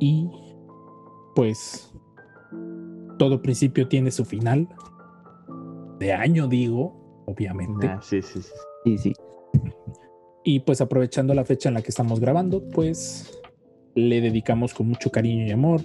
Y 0.00 0.30
pues 1.34 1.92
todo 3.18 3.42
principio 3.42 3.88
tiene 3.88 4.10
su 4.10 4.24
final. 4.24 4.68
De 5.98 6.12
año, 6.12 6.46
digo, 6.46 7.24
obviamente. 7.26 7.88
Ah, 7.88 8.00
sí, 8.02 8.22
sí, 8.22 8.40
sí. 8.42 8.52
Sí, 8.84 8.98
sí. 8.98 9.12
Y 10.44 10.60
pues 10.60 10.80
aprovechando 10.80 11.34
la 11.34 11.44
fecha 11.44 11.68
en 11.68 11.74
la 11.74 11.82
que 11.82 11.90
estamos 11.90 12.20
grabando, 12.20 12.66
pues 12.68 13.40
le 13.94 14.20
dedicamos 14.20 14.72
con 14.72 14.88
mucho 14.88 15.10
cariño 15.10 15.46
y 15.46 15.50
amor 15.50 15.80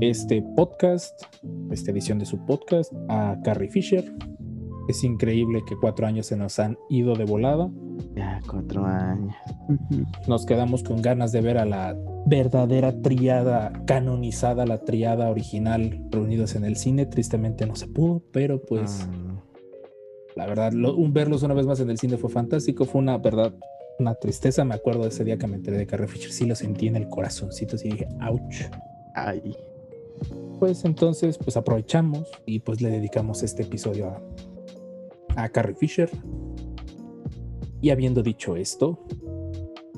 este 0.00 0.42
podcast, 0.56 1.22
esta 1.70 1.90
edición 1.90 2.18
de 2.18 2.26
su 2.26 2.38
podcast, 2.46 2.92
a 3.08 3.36
Carrie 3.44 3.68
Fisher. 3.68 4.04
Es 4.88 5.04
increíble 5.04 5.62
que 5.66 5.76
cuatro 5.76 6.06
años 6.06 6.26
se 6.26 6.36
nos 6.36 6.58
han 6.58 6.76
ido 6.88 7.14
de 7.14 7.24
volada. 7.24 7.70
Ya, 8.16 8.40
cuatro 8.48 8.84
años. 8.84 9.34
Nos 10.26 10.44
quedamos 10.46 10.82
con 10.82 11.02
ganas 11.02 11.30
de 11.32 11.40
ver 11.40 11.58
a 11.58 11.64
la 11.64 11.96
verdadera 12.26 13.00
triada 13.02 13.72
canonizada, 13.86 14.64
la 14.66 14.78
triada 14.78 15.28
original 15.30 16.06
reunidos 16.10 16.54
en 16.54 16.64
el 16.64 16.76
cine. 16.76 17.06
Tristemente 17.06 17.66
no 17.66 17.76
se 17.76 17.88
pudo, 17.88 18.22
pero 18.32 18.60
pues 18.62 19.06
Mm, 19.08 19.38
la 20.36 20.46
verdad, 20.46 20.72
lo- 20.72 20.96
un 20.96 21.12
verlos 21.12 21.42
una 21.42 21.54
vez 21.54 21.66
más 21.66 21.80
en 21.80 21.90
el 21.90 21.98
cine 21.98 22.16
fue 22.16 22.30
fantástico. 22.30 22.84
Fue 22.84 23.00
una 23.00 23.18
verdad, 23.18 23.52
una 23.98 24.14
tristeza. 24.14 24.64
Me 24.64 24.74
acuerdo 24.74 25.02
de 25.02 25.08
ese 25.08 25.24
día 25.24 25.36
que 25.36 25.46
me 25.46 25.56
enteré 25.56 25.76
de 25.76 25.86
Carrie 25.86 26.08
Fisher. 26.08 26.32
Sí 26.32 26.46
lo 26.46 26.54
sentí 26.54 26.86
en 26.86 26.96
el 26.96 27.08
corazoncito. 27.08 27.76
Sí 27.76 27.90
dije, 27.90 28.08
ouch. 28.30 28.62
Ay. 29.14 29.54
Pues 30.58 30.84
entonces, 30.84 31.36
pues 31.38 31.56
aprovechamos 31.56 32.30
y 32.46 32.60
pues 32.60 32.80
le 32.80 32.88
dedicamos 32.90 33.42
este 33.42 33.62
episodio 33.64 34.08
a, 34.08 34.22
a 35.44 35.48
Carrie 35.48 35.74
Fisher. 35.74 36.08
Y 37.80 37.90
habiendo 37.90 38.22
dicho 38.22 38.54
esto, 38.56 39.00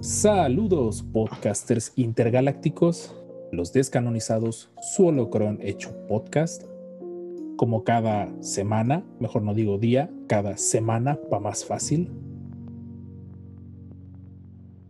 saludos 0.04 1.02
podcasters 1.02 1.94
intergalácticos, 1.96 3.16
los 3.52 3.72
descanonizados, 3.72 4.70
su 4.82 5.06
holocron 5.06 5.58
hecho 5.62 5.96
podcast. 6.06 6.64
Como 7.56 7.84
cada 7.84 8.30
semana, 8.42 9.02
mejor 9.18 9.40
no 9.40 9.54
digo 9.54 9.78
día, 9.78 10.10
cada 10.26 10.58
semana 10.58 11.18
va 11.32 11.40
más 11.40 11.64
fácil. 11.64 12.12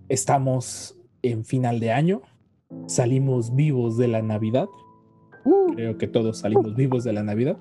Estamos 0.08 0.98
en 1.22 1.44
final 1.44 1.78
de 1.78 1.92
año, 1.92 2.22
salimos 2.86 3.54
vivos 3.54 3.96
de 3.96 4.08
la 4.08 4.20
Navidad. 4.20 4.66
Creo 5.76 5.96
que 5.96 6.08
todos 6.08 6.38
salimos 6.38 6.74
vivos 6.74 7.04
de 7.04 7.12
la 7.12 7.22
Navidad. 7.22 7.56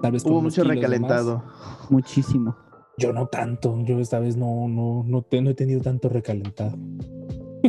Tal 0.00 0.12
vez 0.12 0.22
con 0.22 0.32
Hubo 0.32 0.40
unos 0.40 0.56
mucho 0.56 0.66
recalentado. 0.66 1.44
Muchísimo. 1.90 2.56
Yo 2.98 3.12
no 3.12 3.26
tanto. 3.28 3.80
Yo 3.84 4.00
esta 4.00 4.18
vez 4.18 4.36
no, 4.36 4.68
no, 4.68 5.04
no, 5.06 5.22
te- 5.22 5.40
no 5.40 5.50
he 5.50 5.54
tenido 5.54 5.80
tanto 5.80 6.08
recalentado. 6.08 6.76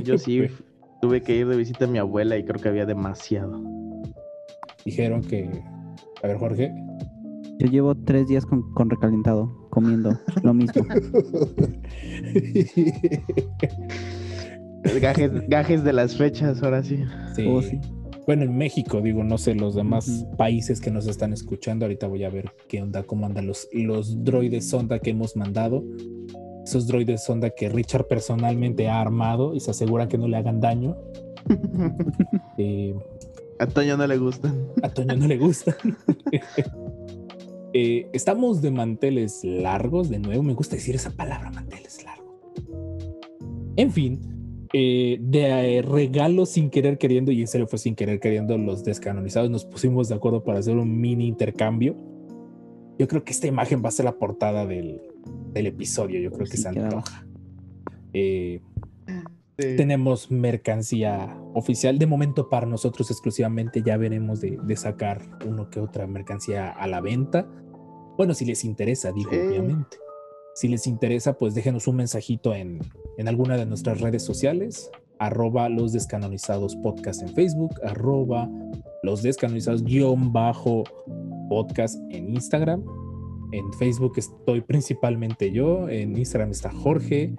Yo 0.04 0.18
sí 0.18 0.42
tuve 1.02 1.22
que 1.22 1.38
ir 1.38 1.48
de 1.48 1.56
visita 1.56 1.86
a 1.86 1.88
mi 1.88 2.00
abuela 2.00 2.36
y 2.38 2.44
creo 2.44 2.62
que 2.62 2.70
había 2.70 2.86
demasiado. 2.86 3.62
Dijeron 4.86 5.22
que. 5.22 5.50
A 6.24 6.28
ver, 6.28 6.38
Jorge. 6.38 6.74
Yo 7.60 7.68
llevo 7.68 7.96
tres 7.96 8.28
días 8.28 8.46
con, 8.46 8.74
con 8.74 8.90
recalentado, 8.90 9.68
comiendo 9.70 10.18
lo 10.44 10.54
mismo. 10.54 10.84
Gajes, 15.02 15.32
gajes 15.50 15.84
de 15.84 15.94
las 15.94 16.16
fechas, 16.16 16.64
ahora 16.64 16.82
sí. 16.84 17.04
Sí. 17.36 17.46
Oh, 17.48 17.62
sí. 17.62 17.80
Bueno, 18.30 18.44
en 18.44 18.56
México, 18.56 19.02
digo, 19.02 19.24
no 19.24 19.40
sé, 19.40 19.56
los 19.56 19.74
demás 19.74 20.28
países 20.38 20.80
que 20.80 20.92
nos 20.92 21.08
están 21.08 21.34
escuchando. 21.34 21.86
Ahorita 21.86 22.06
voy 22.06 22.26
a 22.26 22.30
ver 22.30 22.52
qué 22.68 22.80
onda, 22.80 23.02
cómo 23.02 23.26
andan 23.26 23.48
los, 23.48 23.68
los 23.74 24.24
droides 24.24 24.70
sonda 24.70 25.00
que 25.00 25.10
hemos 25.10 25.36
mandado. 25.36 25.84
Esos 26.64 26.86
droides 26.86 27.24
sonda 27.24 27.50
que 27.50 27.70
Richard 27.70 28.06
personalmente 28.06 28.88
ha 28.88 29.02
armado 29.02 29.56
y 29.56 29.60
se 29.60 29.72
asegura 29.72 30.08
que 30.08 30.20
no 30.20 30.28
le 30.28 30.38
hagan 30.38 30.62
daño. 30.62 30.96
Eh, 32.60 32.94
A 33.58 33.66
Toño 33.66 33.98
no 33.98 34.06
le 34.06 34.18
gustan. 34.18 34.68
A 34.84 34.90
Toño 34.90 35.16
no 35.16 35.26
le 35.26 35.38
gusta. 35.40 35.76
Eh, 37.74 38.10
estamos 38.14 38.62
de 38.64 38.72
manteles 38.72 39.44
largos, 39.44 40.10
de 40.10 40.18
nuevo, 40.18 40.42
me 40.42 40.54
gusta 40.54 40.76
decir 40.76 40.96
esa 40.96 41.12
palabra, 41.12 41.52
manteles 41.52 42.04
largos. 42.04 42.34
En 43.76 43.92
fin, 43.92 44.39
eh, 44.74 45.18
de 45.22 45.78
eh, 45.78 45.82
regalo 45.82 46.46
sin 46.46 46.70
querer 46.70 46.98
queriendo, 46.98 47.32
y 47.32 47.42
en 47.42 47.48
serio 47.48 47.68
fue 47.68 47.80
sin 47.80 47.96
querer 47.96 48.20
queriendo, 48.20 48.58
los 48.58 48.84
descanonizados 48.84 49.50
nos 49.50 49.66
pusimos 49.66 50.10
de 50.10 50.16
acuerdo 50.16 50.44
para 50.44 50.60
hacer 50.60 50.78
un 50.78 51.00
mini 51.00 51.28
intercambio. 51.28 51.96
Yo 52.98 53.08
creo 53.08 53.24
que 53.24 53.32
esta 53.32 53.48
imagen 53.48 53.82
va 53.84 53.90
a 53.90 53.92
ser 53.92 54.06
la 54.06 54.18
portada 54.18 54.66
del, 54.66 55.02
del 55.54 55.68
episodio, 55.68 56.20
yo 56.20 56.32
creo 56.32 56.46
que 56.46 56.58
Sí, 56.58 56.64
se 56.64 56.72
queda 56.72 56.86
antoja. 56.86 57.26
Eh, 58.14 58.62
tenemos 59.56 60.32
mercancía 60.32 61.38
oficial. 61.54 62.00
De 62.00 62.08
momento 62.08 62.50
para 62.50 62.66
nosotros 62.66 63.12
exclusivamente 63.12 63.82
ya 63.86 63.98
veremos 63.98 64.40
de, 64.42 64.58
de 64.64 64.76
sacar 64.76 65.22
uno 65.46 65.70
que 65.70 65.80
otra 65.80 66.08
mercancía 66.08 66.70
a 66.70 66.88
la 66.88 67.02
venta. 67.02 67.48
Bueno, 68.18 68.34
si 68.34 68.46
les 68.46 68.64
interesa, 68.64 69.12
digo, 69.12 69.32
Sí. 69.32 69.38
obviamente. 69.38 69.98
Si 70.60 70.68
les 70.68 70.88
interesa, 70.88 71.38
pues 71.38 71.56
déjenos 71.56 71.88
un 71.88 71.96
mensajito 71.96 72.54
en, 72.54 72.80
en 73.18 73.28
alguna 73.30 73.56
de 73.56 73.66
nuestras 73.66 74.02
redes 74.02 74.24
sociales. 74.24 74.92
Arroba 75.18 75.70
los 75.70 75.94
descanonizados 75.94 76.76
podcast 76.78 77.22
en 77.22 77.30
Facebook, 77.30 77.76
arroba 77.84 78.50
los 79.04 79.22
descanonizados 79.24 79.84
guion 79.84 80.34
bajo 80.34 80.84
podcast 81.50 81.98
en 82.10 82.30
Instagram. 82.36 82.84
En 83.54 83.72
Facebook 83.74 84.14
estoy 84.18 84.60
principalmente 84.62 85.52
yo, 85.52 85.88
en 85.88 86.18
Instagram 86.18 86.52
está 86.52 86.72
Jorge. 86.72 87.36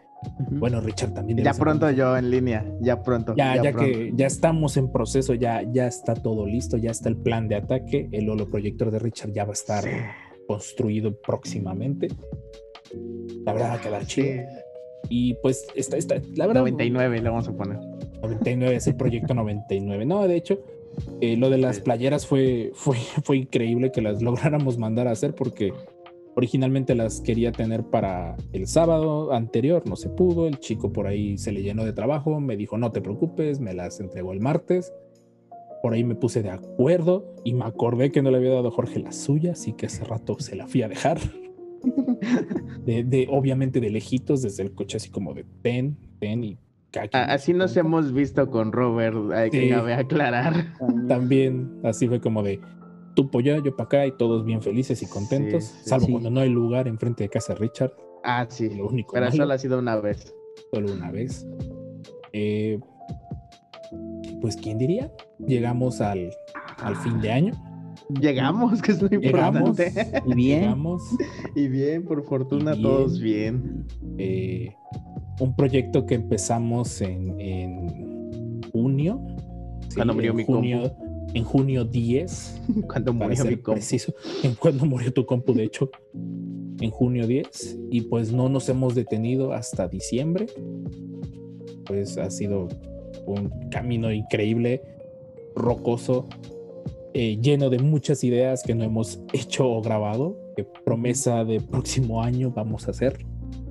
Bueno, 0.53 0.80
Richard 0.80 1.12
también. 1.12 1.38
Ya 1.44 1.53
pronto 1.53 1.91
yo 1.91 2.16
en 2.16 2.30
línea. 2.30 2.64
Ya 2.80 3.03
pronto. 3.03 3.34
Ya, 3.36 3.62
ya, 3.62 3.72
pronto. 3.72 3.91
que 3.91 4.12
ya 4.14 4.26
estamos 4.26 4.76
en 4.78 4.91
proceso, 4.92 5.34
ya, 5.34 5.62
ya 5.72 5.86
está 5.86 6.14
todo 6.14 6.47
listo, 6.47 6.78
ya 6.78 6.91
está 6.91 7.10
el 7.10 7.16
plan 7.16 7.48
de 7.48 7.56
ataque. 7.56 8.09
El 8.12 8.30
holoproyector 8.30 8.91
de 8.91 8.98
Richard 8.98 9.32
ya 9.32 9.44
va 9.44 9.50
a 9.50 9.53
estar 9.53 9.84
Sí. 9.84 9.91
construido 10.47 11.19
próximamente. 11.20 12.09
La 13.44 13.52
verdad 13.52 13.70
va 13.70 13.74
a 13.74 13.80
quedar 13.80 14.06
chido. 14.06 14.26
Sí. 14.26 14.60
Y 15.08 15.34
pues 15.42 15.66
está, 15.74 15.96
está, 15.96 16.20
la 16.34 16.46
verdad. 16.46 16.62
99 16.62 17.20
le 17.20 17.28
vamos 17.28 17.48
a 17.48 17.52
poner. 17.52 17.78
99 18.22 18.76
es 18.76 18.86
el 18.86 18.96
proyecto 18.96 19.34
99. 19.34 20.06
No, 20.06 20.26
de 20.26 20.36
hecho, 20.36 20.60
eh, 21.20 21.36
lo 21.36 21.50
de 21.50 21.58
las 21.58 21.80
playeras 21.80 22.26
fue, 22.26 22.70
fue, 22.74 22.96
fue 23.24 23.38
increíble 23.38 23.90
que 23.92 24.02
las 24.02 24.22
lográramos 24.22 24.78
mandar 24.78 25.08
a 25.08 25.12
hacer 25.12 25.34
porque 25.34 25.72
originalmente 26.36 26.94
las 26.94 27.20
quería 27.20 27.52
tener 27.52 27.84
para 27.84 28.36
el 28.52 28.66
sábado 28.66 29.32
anterior, 29.32 29.82
no 29.86 29.96
se 29.96 30.08
pudo, 30.08 30.46
el 30.46 30.58
chico 30.58 30.92
por 30.92 31.06
ahí 31.06 31.36
se 31.36 31.52
le 31.52 31.62
llenó 31.62 31.84
de 31.84 31.92
trabajo, 31.92 32.40
me 32.40 32.56
dijo 32.56 32.78
no 32.78 32.92
te 32.92 33.00
preocupes, 33.00 33.60
me 33.60 33.74
las 33.74 34.00
entregó 34.00 34.32
el 34.32 34.40
martes. 34.40 34.92
Por 35.82 35.94
ahí 35.94 36.04
me 36.04 36.14
puse 36.14 36.42
de 36.42 36.50
acuerdo 36.50 37.34
y 37.42 37.54
me 37.54 37.64
acordé 37.64 38.12
que 38.12 38.20
no 38.20 38.30
le 38.30 38.36
había 38.36 38.52
dado 38.52 38.68
a 38.68 38.70
Jorge 38.70 39.00
la 39.00 39.12
suya, 39.12 39.52
así 39.52 39.72
que 39.72 39.86
hace 39.86 40.04
rato 40.04 40.38
se 40.38 40.54
la 40.54 40.66
fui 40.66 40.82
a 40.82 40.88
dejar. 40.88 41.18
De, 42.84 43.04
de- 43.04 43.27
obviamente 43.30 43.80
de 43.80 43.91
lejitos, 43.91 44.42
desde 44.42 44.62
el 44.62 44.72
coche, 44.74 44.97
así 44.97 45.10
como 45.10 45.34
de 45.34 45.44
ten, 45.62 45.97
ten 46.18 46.44
y 46.44 46.59
Así 47.12 47.53
nos 47.54 47.77
hemos 47.77 48.12
visto 48.12 48.50
con 48.50 48.72
Robert. 48.72 49.16
Hay 49.32 49.50
que 49.50 49.60
Sí. 49.62 49.68
cabe 49.68 49.94
aclarar. 49.94 50.74
También 51.06 51.78
así 51.84 52.09
fue 52.09 52.21
como 52.21 52.42
de 52.42 52.59
tú 53.15 53.30
para 53.30 53.54
allá, 53.54 53.65
yo 53.65 53.77
para 53.77 53.84
acá 53.86 54.06
y 54.06 54.12
todos 54.16 54.44
bien 54.44 54.60
felices 54.60 55.00
y 55.03 55.06
contentos, 55.06 55.65
Sí, 55.65 55.77
sí, 55.84 55.88
salvo 55.88 56.06
sí. 56.06 56.12
cuando 56.12 56.30
no 56.30 56.41
hay 56.41 56.48
lugar 56.48 56.88
enfrente 56.88 57.22
de 57.24 57.28
casa 57.28 57.54
de 57.54 57.60
Richard, 57.60 57.92
Ah, 58.24 58.44
sí. 58.48 58.71
lo 58.71 58.88
único 58.88 59.12
Pero 59.12 59.27
malo, 59.27 59.36
solo 59.36 59.53
ha 59.54 59.59
sido 59.59 59.78
una 59.78 59.97
vez. 60.00 60.34
solo 60.72 60.92
una 60.92 61.10
vez. 61.12 61.47
Eh, 62.32 62.80
pues 64.41 64.56
quién 64.56 64.78
diría, 64.78 65.12
llegamos 65.47 66.00
al, 66.00 66.30
al 66.78 66.97
fin 66.97 67.21
de 67.21 67.30
año, 67.30 67.53
Llegamos, 68.21 68.80
que 68.83 68.92
es 68.92 69.03
lo 69.03 69.09
llegamos, 69.09 69.78
importante. 69.78 70.22
Y 70.27 70.34
bien. 70.34 70.60
llegamos, 70.60 71.03
Y 71.54 71.68
bien, 71.68 72.04
por 72.04 72.22
fortuna, 72.24 72.72
bien. 72.72 72.83
todos 72.83 73.21
bien. 73.21 73.86
eh, 74.18 74.74
un 75.41 75.54
proyecto 75.57 76.07
que 76.07 76.15
empezamos 76.16 77.01
en, 77.01 77.39
en 77.41 78.60
junio, 78.72 79.21
sí, 79.89 79.97
Cuando 79.97 80.15
murió 80.15 80.30
en 80.30 80.36
mi 80.36 80.45
junio, 80.45 80.97
en 81.34 81.45
junio 81.45 81.84
10, 81.84 82.62
Cuando 82.89 83.12
murió 83.12 83.45
mi 83.45 83.57
compu. 83.57 83.72
preciso, 83.72 84.15
en 84.42 84.54
cuando 84.54 84.84
murió 84.86 85.13
tu 85.13 85.24
compu, 85.27 85.53
de 85.54 85.65
hecho, 85.65 85.91
en 86.80 86.91
junio 86.91 87.27
10, 87.27 87.78
y 87.91 88.03
pues 88.03 88.33
no 88.33 88.48
nos 88.48 88.68
hemos 88.68 88.95
detenido 88.95 89.53
hasta 89.53 89.89
diciembre. 89.89 90.47
Pues 91.86 92.18
ha 92.18 92.30
sido 92.30 92.68
un 93.27 93.48
camino 93.71 94.13
increíble, 94.13 94.83
rocoso, 95.56 96.27
eh, 97.15 97.39
lleno 97.41 97.71
de 97.71 97.78
muchas 97.78 98.22
ideas 98.24 98.62
que 98.62 98.74
no 98.74 98.84
hemos 98.84 99.21
hecho 99.33 99.68
o 99.68 99.83
grabado, 99.83 100.36
que 100.57 100.65
promesa 100.84 101.45
de 101.45 101.60
próximo 101.60 102.22
año 102.22 102.51
vamos 102.51 102.86
a 102.89 102.92
hacer. 102.92 103.24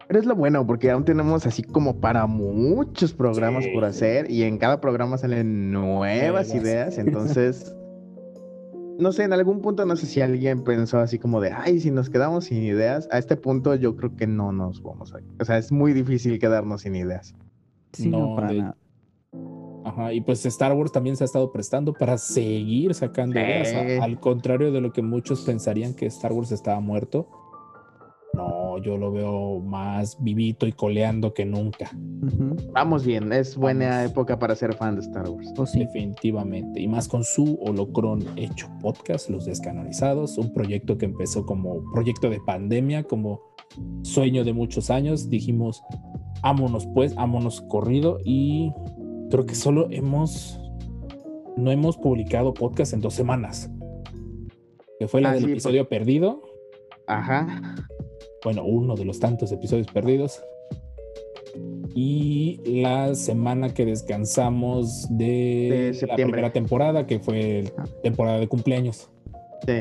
Pero 0.08 0.20
es 0.20 0.26
lo 0.26 0.36
bueno, 0.36 0.66
porque 0.66 0.90
aún 0.90 1.06
tenemos 1.06 1.46
así 1.46 1.62
como 1.62 2.00
para 2.00 2.26
muchos 2.26 3.14
programas 3.14 3.64
Sí. 3.66 3.72
por 3.74 3.86
hacer 3.86 4.30
y 4.32 4.42
en 4.44 4.58
cada 4.58 4.82
programa 4.82 5.18
salen 5.18 5.72
nuevas 5.72 6.54
ideas, 6.54 6.98
entonces... 6.98 7.76
No 9.00 9.14
sé, 9.14 9.24
en 9.24 9.32
algún 9.32 9.62
punto 9.62 9.86
no 9.86 9.96
sé 9.96 10.06
si 10.08 10.20
alguien 10.20 10.66
pensó 10.66 10.98
así 11.00 11.20
como 11.20 11.40
de, 11.40 11.52
ay, 11.54 11.80
si 11.80 11.90
nos 11.90 12.10
quedamos 12.10 12.44
sin 12.44 12.64
ideas, 12.64 13.08
a 13.14 13.18
este 13.18 13.38
punto 13.38 13.74
yo 13.76 13.96
creo 13.96 14.14
que 14.18 14.28
no 14.28 14.52
nos 14.52 14.84
vamos 14.84 15.14
a... 15.14 15.20
O 15.40 15.46
sea, 15.46 15.58
es 15.58 15.72
muy 15.72 15.94
difícil 15.94 16.38
quedarnos 16.38 16.82
sin 16.82 16.98
ideas. 16.98 17.34
Sí, 17.94 18.10
no, 18.10 18.32
No, 18.32 18.36
para 18.36 18.48
de- 18.50 18.58
nada. 18.60 18.78
Ajá, 19.86 20.14
y 20.14 20.22
pues 20.22 20.46
Star 20.46 20.74
Wars 20.74 20.92
también 20.92 21.16
se 21.16 21.24
ha 21.24 21.26
estado 21.26 21.52
prestando 21.52 21.94
para 21.94 22.18
seguir 22.18 22.94
sacando 22.94 23.40
Sí. 23.40 23.76
al 24.02 24.20
contrario 24.20 24.72
de 24.72 24.82
lo 24.82 24.92
que 24.92 25.02
muchos 25.02 25.42
pensarían 25.42 25.94
que 25.94 26.06
Star 26.08 26.32
Wars 26.34 26.52
estaba 26.52 26.80
muerto. 26.80 27.28
No, 28.34 28.78
yo 28.78 28.96
lo 28.98 29.12
veo 29.12 29.60
más 29.60 30.22
vivito 30.24 30.68
y 30.68 30.72
coleando 30.72 31.34
que 31.34 31.46
nunca. 31.46 31.90
Vamos 32.72 33.04
bien, 33.06 33.34
es 33.34 33.56
buena 33.58 33.90
Vamos. 33.90 34.12
época 34.12 34.38
para 34.38 34.56
ser 34.56 34.76
fan 34.76 34.96
de 34.96 35.02
Star 35.02 35.28
Wars. 35.30 35.52
O 35.58 35.66
sí. 35.66 35.80
definitivamente. 35.80 36.80
Y 36.80 36.88
más 36.88 37.08
con 37.08 37.24
su 37.24 37.58
holocron 37.62 38.24
hecho 38.38 38.68
podcast, 38.82 39.30
Los 39.30 39.46
Descanonizados, 39.46 40.38
un 40.38 40.54
proyecto 40.54 40.98
que 40.98 41.06
empezó 41.06 41.46
como 41.46 41.82
proyecto 41.92 42.30
de 42.30 42.40
pandemia, 42.46 43.04
como 43.04 43.42
sueño 44.04 44.44
de 44.44 44.54
muchos 44.54 44.90
años. 44.92 45.30
Dijimos, 45.30 45.82
ámonos 46.44 46.86
pues, 46.94 47.16
ámonos 47.18 47.62
corrido 47.62 48.20
y 48.24 48.72
creo 49.30 49.46
que 49.46 49.56
solo 49.56 49.88
hemos, 49.92 50.60
no 51.58 51.72
hemos 51.72 51.98
publicado 51.98 52.54
podcast 52.54 52.94
en 52.94 53.02
dos 53.02 53.14
semanas. 53.14 53.70
Que 55.00 55.08
fue 55.08 55.22
la 55.22 55.30
Ah, 55.32 55.34
del 55.36 55.46
sí, 55.46 55.52
episodio 55.52 55.88
perdido. 55.88 56.42
Ajá. 57.08 57.76
Bueno, 58.44 58.64
uno 58.66 58.96
de 58.96 59.06
los 59.06 59.20
tantos 59.20 59.52
episodios 59.52 59.88
perdidos. 59.88 60.42
Y 61.96 62.62
la 62.82 63.16
semana 63.16 63.74
que 63.74 63.86
descansamos 63.86 65.08
de, 65.10 65.94
De 66.00 66.08
la 66.08 66.16
primera 66.16 66.54
temporada, 66.54 67.08
que 67.08 67.20
fue 67.20 67.60
el- 67.60 67.72
temporada 68.04 68.40
de 68.40 68.48
cumpleaños. 68.48 69.10
Sí. 69.66 69.74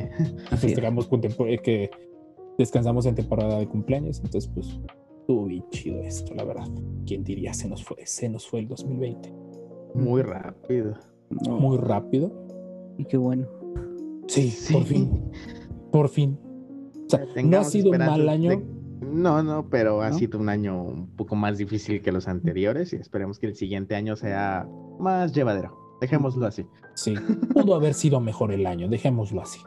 Así 0.50 0.54
es. 0.54 0.60
Festejamos 0.60 1.06
con 1.06 1.20
tempo- 1.20 1.46
eh, 1.46 1.58
que 1.58 1.90
descansamos 2.56 3.06
en 3.06 3.14
temporada 3.14 3.58
de 3.58 3.68
cumpleaños. 3.68 4.18
Entonces, 4.24 4.50
pues, 4.52 4.78
estuvo 5.28 5.44
bien 5.44 5.62
chido 5.70 6.00
esto, 6.00 6.34
la 6.34 6.42
verdad. 6.44 6.66
¿Quién 7.06 7.22
diría? 7.22 7.52
Se 7.52 7.68
nos 7.68 7.84
fue, 7.84 7.98
se 8.06 8.30
nos 8.30 8.48
fue 8.48 8.60
el 8.60 8.68
2020. 8.68 9.30
Muy 9.94 10.22
rápido. 10.22 10.94
No, 11.46 11.58
Muy 11.60 11.76
rápido. 11.76 12.32
Y 12.96 13.04
qué 13.04 13.18
bueno. 13.18 13.46
Sí, 14.26 14.48
Sí. 14.50 14.72
por 14.72 14.84
fin. 14.84 15.30
Por 15.92 16.08
fin. 16.08 16.38
O 17.06 17.10
sea, 17.10 17.26
no 17.44 17.58
ha 17.58 17.64
sido 17.64 17.90
un 17.90 17.98
mal 17.98 18.26
año. 18.26 18.50
de- 18.52 18.64
No, 19.06 19.42
no, 19.42 19.68
pero 19.68 20.00
ha 20.00 20.08
¿No? 20.10 20.16
sido 20.18 20.38
un 20.38 20.48
año 20.48 20.82
un 20.82 21.08
poco 21.14 21.36
más 21.36 21.58
difícil 21.58 22.00
que 22.00 22.10
los 22.10 22.26
anteriores 22.26 22.94
y 22.94 22.96
esperemos 22.96 23.38
que 23.38 23.46
el 23.48 23.54
siguiente 23.54 23.94
año 23.96 24.16
sea 24.16 24.66
más 24.98 25.34
llevadero. 25.34 25.76
Dejémoslo 26.00 26.46
así. 26.46 26.64
Sí, 26.94 27.14
pudo 27.52 27.74
haber 27.74 27.92
sido 27.92 28.18
mejor 28.20 28.50
el 28.52 28.66
año, 28.66 28.88
dejémoslo 28.88 29.42
así. 29.42 29.60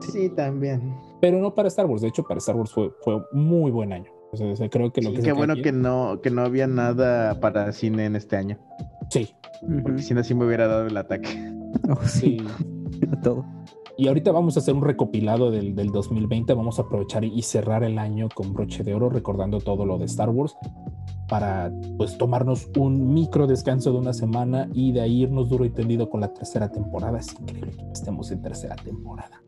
Sí, 0.00 0.30
también. 0.30 0.94
pero 1.20 1.38
no 1.38 1.54
para 1.54 1.68
Star 1.68 1.84
Wars. 1.86 2.00
De 2.00 2.08
hecho, 2.08 2.22
para 2.24 2.38
Star 2.38 2.56
Wars 2.56 2.72
fue, 2.72 2.90
fue 3.02 3.16
un 3.16 3.24
muy 3.46 3.70
buen 3.70 3.92
año. 3.92 4.10
O 4.32 4.56
sea, 4.56 4.68
creo 4.70 4.90
que 4.92 5.02
lo 5.02 5.10
Sí, 5.10 5.16
que 5.16 5.22
qué 5.22 5.32
bueno 5.32 5.56
que 5.56 5.72
no, 5.72 6.20
que 6.22 6.30
no 6.30 6.40
había 6.42 6.66
nada 6.66 7.38
para 7.38 7.70
cine 7.72 8.06
en 8.06 8.16
este 8.16 8.36
año. 8.36 8.58
Sí, 9.10 9.34
si 9.98 10.14
no, 10.14 10.24
sí 10.24 10.34
me 10.34 10.46
hubiera 10.46 10.66
dado 10.66 10.86
el 10.86 10.96
ataque. 10.96 11.52
Oh, 11.90 12.02
sí, 12.06 12.38
sí. 12.38 13.00
a 13.12 13.20
todo. 13.20 13.44
Y 13.98 14.08
ahorita 14.08 14.32
vamos 14.32 14.56
a 14.56 14.60
hacer 14.60 14.74
un 14.74 14.82
recopilado 14.82 15.50
del, 15.50 15.74
del 15.74 15.88
2020. 15.88 16.54
Vamos 16.54 16.78
a 16.78 16.82
aprovechar 16.82 17.24
y 17.24 17.42
cerrar 17.42 17.84
el 17.84 17.98
año 17.98 18.30
con 18.34 18.54
broche 18.54 18.82
de 18.82 18.94
oro, 18.94 19.10
recordando 19.10 19.58
todo 19.58 19.84
lo 19.84 19.98
de 19.98 20.06
Star 20.06 20.30
Wars, 20.30 20.56
para 21.28 21.70
pues 21.98 22.16
tomarnos 22.16 22.70
un 22.78 23.12
micro 23.12 23.46
descanso 23.46 23.92
de 23.92 23.98
una 23.98 24.14
semana 24.14 24.68
y 24.72 24.92
de 24.92 25.02
ahí 25.02 25.22
irnos 25.22 25.50
duro 25.50 25.66
y 25.66 25.70
tendido 25.70 26.08
con 26.08 26.22
la 26.22 26.32
tercera 26.32 26.72
temporada. 26.72 27.18
Es 27.18 27.34
increíble 27.38 27.72
que 27.76 27.92
estemos 27.92 28.30
en 28.30 28.40
tercera 28.40 28.76
temporada. 28.76 29.42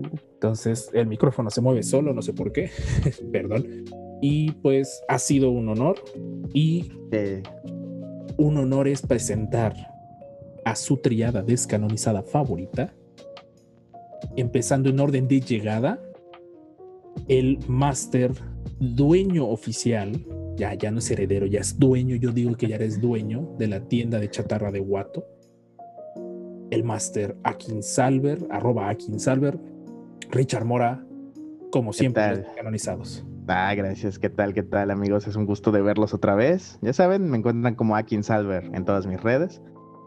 Entonces 0.00 0.90
el 0.92 1.06
micrófono 1.06 1.50
se 1.50 1.60
mueve 1.60 1.82
solo, 1.82 2.12
no 2.12 2.22
sé 2.22 2.32
por 2.32 2.52
qué, 2.52 2.70
perdón. 3.32 3.84
Y 4.20 4.52
pues 4.52 5.02
ha 5.08 5.18
sido 5.18 5.50
un 5.50 5.68
honor 5.68 5.96
y 6.52 6.92
un 8.36 8.56
honor 8.56 8.88
es 8.88 9.02
presentar 9.02 9.74
a 10.64 10.76
su 10.76 10.98
triada 10.98 11.42
descanonizada 11.42 12.22
favorita, 12.22 12.92
empezando 14.36 14.90
en 14.90 15.00
orden 15.00 15.26
de 15.26 15.40
llegada, 15.40 16.00
el 17.28 17.58
máster 17.66 18.32
dueño 18.78 19.48
oficial, 19.48 20.12
ya, 20.56 20.74
ya 20.74 20.90
no 20.90 20.98
es 20.98 21.10
heredero, 21.10 21.46
ya 21.46 21.60
es 21.60 21.78
dueño, 21.78 22.16
yo 22.16 22.30
digo 22.30 22.54
que 22.56 22.68
ya 22.68 22.76
eres 22.76 23.00
dueño 23.00 23.54
de 23.58 23.68
la 23.68 23.80
tienda 23.88 24.18
de 24.18 24.30
chatarra 24.30 24.70
de 24.70 24.80
Guato, 24.80 25.26
el 26.70 26.84
máster 26.84 27.36
Akin 27.42 27.82
Salver, 27.82 28.46
arroba 28.50 28.88
Akin 28.88 29.18
Salver, 29.18 29.58
Richard 30.30 30.64
Mora, 30.64 31.04
como 31.72 31.92
siempre, 31.92 32.22
tal? 32.22 32.46
Ah, 33.50 33.74
gracias. 33.74 34.18
¿Qué 34.18 34.30
tal? 34.30 34.54
¿Qué 34.54 34.62
tal, 34.62 34.90
amigos? 34.90 35.26
Es 35.26 35.36
un 35.36 35.46
gusto 35.46 35.72
de 35.72 35.82
verlos 35.82 36.14
otra 36.14 36.34
vez. 36.34 36.78
Ya 36.82 36.92
saben, 36.92 37.30
me 37.30 37.38
encuentran 37.38 37.74
como 37.74 37.96
Akin 37.96 38.22
Salver 38.22 38.70
en 38.74 38.84
todas 38.84 39.06
mis 39.06 39.20
redes. 39.22 39.60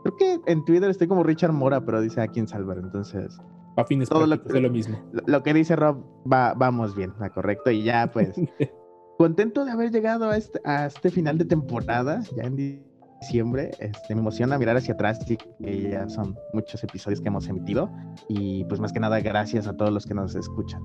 Creo 0.03 0.17
que 0.17 0.51
en 0.51 0.65
Twitter 0.65 0.89
estoy 0.89 1.07
como 1.07 1.23
Richard 1.23 1.53
Mora, 1.53 1.85
pero 1.85 2.01
dice 2.01 2.21
Akin 2.21 2.47
Salver. 2.47 2.77
Entonces, 2.77 3.37
A 3.77 3.85
fines 3.85 4.09
Todo 4.09 4.27
lo 4.27 4.41
que- 4.43 4.59
lo 4.61 4.69
mismo. 4.69 4.99
lo, 5.25 5.41
que 5.43 5.53
dice 5.53 5.75
Rob, 5.75 6.03
va, 6.31 6.53
vamos 6.53 6.95
bien, 6.95 7.13
¿la 7.19 7.29
correcto? 7.31 7.71
Y 7.71 7.83
ya, 7.83 8.11
pues, 8.11 8.33
contento 9.17 9.65
de 9.65 9.71
haber 9.71 9.91
llegado 9.91 10.29
a 10.29 10.37
este, 10.37 10.59
a 10.65 10.85
este 10.87 11.09
final 11.09 11.37
de 11.37 11.45
temporada, 11.45 12.21
ya 12.35 12.43
en 12.43 12.55
diciembre. 13.21 13.71
Este, 13.79 14.13
me 14.13 14.21
emociona 14.21 14.57
mirar 14.59 14.77
hacia 14.77 14.93
atrás, 14.93 15.19
sí, 15.25 15.37
que 15.59 15.89
ya 15.89 16.07
son 16.09 16.35
muchos 16.53 16.83
episodios 16.83 17.21
que 17.21 17.29
hemos 17.29 17.47
emitido. 17.47 17.89
Y 18.27 18.63
pues 18.65 18.79
más 18.79 18.91
que 18.93 18.99
nada, 18.99 19.19
gracias 19.21 19.65
a 19.67 19.75
todos 19.75 19.91
los 19.91 20.05
que 20.05 20.13
nos 20.13 20.35
escuchan. 20.35 20.81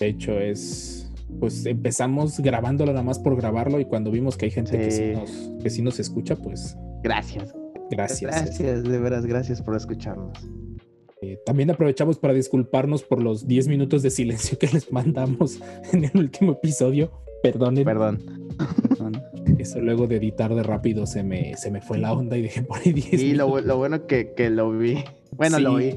De 0.00 0.08
hecho, 0.08 0.38
es. 0.40 0.96
Pues 1.38 1.64
empezamos 1.64 2.40
grabándolo 2.40 2.92
nada 2.92 3.04
más 3.04 3.18
por 3.18 3.36
grabarlo 3.36 3.78
y 3.78 3.84
cuando 3.84 4.10
vimos 4.10 4.36
que 4.36 4.46
hay 4.46 4.50
gente 4.50 4.76
que, 4.76 4.90
sí 4.90 5.12
nos, 5.14 5.62
que 5.62 5.70
sí 5.70 5.80
nos 5.82 6.00
escucha, 6.00 6.34
pues 6.34 6.76
Gracias. 7.04 7.54
gracias. 7.90 8.32
Gracias, 8.32 8.82
de 8.82 8.98
veras, 8.98 9.24
gracias 9.26 9.62
por 9.62 9.76
escucharnos. 9.76 10.36
Eh, 11.22 11.38
también 11.46 11.70
aprovechamos 11.70 12.18
para 12.18 12.32
disculparnos 12.34 13.04
por 13.04 13.22
los 13.22 13.46
10 13.46 13.68
minutos 13.68 14.02
de 14.02 14.10
silencio 14.10 14.58
que 14.58 14.66
les 14.68 14.90
mandamos 14.90 15.60
en 15.92 16.04
el 16.04 16.16
último 16.16 16.52
episodio. 16.52 17.12
Perdonen, 17.42 17.84
Perdón. 17.84 18.18
Perdón. 18.88 19.22
eso 19.58 19.80
luego 19.80 20.06
de 20.06 20.16
editar 20.16 20.54
de 20.54 20.62
rápido 20.62 21.06
se 21.06 21.22
me, 21.22 21.56
se 21.56 21.70
me 21.70 21.80
fue 21.80 21.98
la 21.98 22.12
onda 22.12 22.36
y 22.36 22.42
dejé 22.42 22.62
por 22.62 22.78
ahí 22.78 22.92
10 22.92 23.22
Y 23.22 23.34
lo, 23.34 23.60
lo 23.60 23.76
bueno 23.76 24.06
que, 24.06 24.32
que 24.34 24.50
lo 24.50 24.72
vi. 24.72 25.04
Bueno, 25.30 25.58
Sí, 25.58 25.62
lo 25.62 25.76
vi. 25.76 25.94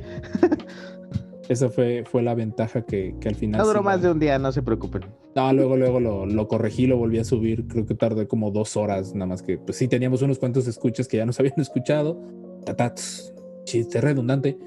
Esa 1.49 1.69
fue, 1.69 2.03
fue 2.09 2.21
la 2.21 2.35
ventaja 2.35 2.83
que, 2.85 3.15
que 3.19 3.29
al 3.29 3.35
final. 3.35 3.59
No 3.59 3.67
duró 3.67 3.79
sí 3.79 3.85
más 3.85 4.01
de 4.01 4.11
un 4.11 4.19
día, 4.19 4.39
no 4.39 4.51
se 4.51 4.61
preocupen. 4.61 5.03
No, 5.35 5.51
luego, 5.51 5.75
luego 5.75 5.99
lo, 5.99 6.25
lo 6.25 6.47
corregí, 6.47 6.87
lo 6.87 6.97
volví 6.97 7.19
a 7.19 7.23
subir. 7.23 7.67
Creo 7.67 7.85
que 7.85 7.95
tardé 7.95 8.27
como 8.27 8.51
dos 8.51 8.77
horas, 8.77 9.13
nada 9.13 9.27
más 9.27 9.41
que, 9.41 9.57
pues 9.57 9.77
sí, 9.77 9.87
teníamos 9.87 10.21
unos 10.21 10.39
cuantos 10.39 10.67
escuchas 10.67 11.07
que 11.07 11.17
ya 11.17 11.25
nos 11.25 11.39
habían 11.39 11.59
escuchado. 11.59 12.21
Tatats, 12.65 13.33
chiste 13.65 13.99
redundante. 13.99 14.57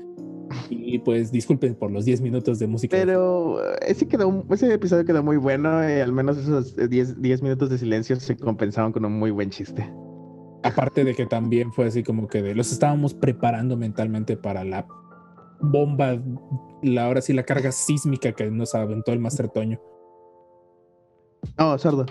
Y 0.71 1.01
pues 1.01 1.33
disculpen 1.33 1.75
por 1.75 1.91
los 1.91 2.05
10 2.05 2.21
minutos 2.21 2.59
de 2.61 2.67
música. 2.69 2.97
Pero 2.97 3.61
eh, 3.61 3.79
ese, 3.89 4.07
quedó, 4.07 4.45
ese 4.51 4.73
episodio 4.73 5.05
quedó 5.05 5.23
muy 5.23 5.39
bueno 5.39 5.89
y 5.89 6.01
al 6.01 6.13
menos 6.13 6.39
esos 6.39 6.77
10 6.77 7.21
10 7.21 7.43
minutos 7.43 7.69
de 7.69 7.79
silencio 7.79 8.15
se 8.17 8.37
compensaban 8.37 8.93
con 8.93 9.05
un 9.05 9.19
muy 9.19 9.33
buen 9.33 9.51
chiste. 9.51 9.93
Aparte 10.63 11.05
de 11.05 11.15
que 11.15 11.27
también 11.27 11.73
fue 11.73 11.87
así 11.87 12.03
como 12.03 12.29
que 12.29 12.43
de, 12.43 12.55
los 12.55 12.71
estábamos 12.73 13.15
preparando 13.15 13.77
mentalmente 13.77 14.37
para 14.37 14.65
la 14.65 14.87
bomba, 15.61 16.19
la, 16.83 17.07
ahora 17.07 17.21
sí 17.21 17.33
la 17.33 17.43
carga 17.45 17.73
sísmica 17.73 18.33
que 18.33 18.51
nos 18.51 18.75
aventó 18.75 19.13
el 19.13 19.19
Master 19.21 19.49
Toño. 19.49 19.81
Oh, 21.59 21.77
sordo. 21.79 22.07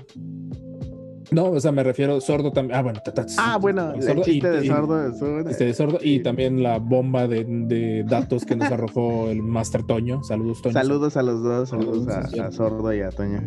No, 1.32 1.46
o 1.52 1.60
sea, 1.60 1.72
me 1.72 1.84
refiero 1.84 2.22
sordo 2.22 2.52
también. 2.52 2.78
Ah, 2.78 2.84
bueno, 2.84 3.00
tatats. 3.04 3.36
Ah, 3.40 3.58
bueno, 3.60 3.94
Y 3.96 3.98
el 3.98 4.04
sordo, 4.04 4.22
chiste 4.24 4.48
y- 4.48 4.52
de 4.60 4.66
y- 4.66 4.68
sordo. 4.70 5.08
es 5.08 5.22
un- 5.22 5.48
Este 5.50 5.66
de 5.66 5.74
sordo 5.74 5.98
y 6.02 6.22
también 6.22 6.62
la 6.62 6.78
bomba 6.78 7.28
de, 7.28 7.44
de 7.44 8.04
datos 8.08 8.46
que 8.46 8.56
nos 8.56 8.72
arrojó 8.72 9.30
el 9.30 9.42
Master 9.42 9.84
Toño. 9.84 10.24
Saludos, 10.24 10.62
Toño. 10.62 10.74
Saludos 10.74 11.18
a 11.18 11.24
los 11.24 11.42
dos, 11.44 11.70
saludos 11.70 12.08
a, 12.08 12.22
Saludos, 12.28 12.40
a 12.40 12.52
Sordo 12.52 12.94
y 12.94 13.02
a 13.02 13.10
Toño. 13.10 13.42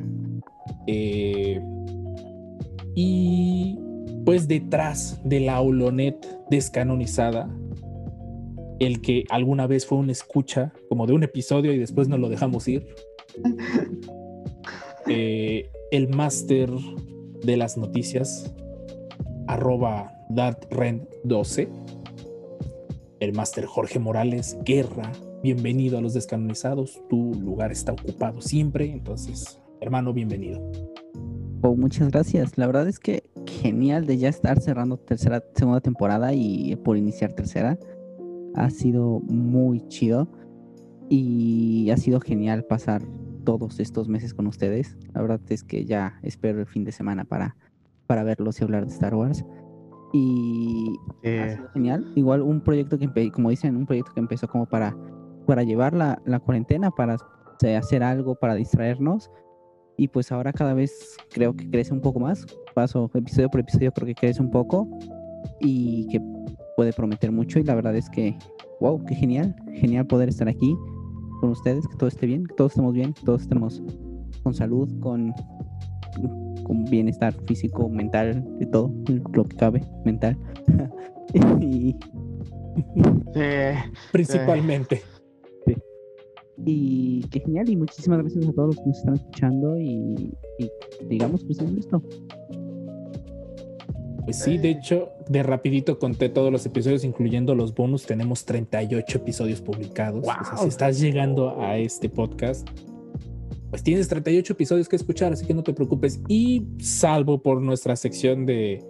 Eh, 0.88 1.60
y 2.94 3.78
pues 4.24 4.48
detrás 4.48 5.20
de 5.24 5.40
la 5.40 5.56
Aulonet 5.56 6.16
descanonizada, 6.50 7.48
el 8.78 9.00
que 9.00 9.24
alguna 9.30 9.66
vez 9.66 9.86
fue 9.86 9.98
una 9.98 10.12
escucha 10.12 10.72
como 10.88 11.06
de 11.06 11.12
un 11.12 11.22
episodio 11.24 11.72
y 11.72 11.78
después 11.78 12.08
nos 12.08 12.20
lo 12.20 12.28
dejamos 12.28 12.68
ir. 12.68 12.86
Eh, 15.10 15.70
el 15.90 16.10
máster 16.10 16.68
de 17.42 17.56
las 17.56 17.78
noticias, 17.78 18.54
arroba 19.46 20.12
datren12. 20.28 21.66
El 23.18 23.32
máster 23.32 23.64
Jorge 23.64 23.98
Morales 23.98 24.58
Guerra, 24.66 25.10
bienvenido 25.42 25.96
a 25.96 26.02
los 26.02 26.12
descanonizados. 26.12 27.00
Tu 27.08 27.32
lugar 27.40 27.72
está 27.72 27.92
ocupado 27.92 28.42
siempre, 28.42 28.84
entonces, 28.90 29.58
hermano, 29.80 30.12
bienvenido. 30.12 30.60
Oh, 31.62 31.74
muchas 31.74 32.10
gracias. 32.10 32.58
La 32.58 32.66
verdad 32.66 32.86
es 32.86 32.98
que 32.98 33.22
genial 33.62 34.04
de 34.04 34.18
ya 34.18 34.28
estar 34.28 34.60
cerrando 34.60 34.98
tercera, 34.98 35.42
segunda 35.54 35.80
temporada 35.80 36.34
y 36.34 36.76
por 36.76 36.98
iniciar 36.98 37.32
tercera. 37.32 37.78
Ha 38.54 38.70
sido 38.70 39.20
muy 39.20 39.86
chido 39.88 40.28
y 41.08 41.90
ha 41.90 41.96
sido 41.96 42.20
genial 42.20 42.64
pasar 42.64 43.02
todos 43.44 43.80
estos 43.80 44.08
meses 44.08 44.34
con 44.34 44.46
ustedes. 44.46 44.96
La 45.14 45.22
verdad 45.22 45.40
es 45.48 45.64
que 45.64 45.84
ya 45.84 46.18
espero 46.22 46.60
el 46.60 46.66
fin 46.66 46.84
de 46.84 46.92
semana 46.92 47.24
para, 47.24 47.56
para 48.06 48.22
verlos 48.24 48.60
y 48.60 48.64
hablar 48.64 48.86
de 48.86 48.92
Star 48.92 49.14
Wars. 49.14 49.44
Y 50.12 50.96
ha 51.24 51.28
Eh, 51.28 51.54
sido 51.56 51.68
genial. 51.70 52.12
Igual 52.14 52.42
un 52.42 52.60
proyecto 52.60 52.98
que, 52.98 53.30
como 53.30 53.50
dicen, 53.50 53.76
un 53.76 53.86
proyecto 53.86 54.12
que 54.12 54.20
empezó 54.20 54.48
como 54.48 54.66
para, 54.66 54.96
para 55.46 55.62
llevar 55.62 55.94
la, 55.94 56.20
la 56.26 56.40
cuarentena, 56.40 56.90
para 56.90 57.14
o 57.16 57.18
sea, 57.60 57.78
hacer 57.78 58.02
algo, 58.02 58.34
para 58.34 58.54
distraernos. 58.54 59.30
Y 59.96 60.08
pues 60.08 60.30
ahora 60.30 60.52
cada 60.52 60.74
vez 60.74 61.16
creo 61.30 61.54
que 61.56 61.68
crece 61.70 61.92
un 61.92 62.00
poco 62.00 62.20
más. 62.20 62.46
Paso 62.74 63.10
episodio 63.14 63.48
por 63.50 63.60
episodio, 63.60 63.92
creo 63.92 64.06
que 64.06 64.14
crece 64.14 64.40
un 64.42 64.50
poco. 64.50 64.88
Y 65.60 66.06
que 66.08 66.20
puede 66.78 66.92
prometer 66.92 67.32
mucho. 67.32 67.58
Y 67.58 67.64
la 67.64 67.74
verdad 67.74 67.96
es 67.96 68.08
que, 68.08 68.38
wow, 68.80 69.04
qué 69.04 69.16
genial. 69.16 69.56
Genial 69.74 70.06
poder 70.06 70.28
estar 70.28 70.48
aquí 70.48 70.76
con 71.40 71.50
ustedes, 71.50 71.88
que 71.88 71.96
todo 71.96 72.08
esté 72.08 72.24
bien, 72.26 72.46
que 72.46 72.54
todos 72.54 72.70
estemos 72.70 72.94
bien, 72.94 73.14
que 73.14 73.22
todos 73.22 73.42
estemos 73.42 73.82
con 74.44 74.54
salud, 74.54 74.88
con, 75.00 75.34
con 76.62 76.84
bienestar 76.84 77.34
físico, 77.46 77.88
mental, 77.88 78.46
de 78.60 78.66
todo, 78.66 78.94
lo 79.32 79.42
que 79.42 79.56
cabe, 79.56 79.82
mental. 80.04 80.38
y, 81.60 81.96
Principalmente. 84.12 85.02
y 86.64 87.24
qué 87.24 87.40
genial, 87.40 87.70
y 87.70 87.76
muchísimas 87.76 88.20
gracias 88.20 88.46
a 88.46 88.52
todos 88.52 88.76
los 88.76 88.76
que 88.76 88.86
nos 88.86 88.98
están 88.98 89.14
escuchando 89.14 89.76
y, 89.80 90.32
y 90.60 90.70
digamos, 91.08 91.44
pues 91.44 91.58
es 91.58 91.72
esto. 91.72 92.00
Pues 94.28 94.40
sí, 94.40 94.58
de 94.58 94.68
hecho, 94.68 95.08
de 95.30 95.42
rapidito 95.42 95.98
conté 95.98 96.28
todos 96.28 96.52
los 96.52 96.66
episodios, 96.66 97.02
incluyendo 97.02 97.54
los 97.54 97.74
bonus. 97.74 98.04
Tenemos 98.04 98.44
38 98.44 99.16
episodios 99.16 99.62
publicados. 99.62 100.20
O 100.20 100.24
sea, 100.26 100.42
¡Guau! 100.50 100.62
si 100.64 100.68
estás 100.68 101.00
llegando 101.00 101.58
a 101.62 101.78
este 101.78 102.10
podcast, 102.10 102.68
pues 103.70 103.82
tienes 103.82 104.06
38 104.08 104.52
episodios 104.52 104.86
que 104.86 104.96
escuchar, 104.96 105.32
así 105.32 105.46
que 105.46 105.54
no 105.54 105.62
te 105.62 105.72
preocupes. 105.72 106.20
Y 106.28 106.66
salvo 106.78 107.42
por 107.42 107.62
nuestra 107.62 107.96
sección 107.96 108.44
de, 108.44 108.84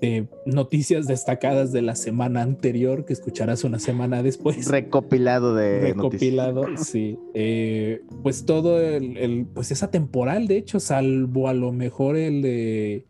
de 0.00 0.28
noticias 0.46 1.08
destacadas 1.08 1.72
de 1.72 1.82
la 1.82 1.96
semana 1.96 2.42
anterior, 2.42 3.04
que 3.04 3.12
escucharás 3.12 3.64
una 3.64 3.80
semana 3.80 4.22
después. 4.22 4.68
recopilado 4.68 5.52
de 5.56 5.80
recopilado, 5.80 6.62
sí. 6.76 7.18
Eh, 7.34 8.02
pues 8.22 8.44
todo 8.46 8.80
el, 8.80 9.16
el- 9.16 9.46
pues 9.52 9.72
esa 9.72 9.90
temporal, 9.90 10.46
de 10.46 10.58
hecho, 10.58 10.78
salvo 10.78 11.48
a 11.48 11.54
lo 11.54 11.72
mejor 11.72 12.16
el 12.16 12.40
de 12.42 13.06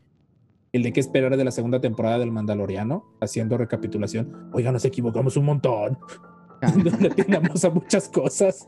el 0.72 0.82
de 0.82 0.92
qué 0.92 1.00
esperar 1.00 1.36
de 1.36 1.44
la 1.44 1.50
segunda 1.50 1.80
temporada 1.80 2.18
del 2.18 2.30
Mandaloriano, 2.32 3.04
haciendo 3.20 3.56
recapitulación. 3.58 4.50
Oiga, 4.52 4.70
nos 4.72 4.84
equivocamos 4.84 5.36
un 5.36 5.44
montón. 5.46 5.98
No 6.84 6.96
le 6.98 7.08
atinamos 7.08 7.64
a 7.64 7.70
muchas 7.70 8.08
cosas. 8.08 8.66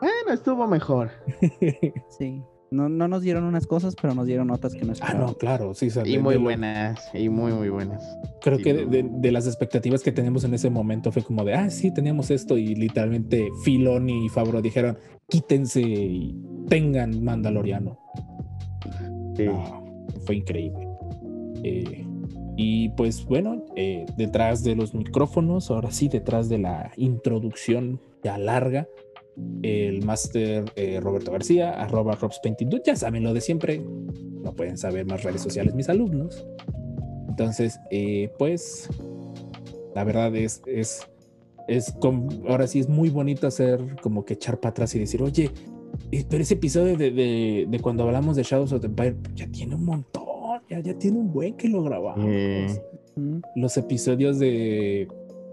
Bueno, 0.00 0.32
estuvo 0.32 0.66
mejor. 0.66 1.10
Sí. 2.18 2.42
No, 2.70 2.88
no 2.90 3.08
nos 3.08 3.22
dieron 3.22 3.44
unas 3.44 3.66
cosas, 3.66 3.96
pero 4.00 4.12
nos 4.14 4.26
dieron 4.26 4.50
otras 4.50 4.74
que 4.74 4.82
no 4.84 4.90
ah, 4.90 4.92
esperábamos. 4.92 5.30
no, 5.30 5.38
claro, 5.38 5.72
sí. 5.72 5.88
sea, 5.88 6.06
Y 6.06 6.18
muy 6.18 6.34
lo- 6.34 6.42
buenas. 6.42 7.08
Y 7.14 7.30
muy, 7.30 7.50
muy 7.52 7.70
buenas. 7.70 8.02
Creo 8.42 8.58
Sí, 8.58 8.64
que 8.64 8.74
de, 8.74 9.32
las 9.32 9.46
expectativas 9.46 10.02
que 10.02 10.12
teníamos 10.12 10.44
en 10.44 10.52
ese 10.52 10.68
momento 10.68 11.10
fue 11.10 11.22
como 11.22 11.44
de, 11.44 11.54
ah, 11.54 11.70
sí, 11.70 11.94
teníamos 11.94 12.30
esto 12.30 12.58
y 12.58 12.74
literalmente 12.74 13.48
Filoni 13.64 14.26
y 14.26 14.28
Fabro 14.28 14.60
dijeron, 14.60 14.98
quítense 15.28 15.80
y 15.80 16.36
tengan 16.68 17.24
Mandaloriano. 17.24 17.98
Sí. 19.36 19.44
No, 19.46 19.84
fue 20.26 20.36
increíble. 20.36 20.87
Eh, 21.64 22.04
y 22.56 22.88
pues 22.90 23.24
bueno, 23.24 23.64
eh, 23.76 24.04
detrás 24.16 24.64
de 24.64 24.74
los 24.74 24.94
micrófonos, 24.94 25.70
ahora 25.70 25.90
sí, 25.90 26.08
detrás 26.08 26.48
de 26.48 26.58
la 26.58 26.90
introducción 26.96 28.00
ya 28.22 28.36
larga, 28.38 28.88
el 29.62 30.04
máster 30.04 30.64
eh, 30.74 30.98
Roberto 31.00 31.30
García, 31.30 31.70
arroba 31.80 32.16
robspainting, 32.16 32.70
ya 32.84 32.96
saben 32.96 33.22
lo 33.22 33.32
de 33.32 33.40
siempre, 33.40 33.80
no 34.42 34.52
pueden 34.54 34.76
saber 34.76 35.06
más 35.06 35.22
redes 35.22 35.40
sociales 35.42 35.74
mis 35.74 35.88
alumnos. 35.88 36.44
Entonces, 37.28 37.78
eh, 37.92 38.32
pues, 38.36 38.88
la 39.94 40.02
verdad 40.02 40.34
es, 40.34 40.60
es, 40.66 41.06
es 41.68 41.92
com- 42.00 42.28
ahora 42.48 42.66
sí 42.66 42.80
es 42.80 42.88
muy 42.88 43.10
bonito 43.10 43.46
hacer 43.46 43.80
como 44.02 44.24
que 44.24 44.34
echar 44.34 44.58
para 44.58 44.70
atrás 44.70 44.92
y 44.96 44.98
decir, 44.98 45.22
oye, 45.22 45.52
eh, 46.10 46.24
pero 46.28 46.42
ese 46.42 46.54
episodio 46.54 46.96
de, 46.96 47.12
de- 47.12 47.66
de 47.68 47.80
cuando 47.80 48.02
hablamos 48.02 48.34
de 48.34 48.42
Shadows 48.42 48.72
of 48.72 48.80
the 48.80 48.86
Empire 48.88 49.14
ya 49.36 49.46
tiene 49.46 49.76
un 49.76 49.84
montón, 49.84 50.24
ya, 50.68 50.80
ya 50.80 50.98
tiene 50.98 51.18
un 51.18 51.32
buen 51.32 51.54
que 51.54 51.68
lo 51.68 51.82
grabamos. 51.82 52.24
Eh, 52.28 52.80
Los 53.56 53.76
episodios 53.76 54.38
de, 54.38 55.08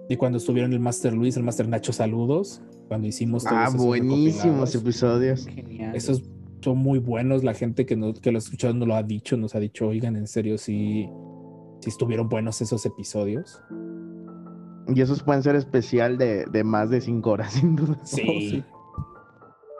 de 0.10 0.18
cuando 0.18 0.38
estuvieron 0.38 0.74
el 0.74 0.80
Master 0.80 1.14
Luis, 1.14 1.38
el 1.38 1.44
Master 1.44 1.68
Nacho, 1.68 1.94
saludos, 1.94 2.62
cuando 2.88 3.08
hicimos 3.08 3.44
todos 3.44 3.58
ah, 3.58 3.66
esos 3.70 3.84
buenísimos 3.84 4.76
episodios. 4.76 5.48
Genial. 5.48 5.96
Esos 5.96 6.24
son 6.62 6.78
muy 6.78 7.00
buenos. 7.00 7.44
La 7.44 7.54
gente 7.54 7.86
que, 7.86 7.96
no, 7.96 8.14
que 8.14 8.32
lo 8.32 8.38
ha 8.38 8.40
escuchado 8.40 8.74
nos 8.74 8.88
lo 8.88 8.96
ha 8.96 9.04
dicho, 9.04 9.38
nos 9.38 9.56
ha 9.56 9.60
dicho, 9.60 9.88
oigan, 9.88 10.16
en 10.16 10.28
serio, 10.28 10.58
sí, 10.58 11.08
sí 11.80 11.90
estuvieron 11.90 12.30
buenos 12.30 12.62
esos 12.62 12.86
episodios. 12.86 13.62
Y 14.88 15.02
esos 15.02 15.24
pueden 15.24 15.42
ser 15.42 15.56
especial 15.56 16.18
de, 16.18 16.46
de 16.46 16.64
más 16.64 16.90
de 16.90 17.02
cinco 17.02 17.32
horas, 17.32 17.54
sin 17.60 17.76
duda. 17.76 18.00
Sí. 18.04 18.64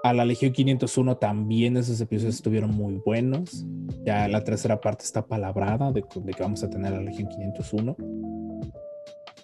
A 0.04 0.14
la 0.14 0.24
Legión 0.24 0.54
501 0.54 1.18
también 1.18 1.78
esos 1.78 2.00
episodios 2.00 2.36
estuvieron 2.36 2.72
muy 2.72 3.02
buenos. 3.04 3.66
Ya 4.06 4.28
la 4.28 4.44
tercera 4.44 4.80
parte 4.80 5.04
está 5.04 5.26
palabrada 5.26 5.92
de, 5.92 6.04
de 6.16 6.34
que 6.34 6.44
vamos 6.44 6.64
a 6.64 6.70
tener 6.70 6.94
a 6.94 6.98
la 6.98 7.04
Legión 7.04 7.28
501. 7.30 7.96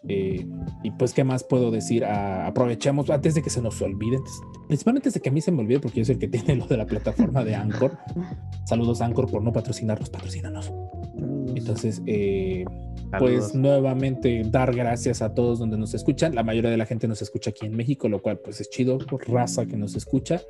Eh, 0.07 0.47
y 0.83 0.91
pues, 0.91 1.13
¿qué 1.13 1.23
más 1.23 1.43
puedo 1.43 1.69
decir? 1.69 2.03
Ah, 2.05 2.47
aprovechamos 2.47 3.09
antes 3.11 3.35
de 3.35 3.41
que 3.43 3.49
se 3.51 3.61
nos 3.61 3.79
olvide, 3.81 4.17
antes- 4.17 4.41
principalmente 4.67 5.09
antes 5.09 5.13
de 5.15 5.19
que 5.21 5.29
a 5.29 5.31
mí 5.31 5.41
se 5.41 5.51
me 5.51 5.61
olvide, 5.61 5.79
porque 5.79 5.99
yo 5.99 6.05
soy 6.05 6.13
el 6.13 6.19
que 6.19 6.27
tiene 6.39 6.55
lo 6.55 6.65
de 6.67 6.77
la 6.77 6.85
plataforma 6.85 7.43
de 7.43 7.55
Anchor. 7.55 7.97
Saludos, 8.65 9.01
Anchor, 9.01 9.29
por 9.29 9.43
no 9.43 9.51
patrocinarnos, 9.53 10.09
patrocínanos. 10.09 10.71
Entonces, 11.55 12.01
eh, 12.07 12.65
pues 13.19 13.53
nuevamente 13.55 14.41
dar 14.45 14.73
gracias 14.75 15.21
a 15.21 15.33
todos 15.33 15.59
donde 15.59 15.77
nos 15.77 15.93
escuchan. 15.93 16.33
La 16.35 16.43
mayoría 16.43 16.69
de 16.71 16.77
la 16.77 16.85
gente 16.85 17.07
nos 17.07 17.21
escucha 17.21 17.49
aquí 17.51 17.65
en 17.65 17.75
México, 17.75 18.07
lo 18.09 18.21
cual 18.21 18.39
pues 18.39 18.61
es 18.61 18.69
chido, 18.69 18.97
por 18.97 19.27
raza 19.29 19.65
que 19.65 19.77
nos 19.77 19.95
escucha. 19.95 20.41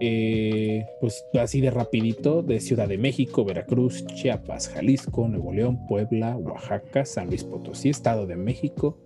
Eh, 0.00 0.86
pues 1.00 1.24
así 1.40 1.60
de 1.60 1.70
rapidito, 1.70 2.42
de 2.42 2.60
Ciudad 2.60 2.88
de 2.88 2.98
México, 2.98 3.44
Veracruz, 3.44 4.06
Chiapas, 4.06 4.68
Jalisco, 4.68 5.26
Nuevo 5.28 5.52
León, 5.52 5.86
Puebla, 5.86 6.36
Oaxaca, 6.36 7.04
San 7.04 7.28
Luis 7.28 7.42
Potosí, 7.44 7.88
Estado 7.88 8.26
de 8.26 8.36
México, 8.36 8.96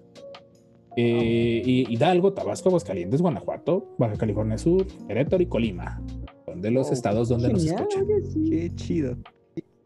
eh, 0.97 1.62
y 1.64 1.90
Hidalgo, 1.92 2.35
Tabasco, 2.35 2.68
Aguascalientes, 2.68 3.23
Guanajuato, 3.23 3.94
Baja 3.99 4.16
California 4.16 4.59
Sur, 4.59 4.87
Querétaro 5.09 5.42
y 5.42 5.47
Colima. 5.47 6.02
Son 6.44 6.61
de 6.61 6.71
los 6.71 6.90
Oh, 6.90 6.92
estados 6.92 7.28
donde 7.30 7.49
nos 7.50 7.62
Genial, 7.64 7.87
escuchan. 7.88 8.04
oye, 8.04 8.25
sí. 8.30 8.50
Qué 8.50 8.75
chido. 8.75 9.16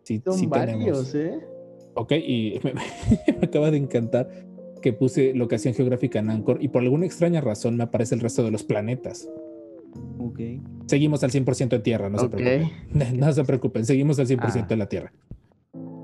Sí, 0.02 0.20
Son 0.24 0.34
sí 0.34 0.48
tenemos. 0.48 1.14
¿eh? 1.14 1.38
Ok, 1.96 2.12
y 2.12 2.60
me, 2.64 2.72
me 2.74 3.46
acaba 3.46 3.70
de 3.70 3.78
encantar 3.78 4.28
que 4.82 4.92
puse 4.92 5.34
locación 5.34 5.74
geográfica 5.74 6.18
en 6.20 6.30
Anchor 6.30 6.58
y 6.60 6.68
por 6.68 6.82
alguna 6.82 7.06
extraña 7.06 7.40
razón 7.40 7.76
me 7.76 7.84
aparece 7.84 8.14
el 8.14 8.20
resto 8.20 8.44
de 8.44 8.50
los 8.50 8.62
planetas. 8.62 9.28
Ok. 10.18 10.40
Seguimos 10.86 11.24
al 11.24 11.30
100% 11.30 11.74
en 11.74 11.82
Tierra, 11.82 12.08
no 12.10 12.18
se 12.18 12.26
Ok. 12.26 12.32
preocupen. 12.36 12.70
No 13.18 13.32
se 13.32 13.44
preocupen, 13.44 13.84
seguimos 13.86 14.18
al 14.18 14.26
100% 14.26 14.66
Ah. 14.70 14.74
en 14.74 14.78
la 14.78 14.88
Tierra. 14.88 15.12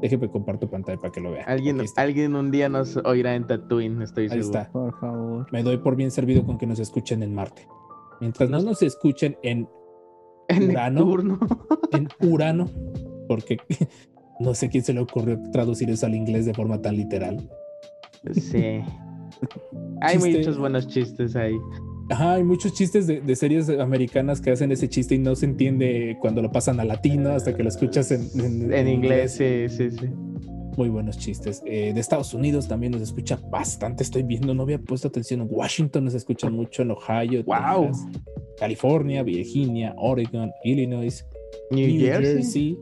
Déjeme 0.00 0.28
comparto 0.30 0.68
pantalla 0.68 0.98
para 0.98 1.12
que 1.12 1.20
lo 1.20 1.30
vean. 1.30 1.44
Alguien, 1.48 1.80
alguien 1.96 2.34
un 2.34 2.50
día 2.50 2.68
nos 2.68 2.96
oirá 3.04 3.36
en 3.36 3.46
Tatooine, 3.46 4.02
estoy 4.02 4.24
Ahí 4.24 4.30
seguro. 4.42 4.58
está. 4.58 4.72
Por 4.72 4.98
favor. 4.98 5.46
Me 5.52 5.62
doy 5.62 5.76
por 5.76 5.94
bien 5.94 6.10
servido 6.10 6.44
con 6.44 6.58
que 6.58 6.66
nos 6.66 6.80
escuchen 6.80 7.22
en 7.22 7.32
Marte. 7.34 7.68
Mientras 8.20 8.50
no 8.50 8.60
nos 8.62 8.82
escuchen 8.82 9.36
en, 9.44 9.68
En 10.48 10.70
Urano. 10.70 11.04
Neptuno. 11.06 11.38
en 11.92 12.08
Urano, 12.28 12.68
porque 13.28 13.58
no 14.42 14.54
sé 14.54 14.68
quién 14.68 14.84
se 14.84 14.92
le 14.92 15.00
ocurrió 15.00 15.40
traducir 15.52 15.88
eso 15.90 16.06
al 16.06 16.14
inglés 16.14 16.44
de 16.46 16.54
forma 16.54 16.80
tan 16.82 16.96
literal. 16.96 17.48
Sí. 18.34 18.80
Hay 20.00 20.16
Chiste. 20.18 20.38
muchos 20.38 20.58
buenos 20.58 20.88
chistes 20.88 21.36
ahí. 21.36 21.54
Ajá, 22.10 22.34
hay 22.34 22.44
muchos 22.44 22.74
chistes 22.74 23.06
de, 23.06 23.20
de 23.20 23.36
series 23.36 23.68
americanas 23.70 24.40
que 24.40 24.50
hacen 24.50 24.70
ese 24.72 24.88
chiste 24.88 25.14
y 25.14 25.18
no 25.18 25.34
se 25.36 25.46
entiende 25.46 26.18
cuando 26.20 26.42
lo 26.42 26.50
pasan 26.52 26.78
a 26.80 26.84
latino 26.84 27.30
hasta 27.30 27.56
que 27.56 27.62
lo 27.62 27.68
escuchas 27.68 28.10
en, 28.10 28.28
en- 28.38 28.72
En 28.72 28.88
inglés, 28.88 29.32
sí, 29.34 29.68
sí, 29.68 29.90
sí. 29.92 30.06
Muy 30.76 30.88
buenos 30.88 31.16
chistes. 31.18 31.62
Eh, 31.64 31.92
de 31.94 32.00
Estados 32.00 32.34
Unidos 32.34 32.66
también 32.68 32.92
nos 32.92 33.02
escucha 33.02 33.38
bastante. 33.50 34.02
Estoy 34.02 34.24
viendo, 34.24 34.52
no 34.54 34.64
había 34.64 34.78
puesto 34.78 35.08
atención. 35.08 35.40
En 35.42 35.48
Washington 35.50 36.04
nos 36.04 36.14
escuchan 36.14 36.52
mucho, 36.54 36.82
en 36.82 36.90
Ohio, 36.90 37.44
Wow. 37.44 37.86
Texas, 37.86 38.06
California, 38.58 39.22
Virginia, 39.22 39.94
Oregon, 39.96 40.50
Illinois, 40.64 41.24
New, 41.70 41.86
New 41.88 42.00
Jersey. 42.00 42.34
Jersey, 42.34 42.78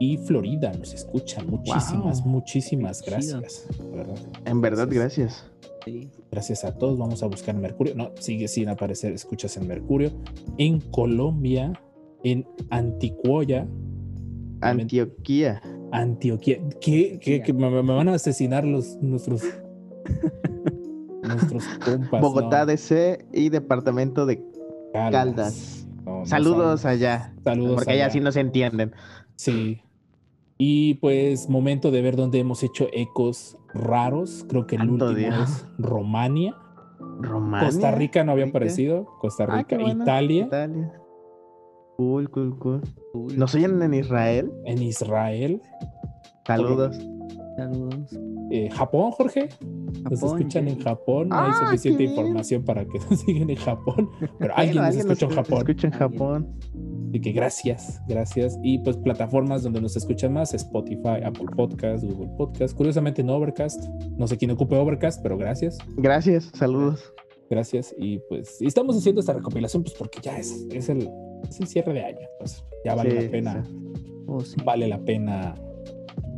y 0.00 0.16
Florida 0.16 0.72
nos 0.72 0.92
escuchan. 0.94 1.46
Muchísimas, 1.48 2.22
Wow. 2.24 2.32
muchísimas 2.32 3.02
gracias. 3.02 3.66
verdad. 3.92 4.16
En 4.46 4.60
verdad, 4.60 4.88
gracias. 4.90 5.44
Sí. 5.84 6.10
Gracias 6.32 6.64
a 6.64 6.76
todos. 6.76 6.98
Vamos 6.98 7.22
a 7.22 7.26
buscar 7.26 7.54
Mercurio. 7.54 7.94
No, 7.94 8.10
sigue 8.18 8.48
sin 8.48 8.68
aparecer. 8.68 9.12
Escuchas 9.12 9.56
en 9.56 9.68
Mercurio. 9.68 10.10
En 10.58 10.80
Colombia, 10.80 11.72
en 12.24 12.46
Anticuoya, 12.70 13.68
Antioquía. 14.60 15.62
Antioquia. 15.92 16.58
¿Qué, 16.80 17.18
qué- 17.20 17.42
qué- 17.42 17.52
me, 17.52 17.70
me 17.70 17.92
van 17.94 18.08
a 18.08 18.14
asesinar 18.14 18.64
los 18.64 18.96
nuestros 19.02 19.42
nuestros 21.22 21.64
compas. 21.84 22.20
Bogotá 22.20 22.60
¿no? 22.60 22.66
DC 22.66 23.24
y 23.32 23.48
departamento 23.48 24.26
de 24.26 24.42
Caldas. 24.92 25.86
No, 26.04 26.20
no 26.20 26.26
Saludos 26.26 26.84
allá. 26.84 27.34
Saludos 27.44 27.74
Porque 27.76 27.92
allá 27.92 28.04
allá. 28.06 28.12
sí 28.12 28.20
no 28.20 28.32
se 28.32 28.40
entienden. 28.40 28.92
Sí. 29.36 29.80
Y 30.62 30.94
pues 30.94 31.48
momento 31.48 31.90
de 31.90 32.02
ver 32.02 32.16
dónde 32.16 32.38
hemos 32.38 32.62
hecho 32.62 32.86
ecos 32.92 33.56
raros. 33.72 34.44
Creo 34.46 34.66
que 34.66 34.76
el 34.76 34.82
Santo 34.82 35.06
último 35.06 35.16
Dios. 35.34 35.48
es 35.50 35.66
Romania. 35.78 36.54
Romania. 37.18 37.66
Costa 37.66 37.90
Rica 37.92 38.24
no 38.24 38.32
había 38.32 38.44
Rica. 38.44 38.58
aparecido. 38.58 39.06
Costa 39.20 39.44
Ah, 39.48 39.56
Rica, 39.56 39.78
bueno. 39.78 40.02
Italia, 40.02 40.44
Italia. 40.44 40.92
Cool, 41.96 42.30
cool, 42.30 42.58
cool. 42.58 42.80
Cool. 43.12 43.38
¿Nos 43.38 43.54
oyen 43.54 43.80
en 43.82 43.94
Israel? 43.94 44.52
en 44.66 44.82
Israel, 44.82 45.62
Saludos. 46.46 46.98
Saludos. 47.56 48.18
eh, 48.50 48.68
Japón, 48.70 49.10
Jorge. 49.12 49.48
Nos 50.10 50.20
Japón, 50.20 50.38
escuchan 50.38 50.68
en 50.68 50.78
Japón. 50.80 51.28
No 51.30 51.36
hay 51.38 51.50
Ah, 51.54 51.66
suficiente 51.66 52.04
información 52.04 52.64
para 52.64 52.84
que 52.84 52.98
nos 53.10 53.20
sigan 53.20 53.48
en 53.50 53.56
Japón. 53.56 54.10
Pero 54.38 54.54
alguien 54.56 54.76
Bueno, 54.82 54.88
nos 54.88 54.96
escucha 54.96 55.24
en 55.26 55.28
nos 55.30 55.36
Japón. 55.36 55.58
escucha 55.58 55.86
en 55.88 55.92
Alguien. 55.94 56.12
Japón. 56.18 56.48
Así 57.10 57.20
que 57.20 57.32
gracias, 57.32 58.00
gracias. 58.08 58.56
Y 58.62 58.78
pues 58.78 58.96
plataformas 58.96 59.62
donde 59.64 59.80
nos 59.80 59.96
escuchan 59.96 60.32
más, 60.32 60.54
Spotify, 60.54 61.20
Apple 61.24 61.46
Podcast, 61.56 62.04
Google 62.04 62.30
Podcast. 62.36 62.76
Curiosamente 62.76 63.22
no 63.24 63.34
Overcast. 63.34 63.84
No 64.16 64.26
sé 64.28 64.36
quién 64.38 64.52
ocupe 64.52 64.76
Overcast, 64.76 65.20
pero 65.22 65.36
gracias. 65.36 65.76
Gracias, 65.96 66.50
saludos. 66.54 67.12
Gracias. 67.50 67.92
Y 67.98 68.20
pues 68.28 68.62
y 68.62 68.66
estamos 68.66 68.96
haciendo 68.96 69.20
esta 69.20 69.32
recopilación 69.32 69.82
pues 69.82 69.94
porque 69.96 70.20
ya 70.22 70.38
es, 70.38 70.66
es, 70.72 70.88
el, 70.88 71.10
es 71.48 71.58
el 71.60 71.66
cierre 71.66 71.92
de 71.94 72.04
año. 72.04 72.28
Pues 72.38 72.64
ya 72.84 72.94
vale 72.94 73.10
Sí, 73.10 73.24
la 73.26 73.30
pena, 73.32 73.64
sí. 73.64 73.76
Oh, 74.28 74.40
sí. 74.40 74.56
vale 74.64 74.86
la 74.86 74.98
pena 75.00 75.56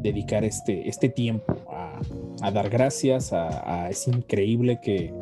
dedicar 0.00 0.42
este, 0.42 0.88
este 0.88 1.10
tiempo 1.10 1.54
a, 1.70 2.00
a 2.40 2.50
dar 2.50 2.70
gracias. 2.70 3.34
A, 3.34 3.84
a- 3.84 3.90
es 3.90 4.08
increíble 4.08 4.80
que, 4.82 5.12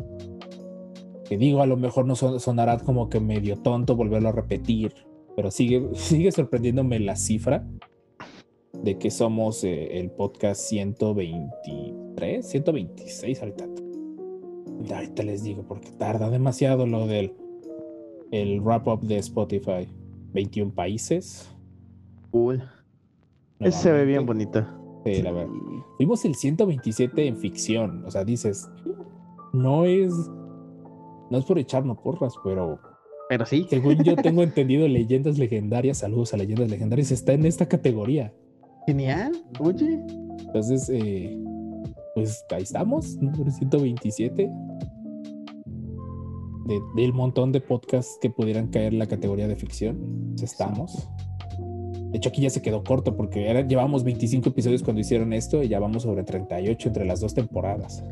que 1.28 1.36
digo, 1.36 1.60
a 1.60 1.66
lo 1.66 1.76
mejor 1.76 2.06
no 2.06 2.14
son- 2.14 2.38
sonará 2.38 2.78
como 2.78 3.08
que 3.08 3.18
medio 3.18 3.56
tonto 3.56 3.96
volverlo 3.96 4.28
a 4.28 4.32
repetir, 4.32 4.94
pero 5.36 5.50
sigue, 5.50 5.88
sigue 5.94 6.32
sorprendiéndome 6.32 6.98
la 7.00 7.16
cifra 7.16 7.66
de 8.72 8.98
que 8.98 9.10
somos 9.10 9.64
eh, 9.64 9.98
el 9.98 10.10
podcast 10.10 10.62
123, 10.62 12.48
126 12.48 13.40
ahorita. 13.40 13.68
Ahorita 14.94 15.22
les 15.22 15.42
digo, 15.42 15.64
porque 15.64 15.90
tarda 15.90 16.30
demasiado 16.30 16.86
lo 16.86 17.06
del 17.06 17.34
el 18.30 18.60
wrap 18.60 18.86
up 18.88 19.00
de 19.00 19.18
Spotify. 19.18 19.88
21 20.32 20.72
países. 20.72 21.50
Cool. 22.30 22.62
Ese 23.58 23.78
se 23.78 23.92
ve 23.92 24.04
bien 24.04 24.24
bonito. 24.24 24.64
Sí, 25.04 25.22
la 25.22 25.32
verdad. 25.32 25.52
Fuimos 25.96 26.24
el 26.24 26.34
127 26.34 27.26
en 27.26 27.36
ficción. 27.36 28.04
O 28.04 28.10
sea, 28.10 28.24
dices, 28.24 28.70
no 29.52 29.84
es. 29.84 30.12
No 31.30 31.38
es 31.38 31.44
por 31.44 31.58
echarnos 31.58 31.98
porras, 31.98 32.34
pero 32.42 32.78
Pero 33.30 33.46
sí. 33.46 33.64
según 33.70 34.02
yo 34.02 34.16
tengo 34.22 34.42
entendido, 34.42 34.86
Leyendas 34.88 35.38
Legendarias, 35.38 35.98
saludos 35.98 36.34
a 36.34 36.36
Leyendas 36.36 36.68
Legendarias, 36.68 37.12
está 37.12 37.32
en 37.32 37.46
esta 37.46 37.66
categoría. 37.66 38.34
Genial. 38.86 39.32
Oye. 39.60 40.00
Entonces, 40.46 40.90
eh, 40.92 41.38
pues 42.16 42.44
ahí 42.50 42.64
estamos, 42.64 43.16
número 43.18 43.48
127. 43.50 44.50
De- 46.66 46.80
del 46.96 47.12
montón 47.12 47.52
de 47.52 47.60
podcasts 47.60 48.18
que 48.20 48.30
pudieran 48.30 48.66
caer 48.68 48.92
en 48.92 48.98
la 48.98 49.06
categoría 49.06 49.46
de 49.48 49.54
ficción, 49.56 50.32
pues 50.36 50.42
estamos. 50.52 51.08
De 52.10 52.16
hecho, 52.18 52.30
aquí 52.30 52.42
ya 52.42 52.50
se 52.50 52.60
quedó 52.62 52.82
corto 52.82 53.16
porque 53.16 53.48
era, 53.48 53.60
llevamos 53.60 54.02
25 54.02 54.48
episodios 54.48 54.82
cuando 54.82 55.00
hicieron 55.00 55.32
esto 55.32 55.62
y 55.62 55.68
ya 55.68 55.78
vamos 55.78 56.02
sobre 56.02 56.24
38 56.24 56.88
entre 56.88 57.04
las 57.04 57.20
dos 57.20 57.34
temporadas. 57.34 58.02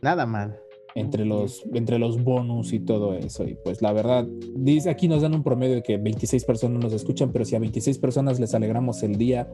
Nada 0.00 0.24
mal. 0.24 0.56
Entre 0.94 1.24
los, 1.24 1.64
entre 1.72 1.98
los 1.98 2.22
bonus 2.22 2.72
y 2.72 2.80
todo 2.80 3.14
eso. 3.14 3.44
Y 3.44 3.56
pues 3.62 3.82
la 3.82 3.92
verdad, 3.92 4.26
dice 4.56 4.90
aquí 4.90 5.08
nos 5.08 5.22
dan 5.22 5.34
un 5.34 5.42
promedio 5.42 5.76
de 5.76 5.82
que 5.82 5.96
26 5.96 6.44
personas 6.44 6.82
nos 6.82 6.92
escuchan, 6.92 7.32
pero 7.32 7.44
si 7.44 7.56
a 7.56 7.58
26 7.58 7.98
personas 7.98 8.40
les 8.40 8.54
alegramos 8.54 9.02
el 9.02 9.16
día 9.16 9.52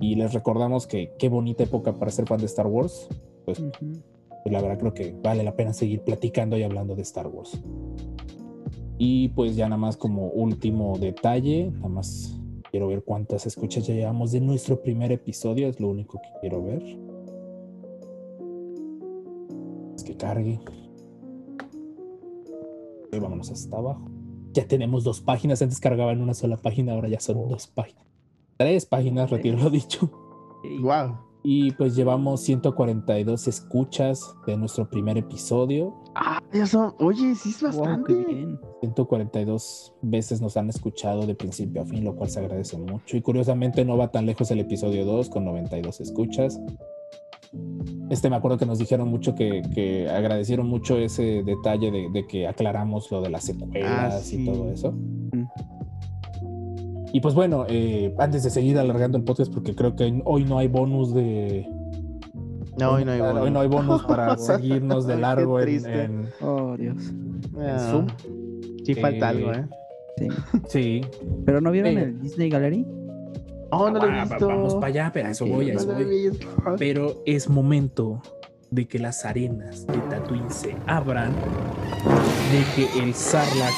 y 0.00 0.16
les 0.16 0.32
recordamos 0.32 0.86
que 0.86 1.12
qué 1.18 1.28
bonita 1.28 1.64
época 1.64 1.94
para 1.94 2.10
ser 2.10 2.26
fan 2.26 2.40
de 2.40 2.46
Star 2.46 2.66
Wars, 2.66 3.08
pues, 3.44 3.58
Ujú. 3.58 3.72
pues, 4.42 4.52
la 4.52 4.60
verdad 4.60 4.78
creo 4.78 4.94
que 4.94 5.14
vale 5.22 5.42
la 5.42 5.56
pena 5.56 5.72
seguir 5.72 6.02
platicando 6.02 6.58
y 6.58 6.62
hablando 6.62 6.94
de 6.94 7.02
Star 7.02 7.26
Wars. 7.26 7.58
Y 8.98 9.28
pues 9.30 9.56
ya 9.56 9.68
nada 9.68 9.78
más 9.78 9.96
como 9.96 10.28
último 10.28 10.98
detalle, 10.98 11.70
nada 11.72 11.88
más 11.88 12.38
quiero 12.70 12.88
ver 12.88 13.02
cuántas 13.02 13.46
escuchas 13.46 13.86
ya 13.86 13.94
llevamos 13.94 14.32
de 14.32 14.40
nuestro 14.40 14.80
primer 14.82 15.10
episodio, 15.12 15.68
es 15.68 15.80
lo 15.80 15.88
único 15.88 16.20
que 16.20 16.28
quiero 16.40 16.62
ver. 16.62 16.82
Es 19.94 20.02
que 20.02 20.16
cargue. 20.16 20.60
Y 23.12 23.18
vámonos 23.18 23.50
hasta 23.50 23.76
abajo. 23.76 24.10
Ya 24.52 24.66
tenemos 24.66 25.04
dos 25.04 25.20
páginas, 25.20 25.62
antes 25.62 25.80
cargaba 25.80 26.12
en 26.12 26.20
una 26.20 26.34
sola 26.34 26.56
página, 26.56 26.92
ahora 26.92 27.08
ya 27.08 27.20
son 27.20 27.48
dos 27.48 27.66
páginas. 27.66 28.04
Tres 28.56 28.86
páginas, 28.86 29.30
retiro 29.30 29.58
lo 29.58 29.70
dicho. 29.70 30.10
Wow. 30.80 31.18
Y 31.46 31.72
pues 31.72 31.94
llevamos 31.94 32.40
142 32.40 33.48
escuchas 33.48 34.34
de 34.46 34.56
nuestro 34.56 34.88
primer 34.88 35.18
episodio. 35.18 35.94
Ah, 36.14 36.40
ya 36.52 36.66
son. 36.66 36.94
Oye, 37.00 37.34
sí 37.34 37.50
es 37.50 37.60
wow, 37.60 37.80
bastante. 37.80 38.14
qué 38.14 38.24
bien. 38.24 38.60
142 38.80 39.92
veces 40.00 40.40
nos 40.40 40.56
han 40.56 40.70
escuchado 40.70 41.26
de 41.26 41.34
principio 41.34 41.82
a 41.82 41.84
fin, 41.84 42.02
lo 42.02 42.16
cual 42.16 42.30
se 42.30 42.40
agradece 42.40 42.78
mucho. 42.78 43.18
Y 43.18 43.20
curiosamente 43.20 43.84
no 43.84 43.98
va 43.98 44.10
tan 44.10 44.24
lejos 44.24 44.50
el 44.52 44.60
episodio 44.60 45.04
2 45.04 45.28
con 45.28 45.44
92 45.44 46.00
escuchas. 46.00 46.58
Este 48.10 48.28
me 48.30 48.36
acuerdo 48.36 48.58
que 48.58 48.66
nos 48.66 48.78
dijeron 48.78 49.08
mucho 49.08 49.34
que, 49.34 49.62
que 49.74 50.08
agradecieron 50.10 50.68
mucho 50.68 50.96
ese 50.98 51.42
detalle 51.42 51.90
de, 51.90 52.10
de 52.10 52.26
que 52.26 52.46
aclaramos 52.46 53.10
lo 53.10 53.22
de 53.22 53.30
las 53.30 53.44
secuelas 53.44 54.14
Ah, 54.14 54.18
sí. 54.22 54.42
y 54.42 54.44
todo 54.46 54.70
eso. 54.70 54.92
Mm. 54.92 55.44
Y 57.12 57.20
pues 57.20 57.34
bueno, 57.34 57.64
eh, 57.68 58.14
antes 58.18 58.42
de 58.42 58.50
seguir 58.50 58.78
alargando 58.78 59.16
el 59.16 59.24
podcast, 59.24 59.52
porque 59.52 59.74
creo 59.74 59.94
que 59.94 60.20
hoy 60.24 60.44
no 60.44 60.58
hay 60.58 60.66
bonus 60.68 61.14
de. 61.14 61.66
No, 62.78 62.90
hoy 62.94 63.04
no 63.04 63.12
hay 63.12 63.20
hoy 63.20 63.32
bonus. 63.32 63.50
no 63.52 63.60
hay 63.60 63.68
bonus 63.68 64.02
para 64.08 64.36
seguirnos 64.36 65.06
de 65.06 65.16
largo 65.16 65.58
en, 65.60 65.64
triste. 65.64 66.02
en- 66.02 66.28
Oh, 66.40 66.76
Dios. 66.76 66.96
Ah, 67.56 67.88
Zoom. 67.90 68.06
Sí, 68.84 68.94
falta 68.96 69.26
Eh, 69.32 69.36
algo, 69.36 69.52
¿eh? 69.52 69.64
Sí. 70.18 70.28
Sí. 70.68 71.00
¿Pero 71.46 71.60
no 71.60 71.70
vieron 71.70 71.96
Eh. 71.98 72.02
el 72.02 72.20
Disney 72.20 72.50
Gallery? 72.50 72.84
Oh, 73.70 73.90
no 73.90 73.98
lo 73.98 74.06
he 74.12 74.18
Ah, 74.20 74.24
visto. 74.24 74.46
Vamos 74.48 74.74
para 74.74 74.86
allá, 74.86 75.10
pero 75.12 75.28
a 75.28 75.30
eso 75.30 75.46
voy, 75.46 75.70
a 75.70 75.74
eso 75.74 75.86
voy. 75.92 76.30
Pero 76.78 77.22
es 77.26 77.48
momento 77.48 78.22
de 78.70 78.86
que 78.86 78.98
las 78.98 79.24
arenas 79.24 79.86
de 79.86 79.98
Tatooine 79.98 80.50
se 80.50 80.76
abran, 80.86 81.32
de 81.32 82.64
que 82.74 82.98
el 83.00 83.14
Sarlacc 83.14 83.72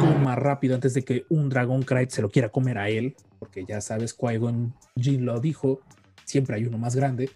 coma 0.00 0.34
rápido 0.36 0.74
antes 0.74 0.94
de 0.94 1.02
que 1.02 1.24
un 1.28 1.48
Dragon 1.48 1.82
Knight 1.82 2.10
se 2.10 2.22
lo 2.22 2.30
quiera 2.30 2.48
comer 2.48 2.78
a 2.78 2.88
él, 2.88 3.14
porque 3.38 3.64
ya 3.64 3.80
sabes, 3.80 4.16
Qui-Gon 4.16 4.72
Jinn 4.96 5.24
lo 5.24 5.40
dijo, 5.40 5.80
siempre 6.24 6.56
hay 6.56 6.64
uno 6.64 6.78
más 6.78 6.96
grande, 6.96 7.30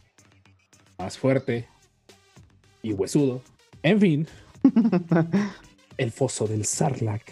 más 0.99 1.17
fuerte 1.19 1.67
y 2.83 2.93
huesudo. 2.93 3.41
En 3.83 4.01
fin, 4.01 4.27
el 5.97 6.11
foso 6.11 6.47
del 6.47 6.65
Sarlacc 6.65 7.29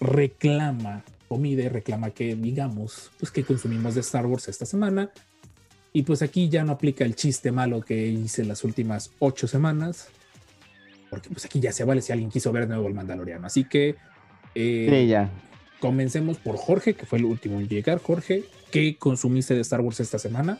reclama 0.00 1.04
comida 1.30 1.62
y 1.62 1.68
reclama 1.68 2.10
que 2.10 2.34
digamos, 2.34 3.12
pues 3.20 3.30
que 3.30 3.44
consumimos 3.44 3.94
de 3.94 4.00
Star 4.00 4.26
Wars 4.26 4.48
esta 4.48 4.66
semana. 4.66 5.10
Y 5.92 6.02
pues 6.02 6.22
aquí 6.22 6.48
ya 6.48 6.64
no 6.64 6.72
aplica 6.72 7.04
el 7.04 7.14
chiste 7.14 7.52
malo 7.52 7.82
que 7.82 8.08
hice 8.08 8.44
las 8.44 8.64
últimas 8.64 9.12
ocho 9.20 9.46
semanas. 9.46 10.08
Porque 11.08 11.28
pues 11.30 11.44
aquí 11.44 11.60
ya 11.60 11.70
se 11.70 11.84
vale 11.84 12.02
si 12.02 12.10
alguien 12.12 12.30
quiso 12.30 12.50
ver 12.50 12.64
de 12.64 12.70
nuevo 12.74 12.88
el 12.88 12.94
Mandaloriano. 12.94 13.46
Así 13.46 13.62
que 13.64 13.94
eh, 14.56 14.88
Sí, 14.90 15.06
ya. 15.06 15.30
comencemos 15.78 16.38
por 16.38 16.56
Jorge, 16.56 16.94
que 16.94 17.06
fue 17.06 17.18
el 17.20 17.24
último 17.26 17.60
en 17.60 17.68
llegar. 17.68 18.00
Jorge, 18.00 18.42
¿qué 18.72 18.96
consumiste 18.96 19.54
de 19.54 19.60
Star 19.60 19.82
Wars 19.82 20.00
esta 20.00 20.18
semana? 20.18 20.58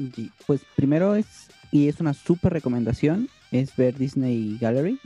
Y, 0.00 0.32
Pues 0.48 0.62
primero 0.74 1.14
es, 1.14 1.26
y 1.70 1.86
es 1.88 2.00
una 2.00 2.12
súper 2.12 2.52
recomendación, 2.52 3.28
es 3.52 3.76
ver 3.76 3.96
Disney 3.96 4.58
Gallery, 4.60 4.98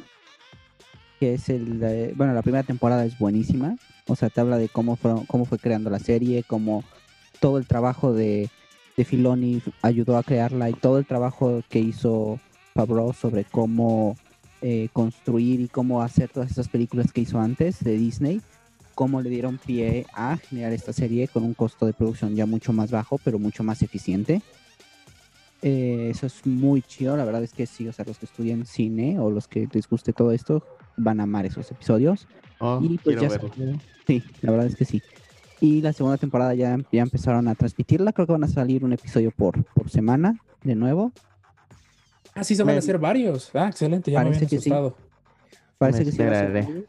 que 1.21 1.35
es 1.35 1.51
el, 1.51 2.13
bueno, 2.17 2.33
la 2.33 2.43
primera 2.43 2.65
temporada 2.65 3.05
es 3.05 3.19
buenísima, 3.19 3.77
o 4.07 4.17
sea, 4.17 4.31
te 4.31 4.41
habla 4.41 4.59
de 4.59 4.69
cómo, 4.69 4.97
fueron, 4.97 5.27
cómo 5.27 5.45
fue 5.45 5.59
creando 5.59 5.91
la 5.91 5.99
serie, 5.99 6.45
cómo 6.45 6.85
todo 7.41 7.59
el 7.59 7.67
trabajo 7.67 8.13
de, 8.13 8.51
de 8.97 9.05
Filoni 9.05 9.63
ayudó 9.83 10.17
a 10.17 10.23
crearla 10.23 10.71
y 10.71 10.75
todo 10.75 10.99
el 10.99 11.07
trabajo 11.07 11.63
que 11.69 11.79
hizo 11.79 12.41
Favreau 12.75 13.13
sobre 13.13 13.45
cómo 13.45 14.17
eh, 14.61 14.89
construir 14.93 15.61
y 15.61 15.69
cómo 15.69 16.03
hacer 16.03 16.31
todas 16.31 16.51
esas 16.51 16.69
películas 16.69 17.13
que 17.13 17.23
hizo 17.23 17.41
antes 17.41 17.83
de 17.83 17.97
Disney, 17.97 18.41
cómo 18.95 19.21
le 19.21 19.31
dieron 19.31 19.59
pie 19.59 20.07
a 20.15 20.37
generar 20.37 20.73
esta 20.73 20.93
serie 20.93 21.29
con 21.29 21.43
un 21.43 21.55
costo 21.55 21.87
de 21.87 21.93
producción 21.93 22.37
ya 22.37 22.47
mucho 22.47 22.73
más 22.73 22.91
bajo, 22.91 23.19
pero 23.25 23.39
mucho 23.39 23.65
más 23.65 23.83
eficiente. 23.83 24.43
Eh, 25.63 26.09
eso 26.11 26.27
es 26.27 26.45
muy 26.45 26.83
chido, 26.83 27.17
la 27.17 27.25
verdad 27.25 27.43
es 27.45 27.53
que 27.53 27.67
sí, 27.67 27.87
o 27.87 27.93
sea, 27.93 28.05
los 28.05 28.19
que 28.19 28.27
estudian 28.27 28.67
cine 28.67 29.21
o 29.21 29.31
los 29.31 29.47
que 29.47 29.69
les 29.73 29.89
guste 29.89 30.13
todo 30.13 30.33
esto 30.33 30.65
van 30.97 31.21
a 31.21 31.23
amar 31.25 31.47
esos 31.47 31.71
episodios. 31.71 32.27
Oh, 32.65 32.79
Y 32.81 32.97
pues 32.99 33.21
ya. 33.21 33.29
Sí, 34.07 34.23
la 34.41 34.53
verdad 34.53 34.67
es 34.69 34.77
que 34.77 34.85
sí. 34.85 35.03
Y 35.61 35.81
la 35.83 35.93
segunda 35.93 36.17
temporada 36.17 36.55
ya, 36.55 36.79
ya 36.93 37.03
empezaron 37.03 37.49
a 37.49 37.57
transmitirla. 37.57 38.13
Creo 38.13 38.27
que 38.27 38.33
van 38.33 38.45
a 38.45 38.49
salir 38.49 38.85
un 38.85 38.93
episodio 38.93 39.33
por, 39.33 39.65
por 39.65 39.91
semana 39.91 40.39
de 40.63 40.77
nuevo. 40.77 41.11
Ah, 42.37 42.45
sí, 42.45 42.55
se 42.55 42.63
van 42.63 42.71
a 42.71 42.73
Me- 42.75 42.79
hacer 42.79 42.99
varios. 42.99 43.51
Ah, 43.55 43.67
excelente, 43.69 44.13
ya 44.13 44.21
me 44.21 44.27
Parece 44.27 44.45
habían 44.45 44.51
que 44.51 44.59
sí. 44.63 44.71
asustado. 44.71 44.97
Parece 45.79 45.99
Me 46.01 46.05
que 46.05 46.13
sí 46.13 46.19
va 46.19 46.25
a 46.25 46.29
ser 46.31 46.45
esperaré. 46.47 46.67
varios. 46.67 46.85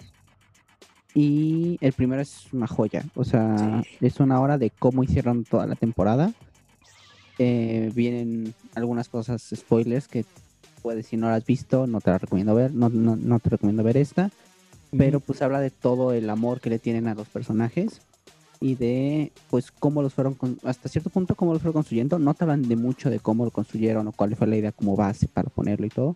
Y 1.15 1.77
el 1.81 1.93
primero 1.93 2.21
es 2.21 2.51
una 2.53 2.67
joya. 2.67 3.03
O 3.15 3.23
sea, 3.23 3.81
Sí. 3.83 4.05
es 4.05 4.19
una 4.19 4.39
hora 4.41 4.57
de 4.59 4.69
cómo 4.69 5.03
hicieron 5.03 5.43
toda 5.43 5.65
la 5.67 5.75
temporada. 5.75 6.33
Eh, 7.39 7.91
vienen 7.95 8.53
algunas 8.75 9.09
cosas, 9.09 9.43
spoilers, 9.55 10.07
que 10.07 10.23
puedes, 10.83 11.07
si 11.07 11.17
no 11.17 11.27
las 11.29 11.37
has 11.37 11.45
visto, 11.45 11.87
no 11.87 11.99
te 11.99 12.11
las 12.11 12.21
recomiendo 12.21 12.53
ver. 12.55 12.73
No, 12.73 12.89
no, 12.89 13.15
no 13.15 13.39
te 13.39 13.49
recomiendo 13.49 13.83
ver 13.83 13.97
esta. 13.97 14.29
Pero 14.97 15.19
pues 15.19 15.41
habla 15.41 15.59
de 15.59 15.69
todo 15.71 16.13
el 16.13 16.29
amor 16.29 16.59
que 16.61 16.69
le 16.69 16.79
tienen 16.79 17.07
a 17.07 17.15
los 17.15 17.27
personajes 17.27 18.01
y 18.59 18.75
de 18.75 19.31
pues 19.49 19.71
cómo 19.71 20.01
los 20.01 20.13
fueron 20.13 20.35
con- 20.35 20.57
hasta 20.63 20.87
cierto 20.89 21.09
punto 21.09 21.35
cómo 21.35 21.53
los 21.53 21.61
fueron 21.61 21.73
construyendo. 21.73 22.19
No 22.19 22.33
te 22.33 22.43
hablan 22.45 22.61
de 22.61 22.75
mucho 22.75 23.09
de 23.09 23.19
cómo 23.19 23.43
lo 23.45 23.51
construyeron 23.51 24.07
o 24.07 24.11
cuál 24.11 24.35
fue 24.35 24.47
la 24.47 24.55
idea 24.57 24.71
como 24.71 24.95
base 24.95 25.27
para 25.27 25.49
ponerlo 25.49 25.85
y 25.85 25.89
todo 25.89 26.15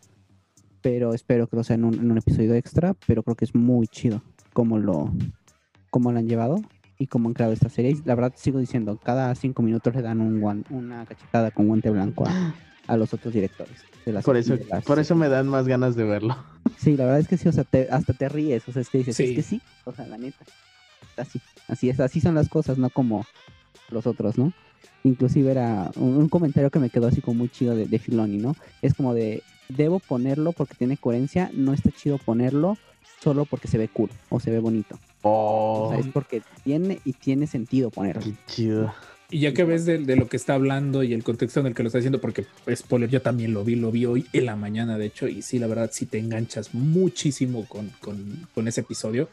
pero 0.81 1.13
espero 1.13 1.47
que 1.47 1.55
lo 1.57 1.63
sea 1.63 1.75
en 1.75 1.83
un, 1.85 1.95
en 1.95 2.11
un 2.11 2.17
episodio 2.19 2.53
extra 2.53 2.93
pero 3.07 3.23
creo 3.23 3.35
que 3.35 3.45
es 3.45 3.53
muy 3.55 3.87
chido 3.87 4.21
cómo 4.53 4.77
lo 4.77 5.11
cómo 5.89 6.11
lo 6.11 6.19
han 6.19 6.27
llevado 6.27 6.61
y 6.99 7.07
cómo 7.07 7.27
han 7.29 7.33
creado 7.33 7.53
esta 7.53 7.69
serie. 7.69 7.95
La 8.05 8.15
verdad 8.15 8.33
sigo 8.35 8.59
diciendo 8.59 8.97
cada 9.03 9.33
cinco 9.35 9.61
minutos 9.61 9.93
le 9.95 10.01
dan 10.01 10.21
un 10.21 10.39
guan- 10.41 10.65
una 10.69 11.05
cachetada 11.05 11.51
con 11.51 11.67
guante 11.67 11.89
blanco 11.89 12.25
a, 12.27 12.55
a 12.87 12.97
los 12.97 13.13
otros 13.13 13.33
directores 13.33 13.83
de 14.07 14.13
las- 14.13 14.25
Por 14.25 14.37
eso, 14.37 14.55
las 14.69 14.83
por 14.85 14.99
eso 14.99 15.15
me 15.15 15.29
dan 15.29 15.47
más 15.47 15.67
ganas 15.67 15.95
de 15.95 16.03
verlo. 16.03 16.35
Sí, 16.77 16.95
la 16.97 17.05
verdad 17.05 17.19
es 17.19 17.27
que 17.27 17.37
sí, 17.37 17.47
o 17.47 17.51
sea, 17.51 17.63
te- 17.63 17.87
hasta 17.89 18.13
te 18.13 18.29
ríes, 18.29 18.67
o 18.67 18.71
sea, 18.71 18.81
es 18.81 18.89
que 18.89 18.99
dices, 18.99 19.15
Sí. 19.15 19.23
es 19.25 19.31
que 19.35 19.41
sí, 19.43 19.61
o 19.85 19.93
sea, 19.93 20.07
la 20.07 20.17
neta, 20.17 20.45
así, 21.17 21.41
así 21.67 21.89
es, 21.89 21.99
así 21.99 22.21
son 22.21 22.35
las 22.35 22.49
cosas, 22.49 22.77
no 22.77 22.89
como 22.89 23.25
los 23.91 24.05
otros, 24.07 24.37
¿no? 24.37 24.53
Inclusive 25.03 25.51
era 25.51 25.91
un, 25.95 26.17
un 26.17 26.29
comentario 26.29 26.69
que 26.69 26.79
me 26.79 26.89
quedó 26.89 27.07
así 27.07 27.21
como 27.21 27.39
muy 27.39 27.49
chido 27.49 27.75
de, 27.75 27.85
de 27.87 27.99
Filoni, 27.99 28.37
¿no? 28.37 28.55
Es 28.81 28.93
como 28.93 29.13
de, 29.13 29.43
debo 29.69 29.99
ponerlo 29.99 30.51
porque 30.53 30.75
tiene 30.75 30.97
coherencia, 30.97 31.49
no 31.53 31.73
está 31.73 31.91
chido 31.91 32.17
ponerlo 32.17 32.77
solo 33.21 33.45
porque 33.45 33.67
se 33.67 33.77
ve 33.77 33.87
cool 33.89 34.09
o 34.29 34.39
se 34.39 34.51
ve 34.51 34.59
bonito, 34.59 34.99
o 35.23 35.29
Oh, 35.29 35.89
sea, 35.89 35.99
es 35.99 36.07
porque 36.07 36.41
tiene 36.63 37.01
y 37.03 37.13
tiene 37.13 37.47
sentido 37.47 37.89
ponerlo. 37.89 38.21
qué 38.21 38.35
chido. 38.45 38.93
Y 39.29 39.39
ya 39.39 39.53
que 39.53 39.65
ves 39.65 39.85
de, 39.85 39.97
de 39.97 40.15
lo 40.15 40.29
que 40.29 40.37
está 40.37 40.53
hablando 40.53 41.03
y 41.03 41.13
el 41.13 41.23
contexto 41.23 41.59
en 41.59 41.67
el 41.67 41.75
que 41.75 41.83
lo 41.83 41.87
está 41.87 41.97
diciendo, 41.97 42.21
porque 42.21 42.45
spoiler, 42.73 43.09
yo 43.09 43.21
también 43.21 43.53
lo 43.53 43.65
vi, 43.65 43.75
lo 43.75 43.91
vi 43.91 44.05
hoy 44.05 44.25
en 44.31 44.45
la 44.45 44.55
mañana, 44.55 44.97
de 44.97 45.07
hecho, 45.07 45.27
y 45.27 45.41
sí, 45.41 45.59
la 45.59 45.67
verdad, 45.67 45.89
sí 45.91 46.05
te 46.05 46.17
enganchas 46.17 46.73
muchísimo 46.73 47.67
con, 47.67 47.89
con, 47.99 48.47
con 48.53 48.67
ese 48.69 48.81
episodio. 48.81 49.27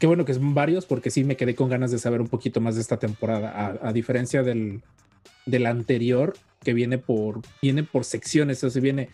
Qué 0.00 0.08
bueno 0.08 0.24
que 0.24 0.34
son 0.34 0.52
varios, 0.52 0.84
porque 0.84 1.10
sí 1.10 1.22
me 1.22 1.36
quedé 1.36 1.54
con 1.54 1.68
ganas 1.68 1.92
de 1.92 1.98
saber 2.00 2.20
un 2.20 2.26
poquito 2.26 2.60
más 2.60 2.74
de 2.74 2.80
esta 2.80 2.98
temporada, 2.98 3.78
a, 3.80 3.92
diferencia 3.92 4.42
del, 4.42 4.82
del 5.46 5.66
anterior, 5.66 6.34
que 6.64 6.74
viene 6.74 6.98
por, 6.98 7.40
viene 7.62 7.84
por 7.84 8.04
secciones, 8.04 8.64
o 8.64 8.70
sea, 8.70 8.82
viene 8.82 9.10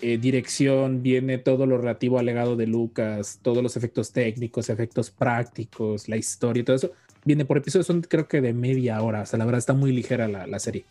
eh, 0.00 0.16
dirección, 0.16 1.02
viene 1.02 1.36
todo 1.36 1.66
lo 1.66 1.76
relativo 1.76 2.18
al 2.18 2.24
legado 2.24 2.56
de 2.56 2.66
Lucas, 2.66 3.38
todos 3.42 3.62
los 3.62 3.76
efectos 3.76 4.12
técnicos, 4.12 4.70
efectos 4.70 5.10
prácticos, 5.10 6.08
la 6.08 6.16
historia 6.16 6.62
y 6.62 6.64
todo 6.64 6.76
eso 6.76 6.92
viene 7.24 7.44
por 7.44 7.58
episodios, 7.58 7.86
son 7.86 8.02
creo 8.02 8.28
que 8.28 8.40
de 8.40 8.52
media 8.52 9.00
hora, 9.02 9.22
o 9.22 9.26
sea, 9.26 9.38
la 9.38 9.44
verdad 9.44 9.58
está 9.58 9.74
muy 9.74 9.92
ligera 9.92 10.28
la, 10.28 10.46
la 10.46 10.58
serie. 10.58 10.84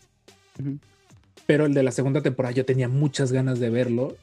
Ujú. 0.58 0.78
Pero 1.46 1.66
el 1.66 1.74
de 1.74 1.82
la 1.82 1.90
segunda 1.90 2.20
temporada 2.20 2.54
yo 2.54 2.64
tenía 2.64 2.88
muchas 2.88 3.32
ganas 3.32 3.58
de 3.58 3.70
verlo 3.70 4.16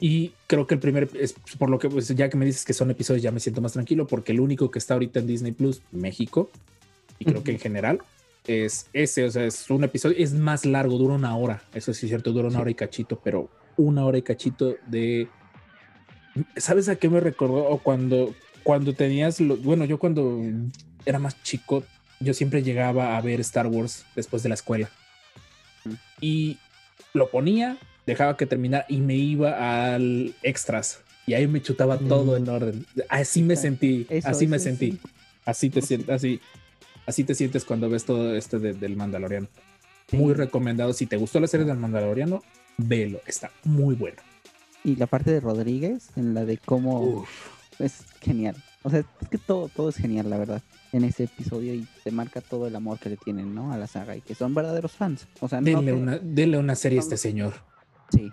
y 0.00 0.32
creo 0.46 0.66
que 0.66 0.74
el 0.74 0.80
primer, 0.80 1.10
es 1.14 1.34
por 1.58 1.68
lo 1.68 1.78
que 1.78 1.88
pues, 1.88 2.08
ya 2.08 2.28
que 2.30 2.36
me 2.36 2.46
dices 2.46 2.64
que 2.64 2.72
son 2.72 2.90
episodios 2.90 3.22
ya 3.22 3.30
me 3.30 3.40
siento 3.40 3.60
más 3.60 3.74
tranquilo 3.74 4.06
porque 4.06 4.32
el 4.32 4.40
único 4.40 4.70
que 4.70 4.78
está 4.78 4.94
ahorita 4.94 5.20
en 5.20 5.26
Disney 5.26 5.52
Plus, 5.52 5.82
México, 5.92 6.50
y 7.18 7.26
creo 7.26 7.44
que 7.44 7.52
en 7.52 7.58
general 7.58 8.00
es 8.46 8.88
ese, 8.94 9.24
o 9.24 9.30
sea, 9.30 9.44
es 9.44 9.68
un 9.68 9.84
episodio, 9.84 10.16
es 10.18 10.32
más 10.32 10.64
largo, 10.64 10.96
dura 10.96 11.14
una 11.14 11.36
hora, 11.36 11.62
eso 11.74 11.92
sí 11.92 12.06
es 12.06 12.10
cierto, 12.10 12.32
dura 12.32 12.48
una 12.48 12.60
hora 12.60 12.70
y 12.70 12.74
cachito, 12.74 13.20
pero 13.22 13.50
una 13.76 14.04
hora 14.04 14.18
y 14.18 14.22
cachito 14.22 14.76
de... 14.86 15.28
¿Sabes 16.56 16.88
a 16.88 16.96
qué 16.96 17.08
me 17.08 17.20
recordó? 17.20 17.68
O 17.68 17.78
cuando, 17.78 18.34
cuando 18.62 18.92
tenías, 18.94 19.40
lo- 19.40 19.56
bueno, 19.56 19.84
yo 19.84 19.98
cuando 19.98 20.40
era 21.04 21.18
más 21.18 21.42
chico, 21.42 21.82
yo 22.20 22.34
siempre 22.34 22.62
llegaba 22.62 23.16
a 23.16 23.20
ver 23.20 23.40
Star 23.40 23.66
Wars 23.66 24.04
después 24.14 24.42
de 24.42 24.48
la 24.50 24.54
escuela. 24.54 24.90
Mm. 25.84 25.90
Y 26.20 26.58
lo 27.14 27.30
ponía, 27.30 27.78
dejaba 28.06 28.36
que 28.36 28.46
terminara 28.46 28.84
y 28.88 28.98
me 28.98 29.14
iba 29.16 29.92
al 29.94 30.34
extras. 30.42 31.00
Y 31.26 31.34
ahí 31.34 31.46
me 31.46 31.62
chutaba 31.62 31.98
todo 31.98 32.36
en 32.36 32.48
orden. 32.48 32.86
Así 33.08 33.42
me 33.42 33.54
sentí, 33.56 34.06
Eso, 34.08 34.28
así 34.28 34.46
me 34.46 34.56
eso, 34.56 34.64
sentí. 34.64 34.92
sí. 34.92 35.00
Así 35.44 35.70
te 35.70 35.80
sientes, 35.82 36.10
así, 36.10 36.40
así 37.06 37.24
te 37.24 37.34
sientes 37.34 37.64
cuando 37.64 37.88
ves 37.88 38.04
todo 38.04 38.34
esto 38.34 38.58
de- 38.58 38.74
del 38.74 38.96
Mandaloriano. 38.96 39.48
Sí. 40.08 40.16
Muy 40.16 40.34
recomendado. 40.34 40.92
Si 40.92 41.06
te 41.06 41.16
gustó 41.16 41.38
la 41.40 41.46
serie 41.46 41.66
del 41.66 41.76
Mandaloriano, 41.76 42.42
velo. 42.76 43.20
Está 43.26 43.50
muy 43.64 43.94
bueno. 43.94 44.16
Y 44.82 44.96
la 44.96 45.06
parte 45.06 45.30
de 45.30 45.40
Rodríguez, 45.40 46.08
en 46.16 46.34
la 46.34 46.44
de 46.44 46.58
cómo 46.58 47.00
Uf. 47.00 47.28
Es 47.80 48.04
genial. 48.20 48.56
O 48.82 48.90
sea, 48.90 49.00
es 49.20 49.28
que 49.28 49.38
todo, 49.38 49.68
todo 49.68 49.88
es 49.90 49.96
genial, 49.96 50.30
la 50.30 50.38
verdad, 50.38 50.62
en 50.92 51.04
ese 51.04 51.24
episodio 51.24 51.74
y 51.74 51.86
te 52.02 52.10
marca 52.10 52.40
todo 52.40 52.66
el 52.66 52.74
amor 52.76 52.98
que 52.98 53.10
le 53.10 53.16
tienen, 53.16 53.54
¿no? 53.54 53.72
A 53.72 53.76
la 53.78 53.86
saga 53.86 54.16
y 54.16 54.20
que 54.22 54.34
son 54.34 54.54
verdaderos 54.54 54.92
fans. 54.92 55.26
O 55.40 55.48
sea, 55.48 55.60
no 55.60 55.66
Denle, 55.66 55.84
que- 55.86 55.92
una, 55.92 56.18
denle 56.18 56.58
una 56.58 56.74
serie 56.74 56.98
a 56.98 57.02
este 57.02 57.16
señor. 57.16 57.52
Sí. 58.10 58.30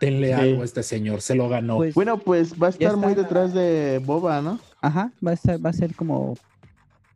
Denle 0.00 0.28
Sí. 0.28 0.32
algo 0.34 0.62
a 0.62 0.64
este 0.64 0.82
señor. 0.84 1.20
Se 1.20 1.34
lo 1.34 1.48
ganó. 1.48 1.76
Pues, 1.78 1.94
Bueno, 1.94 2.18
pues 2.18 2.54
va 2.54 2.68
a 2.68 2.70
estar 2.70 2.96
muy 2.96 3.14
detrás 3.14 3.52
de 3.52 4.00
Boba, 4.04 4.40
¿no? 4.40 4.60
ajá, 4.80 5.10
va 5.26 5.32
a, 5.32 5.34
estar, 5.34 5.64
va 5.64 5.70
a 5.70 5.72
ser 5.72 5.94
como 5.96 6.36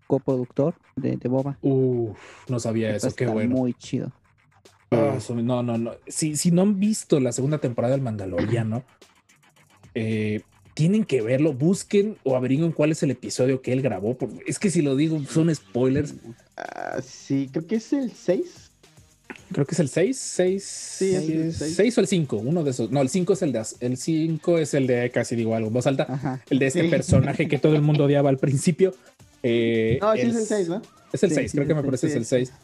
coproductor 0.09 0.75
de, 0.97 1.16
de 1.16 1.29
Boba. 1.29 1.57
Uf, 1.62 2.18
no 2.49 2.59
sabía 2.59 2.95
eso. 2.95 3.14
Qué 3.14 3.27
bueno. 3.27 3.55
Muy 3.57 3.75
chido. 3.75 4.11
Ah, 4.90 5.16
no, 5.35 5.62
no, 5.62 5.79
no. 5.79 5.92
Si, 6.07 6.37
si 6.37 6.51
no 6.51 6.62
han 6.62 6.79
visto 6.79 7.18
la 7.21 7.33
segunda 7.33 7.59
temporada 7.59 7.92
del 7.95 8.03
Mandaloriano, 8.03 8.83
eh, 9.95 10.42
tienen 10.74 11.04
que 11.04 11.20
verlo. 11.22 11.52
Busquen 11.52 12.16
o 12.24 12.37
averigüen 12.37 12.72
cuál 12.72 12.92
es 12.92 13.02
el 13.02 13.11
episodio 13.11 13.61
que 13.62 13.72
él 13.72 13.82
grabó. 13.82 14.16
porque 14.16 14.40
es 14.46 14.58
que 14.58 14.70
si 14.70 14.82
lo 14.82 14.96
digo, 14.96 15.20
son 15.30 15.54
spoilers. 15.54 16.14
Ah, 16.56 17.00
sí, 17.04 17.48
creo 17.52 17.66
que 17.66 17.76
es 17.76 17.92
el 17.92 18.11
6. 18.12 18.70
Creo 19.52 19.66
que 19.66 19.74
es 19.74 19.80
el 19.80 19.88
6, 19.88 20.18
6, 20.18 20.64
Sí, 20.64 21.14
el 21.14 21.52
seis. 21.54 21.74
6 21.76 21.98
o 21.98 22.00
el 22.00 22.06
5, 22.06 22.37
uno 22.37 22.64
de 22.64 22.70
esos. 22.70 22.90
No, 22.90 23.00
el 23.02 23.08
5 23.11 23.32
es 23.35 23.42
el 23.42 23.52
de 23.52 23.62
el 23.80 23.96
5 23.98 24.58
es 24.58 24.72
el 24.74 24.87
de 24.87 25.11
casi 25.11 25.37
digo 25.37 25.54
algo 25.54 25.68
voz 25.70 25.87
alta, 25.87 26.06
Ajá. 26.08 26.42
el 26.48 26.58
de 26.58 26.66
este 26.68 26.82
Sí. 26.82 26.88
personaje 26.88 27.48
que 27.48 27.58
todo 27.58 27.74
el 27.74 27.82
mundo 27.82 28.04
odiaba 28.04 28.30
al 28.30 28.38
principio. 28.38 28.94
Eh, 29.42 29.98
No, 30.00 30.14
sí 30.14 30.20
es 30.22 30.37
el 30.37 30.46
6, 30.46 30.68
¿no? 30.68 30.82
Es 31.12 31.22
el 31.22 31.30
Sí, 31.30 31.37
6, 31.37 31.50
sí, 31.50 31.56
creo 31.56 31.66
que 31.68 31.74
me 31.74 31.80
el 31.80 31.87
parece 31.87 32.06
es 32.06 32.14
el 32.14 32.24
seis. 32.24 32.48
6. 32.50 32.58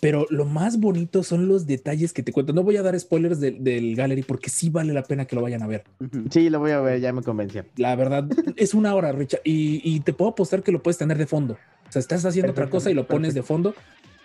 Pero 0.00 0.26
lo 0.28 0.44
más 0.44 0.78
bonito 0.78 1.22
son 1.22 1.48
los 1.48 1.66
detalles 1.66 2.12
que 2.12 2.22
te 2.22 2.30
cuento. 2.32 2.52
No 2.52 2.62
voy 2.62 2.76
a 2.76 2.82
dar 2.82 2.98
spoilers 3.00 3.40
del- 3.40 3.64
del 3.64 3.96
gallery 3.96 4.22
porque 4.22 4.50
sí 4.50 4.68
vale 4.68 4.92
la 4.92 5.02
pena 5.02 5.24
que 5.24 5.34
lo 5.36 5.42
vayan 5.42 5.62
a 5.62 5.66
ver. 5.66 5.84
Sí, 6.30 6.50
lo 6.50 6.58
voy 6.60 6.72
a 6.72 6.80
ver, 6.80 7.00
ya 7.00 7.12
me 7.12 7.22
convenció. 7.22 7.64
La 7.76 7.96
verdad, 7.96 8.26
es 8.56 8.74
una 8.74 8.94
hora, 8.94 9.12
Richard. 9.12 9.40
Y, 9.44 9.80
y 9.82 10.00
te 10.00 10.12
puedo 10.12 10.32
apostar 10.32 10.62
que 10.62 10.70
lo 10.72 10.82
puedes 10.82 10.98
tener 10.98 11.16
de 11.16 11.26
fondo. 11.26 11.54
O 11.88 11.92
sea, 11.92 12.00
estás 12.00 12.24
haciendo 12.26 12.52
otra 12.52 12.68
cosa 12.68 12.90
y 12.90 12.94
lo 12.94 13.06
pones 13.06 13.32
de 13.32 13.42
fondo. 13.42 13.74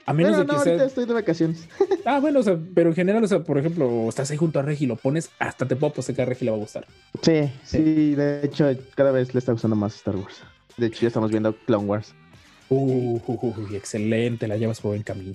A 0.05 0.13
menos 0.13 0.31
Bueno, 0.31 0.43
de 0.43 0.47
que 0.49 0.53
no, 0.57 0.63
sea. 0.63 0.71
ahorita 0.73 0.85
estoy 0.87 1.05
de 1.05 1.13
vacaciones. 1.13 1.67
Ah, 2.03 2.19
bueno, 2.19 2.39
o 2.39 2.43
sea, 2.43 2.57
pero 2.73 2.89
en 2.89 2.95
general, 2.95 3.23
o 3.23 3.27
sea, 3.27 3.43
por 3.43 3.59
ejemplo, 3.59 4.09
estás 4.09 4.31
ahí 4.31 4.37
junto 4.37 4.57
a 4.57 4.63
Regi 4.63 4.85
y 4.85 4.87
lo 4.87 4.95
pones, 4.95 5.29
hasta 5.37 5.67
te 5.67 5.75
puedo 5.75 5.91
apostar 5.91 6.15
que 6.15 6.23
a 6.23 6.25
Regi 6.25 6.45
le 6.45 6.51
va 6.51 6.57
a 6.57 6.59
gustar. 6.59 6.87
Sí, 7.21 7.51
sí, 7.63 8.15
de 8.15 8.43
hecho, 8.43 8.67
cada 8.95 9.11
vez 9.11 9.35
le 9.35 9.37
está 9.37 9.51
gustando 9.51 9.75
más 9.75 9.95
Star 9.97 10.15
Wars. 10.15 10.41
De 10.77 10.87
hecho, 10.87 11.01
ya 11.01 11.07
estamos 11.09 11.29
viendo 11.29 11.55
Clone 11.67 11.85
Wars. 11.85 12.15
Uh, 12.69 13.19
uh, 13.27 13.33
uh, 13.47 13.75
excelente, 13.75 14.47
la 14.47 14.57
llevas 14.57 14.81
por 14.81 14.89
buen 14.91 15.03
camino. 15.03 15.33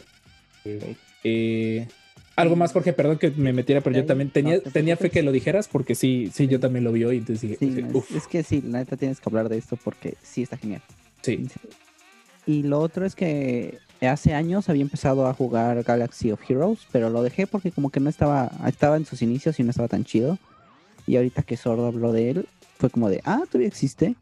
Eh, 1.24 1.86
algo 2.36 2.54
más, 2.56 2.72
Jorge, 2.72 2.92
perdón 2.92 3.18
que 3.18 3.30
me 3.30 3.52
metiera, 3.52 3.80
pero 3.80 3.96
yo 3.96 4.04
también 4.04 4.30
tenía, 4.30 4.56
no 4.56 4.60
te 4.60 4.70
tenía 4.70 4.96
fe 4.96 5.10
que 5.10 5.22
lo 5.22 5.32
dijeras 5.32 5.68
porque 5.68 5.94
sí, 5.94 6.30
sí, 6.34 6.46
yo 6.48 6.60
también 6.60 6.84
lo 6.84 6.92
vi 6.92 7.04
hoy. 7.04 7.18
Entonces 7.18 7.42
dije, 7.42 7.56
Sí, 7.58 7.66
dije, 7.70 7.82
no, 7.82 8.04
es, 8.14 8.26
que 8.26 8.42
sí, 8.42 8.60
la 8.62 8.78
neta 8.80 8.96
tienes 8.96 9.20
que 9.20 9.28
hablar 9.28 9.48
de 9.48 9.56
esto 9.58 9.76
porque 9.82 10.16
sí 10.22 10.42
está 10.42 10.56
genial. 10.56 10.82
sí. 11.22 11.46
Y 12.48 12.62
lo 12.62 12.78
otro 12.78 13.04
es 13.04 13.16
que 13.16 13.78
hace 14.02 14.32
años 14.32 14.68
había 14.68 14.82
empezado 14.82 15.26
a 15.26 15.34
jugar 15.34 15.82
Galaxy 15.82 16.30
of 16.30 16.40
Heroes, 16.48 16.78
pero 16.92 17.10
lo 17.10 17.24
dejé 17.24 17.48
porque 17.48 17.72
como 17.72 17.90
que 17.90 17.98
no 17.98 18.08
estaba, 18.08 18.52
estaba 18.68 18.96
en 18.96 19.04
sus 19.04 19.20
inicios 19.20 19.58
y 19.58 19.64
no 19.64 19.70
estaba 19.70 19.88
tan 19.88 20.04
chido. 20.04 20.38
Y 21.08 21.16
ahorita 21.16 21.42
que 21.42 21.56
Sordo 21.56 21.86
habló 21.86 22.12
de 22.12 22.30
él, 22.30 22.48
fue 22.78 22.88
como 22.90 23.08
de, 23.10 23.20
ah, 23.24 23.42
todavía 23.50 23.66
existe. 23.66 24.14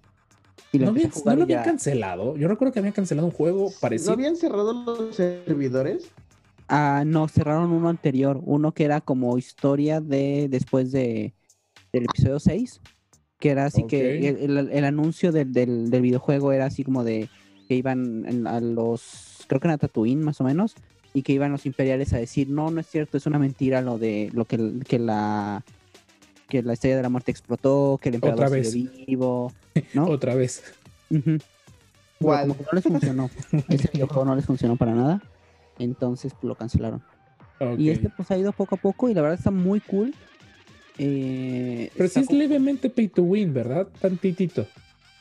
Y 0.73 0.79
lo 0.79 0.87
¿No, 0.87 0.91
habían- 0.93 1.11
no 1.27 1.37
lo 1.37 1.43
habían 1.43 1.61
ya- 1.61 1.65
cancelado? 1.65 2.37
Yo 2.39 2.49
recuerdo 2.49 2.73
que 2.73 2.79
habían 2.79 2.95
cancelado 2.95 3.27
un 3.27 3.33
juego 3.35 3.65
¿No 3.75 3.81
parecido. 3.81 4.13
habían 4.13 4.37
cerrado 4.37 4.73
los 4.73 5.15
servidores? 5.17 6.05
Ah, 6.69 7.03
no, 7.07 7.29
cerraron 7.29 7.71
uno 7.73 7.89
anterior, 7.89 8.41
uno 8.45 8.73
que 8.73 8.85
era 8.85 9.01
como 9.01 9.37
historia 9.39 10.01
de 10.01 10.49
después 10.51 10.93
de 10.93 11.35
del 11.93 12.05
episodio 12.05 12.41
6, 12.41 12.81
que 13.39 13.51
era 13.51 13.67
así 13.67 13.85
que 13.87 14.29
el, 14.29 14.57
el- 14.59 14.73
el 14.73 14.85
anuncio 14.85 15.31
del, 15.31 15.53
del- 15.53 15.91
del 15.91 16.03
videojuego 16.03 16.53
era 16.53 16.67
así 16.67 16.83
como 16.83 17.05
de 17.05 17.29
que 17.69 17.75
iban 17.77 18.25
en- 18.27 18.47
a 18.47 18.61
los, 18.61 19.45
creo 19.47 19.61
que 19.61 19.69
en 19.69 19.79
Tatooine 19.79 20.23
más 20.25 20.41
o 20.41 20.45
menos, 20.45 20.75
y 21.13 21.23
que 21.23 21.33
iban 21.33 21.53
los 21.53 21.67
imperiales 21.67 22.13
a 22.13 22.19
decir, 22.19 22.49
no, 22.49 22.71
no 22.71 22.81
es 22.81 22.87
cierto, 22.89 23.17
es 23.17 23.27
una 23.27 23.39
mentira 23.39 23.81
lo 23.81 23.99
de 23.99 24.31
lo 24.33 24.45
que, 24.47 24.81
que 24.89 24.99
la 24.99 25.63
que 26.49 26.63
la 26.63 26.73
estrella 26.75 26.97
de 26.97 27.03
la 27.03 27.09
muerte 27.09 27.31
explotó, 27.31 27.99
que 28.03 28.09
el 28.11 28.17
emperador 28.17 28.47
Otra 28.47 28.63
sigue 28.63 28.85
vez. 28.89 29.07
vivo, 29.07 29.53
¿no? 29.95 30.07
Otra 30.07 30.35
vez. 30.35 30.63
No 31.11 31.39
les 32.73 32.83
funcionó. 32.85 33.31
Ese 33.69 33.89
videojuego 33.93 34.25
no 34.25 34.35
les 34.37 34.47
funcionó 34.47 34.77
para 34.77 34.95
nada. 34.95 35.23
Entonces 35.79 36.33
pues, 36.33 36.45
lo 36.45 36.55
cancelaron. 36.55 37.03
Y 37.79 37.91
este 37.91 38.11
pues 38.11 38.31
ha 38.31 38.37
ido 38.37 38.53
poco 38.53 38.75
a 38.75 38.79
poco 38.79 39.09
y 39.09 39.15
la 39.15 39.23
verdad 39.23 39.39
está 39.39 39.51
muy 39.51 39.81
cool. 39.81 40.15
Eh, 40.99 41.91
Pero 41.97 42.09
sí 42.09 42.21
es 42.21 42.27
como- 42.27 42.39
levemente 42.39 42.91
pay 42.91 43.09
to 43.09 43.23
win, 43.23 43.53
¿verdad? 43.55 43.89
Tantitito. 44.01 44.67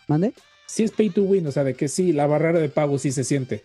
¿Mande? 0.08 0.34
Sí 0.66 0.84
es 0.84 0.92
pay 0.92 1.10
to 1.10 1.24
win, 1.24 1.48
o 1.48 1.52
sea, 1.52 1.64
de 1.64 1.76
que 1.76 1.88
sí, 1.88 2.12
la 2.14 2.28
barrera 2.28 2.60
de 2.60 2.70
pago 2.70 2.98
sí 2.98 3.12
se 3.12 3.24
siente. 3.24 3.62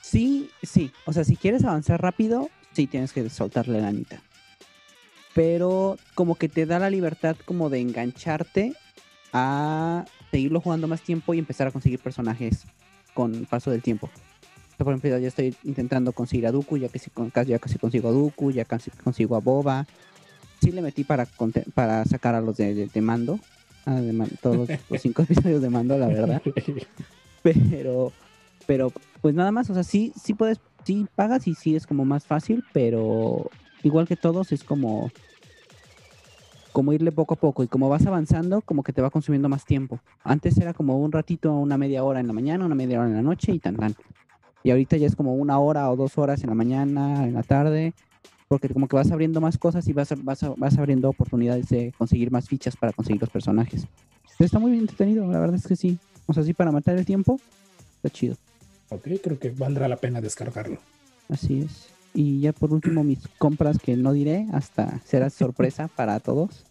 Sí, 0.00 0.50
sí. 0.62 0.90
O 1.06 1.12
sea, 1.12 1.24
si 1.24 1.36
quieres 1.36 1.64
avanzar 1.64 2.00
rápido, 2.02 2.50
sí 2.72 2.86
tienes 2.86 3.12
que 3.12 3.28
soltarle 3.30 3.80
la 3.80 3.88
anita. 3.88 4.20
Pero 5.34 5.96
como 6.14 6.36
que 6.36 6.48
te 6.48 6.66
da 6.66 6.78
la 6.78 6.90
libertad 6.90 7.36
como 7.44 7.70
de 7.70 7.80
engancharte 7.80 8.74
a 9.32 10.04
seguirlo 10.30 10.60
jugando 10.60 10.86
más 10.88 11.02
tiempo 11.02 11.34
y 11.34 11.38
empezar 11.38 11.66
a 11.66 11.70
conseguir 11.72 11.98
personajes 11.98 12.64
con 13.14 13.34
el 13.34 13.46
paso 13.46 13.70
del 13.70 13.82
tiempo. 13.82 14.10
Por 14.78 14.88
ejemplo, 14.88 15.18
ya 15.18 15.28
estoy 15.28 15.54
intentando 15.64 16.12
conseguir 16.12 16.46
a 16.46 16.52
Dooku, 16.52 16.76
ya 16.78 16.88
que 16.88 17.00
con- 17.12 17.30
ya 17.46 17.58
casi 17.58 17.78
consigo 17.78 18.08
a 18.08 18.12
Dooku, 18.12 18.50
ya 18.50 18.64
casi 18.64 18.90
consigo 18.90 19.36
a 19.36 19.40
Boba. 19.40 19.86
Sí 20.60 20.72
le 20.72 20.82
metí 20.82 21.04
para, 21.04 21.26
para 21.74 22.04
sacar 22.06 22.34
a 22.34 22.40
los 22.40 22.56
de, 22.56 22.74
de- 22.74 22.86
de 22.88 23.00
mando. 23.00 23.38
de 23.86 24.26
todos 24.40 24.68
los 24.90 25.00
cinco 25.02 25.22
episodios 25.22 25.60
de 25.62 25.68
mando, 25.70 25.98
la 25.98 26.06
verdad 26.06 26.40
pero 27.42 28.12
pero 28.66 28.90
pues 29.20 29.34
nada 29.34 29.52
más 29.52 29.68
o 29.68 29.74
sea 29.74 29.82
sí 29.84 30.12
sí 30.18 30.32
puedes 30.32 30.58
sí 30.84 31.06
pagas 31.14 31.46
y 31.46 31.54
sí 31.54 31.76
es 31.76 31.86
como 31.86 32.06
más 32.06 32.24
fácil 32.24 32.64
pero 32.72 33.50
igual 33.82 34.08
que 34.08 34.16
todos 34.16 34.52
es 34.52 34.64
como 34.64 35.10
como 36.72 36.92
irle 36.94 37.12
poco 37.12 37.34
a 37.34 37.36
poco 37.36 37.62
y 37.62 37.68
como 37.68 37.90
vas 37.90 38.06
avanzando 38.06 38.62
como 38.62 38.82
que 38.82 38.94
te 38.94 39.02
va 39.02 39.10
consumiendo 39.10 39.50
más 39.50 39.66
tiempo 39.66 40.00
antes 40.22 40.56
era 40.56 40.72
como 40.72 40.98
un 40.98 41.12
ratito 41.12 41.52
una 41.52 41.76
media 41.76 42.02
hora 42.04 42.20
en 42.20 42.26
la 42.26 42.32
mañana 42.32 42.64
una 42.64 42.74
media 42.74 42.98
hora 43.00 43.08
en 43.10 43.16
la 43.16 43.22
noche 43.22 43.52
y 43.52 43.58
tan 43.58 43.76
tan 43.76 43.94
y 44.64 44.72
ahorita 44.72 44.96
ya 44.96 45.06
es 45.06 45.14
como 45.14 45.34
una 45.34 45.60
hora 45.60 45.88
o 45.90 45.96
dos 45.96 46.18
horas 46.18 46.42
en 46.42 46.48
la 46.48 46.56
mañana 46.56 47.24
en 47.24 47.34
la 47.34 47.44
tarde 47.44 47.94
porque 48.48 48.68
como 48.68 48.88
que 48.88 48.96
vas 48.96 49.12
abriendo 49.12 49.40
más 49.40 49.56
cosas 49.56 49.86
y 49.86 49.92
vas, 49.92 50.12
vas, 50.24 50.44
vas 50.56 50.78
abriendo 50.78 51.08
oportunidades 51.08 51.68
de 51.68 51.92
conseguir 51.96 52.32
más 52.32 52.48
fichas 52.48 52.76
para 52.76 52.92
conseguir 52.92 53.20
los 53.20 53.30
personajes 53.30 53.86
está 54.40 54.58
muy 54.58 54.72
bien 54.72 54.82
entretenido 54.82 55.30
la 55.30 55.38
verdad 55.38 55.56
es 55.56 55.66
que 55.68 55.76
sí 55.76 55.98
o 56.26 56.34
sea 56.34 56.42
sí 56.42 56.52
para 56.52 56.72
matar 56.72 56.96
el 56.98 57.06
tiempo 57.06 57.38
está 57.96 58.10
chido 58.10 58.36
ok, 58.94 59.08
creo 59.22 59.38
que 59.38 59.50
valdrá 59.50 59.88
la 59.88 59.96
pena 59.96 60.20
descargarlo. 60.20 60.78
Así 61.28 61.60
es. 61.60 61.88
Y 62.12 62.40
ya 62.40 62.52
por 62.52 62.72
último, 62.72 63.02
mis 63.02 63.26
compras 63.38 63.78
que 63.78 63.96
no 63.96 64.12
diré, 64.12 64.46
hasta 64.52 65.00
será 65.04 65.30
sorpresa 65.30 65.88
para 65.96 66.20
todos. 66.20 66.64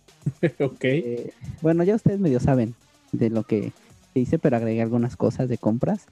ok. 0.59 0.83
Eh, 0.83 1.33
bueno, 1.61 1.83
ya 1.83 1.95
ustedes 1.95 2.19
medio 2.19 2.39
saben 2.39 2.75
de 3.11 3.29
lo 3.29 3.43
que 3.43 3.73
hice, 4.13 4.39
pero 4.39 4.57
agregué 4.57 4.81
algunas 4.81 5.17
cosas 5.17 5.49
de 5.49 5.57
compras. 5.57 6.05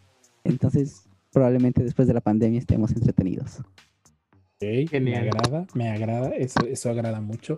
Entonces, 0.43 1.03
probablemente 1.31 1.83
después 1.83 2.07
de 2.07 2.13
la 2.13 2.21
pandemia 2.21 2.59
estemos 2.59 2.91
entretenidos. 2.91 3.61
Me 4.61 5.15
agrada, 5.17 5.65
me 5.73 5.89
agrada, 5.89 6.29
eso, 6.35 6.65
eso 6.67 6.89
agrada 6.89 7.19
mucho. 7.19 7.57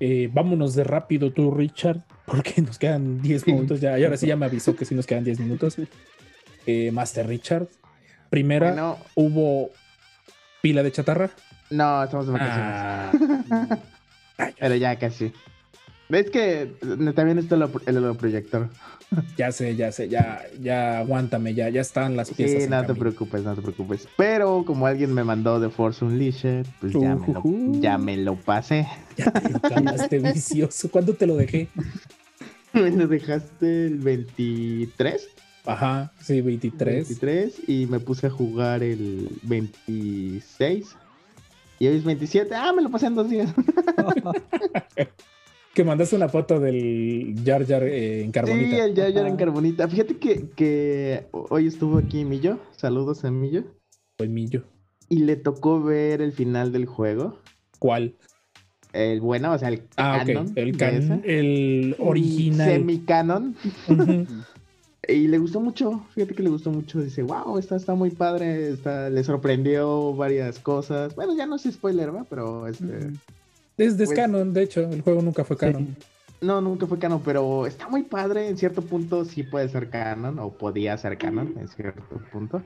Eh, 0.00 0.28
vámonos 0.32 0.74
de 0.74 0.82
rápido 0.84 1.32
tú, 1.32 1.50
Richard, 1.50 2.04
porque 2.26 2.60
nos 2.62 2.78
quedan 2.78 3.20
10 3.20 3.46
minutos 3.46 3.80
ya. 3.80 3.98
Y 3.98 4.04
ahora 4.04 4.16
sí 4.16 4.26
ya 4.26 4.36
me 4.36 4.46
avisó 4.46 4.74
que 4.74 4.84
sí 4.84 4.94
nos 4.94 5.06
quedan 5.06 5.24
10 5.24 5.40
minutos. 5.40 5.76
Eh, 6.66 6.90
Master 6.90 7.26
Richard, 7.26 7.68
primera, 8.30 8.68
Bueno, 8.68 8.98
hubo 9.14 9.70
pila 10.62 10.82
de 10.82 10.90
chatarra. 10.90 11.30
no, 11.70 12.04
estamos 12.04 12.26
de 12.26 12.32
vacaciones. 12.32 12.72
Ah, 13.58 13.78
Pero 14.58 14.74
ya 14.76 14.96
casi. 14.98 15.32
¿Ves 16.08 16.30
que 16.30 16.70
también 17.14 17.38
está 17.38 17.54
el, 17.54 17.68
el 17.86 17.96
holoproyector? 17.96 18.68
ya 19.36 19.52
sé, 19.52 19.76
ya 19.76 19.92
sé, 19.92 20.08
ya, 20.08 20.42
ya 20.60 20.98
aguántame, 20.98 21.54
ya, 21.54 21.68
ya 21.68 21.80
están 21.80 22.16
las 22.16 22.30
piezas. 22.30 22.64
Sí, 22.64 22.68
no 22.68 22.80
te 22.80 22.86
camino. 22.88 23.00
preocupes, 23.00 23.42
no 23.42 23.54
te 23.54 23.62
preocupes. 23.62 24.08
Pero 24.16 24.64
como 24.66 24.86
alguien 24.86 25.12
me 25.12 25.24
mandó 25.24 25.60
de 25.60 25.70
Force 25.70 26.04
Unleashed, 26.04 26.66
pues 26.80 26.92
ya 26.92 27.14
me, 27.14 27.32
lo, 27.32 27.42
ya 27.80 27.98
me 27.98 28.16
lo 28.16 28.36
pasé. 28.36 28.86
Ya 29.16 29.30
te 29.30 29.48
encamaste 29.48 30.18
vicioso. 30.32 30.90
¿Cuándo 30.90 31.14
te 31.14 31.26
lo 31.26 31.36
dejé? 31.36 31.68
Me 32.74 32.90
lo 32.90 33.06
dejaste 33.06 33.86
el 33.86 33.98
23. 33.98 35.28
Ajá, 35.64 36.10
sí, 36.20 36.40
23. 36.40 37.08
23 37.08 37.68
y 37.68 37.86
me 37.86 38.00
puse 38.00 38.26
a 38.26 38.30
jugar 38.30 38.82
el 38.82 39.30
26. 39.44 40.96
Y 41.78 41.86
hoy 41.86 41.96
es 41.96 42.02
27. 42.02 42.52
Ah, 42.52 42.72
me 42.72 42.82
lo 42.82 42.90
pasé 42.90 43.06
en 43.06 43.14
dos 43.14 43.30
días. 43.30 43.54
Que 45.74 45.82
mandaste 45.84 46.14
una 46.14 46.28
foto 46.28 46.60
del 46.60 47.34
Jar 47.44 47.66
Jar 47.66 47.82
eh, 47.82 48.22
en 48.22 48.30
carbonita. 48.30 48.70
Sí, 48.70 48.76
el 48.76 48.94
ya 48.94 49.06
Ajá. 49.08 49.28
en 49.28 49.36
carbonita. 49.36 49.88
Fíjate 49.88 50.16
que, 50.18 50.48
que 50.54 51.26
hoy 51.32 51.66
estuvo 51.66 51.98
aquí 51.98 52.24
Millo. 52.24 52.58
Saludos 52.76 53.24
a 53.24 53.30
Millo. 53.32 53.64
Fue 54.16 54.28
Millo. 54.28 54.62
Y 55.08 55.18
le 55.18 55.34
tocó 55.36 55.82
ver 55.82 56.22
el 56.22 56.32
final 56.32 56.70
del 56.72 56.86
juego. 56.86 57.38
¿Cuál? 57.80 58.14
El 58.92 59.20
bueno, 59.20 59.52
o 59.52 59.58
sea, 59.58 59.68
el 59.70 59.82
Ah, 59.96 60.22
canon 60.24 60.46
ok. 60.46 60.52
El, 60.56 60.76
can- 60.76 61.22
el 61.24 61.96
original. 61.98 62.68
Semi-canon. 62.70 63.56
Y 65.06 65.28
le 65.28 65.36
gustó 65.36 65.60
mucho, 65.60 66.06
fíjate 66.14 66.34
que 66.34 66.42
le 66.42 66.48
gustó 66.48 66.70
mucho. 66.70 66.98
Dice, 67.02 67.22
wow, 67.22 67.58
está, 67.58 67.76
está 67.76 67.94
muy 67.94 68.08
padre. 68.08 68.70
Está, 68.70 69.10
le 69.10 69.22
sorprendió 69.22 70.14
varias 70.14 70.58
cosas. 70.58 71.14
Bueno, 71.14 71.36
ya 71.36 71.44
no 71.44 71.56
es 71.56 71.64
spoiler, 71.70 72.14
¿va? 72.14 72.24
Pero 72.30 72.66
este. 72.66 72.86
Es 72.86 73.04
de 73.76 74.06
Pues- 74.06 74.12
canon, 74.12 74.52
de 74.52 74.62
hecho. 74.62 74.80
El 74.80 75.02
juego 75.02 75.22
nunca 75.22 75.44
fue 75.44 75.56
canon. 75.56 75.96
No, 76.40 76.60
nunca 76.60 76.86
fue 76.86 76.98
canon, 76.98 77.22
pero 77.24 77.66
está 77.66 77.88
muy 77.88 78.02
padre. 78.02 78.48
En 78.48 78.56
cierto 78.58 78.82
punto 78.82 79.24
sí 79.24 79.42
puede 79.42 79.68
ser 79.68 79.88
canon, 79.88 80.38
o 80.38 80.50
podía 80.52 80.96
ser 80.98 81.16
canon 81.16 81.54
en 81.58 81.68
cierto 81.68 82.02
punto. 82.32 82.62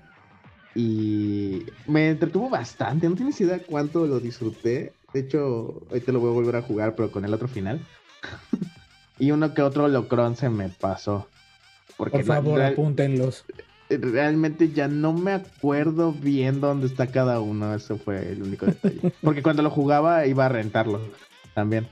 Y 0.75 1.65
me 1.87 2.11
entretuvo 2.11 2.49
bastante. 2.51 3.09
No 3.09 3.15
tienes 3.17 3.41
idea 3.41 3.61
cuánto 3.65 4.07
lo 4.07 4.21
disfruté. 4.21 4.93
De 5.13 5.21
hecho, 5.21 5.83
ahorita 5.89 6.13
lo 6.13 6.21
voy 6.21 6.31
a 6.31 6.35
volver 6.35 6.57
a 6.57 6.63
jugar, 6.63 6.95
pero 6.95 7.11
con 7.11 7.25
el 7.25 7.33
otro 7.33 7.49
final. 7.49 7.81
y 9.19 9.31
uno 9.31 9.55
que 9.55 9.63
otro 9.63 9.89
locrón 9.89 10.37
se 10.37 10.51
me 10.51 10.69
pasó. 10.69 11.29
Porque 11.97 12.19
Por 12.19 12.27
favor, 12.27 12.63
apúntenlos. 12.63 13.45
Realmente 13.97 14.71
ya 14.73 14.89
no 14.89 15.13
me 15.13 15.33
acuerdo 15.33 16.13
bien 16.13 16.61
dónde 16.61 16.87
está 16.87 17.07
cada 17.07 17.41
uno. 17.41 17.75
Eso 17.75 17.97
fue 17.99 18.33
el 18.33 18.43
único 18.43 18.67
detalle. 18.67 19.01
Porque 19.23 19.43
cuando 19.43 19.63
lo 19.63 19.71
jugaba 19.71 20.27
iba 20.27 20.47
a 20.47 20.49
rentarlo 20.49 21.01
también. 21.55 21.89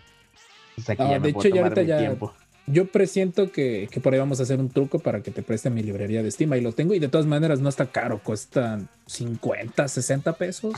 O 0.77 0.83
sea 0.83 0.95
que 0.97 1.03
Ah, 1.03 1.11
ya 1.13 1.19
de 1.21 1.31
hecho, 1.31 1.49
ya 1.49 1.63
ahorita 1.63 1.83
ya- 1.83 1.99
tiempo. 1.99 2.33
Yo 2.69 2.87
presiento 2.91 3.53
que, 3.53 3.89
que 3.93 4.01
por 4.01 4.13
ahí 4.13 4.19
vamos 4.19 4.41
a 4.41 4.43
hacer 4.43 4.59
un 4.59 4.69
truco 4.69 4.99
para 4.99 5.23
que 5.23 5.31
te 5.31 5.41
preste 5.41 5.71
mi 5.71 5.85
librería 5.85 6.21
de 6.25 6.31
Steam. 6.33 6.51
Ahí 6.53 6.61
lo 6.61 6.73
tengo 6.73 6.95
y 6.95 6.99
de 6.99 7.07
todas 7.09 7.25
maneras 7.25 7.61
no 7.61 7.69
está 7.69 7.87
caro. 7.87 8.21
Cuestan 8.25 8.89
50, 9.07 9.87
60 9.87 10.33
pesos 10.33 10.75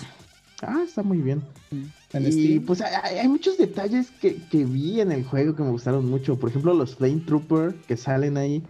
Ah, 0.60 0.82
está 0.84 1.02
muy 1.02 1.18
bien. 1.18 1.40
en 2.12 2.26
y 2.26 2.32
Steam. 2.32 2.66
pues 2.66 2.82
hay, 2.82 3.18
hay 3.18 3.28
muchos 3.28 3.56
detalles 3.56 4.10
que, 4.20 4.36
que 4.50 4.64
vi 4.66 5.00
en 5.00 5.12
el 5.12 5.24
juego 5.24 5.54
que 5.56 5.62
me 5.62 5.70
gustaron 5.70 6.04
mucho. 6.04 6.36
Por 6.38 6.50
ejemplo, 6.50 6.74
los 6.74 6.96
Flame 6.96 7.22
Trooper 7.26 7.74
que 7.86 7.96
salen 7.96 8.36
ahí. 8.36 8.62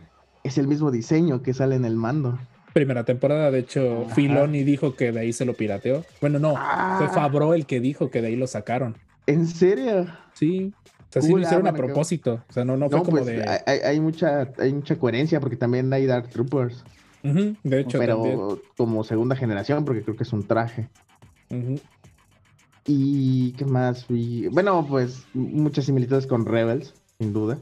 Es 0.49 0.57
el 0.57 0.67
mismo 0.67 0.91
diseño 0.91 1.43
que 1.43 1.53
sale 1.53 1.77
en 1.77 1.85
el 1.85 1.95
mando. 1.95 2.39
Primera 2.73 3.05
temporada, 3.05 3.51
de 3.51 3.59
hecho, 3.59 4.05
Ajá. 4.07 4.15
Filoni 4.15 4.65
dijo 4.65 4.95
que 4.95 5.13
de 5.13 5.21
ahí 5.21 5.33
se 5.35 5.45
lo 5.45 5.53
pirateó. 5.53 6.07
Bueno, 6.23 6.39
no, 6.39 6.55
Ah, 6.57 6.95
fue 6.99 7.09
Fabro 7.09 7.53
el 7.53 7.67
que 7.67 7.81
dijo 7.81 8.11
que 8.11 8.23
de 8.23 8.29
ahí 8.29 8.37
lo 8.37 8.47
sacaron. 8.47 8.97
¿En 9.27 9.47
serio? 9.47 10.07
Sí. 10.33 10.73
O 10.85 11.13
sea, 11.13 11.21
sí 11.21 11.31
lo 11.33 11.37
ah, 11.37 11.41
hicieron 11.43 11.67
a 11.67 11.75
propósito. 11.75 12.43
O 12.49 12.53
sea, 12.53 12.65
no, 12.65 12.79
no 12.79 12.89
fue 12.89 12.99
No, 12.99 13.05
como 13.05 13.19
pues 13.19 13.27
de. 13.27 13.45
hay, 13.67 14.01
mucha, 14.01 14.49
hay 14.59 14.73
mucha 14.73 14.97
coherencia 14.97 15.39
porque 15.39 15.57
también 15.57 15.93
hay 15.93 16.07
Dark 16.07 16.31
Troopers. 16.31 16.83
De 17.23 17.81
hecho, 17.81 17.99
pero 17.99 18.15
también. 18.23 18.41
como 18.79 19.05
segunda 19.05 19.37
generación 19.37 19.85
porque 19.85 20.03
creo 20.03 20.17
que 20.17 20.23
es 20.23 20.33
un 20.33 20.47
traje. 20.47 20.89
Y 22.87 23.53
qué 23.53 23.65
más. 23.67 24.07
Bueno, 24.51 24.87
pues 24.89 25.27
muchas 25.35 25.85
similitudes 25.85 26.27
con 26.27 26.47
Rebels, 26.47 26.95
sin 27.19 27.35
duda. 27.35 27.59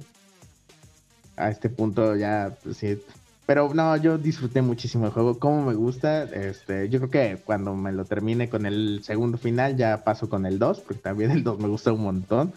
A 1.37 1.51
este 1.51 1.69
punto 1.69 2.17
ya, 2.17 2.57
pues, 2.63 2.77
sí. 2.79 2.99
Pero 3.47 3.73
no, 3.73 3.97
yo 3.97 4.19
disfruté 4.19 4.61
muchísimo 4.63 5.07
el 5.07 5.13
juego. 5.13 5.39
Como 5.39 5.65
me 5.65 5.75
gusta, 5.75 6.25
este, 6.25 6.89
yo 6.89 6.99
creo 6.99 7.11
que 7.11 7.43
cuando 7.45 7.75
me 7.75 7.93
lo 7.93 8.05
termine 8.05 8.49
con 8.49 8.67
el 8.67 9.01
segundo 9.05 9.39
final, 9.39 9.77
ya 9.77 10.03
paso 10.03 10.29
con 10.29 10.47
el 10.47 10.59
2, 10.59 10.81
porque 10.81 11.01
también 11.01 11.31
el 11.31 11.45
2 11.45 11.59
me 11.61 11.69
gusta 11.69 11.93
un 11.93 12.03
montón. 12.03 12.53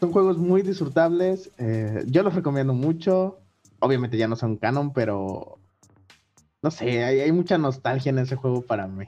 Son 0.00 0.10
juegos 0.10 0.38
muy 0.38 0.62
disfrutables. 0.62 1.50
eh, 1.58 2.02
yo 2.06 2.22
los 2.22 2.34
recomiendo 2.34 2.72
mucho. 2.72 3.38
Obviamente 3.80 4.16
ya 4.16 4.28
no 4.28 4.36
son 4.36 4.56
canon, 4.56 4.92
pero 4.92 5.58
no 6.62 6.70
sé, 6.70 7.02
hay, 7.04 7.20
hay 7.20 7.32
mucha 7.32 7.58
nostalgia 7.58 8.10
en 8.10 8.20
ese 8.20 8.36
juego 8.36 8.62
para 8.62 8.86
mí. 8.86 9.04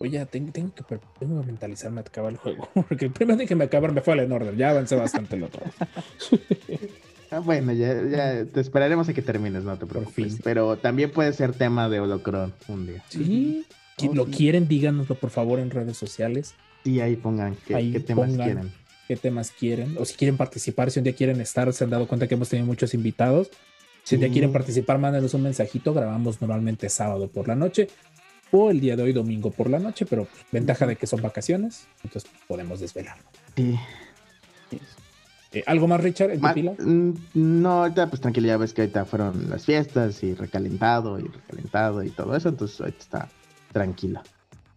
Oye, 0.00 0.24
tengo, 0.26 0.50
tengo, 0.52 0.72
que, 0.74 0.82
per- 0.82 1.00
tengo 1.18 1.40
que 1.40 1.46
mentalizarme 1.46 2.00
a 2.00 2.02
acabar 2.02 2.32
el 2.32 2.38
juego. 2.38 2.68
Porque 2.88 3.06
el 3.06 3.12
primero 3.12 3.44
que 3.46 3.54
me 3.54 3.64
acabar 3.64 3.92
me 3.92 4.00
fue 4.00 4.14
en 4.22 4.32
Order. 4.32 4.56
Ya 4.56 4.70
avancé 4.70 4.96
bastante 4.96 5.36
el 5.36 5.44
otro. 5.44 5.60
Ah, 7.30 7.40
bueno, 7.40 7.72
ya, 7.72 8.02
ya 8.04 8.44
te 8.46 8.60
esperaremos 8.60 9.08
a 9.08 9.12
que 9.14 9.22
termines, 9.22 9.62
no 9.64 9.76
te 9.76 9.86
preocupes. 9.86 10.14
fin. 10.32 10.40
Pero 10.42 10.76
también 10.78 11.10
puede 11.10 11.32
ser 11.32 11.52
tema 11.52 11.88
de 11.88 12.00
Holocron 12.00 12.54
un 12.68 12.86
día. 12.86 13.04
Sí. 13.08 13.66
Si 13.98 14.08
Oh, 14.08 14.14
lo 14.14 14.24
sí. 14.26 14.30
quieren, 14.30 14.68
díganoslo 14.68 15.14
por 15.16 15.30
favor 15.30 15.58
en 15.58 15.70
redes 15.70 15.96
sociales. 15.96 16.54
Sí, 16.84 17.00
ahí 17.00 17.16
pongan 17.16 17.56
qué, 17.66 17.74
Ahí 17.74 17.92
qué 17.92 18.00
temas 18.00 18.30
pongan. 18.30 18.46
quieren. 18.46 18.72
qué 19.08 19.16
temas 19.16 19.50
quieren 19.50 19.96
o 19.98 20.04
si 20.04 20.14
quieren 20.14 20.36
participar, 20.36 20.90
si 20.90 21.00
un 21.00 21.04
día 21.04 21.14
quieren 21.14 21.40
estar, 21.40 21.72
se 21.72 21.82
han 21.84 21.90
dado 21.90 22.06
cuenta 22.06 22.28
que 22.28 22.34
hemos 22.34 22.48
tenido 22.48 22.66
muchos 22.66 22.94
invitados. 22.94 23.50
Si 24.04 24.14
un 24.14 24.20
día 24.20 24.28
Sí. 24.28 24.32
quieren 24.34 24.52
participar, 24.52 24.98
mándenos 24.98 25.34
un 25.34 25.42
mensajito. 25.42 25.92
Grabamos 25.92 26.40
normalmente 26.40 26.88
sábado 26.88 27.28
por 27.28 27.48
la 27.48 27.56
noche 27.56 27.88
o 28.52 28.70
el 28.70 28.80
día 28.80 28.96
de 28.96 29.02
hoy 29.02 29.12
domingo 29.12 29.50
por 29.50 29.68
la 29.68 29.78
noche, 29.78 30.06
pero 30.06 30.24
pues, 30.24 30.44
ventaja 30.52 30.86
de 30.86 30.96
que 30.96 31.06
son 31.06 31.20
vacaciones, 31.20 31.86
entonces 32.04 32.30
podemos 32.46 32.80
desvelarlo. 32.80 33.24
Sí. 33.56 33.76
Eh, 35.52 35.62
¿Algo 35.66 35.86
más, 35.88 36.00
Richard, 36.02 36.30
en 36.30 36.40
tu 36.40 36.42
Ma- 36.46 36.54
pila? 36.54 36.72
mm, 36.78 37.12
No, 37.34 37.82
ahorita 37.82 38.08
pues 38.08 38.20
tranquilo, 38.20 38.46
ya 38.48 38.56
ves 38.56 38.72
que 38.74 38.82
ahorita 38.82 39.04
fueron 39.04 39.48
las 39.48 39.64
fiestas 39.64 40.22
y 40.22 40.34
recalentado 40.34 41.18
y 41.18 41.22
recalentado 41.24 42.02
y 42.02 42.10
todo 42.10 42.36
eso, 42.36 42.48
entonces 42.50 42.80
ahorita 42.80 42.98
está 42.98 43.28
tranquilo. 43.72 44.20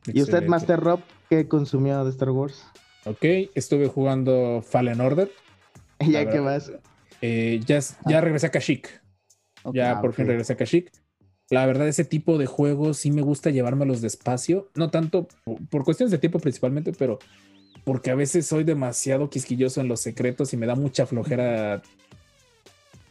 ¿Y 0.08 0.22
usted. 0.22 0.48
Master 0.48 0.80
Rob, 0.80 1.02
qué 1.30 1.48
consumió 1.48 2.04
de 2.04 2.10
Star 2.12 2.30
Wars? 2.32 2.64
Ok, 3.06 3.24
estuve 3.56 3.88
jugando 3.88 4.62
Fallen 4.62 5.02
Order. 5.02 5.32
¿Ya 6.00 6.30
qué 6.30 6.40
más? 6.40 6.72
Eh, 7.22 7.60
ya, 7.66 7.80
ya 8.08 8.22
regresé 8.22 8.48
a 8.48 8.52
Kashyyyk. 8.52 9.02
Ya 9.74 9.92
Ah, 9.92 10.02
por 10.02 10.14
fin 10.14 10.26
regresé 10.28 10.54
a 10.54 10.58
Kashyyyk. 10.58 10.92
La 11.50 11.66
verdad, 11.66 11.88
ese 11.88 12.06
tipo 12.06 12.38
de 12.38 12.46
juegos 12.46 12.98
sí 12.98 13.12
me 13.12 13.22
gusta 13.22 13.50
llevármelos 13.50 14.02
despacio. 14.02 14.70
No 14.76 14.90
tanto 14.90 15.28
por, 15.44 15.58
por 15.68 15.84
cuestiones 15.84 16.12
de 16.12 16.18
tiempo 16.18 16.40
principalmente, 16.40 16.94
pero 16.94 17.20
porque 17.84 18.12
a 18.12 18.16
veces 18.16 18.46
soy 18.46 18.64
demasiado 18.64 19.30
quisquilloso 19.30 19.82
en 19.82 19.88
los 19.88 20.00
secretos 20.02 20.54
y 20.54 20.58
me 20.58 20.66
da 20.66 20.76
mucha 20.76 21.06
flojera 21.06 21.82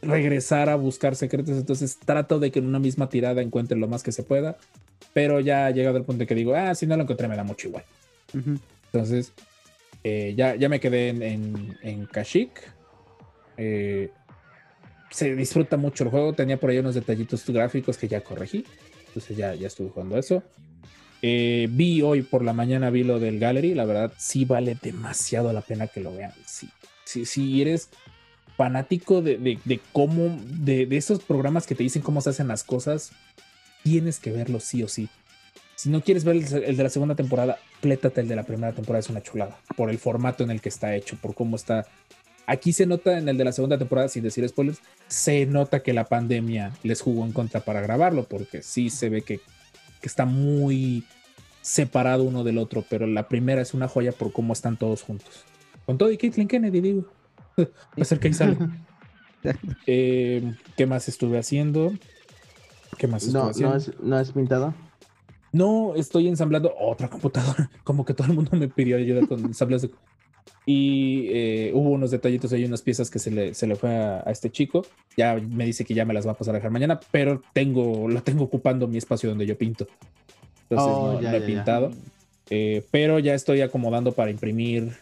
regresar 0.01 0.69
a 0.69 0.75
buscar 0.75 1.15
secretos. 1.15 1.57
Entonces 1.57 1.97
trato 1.97 2.39
de 2.39 2.51
que 2.51 2.59
en 2.59 2.65
una 2.65 2.79
misma 2.79 3.09
tirada 3.09 3.41
encuentre 3.41 3.77
lo 3.77 3.87
más 3.87 4.03
que 4.03 4.11
se 4.11 4.23
pueda. 4.23 4.57
Pero 5.13 5.39
ya 5.39 5.65
ha 5.65 5.71
llegado 5.71 5.97
el 5.97 6.03
punto 6.03 6.23
en 6.23 6.27
que 6.27 6.35
digo, 6.35 6.55
ah, 6.55 6.73
si 6.73 6.87
no 6.87 6.95
lo 6.95 7.03
encontré 7.03 7.27
me 7.27 7.35
da 7.35 7.43
mucho 7.43 7.67
igual. 7.67 7.83
Entonces, 8.85 9.33
eh, 10.03 10.33
ya, 10.37 10.55
ya 10.55 10.69
me 10.69 10.79
quedé 10.79 11.09
en, 11.09 11.21
en, 11.21 11.77
en 11.81 12.05
Kashyyyk. 12.05 12.61
Eh, 13.57 14.09
se 15.09 15.35
disfruta 15.35 15.75
mucho 15.75 16.05
el 16.05 16.09
juego. 16.09 16.33
Tenía 16.33 16.57
por 16.57 16.69
ahí 16.69 16.77
unos 16.77 16.95
detallitos 16.95 17.45
gráficos 17.47 17.97
que 17.97 18.07
ya 18.07 18.21
corregí. 18.21 18.65
Entonces 19.07 19.35
ya, 19.35 19.53
ya 19.53 19.67
estuve 19.67 19.89
jugando 19.89 20.17
eso. 20.17 20.41
Eh, 21.21 21.67
vi 21.71 22.01
hoy 22.01 22.21
por 22.23 22.43
la 22.43 22.53
mañana, 22.53 22.89
vi 22.89 23.03
lo 23.03 23.19
del 23.19 23.39
Gallery. 23.39 23.73
La 23.75 23.85
verdad, 23.85 24.11
sí 24.17 24.45
vale 24.45 24.77
demasiado 24.81 25.53
la 25.53 25.61
pena 25.61 25.87
que 25.87 26.01
lo 26.01 26.13
vean. 26.13 26.33
Sí, 26.45 26.69
sí, 27.05 27.25
si 27.25 27.61
eres 27.61 27.89
fanático 28.57 29.21
de, 29.21 29.37
de- 29.37 29.59
de 29.65 29.79
cómo, 29.91 30.37
de, 30.45 30.85
de 30.85 30.97
esos 30.97 31.19
programas 31.23 31.65
que 31.67 31.75
te 31.75 31.83
dicen 31.83 32.01
cómo 32.01 32.21
se 32.21 32.29
hacen 32.31 32.47
las 32.47 32.63
cosas, 32.63 33.11
tienes 33.83 34.19
que 34.19 34.31
verlo 34.31 34.59
sí 34.59 34.83
o 34.83 34.87
sí. 34.87 35.09
Si 35.75 35.89
no 35.89 36.01
quieres 36.01 36.23
ver 36.25 36.35
el, 36.35 36.63
el 36.63 36.77
de 36.77 36.83
la 36.83 36.89
segunda 36.89 37.15
temporada, 37.15 37.57
plétate 37.81 38.21
el 38.21 38.27
de 38.27 38.35
la 38.35 38.43
primera 38.43 38.73
temporada, 38.73 38.99
es 38.99 39.09
una 39.09 39.23
chulada. 39.23 39.57
Por 39.75 39.89
el 39.89 39.97
formato 39.97 40.43
en 40.43 40.51
el 40.51 40.61
que 40.61 40.69
está 40.69 40.95
hecho, 40.95 41.17
por 41.19 41.33
cómo 41.33 41.55
está. 41.55 41.87
Aquí 42.45 42.73
se 42.73 42.85
nota 42.85 43.17
en 43.17 43.29
el 43.29 43.37
de 43.37 43.45
la 43.45 43.51
segunda 43.51 43.77
temporada, 43.77 44.07
sin 44.09 44.23
decir 44.23 44.47
spoilers, 44.47 44.79
se 45.07 45.45
nota 45.45 45.81
que 45.81 45.93
la 45.93 46.03
pandemia 46.05 46.71
les 46.83 47.01
jugó 47.01 47.25
en 47.25 47.31
contra 47.31 47.61
para 47.61 47.81
grabarlo, 47.81 48.25
porque 48.25 48.61
sí 48.61 48.89
se 48.89 49.09
ve 49.09 49.21
que, 49.23 49.39
que 50.01 50.07
está 50.07 50.25
muy 50.25 51.03
separado 51.61 52.23
uno 52.23 52.43
del 52.43 52.57
otro, 52.57 52.83
pero 52.89 53.05
la 53.07 53.27
primera 53.27 53.61
es 53.61 53.73
una 53.73 53.87
joya 53.87 54.11
por 54.11 54.31
cómo 54.33 54.53
están 54.53 54.77
todos 54.77 55.03
juntos. 55.03 55.45
Con 55.85 55.97
todo 55.97 56.11
y 56.11 56.17
Caitlyn 56.17 56.47
Kennedy, 56.47 56.81
digo. 56.81 57.05
Va 57.57 58.01
a 58.01 58.05
ser 58.05 58.19
que 58.19 58.27
ahí 58.29 58.33
sale. 58.33 58.57
Eh, 59.87 60.53
¿Qué 60.77 60.85
más 60.85 61.07
estuve 61.07 61.39
haciendo? 61.39 61.91
¿Qué 62.99 63.07
más 63.07 63.23
estuve 63.23 63.41
No, 63.41 63.49
haciendo? 63.49 63.71
no 63.73 63.77
es, 63.77 63.99
no 63.99 64.19
es 64.19 64.31
pintado. 64.31 64.75
No, 65.51 65.95
estoy 65.95 66.27
ensamblando 66.27 66.71
otra 66.79 67.09
computadora. 67.09 67.69
Como 67.83 68.05
que 68.05 68.13
todo 68.13 68.27
el 68.27 68.33
mundo 68.33 68.51
me 68.55 68.67
pidió 68.67 68.97
ayuda 68.97 69.25
con 69.25 69.39
ensamblas 69.39 69.81
de... 69.81 69.89
Y 70.65 71.27
eh, 71.29 71.71
hubo 71.73 71.89
unos 71.89 72.11
detallitos 72.11 72.53
ahí, 72.53 72.63
unas 72.65 72.81
piezas 72.81 73.09
que 73.09 73.19
se 73.19 73.31
le, 73.31 73.53
se 73.53 73.65
le 73.67 73.75
fue 73.75 73.95
a, 73.95 74.23
a 74.25 74.31
este 74.31 74.51
chico. 74.51 74.85
Ya 75.17 75.35
me 75.35 75.65
dice 75.65 75.83
que 75.85 75.93
ya 75.93 76.05
me 76.05 76.13
las 76.13 76.25
va 76.27 76.31
a 76.31 76.35
pasar 76.35 76.53
a 76.53 76.57
dejar 76.59 76.71
mañana, 76.71 76.99
pero 77.11 77.41
tengo, 77.53 78.07
lo 78.07 78.21
tengo 78.21 78.43
ocupando 78.43 78.87
mi 78.87 78.97
espacio 78.97 79.29
donde 79.29 79.45
yo 79.45 79.57
pinto. 79.57 79.87
Entonces 80.69 80.87
Oh, 80.95 81.13
no, 81.13 81.21
ya, 81.21 81.31
no 81.31 81.37
he 81.37 81.39
ya, 81.39 81.45
ya. 81.47 81.53
pintado. 81.53 81.91
Eh, 82.49 82.83
pero 82.91 83.17
ya 83.19 83.33
estoy 83.33 83.61
acomodando 83.61 84.11
para 84.11 84.29
imprimir 84.29 84.97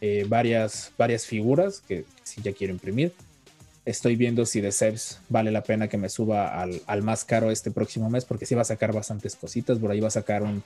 eh, 0.00 0.24
varias, 0.28 0.92
varias 0.98 1.24
figuras 1.26 1.80
que 1.86 2.04
sí 2.22 2.40
ya 2.42 2.52
quiero 2.52 2.72
imprimir. 2.72 3.12
Estoy 3.84 4.16
viendo 4.16 4.44
si 4.46 4.60
de 4.60 4.72
Sebs 4.72 5.20
vale 5.28 5.52
la 5.52 5.62
pena 5.62 5.88
que 5.88 5.96
me 5.96 6.08
suba 6.08 6.60
al, 6.60 6.82
al 6.86 7.02
más 7.02 7.24
caro 7.24 7.50
este 7.52 7.70
próximo 7.70 8.10
mes, 8.10 8.24
porque 8.24 8.44
sí 8.44 8.54
va 8.56 8.62
a 8.62 8.64
sacar 8.64 8.92
bastantes 8.92 9.36
cositas. 9.36 9.78
Por 9.78 9.90
ahí 9.92 10.00
va 10.00 10.08
a 10.08 10.10
sacar 10.10 10.42
un, 10.42 10.64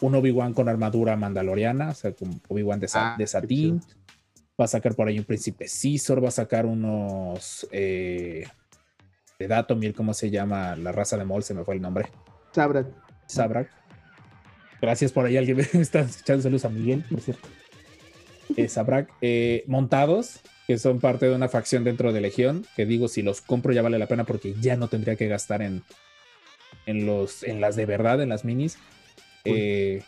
un 0.00 0.14
Obi-Wan 0.14 0.54
con 0.54 0.68
armadura 0.68 1.16
mandaloriana, 1.16 1.90
o 1.90 1.94
sea, 1.94 2.12
como 2.12 2.40
Obi-Wan 2.48 2.80
de, 2.80 2.88
sa- 2.88 3.14
Ah, 3.14 3.16
de 3.18 3.26
satín. 3.26 3.80
Va 4.60 4.64
a 4.64 4.68
sacar 4.68 4.94
por 4.96 5.06
ahí 5.08 5.18
un 5.18 5.24
príncipe 5.24 5.66
Caesar, 5.66 6.22
va 6.22 6.28
a 6.28 6.32
sacar 6.32 6.66
unos 6.66 7.66
eh, 7.70 8.44
de 9.38 9.46
Datomir, 9.48 9.94
¿cómo 9.94 10.12
se 10.14 10.30
llama? 10.30 10.74
La 10.76 10.90
raza 10.90 11.16
de 11.16 11.24
Mol, 11.24 11.42
se 11.44 11.54
me 11.54 11.64
fue 11.64 11.76
el 11.76 11.80
nombre. 11.80 12.06
Sabra. 12.52 12.84
Sabrak. 13.26 13.70
Gracias 14.80 15.12
por 15.12 15.26
ahí, 15.26 15.36
alguien 15.36 15.58
me 15.58 15.62
está 15.80 16.00
echando 16.00 16.42
saludos 16.42 16.64
a 16.64 16.68
Miguel, 16.70 17.04
por 17.08 17.20
cierto. 17.20 17.48
Eh, 18.56 18.68
Sabrak. 18.68 19.12
eh, 19.20 19.62
montados, 19.68 20.40
que 20.66 20.78
son 20.78 20.98
parte 20.98 21.26
de 21.28 21.34
una 21.36 21.48
facción 21.48 21.84
dentro 21.84 22.12
de 22.12 22.20
Legión, 22.20 22.64
que 22.74 22.84
digo, 22.86 23.06
si 23.08 23.22
los 23.22 23.40
compro 23.40 23.72
ya 23.72 23.82
vale 23.82 23.98
la 23.98 24.06
pena 24.08 24.24
porque 24.24 24.54
ya 24.60 24.76
no 24.76 24.88
tendría 24.88 25.14
que 25.16 25.28
gastar 25.28 25.62
en, 25.62 25.82
en, 26.86 27.06
los, 27.06 27.42
en 27.44 27.60
las 27.60 27.76
de 27.76 27.86
verdad, 27.86 28.20
en 28.22 28.28
las 28.30 28.44
minis. 28.44 28.78
Eh, 29.54 30.02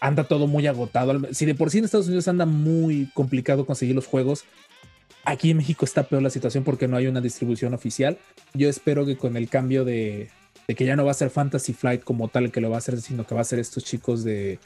anda 0.00 0.24
todo 0.24 0.46
muy 0.46 0.66
agotado. 0.66 1.20
Si 1.32 1.46
de 1.46 1.54
por 1.54 1.70
sí 1.70 1.78
en 1.78 1.84
Estados 1.84 2.06
Unidos 2.06 2.28
anda 2.28 2.46
muy 2.46 3.10
complicado 3.14 3.66
conseguir 3.66 3.94
los 3.94 4.06
juegos, 4.06 4.44
aquí 5.24 5.50
en 5.50 5.58
México 5.58 5.84
está 5.84 6.04
peor 6.04 6.22
la 6.22 6.30
situación 6.30 6.64
porque 6.64 6.88
no 6.88 6.96
hay 6.96 7.06
una 7.06 7.20
distribución 7.20 7.74
oficial. 7.74 8.18
Yo 8.54 8.68
espero 8.68 9.04
que 9.04 9.16
con 9.16 9.36
el 9.36 9.48
cambio 9.48 9.84
de, 9.84 10.30
que 10.66 10.84
ya 10.84 10.96
no 10.96 11.04
va 11.04 11.10
a 11.10 11.14
ser 11.14 11.30
Fantasy 11.30 11.72
Flight 11.72 12.02
como 12.02 12.28
tal 12.28 12.44
el 12.44 12.52
que 12.52 12.60
lo 12.60 12.70
va 12.70 12.76
a 12.76 12.78
hacer, 12.78 13.00
sino 13.00 13.26
que 13.26 13.34
va 13.34 13.40
a 13.40 13.44
ser 13.44 13.58
estos 13.58 13.84
chicos 13.84 14.24
de, 14.24 14.58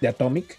de 0.00 0.08
Atomic, 0.08 0.58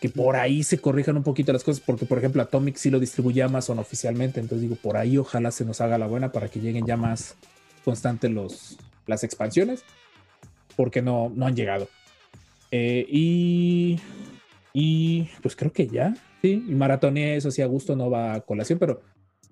que 0.00 0.08
por 0.08 0.36
ahí 0.36 0.62
se 0.64 0.78
corrijan 0.78 1.16
un 1.16 1.22
poquito 1.22 1.52
las 1.52 1.64
cosas, 1.64 1.82
porque 1.84 2.06
por 2.06 2.18
ejemplo 2.18 2.42
Atomic 2.42 2.76
sí 2.76 2.90
lo 2.90 2.98
distribuye 3.00 3.42
Amazon 3.42 3.78
oficialmente, 3.78 4.40
entonces 4.40 4.62
digo, 4.62 4.76
por 4.76 4.96
ahí 4.96 5.18
ojalá 5.18 5.50
se 5.50 5.64
nos 5.64 5.80
haga 5.80 5.98
la 5.98 6.06
buena 6.06 6.32
para 6.32 6.48
que 6.48 6.60
lleguen 6.60 6.86
ya 6.86 6.96
más 6.96 7.36
constantes 7.84 8.30
las 9.06 9.24
expansiones, 9.24 9.84
porque 10.76 11.02
no, 11.02 11.30
no 11.34 11.46
han 11.46 11.54
llegado. 11.54 11.88
Eh, 12.76 13.06
y, 13.08 14.00
y 14.72 15.28
pues 15.42 15.54
creo 15.54 15.72
que 15.72 15.86
ya, 15.86 16.12
sí, 16.42 16.64
y 16.68 16.74
maratoneé 16.74 17.36
eso 17.36 17.52
sí 17.52 17.62
a 17.62 17.66
gusto, 17.66 17.94
no 17.94 18.10
va 18.10 18.34
a 18.34 18.40
colación, 18.40 18.80
pero 18.80 19.00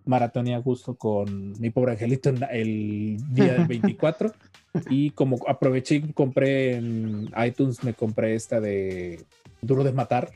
maratoneé 0.04 0.56
a 0.56 0.58
gusto 0.58 0.96
con 0.96 1.52
mi 1.60 1.70
pobre 1.70 1.92
angelito 1.92 2.30
el 2.50 3.18
día 3.30 3.52
del 3.52 3.66
24. 3.68 4.32
y 4.90 5.10
como 5.10 5.38
aproveché 5.46 5.94
y 5.96 6.12
compré 6.12 6.74
en 6.74 7.30
iTunes, 7.46 7.84
me 7.84 7.94
compré 7.94 8.34
esta 8.34 8.60
de 8.60 9.20
Duro 9.60 9.84
de 9.84 9.92
Matar. 9.92 10.32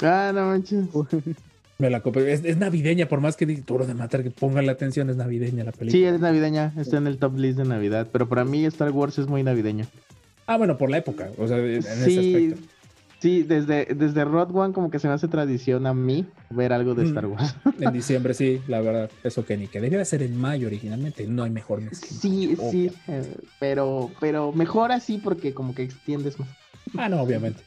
Ah, 0.00 0.30
no 0.32 0.46
manches. 0.46 0.86
Me 1.78 1.90
la 1.90 2.00
compré. 2.00 2.32
Es, 2.32 2.44
es 2.44 2.56
navideña, 2.56 3.08
por 3.08 3.20
más 3.20 3.36
que 3.36 3.44
diga 3.44 3.64
Duro 3.66 3.84
de 3.86 3.94
Matar, 3.94 4.22
que 4.22 4.30
pongan 4.30 4.66
la 4.66 4.72
atención, 4.72 5.10
es 5.10 5.16
navideña 5.16 5.64
la 5.64 5.72
película. 5.72 5.90
Sí, 5.90 6.04
es 6.04 6.20
navideña. 6.20 6.72
Está 6.78 6.98
en 6.98 7.08
el 7.08 7.18
top 7.18 7.36
list 7.36 7.58
de 7.58 7.64
Navidad. 7.64 8.06
Pero 8.12 8.28
para 8.28 8.44
mí 8.44 8.64
Star 8.66 8.92
Wars 8.92 9.18
es 9.18 9.26
muy 9.26 9.42
navideño. 9.42 9.86
Ah, 10.46 10.56
bueno, 10.56 10.76
por 10.76 10.90
la 10.90 10.98
época, 10.98 11.30
o 11.38 11.48
sea, 11.48 11.58
en 11.58 11.78
ese 11.78 12.04
Sí, 12.10 12.18
aspecto. 12.18 12.62
sí, 13.20 13.42
desde, 13.44 13.86
desde 13.94 14.24
Road 14.24 14.54
One 14.54 14.74
como 14.74 14.90
que 14.90 14.98
se 14.98 15.08
me 15.08 15.14
hace 15.14 15.26
tradición 15.28 15.86
a 15.86 15.94
mí 15.94 16.26
ver 16.50 16.72
algo 16.72 16.94
de 16.94 17.04
Mm. 17.04 17.06
Star 17.06 17.26
Wars. 17.26 17.56
En 17.80 17.92
diciembre, 17.92 18.34
sí, 18.34 18.60
la 18.68 18.80
verdad, 18.80 19.10
eso 19.22 19.44
que 19.46 19.56
ni 19.56 19.68
que 19.68 19.80
debía 19.80 20.04
ser 20.04 20.22
en 20.22 20.36
mayo 20.36 20.66
originalmente, 20.66 21.26
no 21.26 21.44
hay 21.44 21.50
mejor 21.50 21.80
mes 21.80 21.98
que 22.00 22.08
Sí, 22.08 22.56
mayo, 22.58 22.70
sí, 22.70 22.90
eh, 23.08 23.34
pero, 23.58 24.10
pero 24.20 24.52
mejor 24.52 24.92
así 24.92 25.18
porque 25.18 25.54
como 25.54 25.74
que 25.74 25.82
extiendes 25.82 26.38
más. 26.38 26.48
Ah, 26.96 27.08
no, 27.08 27.22
obviamente. 27.22 27.62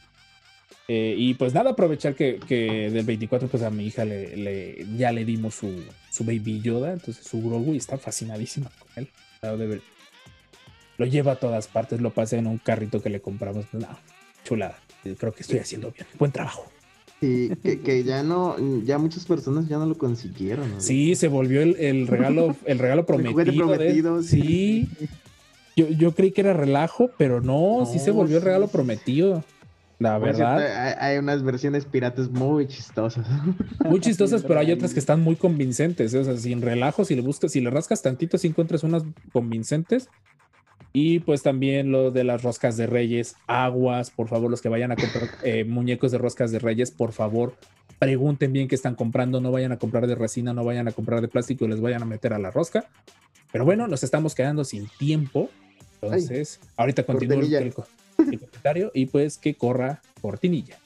Eh, 0.86 1.14
y 1.18 1.34
pues 1.34 1.52
nada, 1.52 1.70
aprovechar 1.72 2.14
que, 2.14 2.40
que 2.48 2.88
del 2.90 3.04
24, 3.04 3.48
pues 3.48 3.62
a 3.62 3.70
mi 3.70 3.86
hija 3.86 4.04
le, 4.06 4.36
le- 4.36 4.86
ya 4.96 5.12
le 5.12 5.24
dimos 5.26 5.54
su, 5.54 5.82
su 6.10 6.24
Baby 6.24 6.62
Yoda, 6.62 6.92
entonces 6.94 7.26
su 7.26 7.42
Grogu, 7.42 7.74
y 7.74 7.76
está 7.76 7.98
fascinadísima 7.98 8.70
con 8.78 8.88
él. 8.96 9.08
Lo 10.98 11.06
lleva 11.06 11.32
a 11.32 11.36
todas 11.36 11.68
partes, 11.68 12.00
lo 12.00 12.10
pasé 12.10 12.36
en 12.38 12.46
un 12.46 12.58
carrito 12.58 13.00
que 13.00 13.08
le 13.08 13.20
compramos. 13.20 13.64
No, 13.72 13.86
chulada. 14.44 14.78
Creo 15.18 15.32
que 15.32 15.42
estoy 15.42 15.58
haciendo 15.60 15.90
bien. 15.92 16.06
Buen 16.18 16.32
trabajo. 16.32 16.66
Sí, 17.20 17.50
que, 17.62 17.80
que 17.80 18.04
ya 18.04 18.22
no, 18.22 18.56
ya 18.84 18.98
muchas 18.98 19.24
personas 19.24 19.68
ya 19.68 19.78
no 19.78 19.86
lo 19.86 19.96
consiguieron. 19.96 20.70
¿no? 20.70 20.80
Sí, 20.80 21.14
se 21.14 21.28
volvió 21.28 21.62
el, 21.62 21.76
el 21.76 22.06
regalo, 22.06 22.54
el 22.64 22.78
regalo 22.78 23.06
prometido. 23.06 23.68
de- 23.76 24.22
sí. 24.22 24.88
Yo, 25.76 25.88
yo 25.88 26.12
creí 26.12 26.32
que 26.32 26.40
era 26.40 26.52
relajo, 26.52 27.10
pero 27.16 27.40
no, 27.40 27.88
sí 27.90 28.00
se 28.00 28.10
volvió 28.10 28.38
el 28.38 28.42
regalo 28.42 28.66
sí, 28.66 28.72
prometido. 28.72 29.44
La 30.00 30.18
Por 30.18 30.34
cierto, 30.34 30.54
verdad, 30.56 30.86
hay, 31.00 31.12
hay 31.14 31.18
unas 31.18 31.42
versiones 31.42 31.84
piratas 31.84 32.28
muy 32.30 32.66
chistosas. 32.68 33.26
muy 33.84 34.00
chistosas, 34.00 34.42
pero 34.42 34.58
hay 34.60 34.70
otras 34.72 34.92
que 34.92 35.00
están 35.00 35.20
muy 35.20 35.36
convincentes. 35.36 36.14
¿eh? 36.14 36.18
O 36.18 36.24
sea, 36.24 36.36
sin 36.36 36.62
relajo, 36.62 37.04
si 37.04 37.14
le 37.16 37.20
buscas, 37.22 37.52
si 37.52 37.60
le 37.60 37.70
rascas 37.70 38.02
tantito, 38.02 38.38
si 38.38 38.48
encuentras 38.48 38.82
unas 38.84 39.04
convincentes. 39.32 40.08
Y 40.92 41.20
pues 41.20 41.42
también 41.42 41.92
lo 41.92 42.10
de 42.10 42.24
las 42.24 42.42
roscas 42.42 42.76
de 42.76 42.86
reyes, 42.86 43.36
aguas, 43.46 44.10
por 44.10 44.28
favor, 44.28 44.50
los 44.50 44.62
que 44.62 44.68
vayan 44.68 44.92
a 44.92 44.96
comprar 44.96 45.28
eh, 45.42 45.64
muñecos 45.64 46.12
de 46.12 46.18
roscas 46.18 46.50
de 46.50 46.58
reyes, 46.58 46.90
por 46.90 47.12
favor, 47.12 47.54
pregunten 47.98 48.52
bien 48.52 48.68
qué 48.68 48.74
están 48.74 48.94
comprando, 48.94 49.40
no 49.40 49.52
vayan 49.52 49.72
a 49.72 49.78
comprar 49.78 50.06
de 50.06 50.14
resina, 50.14 50.54
no 50.54 50.64
vayan 50.64 50.88
a 50.88 50.92
comprar 50.92 51.20
de 51.20 51.28
plástico 51.28 51.64
y 51.64 51.68
les 51.68 51.80
vayan 51.80 52.02
a 52.02 52.06
meter 52.06 52.32
a 52.32 52.38
la 52.38 52.50
rosca. 52.50 52.88
Pero 53.52 53.64
bueno, 53.64 53.86
nos 53.86 54.02
estamos 54.02 54.34
quedando 54.34 54.64
sin 54.64 54.88
tiempo. 54.98 55.50
Entonces, 56.00 56.60
ahorita 56.76 57.04
continúo 57.04 57.40
el, 57.40 57.52
el 57.52 57.74
comentario 58.38 58.90
y 58.94 59.06
pues 59.06 59.36
que 59.36 59.54
corra 59.54 60.00
cortinilla. 60.20 60.78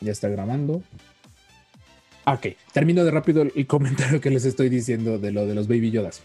Ya 0.00 0.12
está 0.12 0.28
grabando. 0.28 0.82
Ah, 2.24 2.34
Ok, 2.34 2.48
termino 2.72 3.04
de 3.04 3.10
rápido 3.10 3.42
el, 3.42 3.66
comentario 3.66 4.20
que 4.20 4.30
les 4.30 4.44
estoy 4.44 4.68
diciendo 4.68 5.18
de 5.18 5.32
lo 5.32 5.46
de 5.46 5.54
los 5.54 5.66
Baby 5.66 5.90
Yodas. 5.90 6.20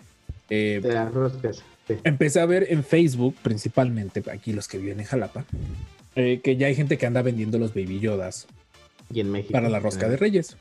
Eh, 0.50 0.80
De 0.84 0.94
las 0.94 1.14
roscas. 1.14 1.64
sí. 1.88 1.96
empecé 2.04 2.40
a 2.42 2.46
ver 2.46 2.68
en 2.70 2.84
Facebook, 2.84 3.36
principalmente 3.42 4.22
aquí 4.32 4.52
los 4.52 4.68
que 4.68 4.78
viven 4.78 5.00
en 5.00 5.06
Jalapa, 5.06 5.46
eh, 6.16 6.42
que 6.44 6.58
ya 6.58 6.68
hay 6.68 6.76
gente 6.76 6.98
que 6.98 7.06
anda 7.06 7.22
vendiendo 7.22 7.58
los 7.58 7.74
Baby 7.74 8.00
Yodas 8.02 8.48
Y 9.14 9.22
en 9.22 9.32
México. 9.32 9.54
para 9.54 9.70
la 9.70 9.80
rosca 9.80 10.10
de 10.10 10.18
Reyes. 10.18 10.58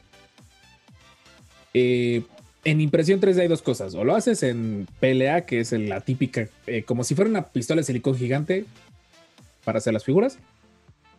Eh, 1.75 2.23
en 2.65 2.81
impresión 2.81 3.21
3D 3.21 3.41
hay 3.41 3.49
dos 3.49 3.63
cosas. 3.63 3.95
O 3.95 4.05
lo 4.05 4.15
haces 4.15 4.43
en 4.43 4.87
PLA, 5.01 5.43
que 5.43 5.61
es 5.61 5.73
la 5.73 6.01
típica, 6.01 6.49
eh, 6.67 6.85
como 6.85 7.03
si 7.03 7.15
fuera 7.15 7.29
una 7.31 7.49
pistola 7.49 7.81
de 7.81 7.85
silicón 7.85 8.17
gigante 8.17 8.65
para 9.65 9.79
hacer 9.79 9.93
las 9.93 10.05
figuras. 10.05 10.39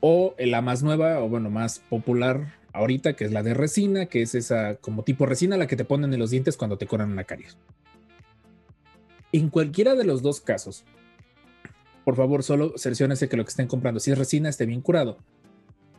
O 0.06 0.36
la 0.38 0.62
más 0.62 0.84
nueva, 0.84 1.24
o 1.24 1.30
bueno, 1.30 1.49
más 1.49 1.80
popular 1.80 2.56
ahorita, 2.74 3.14
que 3.14 3.24
es 3.24 3.32
la 3.32 3.41
de 3.41 3.54
resina, 3.54 4.08
que 4.08 4.22
es 4.22 4.36
esa 4.36 4.76
como 4.76 5.04
tipo 5.04 5.26
resina 5.26 5.56
la 5.56 5.66
que 5.66 5.78
te 5.78 5.86
ponen 5.86 6.14
en 6.14 6.20
los 6.20 6.30
dientes 6.30 6.58
cuando 6.58 6.78
te 6.78 6.88
curan 6.88 7.10
una 7.10 7.24
caries. 7.24 7.58
En 9.32 9.47
cualquiera 9.47 9.95
de 9.95 10.04
los 10.04 10.22
dos 10.22 10.41
casos, 10.41 10.84
por 12.04 12.18
favor, 12.18 12.43
solo 12.43 12.74
cerciónense 12.78 13.30
que 13.30 13.38
lo 13.38 13.45
que 13.45 13.51
estén 13.51 13.68
comprando, 13.68 14.01
si 14.01 14.12
es 14.12 14.18
resina, 14.18 14.49
esté 14.49 14.66
bien 14.66 14.82
curado. 14.82 15.20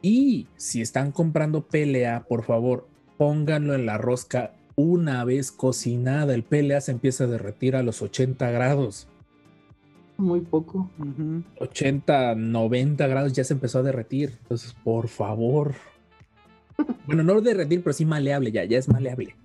Y 0.02 0.48
si 0.56 0.82
están 0.82 1.10
comprando 1.10 1.66
PLA, 1.66 2.26
por 2.28 2.44
favor, 2.44 2.86
pónganlo 3.16 3.74
en 3.74 3.86
la 3.86 3.96
rosca 3.96 4.52
una 4.76 5.24
vez 5.24 5.50
cocinada. 5.50 6.34
El 6.34 6.42
PLA 6.42 6.82
se 6.82 6.92
empieza 6.92 7.24
a 7.24 7.28
derretir 7.28 7.74
a 7.74 7.82
los 7.82 8.02
80 8.02 8.50
grados. 8.50 9.08
Muy 10.16 10.40
poco. 10.40 10.90
Ujú. 10.98 11.42
80, 11.60 12.34
90 12.36 13.06
grados 13.06 13.32
ya 13.32 13.44
se 13.44 13.54
empezó 13.54 13.80
a 13.80 13.82
derretir. 13.82 14.32
Entonces, 14.42 14.74
por 14.84 15.08
favor. 15.08 15.74
Bueno, 17.06 17.22
no 17.22 17.40
derretir, 17.40 17.84
pero 17.84 17.92
sí 17.92 18.04
maleable 18.04 18.50
ya, 18.50 18.64
ya 18.64 18.78
es 18.78 18.88
maleable. 18.88 19.36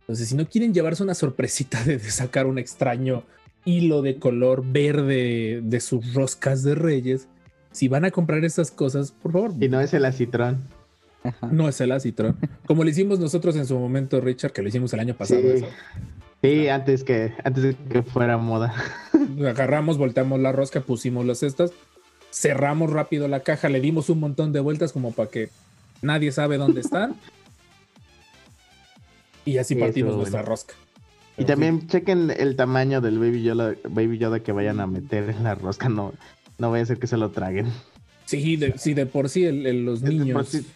Entonces, 0.00 0.28
si 0.28 0.34
no 0.34 0.48
quieren 0.48 0.72
llevarse 0.72 1.02
una 1.02 1.14
sorpresita 1.14 1.84
de, 1.84 1.98
de 1.98 2.10
sacar 2.10 2.46
un 2.46 2.58
extraño 2.58 3.24
hilo 3.66 4.00
de 4.00 4.18
color 4.18 4.64
verde 4.64 5.60
de 5.62 5.80
sus 5.80 6.14
roscas 6.14 6.62
de 6.62 6.74
reyes, 6.74 7.28
si 7.70 7.88
van 7.88 8.04
a 8.04 8.10
comprar 8.10 8.44
esas 8.44 8.70
cosas, 8.70 9.12
por 9.12 9.32
favor, 9.32 9.52
Y 9.60 9.68
no 9.68 9.80
es 9.80 9.92
el 9.94 10.04
acitrón. 10.04 10.62
Ajá. 11.22 11.48
no 11.52 11.68
es 11.68 11.78
el 11.82 11.92
acitrón. 11.92 12.38
Como 12.66 12.82
lo 12.82 12.88
hicimos 12.88 13.20
nosotros 13.20 13.54
en 13.56 13.66
su 13.66 13.78
momento, 13.78 14.22
Richard, 14.22 14.52
que 14.52 14.62
lo 14.62 14.68
hicimos 14.68 14.92
el 14.94 15.00
año 15.00 15.14
pasado. 15.14 15.42
Sí. 15.42 15.48
eso. 15.48 15.66
Sí, 16.42 16.68
antes 16.68 17.04
que, 17.04 17.34
antes 17.44 17.62
de 17.62 17.76
que 17.76 18.02
fuera 18.02 18.38
moda. 18.38 18.72
Agarramos, 19.46 19.96
volteamos 19.98 20.38
la 20.40 20.52
rosca, 20.52 20.80
pusimos 20.80 21.24
las 21.26 21.38
cestas, 21.38 21.72
cerramos 22.32 22.90
rápido 22.90 23.26
la 23.28 23.40
caja, 23.40 23.68
le 23.68 23.80
dimos 23.80 24.08
un 24.10 24.20
montón 24.20 24.52
de 24.52 24.60
vueltas 24.60 24.92
como 24.92 25.12
para 25.12 25.30
que 25.30 25.48
nadie 26.02 26.30
sabe 26.32 26.58
dónde 26.58 26.80
están. 26.80 27.14
Y 29.44 29.58
así 29.58 29.74
Sí, 29.74 29.80
partimos 29.80 30.16
nuestra 30.16 30.40
bueno. 30.40 30.50
rosca. 30.50 30.74
Y 31.38 31.44
también 31.44 31.86
chequen 31.88 32.30
el 32.36 32.54
tamaño 32.56 33.00
del 33.00 33.18
Baby 33.18 33.42
Yoda, 33.42 33.74
Baby 33.88 34.18
Yoda 34.18 34.40
que 34.40 34.52
vayan 34.52 34.78
a 34.80 34.86
meter 34.86 35.30
en 35.30 35.42
la 35.44 35.54
rosca. 35.54 35.88
No, 35.88 36.12
no 36.58 36.70
vaya 36.70 36.82
a 36.82 36.86
ser 36.86 36.98
que 36.98 37.06
se 37.06 37.16
lo 37.16 37.30
traguen. 37.30 37.66
Sí, 38.26 38.42
sí, 38.42 38.56
de, 38.56 38.76
sí, 38.78 38.92
de 38.94 39.06
por 39.06 39.28
sí 39.30 39.44
el- 39.46 39.66
el- 39.66 39.84
los 39.86 40.02
niños. 40.02 40.48
sí- 40.48 40.66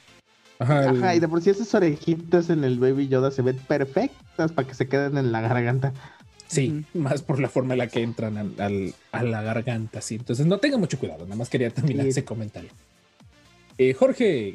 Ajá, 0.59 0.89
el- 0.89 0.97
Ajá, 1.03 1.15
y 1.15 1.21
de 1.21 1.29
por 1.29 1.43
sí 1.43 1.51
esas 1.51 1.75
orejitas 1.75 2.49
en 2.49 2.65
el 2.65 2.79
Baby 2.79 3.09
Yoda 3.09 3.31
se 3.31 3.43
ven 3.43 3.59
perfectas 3.69 4.53
para 4.53 4.67
que 4.67 4.75
se 4.75 4.89
queden 4.89 5.19
en 5.19 5.33
la 5.33 5.41
garganta. 5.43 5.93
Sí, 6.47 6.85
más 6.95 7.23
por 7.23 7.41
la 7.41 7.49
forma 7.49 7.75
en 7.75 7.79
la 7.79 7.87
que 7.89 8.03
entran 8.03 8.37
al- 8.37 8.61
al- 8.61 8.95
a 9.13 9.23
la 9.23 9.43
garganta. 9.43 10.01
Sí. 10.01 10.17
Entonces 10.17 10.47
no 10.47 10.59
tengan 10.59 10.81
mucho 10.81 10.99
cuidado, 10.99 11.25
nada 11.25 11.37
más 11.37 11.49
quería 11.51 11.71
terminar 11.71 12.05
Sí. 12.05 12.11
ese 12.11 12.25
comentario. 12.25 12.71
Eh, 13.79 13.93
Jorge, 13.95 14.55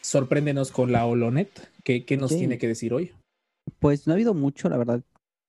sorpréndenos 0.00 0.70
con 0.72 0.92
la 0.92 1.06
Holonet. 1.06 1.50
¿Qué, 1.84 2.04
qué 2.04 2.16
nos 2.16 2.30
Sí. 2.32 2.38
tiene 2.38 2.58
que 2.58 2.66
decir 2.68 2.92
hoy? 2.92 3.12
Pues 3.78 4.06
no 4.06 4.12
ha 4.12 4.14
habido 4.14 4.34
mucho, 4.34 4.68
la 4.68 4.76
verdad. 4.76 5.00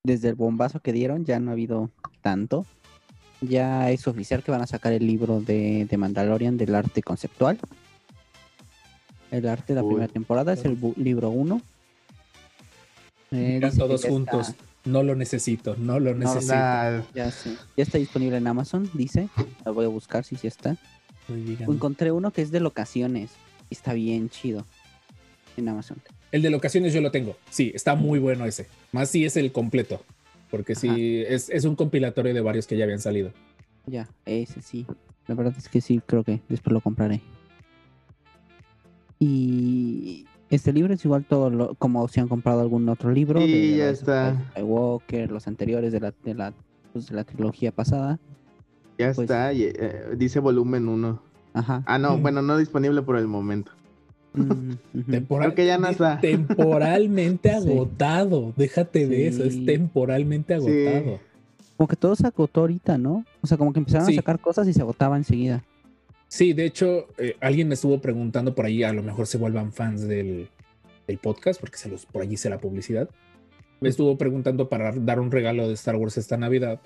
Desde 0.04 0.28
el 0.28 0.34
bombazo 0.36 0.80
que 0.80 0.92
dieron, 0.92 1.24
ya 1.24 1.40
no 1.40 1.50
ha 1.50 1.54
habido 1.54 1.90
tanto. 2.22 2.64
Ya 3.40 3.90
es 3.90 4.06
oficial 4.08 4.42
que 4.42 4.50
van 4.50 4.62
a 4.62 4.66
sacar 4.66 4.92
el 4.92 5.06
libro 5.06 5.40
de, 5.40 5.86
de 5.88 5.96
Mandalorian 5.96 6.56
del 6.56 6.74
arte 6.74 7.02
conceptual. 7.02 7.58
El 9.30 9.46
arte 9.48 9.74
de 9.74 9.80
la 9.80 9.82
Uy. 9.84 9.94
primera 9.94 10.12
temporada 10.12 10.52
es 10.52 10.64
el 10.64 10.78
libro 10.96 11.30
1. 11.30 11.60
Eh, 13.30 13.60
todos 13.76 14.04
juntos. 14.04 14.48
está- 14.50 14.64
No 14.88 15.02
lo 15.02 15.14
necesito, 15.14 15.76
no 15.76 16.00
lo 16.00 16.14
necesito. 16.14 16.54
Ya, 17.14 17.30
sí, 17.30 17.56
ya 17.76 17.82
está 17.82 17.98
disponible 17.98 18.38
en 18.38 18.46
Amazon, 18.46 18.90
dice. 18.94 19.28
Lo 19.66 19.74
voy 19.74 19.84
a 19.84 19.88
buscar 19.88 20.24
si 20.24 20.36
sí 20.36 20.46
está. 20.46 20.76
Ay, 21.28 21.42
dígame. 21.42 21.74
Encontré 21.74 22.10
uno 22.10 22.30
que 22.30 22.40
es 22.40 22.50
de 22.50 22.60
locaciones. 22.60 23.30
y 23.68 23.74
Está 23.74 23.92
bien 23.92 24.30
chido. 24.30 24.64
En 25.58 25.68
Amazon. 25.68 25.98
El 26.32 26.40
de 26.40 26.50
locaciones 26.50 26.94
yo 26.94 27.00
lo 27.00 27.10
tengo. 27.10 27.36
Sí, 27.50 27.70
está 27.74 27.94
muy 27.96 28.18
bueno 28.18 28.46
ese. 28.46 28.66
Más 28.92 29.10
si 29.10 29.24
es 29.24 29.36
el 29.36 29.52
completo. 29.52 30.02
Porque 30.50 30.74
sí, 30.74 31.22
es, 31.28 31.50
es 31.50 31.64
un 31.64 31.76
compilatorio 31.76 32.32
de 32.32 32.40
varios 32.40 32.66
que 32.66 32.76
ya 32.78 32.84
habían 32.84 33.00
salido. 33.00 33.32
Ya, 33.84 34.08
ese 34.24 34.62
sí. 34.62 34.86
La 35.26 35.34
verdad 35.34 35.52
es 35.58 35.68
que 35.68 35.82
sí, 35.82 36.00
creo 36.06 36.24
que 36.24 36.40
después 36.48 36.72
lo 36.72 36.80
compraré. 36.80 37.20
Y 39.18 40.26
este 40.50 40.72
libro 40.72 40.94
es 40.94 41.04
igual 41.04 41.24
todo 41.24 41.50
lo, 41.50 41.74
como 41.74 42.06
si 42.08 42.20
han 42.20 42.28
comprado 42.28 42.60
algún 42.60 42.88
otro 42.88 43.10
libro. 43.10 43.40
Sí, 43.40 43.76
ya 43.76 43.90
Rise 43.90 43.90
of 43.90 43.98
está. 44.00 44.50
Skywalker, 44.52 45.30
los 45.30 45.46
anteriores 45.46 45.92
de 45.92 46.00
la, 46.00 46.14
de 46.24 46.34
la, 46.34 46.52
pues, 46.92 47.08
de 47.08 47.16
la 47.16 47.24
trilogía 47.24 47.72
pasada. 47.72 48.18
ya 48.98 49.06
Pues- 49.12 49.18
está, 49.30 49.52
y, 49.52 49.62
eh, 49.64 50.02
dice 50.16 50.40
volumen 50.40 50.88
1. 50.88 51.20
Ajá. 51.54 51.82
Ah, 51.86 51.98
no, 51.98 52.16
Mm. 52.16 52.22
bueno, 52.22 52.42
no 52.42 52.56
disponible 52.56 53.02
por 53.02 53.16
el 53.16 53.26
momento. 53.28 53.72
Mm. 54.34 54.72
Temporal- 55.10 55.46
Creo 55.48 55.54
que 55.54 55.66
ya 55.66 55.78
no 55.78 55.88
está. 55.88 56.18
Temporalmente 56.20 57.50
Sí. 57.62 57.70
agotado. 57.70 58.52
Déjate 58.56 59.06
de 59.06 59.28
eso. 59.28 59.44
Es 59.44 59.64
temporalmente 59.64 60.54
agotado. 60.54 61.18
Como 61.76 61.86
que 61.88 61.96
todo 61.96 62.16
se 62.16 62.26
agotó 62.26 62.62
ahorita, 62.62 62.98
¿no? 62.98 63.24
O 63.40 63.46
sea, 63.46 63.56
como 63.56 63.72
que 63.72 63.78
empezaron 63.78 64.06
Sí. 64.06 64.14
a 64.14 64.16
sacar 64.16 64.40
cosas 64.40 64.66
y 64.66 64.72
se 64.72 64.80
agotaba 64.82 65.16
enseguida. 65.16 65.62
Sí, 66.28 66.52
de 66.52 66.66
hecho, 66.66 67.08
eh, 67.16 67.36
alguien 67.40 67.68
me 67.68 67.74
estuvo 67.74 68.00
preguntando 68.00 68.54
por 68.54 68.66
ahí, 68.66 68.82
a 68.82 68.92
lo 68.92 69.02
mejor 69.02 69.26
se 69.26 69.38
vuelvan 69.38 69.72
fans 69.72 70.06
del, 70.06 70.48
del 71.06 71.18
podcast, 71.18 71.58
porque 71.58 71.78
se 71.78 71.88
los, 71.88 72.04
por 72.04 72.22
allí 72.22 72.34
hice 72.34 72.50
la 72.50 72.60
publicidad. 72.60 73.08
Me 73.80 73.88
estuvo 73.88 74.18
preguntando 74.18 74.68
para 74.68 74.92
dar 74.92 75.20
un 75.20 75.30
regalo 75.30 75.66
de 75.66 75.74
Star 75.74 75.96
Wars 75.96 76.18
esta 76.18 76.36
Navidad. 76.36 76.80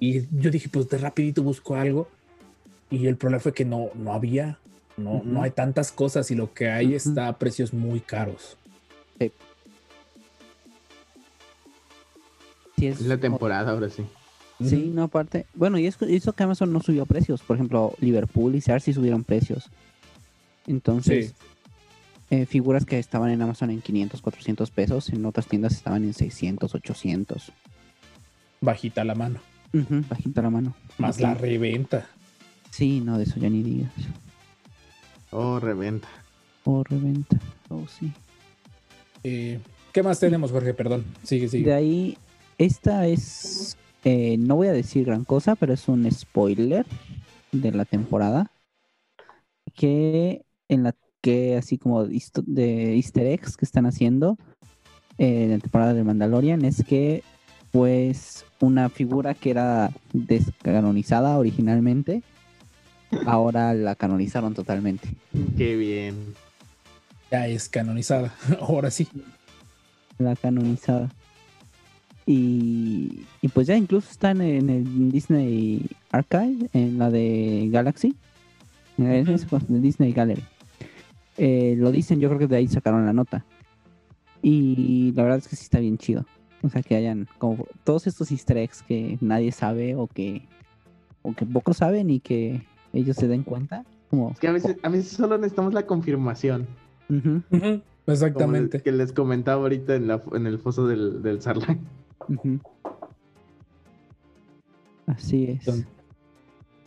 Y 0.00 0.26
yo 0.38 0.50
dije, 0.50 0.68
pues 0.68 0.88
de 0.88 0.98
rapidito 0.98 1.42
busco 1.42 1.76
algo. 1.76 2.08
Y 2.90 3.06
el 3.06 3.16
problema 3.16 3.40
fue 3.40 3.54
que 3.54 3.64
no, 3.64 3.90
no 3.94 4.12
había, 4.12 4.58
no, 4.96 5.22
no 5.24 5.42
hay 5.42 5.50
tantas 5.50 5.90
cosas 5.90 6.30
y 6.30 6.34
lo 6.34 6.52
que 6.52 6.68
hay 6.68 6.94
está 6.94 7.28
a 7.28 7.38
precios 7.38 7.72
muy 7.72 8.00
caros. 8.00 8.58
Sí, 12.76 12.88
es 12.88 13.00
Es 13.00 13.06
la 13.06 13.18
temporada, 13.18 13.70
ahora 13.70 13.88
sí. 13.88 14.04
Sí, 14.62 14.90
no, 14.94 15.04
aparte. 15.04 15.46
Bueno, 15.54 15.78
y 15.78 15.86
es 15.86 16.00
eso 16.02 16.32
que 16.32 16.42
Amazon 16.44 16.72
no 16.72 16.80
subió 16.80 17.06
precios. 17.06 17.42
Por 17.42 17.56
ejemplo, 17.56 17.94
Liverpool 18.00 18.54
y 18.54 18.60
Sears 18.60 18.84
sí 18.84 18.92
subieron 18.92 19.24
precios. 19.24 19.68
Entonces, 20.66 21.28
Sí. 21.28 21.34
eh, 22.30 22.46
figuras 22.46 22.84
que 22.86 22.98
estaban 22.98 23.30
en 23.30 23.42
Amazon 23.42 23.70
en 23.70 23.80
500, 23.82 24.22
400 24.22 24.70
pesos, 24.70 25.10
en 25.10 25.24
otras 25.26 25.46
tiendas 25.46 25.72
estaban 25.74 26.04
en 26.04 26.14
600, 26.14 26.74
800. 26.74 27.52
Bajita 28.60 29.04
la 29.04 29.14
mano. 29.14 29.40
Bajita 30.08 30.40
la 30.40 30.50
mano. 30.50 30.74
Más 30.98 31.20
la 31.20 31.34
reventa. 31.34 32.06
Sí, 32.70 33.00
no, 33.00 33.18
de 33.18 33.24
eso 33.24 33.38
ya 33.40 33.50
ni 33.50 33.62
digas. 33.62 33.92
Oh, 35.30 35.58
reventa. 35.58 36.08
O 36.64 36.84
reventa. 36.84 37.38
Oh, 37.68 37.84
sí. 37.88 38.12
Eh, 39.24 39.58
¿Qué 39.92 40.02
más 40.02 40.20
tenemos, 40.20 40.50
Jorge? 40.52 40.74
Perdón. 40.74 41.04
Sigue, 41.24 41.48
sigue. 41.48 41.64
De 41.66 41.74
ahí, 41.74 42.16
esta 42.56 43.06
es. 43.08 43.76
Eh, 44.04 44.36
no 44.38 44.56
voy 44.56 44.68
a 44.68 44.72
decir 44.72 45.06
gran 45.06 45.24
cosa, 45.24 45.56
pero 45.56 45.72
es 45.72 45.88
un 45.88 46.10
spoiler 46.10 46.86
de 47.52 47.72
la 47.72 47.84
temporada. 47.84 48.50
Que 49.74 50.44
en 50.68 50.84
la 50.84 50.94
que, 51.20 51.56
así 51.56 51.78
como 51.78 52.04
de 52.04 52.94
easter 52.96 53.26
eggs 53.26 53.56
que 53.56 53.64
están 53.64 53.86
haciendo, 53.86 54.38
en 55.18 55.50
la 55.50 55.58
temporada 55.58 55.94
de 55.94 56.04
Mandalorian 56.04 56.64
es 56.64 56.84
que 56.84 57.22
pues 57.70 58.44
una 58.60 58.88
figura 58.88 59.34
que 59.34 59.50
era 59.50 59.90
descanonizada 60.12 61.36
originalmente, 61.38 62.22
ahora 63.26 63.74
la 63.74 63.96
canonizaron 63.96 64.54
totalmente. 64.54 65.08
Qué 65.56 65.76
bien. 65.76 66.34
Ya 67.30 67.48
es 67.48 67.68
canonizada. 67.68 68.32
Ahora 68.60 68.92
sí. 68.92 69.08
La 70.18 70.36
canonizada. 70.36 71.10
Y, 72.26 73.24
y 73.42 73.48
pues 73.48 73.66
ya 73.66 73.76
incluso 73.76 74.10
está 74.10 74.30
en, 74.30 74.40
en 74.40 74.70
el 74.70 75.12
Disney 75.12 75.86
Archive, 76.10 76.68
en 76.72 76.98
la 76.98 77.10
de 77.10 77.68
Galaxy, 77.70 78.14
en 78.96 79.06
el 79.06 79.82
Disney 79.82 80.12
Gallery. 80.12 80.42
Eh, 81.36 81.74
lo 81.76 81.90
dicen, 81.90 82.20
yo 82.20 82.28
creo 82.28 82.38
que 82.38 82.46
de 82.46 82.56
ahí 82.56 82.68
sacaron 82.68 83.04
la 83.04 83.12
nota. 83.12 83.44
Y 84.42 85.12
la 85.14 85.22
verdad 85.22 85.38
es 85.38 85.48
que 85.48 85.56
sí 85.56 85.64
está 85.64 85.80
bien 85.80 85.98
chido. 85.98 86.24
O 86.62 86.68
sea, 86.68 86.82
que 86.82 86.96
hayan 86.96 87.28
como 87.38 87.66
todos 87.84 88.06
estos 88.06 88.30
easter 88.30 88.56
eggs 88.56 88.82
que 88.82 89.18
nadie 89.20 89.52
sabe 89.52 89.94
o 89.96 90.06
que, 90.06 90.46
o 91.22 91.34
que 91.34 91.44
pocos 91.44 91.78
saben 91.78 92.08
y 92.10 92.20
que 92.20 92.62
ellos 92.92 93.16
se 93.16 93.28
den 93.28 93.42
cuenta. 93.42 93.84
Como, 94.08 94.30
Es 94.30 94.40
que 94.40 94.48
a 94.48 94.52
veces, 94.52 94.76
a 94.82 94.88
veces 94.88 95.08
solo 95.08 95.36
necesitamos 95.36 95.74
la 95.74 95.86
confirmación. 95.86 96.66
Exactamente. 98.06 98.78
el 98.78 98.82
que 98.82 98.92
les 98.92 99.12
comentaba 99.12 99.62
ahorita 99.62 99.94
en, 99.94 100.06
la, 100.06 100.22
en 100.32 100.46
el 100.46 100.58
foso 100.58 100.86
del, 100.86 101.22
del 101.22 101.42
Sarlacc. 101.42 101.78
Así 105.06 105.44
es. 105.64 105.84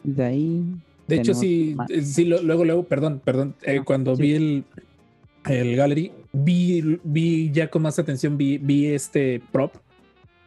De 0.03 0.23
ahí. 0.23 0.63
De 1.07 1.15
hecho, 1.17 1.33
sí, 1.33 1.73
más. 1.75 1.89
eh, 1.89 2.01
sí, 2.01 2.25
lo- 2.25 2.41
luego, 2.41 2.65
luego, 2.65 2.83
perdón, 2.83 3.21
perdón, 3.23 3.55
eh, 3.63 3.77
Ah, 3.79 3.83
cuando 3.85 4.15
sí. 4.15 4.21
vi 4.23 4.33
el, 4.33 4.63
el 5.45 5.75
gallery, 5.75 6.11
vi, 6.33 6.99
vi 7.03 7.51
ya 7.51 7.69
con 7.69 7.83
más 7.83 7.97
atención, 7.99 8.37
vi, 8.37 8.57
vi 8.57 8.87
este 8.87 9.41
prop. 9.51 9.73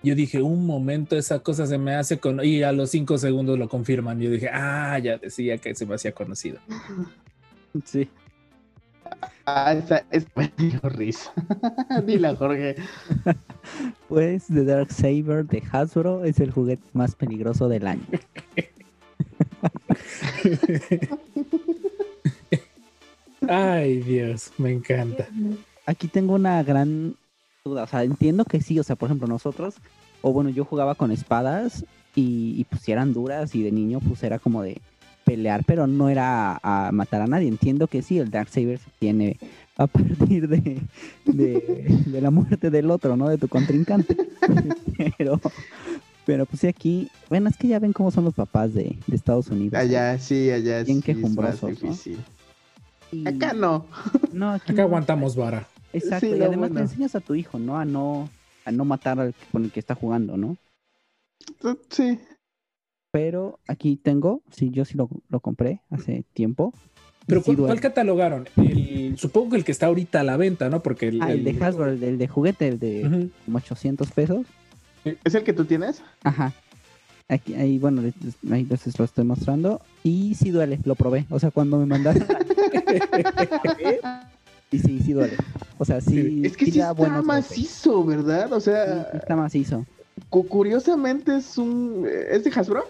Yo 0.03 0.15
dije, 0.15 0.41
un 0.43 0.67
momento, 0.67 1.17
esa 1.17 1.41
cosa 1.41 1.67
se 1.67 1.79
me 1.79 1.95
hace 1.95 2.19
con. 2.19 2.45
Y 2.45 2.63
a 2.63 2.73
los 2.73 2.91
cinco 2.91 3.19
segundos 3.19 3.59
lo 3.59 3.69
confirman. 3.69 4.19
Yo 4.21 4.31
dije, 4.31 4.49
ah, 4.53 4.99
ya 4.99 5.19
decía 5.19 5.59
que 5.59 5.75
se 5.75 5.87
me 5.87 5.95
hacía 5.95 6.13
conocido. 6.13 6.59
Sí. 7.85 8.09
Ah, 9.47 9.73
esa 9.73 10.05
es 10.11 10.27
me 10.37 10.53
dio 10.57 10.81
risa. 10.83 11.33
Dile 12.07 12.35
Jorge. 12.37 12.77
Pues 14.09 14.47
The 14.47 14.65
Dark 14.65 14.91
Saber 14.91 15.47
de 15.47 15.63
Hasbro 15.71 16.25
es 16.25 16.41
el 16.41 16.51
juguete 16.51 16.83
más 16.93 17.15
peligroso 17.15 17.69
del 17.69 17.87
año. 17.87 18.03
Ay, 23.49 24.01
Dios, 24.01 24.51
me 24.59 24.73
encanta. 24.73 25.29
Aquí 25.87 26.09
tengo 26.09 26.35
una 26.35 26.61
gran 26.65 27.15
duda. 27.65 27.85
O 27.85 27.87
sea, 27.87 28.03
entiendo 28.03 28.45
que 28.45 28.61
sí. 28.61 28.81
O 28.81 28.83
sea, 28.83 28.97
por 28.97 29.07
ejemplo, 29.07 29.29
nosotros, 29.29 29.77
o 30.23 30.33
bueno, 30.33 30.51
yo 30.51 30.65
jugaba 30.65 30.97
con 30.97 31.13
espadas 31.13 31.85
y, 32.17 32.55
y 32.59 32.65
pues 32.65 32.83
si 32.83 32.91
eran 32.91 33.13
duras 33.13 33.55
y 33.55 33.63
de 33.63 33.71
niño 33.71 34.01
pues 34.01 34.25
era 34.25 34.41
como 34.41 34.63
de 34.63 34.81
pelear, 35.31 35.63
pero 35.65 35.87
no 35.87 36.09
era 36.09 36.59
a, 36.63 36.89
a 36.89 36.93
matar 36.93 37.23
a 37.23 37.27
nadie. 37.29 37.47
Entiendo 37.47 37.87
que 37.87 38.03
sí, 38.03 38.19
el 38.19 38.31
Dark 38.31 38.49
Saber 38.49 38.79
se 38.79 38.91
tiene 38.99 39.37
a 39.77 39.87
partir 39.87 40.49
de, 40.49 40.81
de, 41.25 42.03
de 42.07 42.21
la 42.21 42.31
muerte 42.31 42.69
del 42.71 42.91
otro, 42.91 43.17
¿no? 43.17 43.29
De 43.29 43.39
tu 43.39 43.47
contrincante. 43.49 44.17
pero, 45.19 45.41
pero 46.27 46.47
pues 46.47 46.61
sí 46.61 46.67
aquí, 46.67 47.09
bueno, 47.29 47.49
es 47.49 47.57
que 47.57 47.69
ya 47.69 47.79
ven 47.79 47.93
cómo 47.93 48.11
son 48.11 48.25
los 48.25 48.35
papás 48.35 48.75
de, 48.75 48.97
de 49.07 49.17
Estados 49.17 49.49
Unidos. 49.49 49.73
¿no? 49.75 49.79
Allá, 49.79 50.19
sí, 50.19 50.51
allá 50.51 50.83
Bien 50.83 51.01
sí 51.03 51.11
es 51.13 51.17
más 51.17 51.23
quejumbrosos, 51.23 51.63
¿no? 51.63 51.69
difícil. 51.91 52.19
Y- 53.13 53.29
Acá 53.29 53.53
no. 53.53 53.87
No, 54.33 54.51
aquí 54.51 54.73
Acá 54.73 54.83
no. 54.83 54.89
aguantamos 54.89 55.37
vara. 55.37 55.69
Exacto, 55.93 56.27
Sí, 56.27 56.33
y 56.39 56.43
además 56.43 56.71
bueno. 56.71 56.81
enseñas 56.81 57.15
a 57.15 57.21
tu 57.21 57.35
hijo, 57.37 57.59
¿no? 57.59 57.79
A 57.79 57.85
no, 57.85 58.29
a 58.65 58.73
no 58.73 58.85
matar 58.85 59.21
al 59.21 59.35
con 59.53 59.65
el 59.65 59.71
que 59.71 59.79
está 59.81 59.95
jugando, 59.95 60.37
¿no? 60.37 60.57
Sí. 61.89 62.19
Pero 63.11 63.59
aquí 63.67 63.97
tengo, 63.97 64.43
sí, 64.53 64.71
yo 64.71 64.85
sí 64.85 64.97
lo, 64.97 65.09
lo 65.29 65.41
compré 65.41 65.81
hace 65.91 66.25
tiempo. 66.33 66.73
Pero 67.27 67.41
Sí 67.43 67.55
¿cuál, 67.57 67.67
cuál 67.67 67.81
catalogaron? 67.81 68.49
El- 68.57 69.17
supongo 69.19 69.51
que 69.51 69.57
el 69.57 69.65
que 69.65 69.73
está 69.73 69.87
ahorita 69.87 70.21
a 70.21 70.25
la 70.25 70.37
venta, 70.37 70.69
¿no? 70.71 70.81
Porque 70.81 71.09
el, 71.09 71.21
Ah, 71.23 71.33
el 71.33 71.45
de 71.45 71.65
Hasbro, 71.65 71.87
el, 71.89 72.01
de- 72.01 72.09
el 72.09 72.19
de 72.19 72.29
juguete, 72.29 72.69
el 72.69 72.79
de 72.79 73.29
como 73.45 73.59
800 73.59 74.11
pesos. 74.13 74.47
¿Es 75.25 75.35
el 75.35 75.43
que 75.45 75.53
tú 75.53 75.65
tienes? 75.65 76.03
Ajá. 76.23 76.53
Aquí, 77.29 77.55
ahí, 77.55 77.79
bueno, 77.79 78.03
ahí 78.51 78.65
les 78.69 78.99
lo 78.99 79.05
estoy 79.05 79.25
mostrando. 79.25 79.81
Y 80.03 80.35
sí 80.35 80.51
duele, 80.51 80.79
lo 80.85 80.95
probé. 80.95 81.27
O 81.31 81.39
sea, 81.39 81.51
cuando 81.51 81.79
me 81.79 81.87
mandaron. 81.87 82.25
y 84.71 84.79
sí, 84.79 85.01
sí 85.01 85.13
duele. 85.13 85.37
O 85.79 85.85
sea, 85.85 86.01
sí. 86.01 86.43
Es 86.45 86.57
que 86.57 86.67
sí 86.67 86.79
está 86.79 86.93
buenos 86.93 87.25
golpes. 87.27 87.51
macizo, 87.51 88.05
¿verdad? 88.05 88.53
O 88.53 88.61
sea, 88.61 89.09
sí 89.13 89.17
está 89.19 89.37
macizo. 89.37 89.87
cu- 90.29 90.47
curiosamente 90.47 91.37
es 91.37 91.59
un... 91.59 92.07
¿Es 92.31 92.45
de 92.45 92.51
Hasbro? 92.51 92.85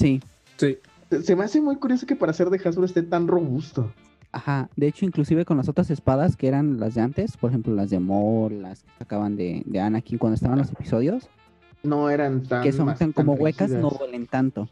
Sí. 0.00 0.20
Sí. 0.56 0.78
Se- 1.22 1.36
me 1.36 1.44
hace 1.44 1.60
muy 1.60 1.76
curioso 1.76 2.06
que 2.06 2.16
para 2.16 2.32
ser 2.32 2.50
de 2.50 2.60
Hasbro 2.64 2.84
esté 2.84 3.02
tan 3.02 3.28
robusto. 3.28 3.92
Ajá, 4.32 4.68
de 4.76 4.86
hecho, 4.86 5.04
inclusive 5.04 5.44
con 5.44 5.56
las 5.56 5.68
otras 5.68 5.90
espadas 5.90 6.36
que 6.36 6.46
eran 6.46 6.78
las 6.78 6.94
de 6.94 7.00
antes, 7.00 7.36
por 7.36 7.50
ejemplo, 7.50 7.74
las 7.74 7.90
de 7.90 7.98
Maul, 7.98 8.62
las 8.62 8.82
que 8.82 8.90
sacaban 9.00 9.34
de, 9.36 9.62
de 9.66 9.80
Anakin 9.80 10.18
cuando 10.18 10.36
estaban 10.36 10.58
los 10.58 10.70
episodios, 10.70 11.28
No 11.82 12.08
eran 12.10 12.44
tan... 12.44 12.62
que 12.62 12.70
son 12.72 12.94
tan 12.94 13.12
como 13.12 13.32
huecas, 13.34 13.70
no 13.70 13.90
duelen 13.90 14.26
tanto. 14.28 14.68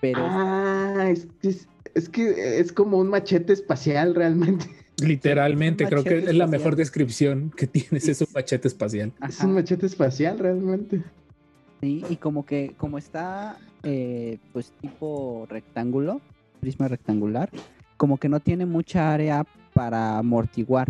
Pero 0.00 0.20
Ah, 0.22 1.06
es 1.10 1.26
que 1.42 1.48
es, 1.50 1.68
es 1.94 2.08
que 2.08 2.60
es 2.60 2.72
como 2.72 2.96
un 2.98 3.08
machete 3.08 3.52
espacial 3.52 4.14
realmente. 4.14 4.64
Literalmente, 5.02 5.86
creo 5.86 6.02
que 6.02 6.18
es 6.18 6.34
la 6.34 6.46
mejor 6.46 6.74
descripción 6.74 7.52
que 7.56 7.66
tienes, 7.66 8.08
es 8.08 8.22
un 8.22 8.28
machete 8.34 8.68
espacial. 8.68 9.12
Es 9.28 9.40
un 9.42 9.52
machete 9.52 9.84
espacial 9.84 10.38
realmente. 10.38 11.02
Sí, 11.80 12.04
y 12.08 12.16
como 12.16 12.44
que, 12.44 12.74
como 12.76 12.98
está, 12.98 13.56
eh, 13.82 14.38
pues 14.52 14.72
tipo 14.80 15.46
rectángulo, 15.48 16.20
prisma 16.60 16.88
rectangular, 16.88 17.50
como 17.96 18.18
que 18.18 18.28
no 18.28 18.40
tiene 18.40 18.66
mucha 18.66 19.12
área 19.12 19.44
para 19.74 20.18
amortiguar. 20.18 20.88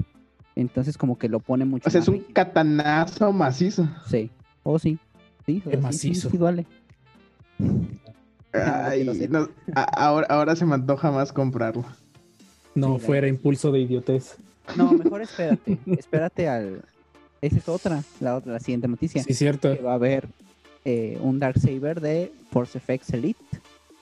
Entonces 0.56 0.98
como 0.98 1.16
que 1.18 1.28
lo 1.28 1.38
pone 1.40 1.64
mucho 1.64 1.88
O 1.88 1.90
sea, 1.90 2.00
más 2.00 2.04
es 2.04 2.08
un 2.08 2.14
rígido. 2.14 2.34
catanazo 2.34 3.32
macizo. 3.32 3.88
Sí, 4.08 4.30
oh 4.64 4.78
sí, 4.78 4.98
sí, 5.46 5.62
o 5.66 5.70
Qué 5.70 5.80
sea, 5.80 5.92
sí, 5.92 5.98
sí, 5.98 6.08
macizo. 6.08 6.30
sí 6.30 6.36
duele. 6.36 6.66
Ay, 8.52 9.04
no, 9.28 9.48
ahora, 9.74 10.26
ahora 10.30 10.56
se 10.56 10.64
me 10.66 10.74
antoja 10.74 11.10
más 11.12 11.32
comprarlo. 11.32 11.84
No 12.74 12.94
la- 12.94 12.98
fuera 12.98 13.28
impulso 13.28 13.70
de 13.70 13.80
idiotez. 13.80 14.36
No, 14.76 14.92
mejor 14.92 15.22
espérate, 15.22 15.78
espérate 15.96 16.48
al... 16.48 16.82
Esa 17.40 17.56
es 17.58 17.68
otra, 17.68 18.02
la 18.20 18.36
otra, 18.36 18.52
la 18.54 18.60
siguiente 18.60 18.88
noticia. 18.88 19.22
Sí, 19.22 19.32
cierto. 19.32 19.74
que 19.76 19.80
va 19.82 19.92
a 19.92 19.94
haber 19.94 20.28
eh, 20.90 21.18
un 21.20 21.38
Darksaber 21.38 22.00
de 22.00 22.32
Force 22.50 22.80
FX 22.80 23.12
Elite. 23.12 23.44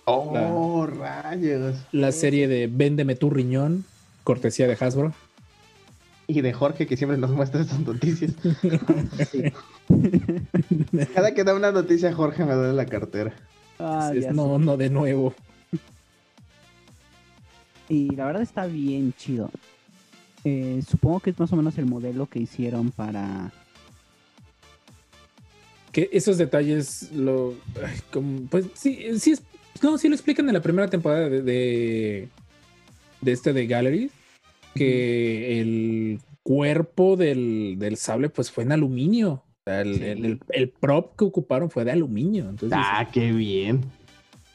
Oh, 0.05 0.87
rayos. 0.87 1.75
La 1.91 2.13
serie 2.13 2.47
de 2.47 2.69
Véndeme 2.69 3.17
tu 3.17 3.29
riñón, 3.29 3.85
cortesía 4.23 4.69
de 4.69 4.77
Hasbro. 4.79 5.13
Y 6.29 6.43
de 6.43 6.53
Jorge 6.53 6.87
que 6.87 6.97
siempre 6.97 7.19
nos 7.19 7.33
muestra 7.33 7.63
estas 7.63 7.81
noticias. 7.81 8.35
Sí. 9.33 9.53
Cada 11.15 11.35
que 11.35 11.43
da 11.43 11.57
una 11.57 11.73
noticia 11.73 12.13
Jorge 12.13 12.45
me 12.45 12.55
duele 12.55 12.75
la 12.75 12.87
cartera. 12.87 13.35
Ah, 13.81 14.13
no, 14.15 14.21
sé. 14.21 14.33
no, 14.65 14.77
de 14.77 14.89
nuevo. 14.89 15.35
Y 17.89 18.15
la 18.15 18.27
verdad 18.27 18.43
está 18.43 18.67
bien 18.67 19.13
chido. 19.13 19.51
Eh, 20.45 20.83
supongo 20.89 21.19
que 21.19 21.31
es 21.31 21.41
más 21.41 21.53
o 21.53 21.57
menos 21.57 21.77
el 21.79 21.87
modelo 21.87 22.27
que 22.27 22.39
hicieron 22.39 22.93
para... 22.93 23.53
Que 25.97 26.11
esos 26.13 26.37
detalles 26.37 27.11
lo. 27.13 27.55
ay, 27.83 27.99
como- 28.13 28.43
pues 28.51 28.67
sí, 28.75 29.07
sí 29.19 29.31
es. 29.33 29.43
No, 29.83 29.97
sí 29.97 30.09
lo 30.11 30.15
explican 30.15 30.47
en 30.47 30.53
la 30.53 30.61
primera 30.61 30.89
temporada 30.91 31.31
de, 31.31 31.41
de, 31.41 32.29
de 33.23 33.33
este 33.33 33.55
de 33.55 33.67
Gallery. 33.67 34.11
Que 34.75 35.59
el 35.61 36.21
cuerpo 36.43 37.17
del, 37.17 37.77
del 37.79 37.97
sable, 37.97 38.29
pues 38.29 38.51
fue 38.51 38.65
en 38.65 38.73
aluminio. 38.73 39.33
O 39.33 39.63
sea, 39.65 39.81
el, 39.81 39.95
Sí. 39.97 40.05
el- 40.05 40.25
el- 40.27 40.41
el 40.51 40.69
prop 40.69 41.17
que 41.17 41.25
ocuparon 41.25 41.71
fue 41.71 41.85
de 41.87 41.93
aluminio. 41.93 42.51
Entonces, 42.51 42.79
Ah, 42.79 43.09
qué 43.11 43.33
bien. 43.33 43.81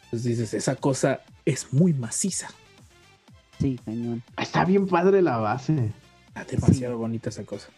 entonces 0.05 0.23
dices, 0.23 0.53
esa 0.53 0.75
cosa 0.75 1.21
es 1.43 1.73
muy 1.73 1.91
maciza. 1.93 2.49
Sí, 3.59 3.79
cañón. 3.83 4.21
Está 4.39 4.63
bien 4.63 4.85
padre 4.87 5.23
la 5.23 5.37
base. 5.37 5.91
Está 6.27 6.45
demasiado 6.45 6.97
bonita 6.99 7.29
esa 7.29 7.43
cosa. 7.45 7.69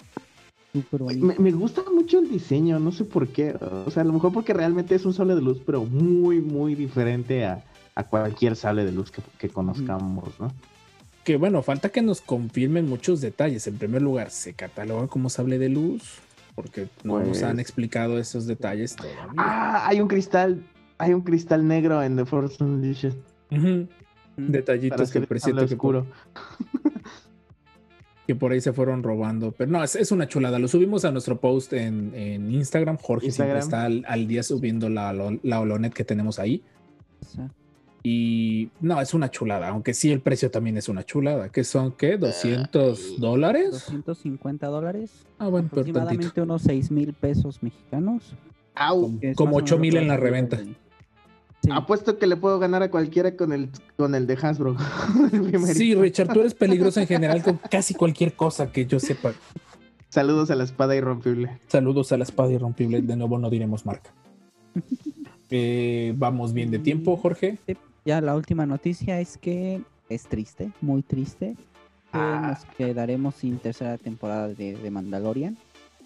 Súper 0.73 1.01
bonito. 1.03 1.25
Me, 1.25 1.35
me 1.37 1.51
gusta 1.51 1.83
mucho 1.93 2.19
el 2.19 2.29
diseño, 2.29 2.79
no 2.79 2.91
sé 2.91 3.05
por 3.05 3.27
qué. 3.27 3.55
O 3.85 3.91
sea, 3.91 4.01
a 4.01 4.05
lo 4.05 4.13
mejor 4.13 4.33
porque 4.33 4.53
realmente 4.53 4.95
es 4.95 5.05
un 5.05 5.13
sable 5.13 5.35
de 5.35 5.41
luz, 5.41 5.61
pero 5.65 5.85
muy, 5.85 6.41
muy 6.41 6.73
diferente 6.75 7.45
a, 7.45 7.63
a 7.95 8.03
cualquier 8.05 8.55
sable 8.55 8.83
de 8.83 8.91
luz 8.91 9.11
que, 9.11 9.21
que 9.37 9.49
conozcamos, 9.49 10.39
¿no? 10.39 10.51
Que 11.23 11.37
bueno, 11.37 11.61
falta 11.61 11.89
que 11.89 12.01
nos 12.01 12.21
confirmen 12.21 12.89
muchos 12.89 13.21
detalles. 13.21 13.67
En 13.67 13.77
primer 13.77 14.01
lugar, 14.01 14.29
¿se 14.31 14.53
cataloga 14.53 15.07
como 15.07 15.29
sable 15.29 15.57
de 15.59 15.69
luz? 15.69 16.19
Porque 16.55 16.87
no 17.03 17.19
nos 17.19 17.27
Pues- 17.29 17.43
han 17.43 17.59
explicado 17.59 18.17
esos 18.17 18.45
detalles 18.47 18.95
todavía. 18.95 19.27
Ah, 19.37 19.87
hay 19.87 20.01
un 20.01 20.07
cristal, 20.07 20.63
hay 20.97 21.13
un 21.13 21.21
cristal 21.21 21.67
negro 21.67 22.01
en 22.03 22.15
The 22.15 22.25
Force 22.25 22.63
Unleashed 22.63 23.13
para 23.49 23.85
Detallitos 24.37 25.11
que 25.11 25.21
que 25.25 25.63
oscuro. 25.63 26.07
que 28.27 28.35
por 28.35 28.51
ahí 28.51 28.61
se 28.61 28.73
fueron 28.73 29.03
robando. 29.03 29.51
Pero 29.51 29.71
no, 29.71 29.83
es, 29.83 29.95
es 29.95 30.11
una 30.11 30.27
chulada. 30.27 30.59
Lo 30.59 30.67
subimos 30.67 31.05
a 31.05 31.11
nuestro 31.11 31.39
post 31.39 31.73
en, 31.73 32.13
en 32.15 32.51
Instagram. 32.51 32.97
Jorge 32.97 33.31
siempre 33.31 33.59
está 33.59 33.83
al, 33.85 34.05
al 34.07 34.27
día 34.27 34.43
subiendo 34.43 34.89
la, 34.89 35.13
la 35.41 35.59
Holonet 35.59 35.93
que 35.93 36.03
tenemos 36.03 36.39
ahí. 36.39 36.63
Y 38.05 38.69
no, 38.81 38.99
es 38.99 39.13
una 39.13 39.31
chulada, 39.31 39.69
aunque 39.69 39.93
sí 39.93 40.11
el 40.11 40.19
precio 40.19 40.51
también 40.51 40.75
es 40.75 40.89
una 40.89 41.03
chulada. 41.05 41.49
que 41.49 41.63
son? 41.63 41.93
¿Qué? 41.93 42.19
¿200 42.19 43.17
dólares? 43.17 43.71
250 43.71 44.67
dólares. 44.67 45.25
Ah, 45.37 45.47
bueno, 45.47 45.69
pero 45.71 45.83
tantito. 45.83 45.99
Aproximadamente 46.01 46.41
unos 46.41 46.61
6 46.63 46.91
mil 46.91 47.13
pesos 47.13 47.63
mexicanos. 47.63 48.35
Au. 48.75 49.19
Como 49.35 49.51
más 49.51 49.61
o 49.61 49.63
8 49.63 49.75
menos 49.77 49.81
mil 49.81 49.97
en 49.97 50.07
la 50.09 50.17
reventa. 50.17 50.59
Sí, 51.63 51.69
Apuesto 51.71 52.17
que 52.17 52.27
le 52.27 52.35
puedo 52.35 52.59
ganar 52.59 52.83
a 52.83 52.91
cualquiera 52.91 53.37
con 53.37 53.53
el, 53.53 53.69
con 53.95 54.15
el 54.15 54.27
de 54.27 54.33
Hasbro. 54.33 54.75
El. 55.31 55.65
Sí, 55.67 55.95
Richard, 55.95 56.33
tú 56.33 56.41
eres 56.41 56.53
peligroso 56.53 56.99
en 56.99 57.07
general 57.07 57.41
con 57.41 57.57
casi 57.71 57.93
cualquier 57.93 58.33
cosa 58.35 58.71
que 58.71 58.85
yo 58.85 58.99
sepa. 58.99 59.31
Saludos 60.09 60.51
a 60.51 60.55
la 60.55 60.65
espada 60.65 60.95
irrompible. 60.95 61.57
Saludos 61.67 62.11
a 62.11 62.17
la 62.17 62.23
espada 62.25 62.51
irrompible. 62.51 63.01
De 63.01 63.15
nuevo 63.15 63.37
no 63.39 63.49
diremos 63.49 63.85
marca. 63.85 64.11
Eh, 65.55 66.15
vamos 66.17 66.51
bien 66.51 66.71
de 66.71 66.79
tiempo, 66.79 67.15
Jorge. 67.15 67.59
Ya 68.05 68.21
la 68.21 68.33
última 68.35 68.65
noticia 68.65 69.19
es 69.19 69.37
que 69.37 69.83
es 70.09 70.23
triste, 70.23 70.71
muy 70.81 71.03
triste. 71.03 71.55
que 72.11 72.17
Ah. 72.17 72.55
Nos 72.57 72.75
quedaremos 72.75 73.35
sin 73.35 73.59
tercera 73.59 73.99
temporada 73.99 74.47
de, 74.47 74.75
de 74.75 74.89
Mandalorian. 74.89 75.55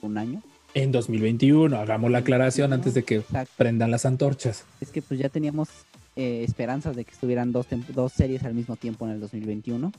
Un 0.01 0.18
año. 0.18 0.41
En 0.74 0.91
2021, 0.91 1.76
hagamos 1.78 2.11
la 2.11 2.20
aclaración 2.20 2.72
antes 2.74 2.93
de 2.93 3.03
que 3.03 3.15
Exacto. 3.15 3.51
prendan 3.57 3.89
las 3.91 4.05
antorchas. 4.05 4.63
Es 4.82 4.89
que 4.91 5.01
pues 5.01 5.20
ya 5.20 5.30
teníamos 5.30 5.70
eh, 6.15 6.43
esperanzas 6.47 6.95
de 6.95 7.03
que 7.05 7.11
estuvieran 7.11 7.51
dos, 7.51 7.65
dos 7.93 8.11
series 8.13 8.43
al 8.43 8.53
mismo 8.53 8.76
tiempo 8.76 9.05
en 9.05 9.13
el 9.13 9.20
2021 9.20 9.91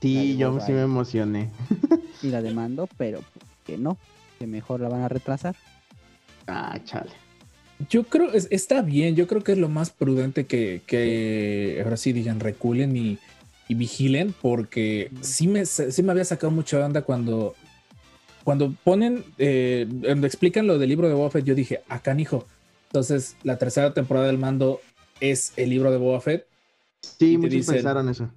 Sí, 0.00 0.36
yo 0.36 0.60
sí 0.60 0.72
me 0.72 0.82
emocioné. 0.82 1.48
y 2.22 2.28
la 2.28 2.42
demando, 2.42 2.88
pero 2.98 3.20
que 3.64 3.78
no, 3.78 3.96
que 4.38 4.46
mejor 4.46 4.80
la 4.80 4.88
van 4.90 5.00
a 5.02 5.08
retrasar. 5.08 5.56
Ah, 6.46 6.78
chale. 6.84 7.10
Yo 7.88 8.04
creo, 8.04 8.30
es- 8.32 8.48
está 8.50 8.82
bien, 8.82 9.16
yo 9.16 9.26
creo 9.26 9.42
que 9.42 9.52
es 9.52 9.58
lo 9.58 9.68
más 9.70 9.88
prudente 9.90 10.44
que, 10.46 10.82
que 10.86 11.80
ahora 11.82 11.96
sí 11.96 12.12
digan, 12.12 12.40
reculen 12.40 12.96
y, 12.98 13.18
y 13.66 13.74
vigilen, 13.74 14.34
porque 14.42 15.10
sí 15.22 15.46
me, 15.48 15.64
sí 15.64 16.02
me 16.02 16.12
había 16.12 16.24
sacado 16.26 16.50
mucha 16.50 16.84
onda 16.84 17.00
cuando, 17.02 17.54
cuando 18.44 18.72
ponen, 18.84 19.24
eh, 19.38 19.86
cuando 20.02 20.26
explican 20.26 20.66
lo 20.66 20.78
del 20.78 20.88
libro 20.90 21.08
de 21.08 21.14
Boba 21.14 21.30
Fett, 21.30 21.44
yo 21.44 21.54
dije, 21.54 21.80
acá 21.88 22.02
canijo. 22.12 22.46
Entonces, 22.88 23.36
la 23.42 23.58
tercera 23.58 23.92
temporada 23.94 24.26
del 24.26 24.38
mando 24.38 24.80
es 25.20 25.52
el 25.56 25.70
libro 25.70 25.90
de 25.90 25.96
Boba 25.96 26.20
Fett. 26.20 26.46
Sí, 27.00 27.36
muchos 27.38 27.52
dicen- 27.54 27.74
pensaron 27.74 28.08
eso. 28.08 28.30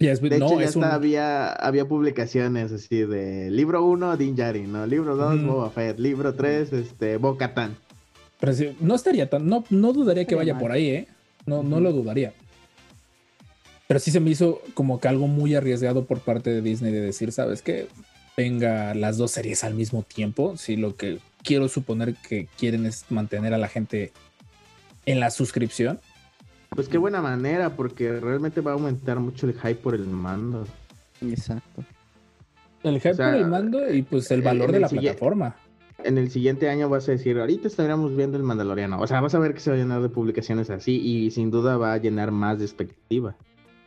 Y 0.00 0.06
es, 0.06 0.20
De 0.20 0.38
no, 0.38 0.46
hecho, 0.46 0.60
ya 0.60 0.66
es 0.66 0.76
un, 0.76 0.84
había, 0.84 1.48
había 1.50 1.84
publicaciones 1.88 2.70
así 2.70 3.00
de 3.04 3.50
libro 3.50 3.84
1, 3.84 4.16
Din 4.16 4.36
Djarin, 4.36 4.70
¿no? 4.70 4.86
Libro 4.86 5.16
2, 5.16 5.36
Ujú. 5.40 5.46
Boba 5.46 5.70
Fett. 5.70 5.98
Libro 5.98 6.34
3, 6.34 6.72
este, 6.72 7.16
Bo-Katan. 7.16 7.76
pero 8.38 8.52
no 8.80 8.94
estaría 8.94 9.28
tan, 9.28 9.48
no, 9.48 9.64
no 9.70 9.92
dudaría 9.92 10.24
que 10.24 10.36
vaya 10.36 10.56
por 10.56 10.70
ahí, 10.70 10.88
¿eh? 10.90 11.08
No, 11.46 11.64
no 11.64 11.80
lo 11.80 11.92
dudaría. 11.92 12.32
Pero 13.88 13.98
sí 14.00 14.10
se 14.12 14.20
me 14.20 14.30
hizo 14.30 14.60
como 14.74 15.00
que 15.00 15.08
algo 15.08 15.26
muy 15.26 15.54
arriesgado 15.56 16.04
por 16.04 16.20
parte 16.20 16.50
de 16.50 16.60
Disney 16.62 16.92
de 16.92 17.00
decir, 17.00 17.32
¿sabes 17.32 17.62
qué? 17.62 17.88
Venga 18.38 18.94
las 18.94 19.18
dos 19.18 19.32
series 19.32 19.64
al 19.64 19.74
mismo 19.74 20.04
tiempo. 20.04 20.56
Si 20.56 20.76
lo 20.76 20.94
que 20.94 21.18
quiero 21.42 21.66
suponer 21.68 22.14
que 22.14 22.46
quieren 22.56 22.86
es 22.86 23.04
mantener 23.10 23.52
a 23.52 23.58
la 23.58 23.66
gente 23.66 24.12
en 25.06 25.18
la 25.18 25.32
suscripción. 25.32 25.98
Pues 26.70 26.88
qué 26.88 26.98
buena 26.98 27.20
manera, 27.20 27.70
porque 27.70 28.20
realmente 28.20 28.60
va 28.60 28.70
a 28.70 28.74
aumentar 28.74 29.18
mucho 29.18 29.46
el 29.48 29.54
hype 29.54 29.74
por 29.74 29.96
el 29.96 30.06
mando. 30.06 30.68
Exacto. 31.20 31.82
El 32.84 33.00
hype 33.00 33.10
O 33.10 33.14
sea, 33.14 33.30
por 33.32 33.40
el 33.40 33.46
mando 33.48 33.92
y 33.92 34.02
pues 34.02 34.30
el 34.30 34.42
valor 34.42 34.70
de 34.70 34.76
el 34.76 34.82
la 34.82 34.88
siguiente- 34.88 35.18
plataforma. 35.18 35.56
En 36.04 36.16
el 36.16 36.30
siguiente 36.30 36.68
año 36.70 36.88
vas 36.88 37.08
a 37.08 37.12
decir, 37.12 37.40
ahorita 37.40 37.66
estaríamos 37.66 38.14
viendo 38.14 38.36
el 38.36 38.44
Mandaloriano. 38.44 39.00
O 39.00 39.06
sea, 39.08 39.20
vas 39.20 39.34
a 39.34 39.40
ver 39.40 39.52
que 39.52 39.58
se 39.58 39.70
va 39.70 39.74
a 39.76 39.80
llenar 39.80 40.00
de 40.00 40.08
publicaciones 40.08 40.70
así 40.70 40.92
y 40.94 41.32
sin 41.32 41.50
duda 41.50 41.76
va 41.76 41.92
a 41.94 41.98
llenar 41.98 42.30
más 42.30 42.60
de 42.60 42.66
expectativa. 42.66 43.34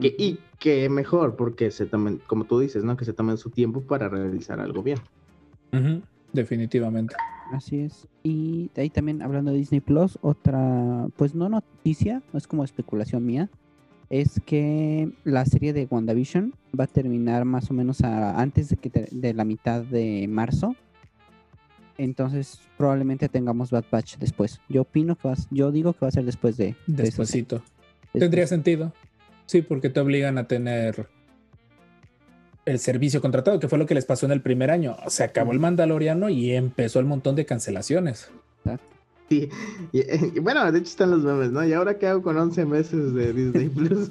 Que, 0.02 0.16
y 0.18 0.39
que 0.60 0.89
mejor, 0.89 1.36
porque 1.36 1.72
se 1.72 1.86
tomen, 1.86 2.20
como 2.28 2.43
tú 2.45 2.60
dices, 2.60 2.84
¿no? 2.84 2.97
Que 2.97 3.06
se 3.06 3.14
tomen 3.14 3.38
su 3.38 3.49
tiempo 3.52 3.82
para 3.82 4.10
realizar 4.10 4.60
algo 4.60 4.82
bien. 4.84 4.97
Definitivamente. 6.34 7.16
Así 7.54 7.80
es. 7.80 8.08
Y 8.24 8.70
de 8.76 8.84
ahí 8.84 8.89
también 8.89 9.22
hablando 9.22 9.52
de 9.52 9.58
Disney 9.58 9.82
Plus, 9.82 10.18
otra, 10.22 11.08
pues 11.18 11.36
no 11.36 11.49
noticia, 11.49 12.22
no 12.32 12.38
es 12.38 12.47
como 12.47 12.64
especulación 12.64 13.26
mía, 13.26 13.49
es 14.10 14.39
que 14.45 15.12
la 15.24 15.45
serie 15.45 15.74
de 15.74 15.88
WandaVision 15.89 16.54
va 16.78 16.86
a 16.86 16.88
terminar 16.88 17.45
más 17.45 17.70
o 17.70 17.74
menos 17.74 18.02
a- 18.02 18.39
antes 18.39 18.70
de, 18.70 18.78
que 18.78 18.89
te- 18.89 19.08
de 19.12 19.34
la 19.34 19.43
mitad 19.45 19.82
de 19.84 20.28
marzo. 20.30 20.76
Entonces 21.97 22.60
probablemente 22.78 23.30
tengamos 23.30 23.70
Bad 23.72 23.86
Batch 23.91 24.18
después. 24.18 24.60
Yo 24.70 24.82
opino 24.84 25.16
que 25.16 25.28
va, 25.28 25.34
a- 25.34 25.47
yo 25.52 25.72
digo 25.72 25.93
que 25.93 25.99
va 26.02 26.08
a 26.08 26.12
ser 26.12 26.26
después 26.26 26.58
de, 26.58 26.76
de. 26.88 27.04
Despuésito. 27.04 27.58
Después. 28.02 28.20
Tendría 28.22 28.47
sentido. 28.47 28.93
Sí, 29.52 29.62
porque 29.62 29.89
te 29.89 29.99
obligan 29.99 30.38
a 30.38 30.47
tener 30.47 31.08
el 32.64 32.80
servicio 32.80 33.20
contratado, 33.20 33.60
que 33.60 33.68
fue 33.68 33.78
lo 33.78 33.86
que 33.86 33.93
les 33.93 34.06
pasó 34.06 34.26
en 34.26 34.32
el 34.32 34.39
primer 34.39 34.72
año. 34.72 34.95
Se 35.08 35.26
acabó 35.26 35.52
el 35.52 35.60
Mandaloriano 35.60 36.30
y 36.30 36.54
empezó 36.54 37.02
el 37.02 37.06
montón 37.06 37.36
de 37.36 37.45
cancelaciones. 37.45 38.30
Sí, 39.28 39.49
y, 39.91 39.99
y 40.38 40.39
bueno, 40.39 40.72
de 40.72 40.80
hecho 40.80 40.91
están 40.91 41.12
los 41.12 41.26
memes, 41.26 41.52
¿no? 41.52 41.68
¿Y 41.68 41.74
ahora 41.74 41.99
qué 41.99 42.08
hago 42.08 42.22
con 42.22 42.38
11 42.38 42.64
meses 42.64 43.14
de 43.14 43.34
Disney 43.34 43.68
Plus? 43.76 44.08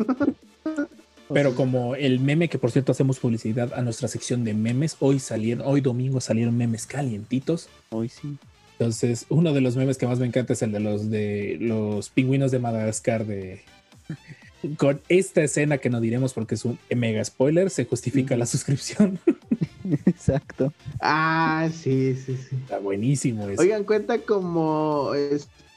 Pero 1.32 1.54
como 1.54 1.94
el 1.94 2.20
meme, 2.20 2.50
que 2.50 2.58
por 2.58 2.70
cierto 2.70 2.92
hacemos 2.92 3.18
publicidad 3.18 3.72
a 3.72 3.80
nuestra 3.80 4.08
sección 4.08 4.44
de 4.44 4.52
memes, 4.52 4.98
hoy 5.00 5.20
salieron, 5.20 5.66
hoy 5.66 5.80
domingo 5.80 6.20
salieron 6.20 6.54
memes 6.54 6.84
calientitos. 6.84 7.70
Hoy 7.88 8.10
sí. 8.10 8.36
Entonces, 8.78 9.24
uno 9.30 9.54
de 9.54 9.62
los 9.62 9.74
memes 9.74 9.96
que 9.96 10.06
más 10.06 10.18
me 10.18 10.26
encanta 10.26 10.52
es 10.52 10.60
el 10.60 10.72
de 10.72 10.80
los 10.80 11.08
de 11.08 11.56
los 11.58 12.10
pingüinos 12.10 12.50
de 12.50 12.58
Madagascar 12.58 13.24
de 13.24 13.62
con 14.76 15.00
esta 15.08 15.42
escena 15.42 15.78
que 15.78 15.90
no 15.90 16.00
diremos 16.00 16.32
porque 16.34 16.54
es 16.54 16.64
un 16.64 16.78
mega 16.94 17.24
spoiler, 17.24 17.70
se 17.70 17.84
justifica 17.86 18.36
la 18.36 18.46
suscripción. 18.46 19.18
Exacto. 20.06 20.72
ah, 21.00 21.68
sí, 21.72 22.14
sí, 22.14 22.36
sí. 22.36 22.56
Está 22.56 22.78
buenísimo 22.78 23.48
eso. 23.48 23.62
Oigan, 23.62 23.84
cuenta 23.84 24.18
como 24.18 25.12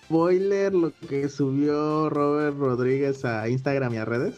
spoiler 0.05 0.73
lo 0.73 0.91
que 1.09 1.29
subió 1.29 2.09
Robert 2.09 2.57
Rodríguez 2.57 3.23
a 3.25 3.47
Instagram 3.49 3.93
y 3.93 3.97
a 3.97 4.05
redes. 4.05 4.35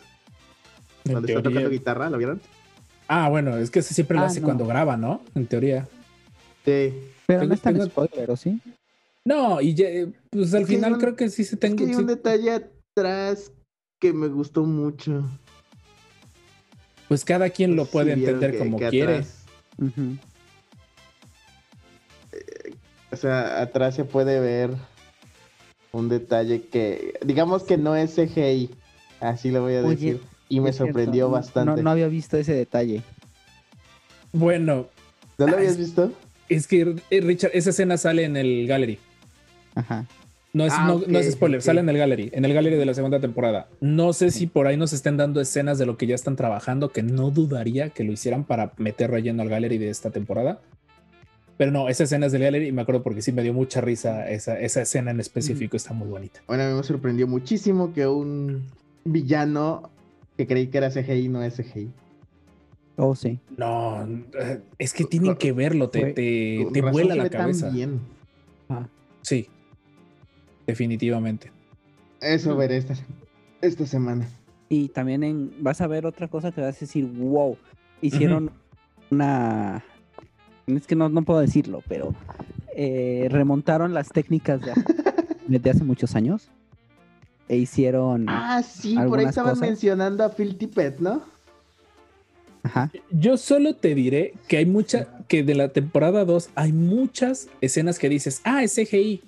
Donde 1.04 1.32
está 1.34 1.44
tocando 1.44 1.70
guitarra, 1.70 2.10
¿lo 2.10 2.18
vieron? 2.18 2.42
Ah, 3.08 3.30
bueno, 3.30 3.58
es 3.58 3.70
que 3.70 3.80
ese 3.80 3.94
siempre 3.94 4.18
lo 4.18 4.24
Ah, 4.24 4.28
hace 4.28 4.40
no. 4.42 4.46
cuando 4.46 4.66
graba, 4.66 4.98
¿no? 4.98 5.22
En 5.36 5.46
teoría. 5.46 5.88
Sí. 6.64 6.94
Pero 7.28 7.46
no 7.46 7.54
es 7.54 7.62
tan 7.62 7.74
tengo- 7.76 7.86
spoiler, 7.88 8.32
¿o 8.32 8.36
sí? 8.36 8.60
No, 9.24 9.60
y 9.62 9.74
ya, 9.74 9.88
eh, 9.90 10.08
pues 10.30 10.54
al 10.54 10.64
Es 10.64 10.68
final 10.68 10.94
un- 10.94 11.00
creo 11.00 11.16
que 11.16 11.30
sí 11.30 11.44
se 11.44 11.56
Es 11.56 11.60
tengo. 11.60 11.76
que 11.78 11.84
hay 11.86 11.94
sí- 11.94 12.00
un 12.00 12.08
detalle 12.08 12.52
atrás 12.96 13.52
que 14.06 14.14
me 14.14 14.28
gustó 14.28 14.64
mucho. 14.64 15.24
pues 17.08 17.24
cada 17.24 17.50
quien 17.52 17.76
lo 17.76 17.86
puede 17.86 18.14
entender 18.14 18.52
que- 18.54 18.58
como 18.58 18.78
que 18.80 18.90
quiere. 18.90 19.14
atrás- 19.18 19.46
Ujú. 19.78 20.18
o 23.12 23.16
sea, 23.16 23.62
atrás 23.62 23.96
se 23.96 24.04
puede 24.06 24.40
ver 24.40 24.72
un 25.92 26.10
detalle 26.10 26.64
que, 26.64 27.14
digamos 27.26 27.64
que 27.64 27.78
no 27.78 27.96
es 27.96 28.16
CGI, 28.16 28.70
así 29.20 29.52
lo 29.52 29.62
voy 29.62 29.76
a 29.76 29.82
Oye, 29.82 29.90
decir. 29.96 30.22
Y 30.50 30.60
me 30.60 30.72
cierto, 30.74 30.86
sorprendió 30.94 31.30
bastante. 31.30 31.78
No, 31.78 31.84
no 31.84 31.90
había 31.92 32.08
visto 32.08 32.38
ese 32.38 32.54
detalle. 32.54 33.02
Bueno, 34.34 34.88
¿No 35.38 35.48
lo 35.48 35.56
habías 35.58 35.74
es- 35.74 35.78
visto? 35.78 36.12
es 36.50 36.68
que 36.68 36.96
eh, 37.10 37.22
Richard, 37.22 37.52
esa 37.54 37.70
escena 37.70 37.98
sale 37.98 38.24
en 38.26 38.36
el 38.38 38.68
gallery. 38.68 39.00
Ajá. 39.76 40.06
No 40.56 40.66
es, 40.66 40.72
Ah, 40.74 40.86
no, 40.88 41.02
no 41.06 41.20
es 41.20 41.30
spoiler, 41.34 41.62
sale 41.62 41.82
en 41.82 41.90
el 41.90 41.98
gallery, 41.98 42.30
en 42.32 42.46
el 42.46 42.54
gallery 42.54 42.78
de 42.78 42.86
la 42.86 42.94
segunda 42.94 43.20
temporada. 43.20 43.68
No 43.82 44.14
sé 44.14 44.32
si 44.32 44.48
por 44.48 44.68
ahí 44.68 44.78
nos 44.78 44.94
estén 44.94 45.18
dando 45.18 45.42
escenas 45.42 45.78
de 45.78 45.86
lo 45.86 45.98
que 45.98 46.08
ya 46.08 46.16
están 46.16 46.38
trabajando, 46.38 46.94
que 46.94 47.04
no 47.04 47.30
dudaría 47.30 47.90
que 47.90 48.06
lo 48.06 48.14
hicieran 48.14 48.46
para 48.46 48.72
meter 48.78 49.12
relleno 49.12 49.42
al 49.42 49.50
gallery 49.50 49.78
de 49.78 49.90
esta 49.90 50.12
temporada. 50.12 50.62
Pero 51.58 51.72
no, 51.72 51.90
esa 51.90 52.06
escena 52.06 52.28
es 52.28 52.32
del 52.32 52.44
gallery 52.44 52.68
y 52.68 52.72
me 52.72 52.84
acuerdo 52.84 53.04
porque 53.04 53.22
sí 53.22 53.34
me 53.34 53.44
dio 53.44 53.54
mucha 53.54 53.82
risa 53.82 54.30
esa, 54.30 54.58
esa 54.58 54.82
escena 54.82 55.12
en 55.12 55.20
específico, 55.20 55.76
está 55.76 55.92
muy 55.94 56.08
bonita. 56.08 56.40
Bueno, 56.48 56.64
a 56.64 56.70
mí 56.70 56.74
me 56.76 56.84
sorprendió 56.84 57.28
muchísimo 57.28 57.92
que 57.94 58.08
un 58.08 58.64
villano 59.04 59.90
que 60.38 60.48
creí 60.48 60.68
que 60.68 60.78
era 60.78 60.90
CGI 60.90 61.28
no 61.28 61.44
es 61.44 61.56
CGI. 61.58 61.90
Oh, 62.96 63.14
sí. 63.14 63.40
No, 63.58 64.08
eh, 64.40 64.62
es 64.78 64.94
que 64.94 65.04
tienen 65.04 65.36
que 65.36 65.52
verlo, 65.52 65.90
te, 65.90 66.14
te, 66.14 66.66
te 66.72 66.82
vuela 66.82 67.14
la 67.16 67.30
cabeza. 67.30 67.70
bien. 67.72 68.00
Ah, 68.70 68.88
Sí, 69.22 69.50
definitivamente. 70.66 71.52
Eso 72.22 72.56
veré 72.56 72.78
esta, 72.78 72.96
esta 73.62 73.86
semana. 73.86 74.28
Y 74.70 74.90
también 74.90 75.24
en, 75.24 75.52
vas 75.60 75.82
a 75.82 75.88
ver 75.88 76.06
otra 76.06 76.28
cosa 76.28 76.52
que 76.52 76.62
vas 76.62 76.76
a 76.78 76.80
decir, 76.80 77.06
wow, 77.06 77.58
hicieron 78.02 78.52
una... 79.12 79.84
Es 80.68 80.88
que 80.88 80.96
no, 80.96 81.10
no 81.10 81.22
puedo 81.22 81.40
decirlo, 81.40 81.84
pero 81.88 82.16
eh, 82.76 83.28
remontaron 83.30 83.94
las 83.94 84.10
técnicas 84.10 84.62
de, 84.62 84.74
de 85.60 85.70
hace 85.70 85.84
muchos 85.84 86.16
años 86.16 86.50
e 87.48 87.58
hicieron... 87.58 88.26
Ah, 88.28 88.64
sí, 88.64 88.96
por 89.08 89.20
ahí 89.20 89.26
estaban 89.26 89.52
cosas. 89.52 89.68
mencionando 89.68 90.24
a 90.24 90.30
Phil 90.30 90.58
Tippett, 90.58 91.00
¿no? 91.00 91.22
Ajá. 92.64 92.92
Yo 93.12 93.38
solo 93.38 93.76
te 93.76 93.94
diré 93.94 94.34
que 94.48 94.58
hay 94.58 94.66
mucha, 94.66 95.08
que 95.28 95.44
de 95.44 95.54
la 95.54 95.70
temporada 95.70 96.26
2 96.26 96.50
hay 96.56 96.72
muchas 96.72 97.48
escenas 97.62 98.00
que 98.00 98.10
dices, 98.10 98.42
ah, 98.44 98.64
es 98.64 98.74
CGI. 98.74 99.22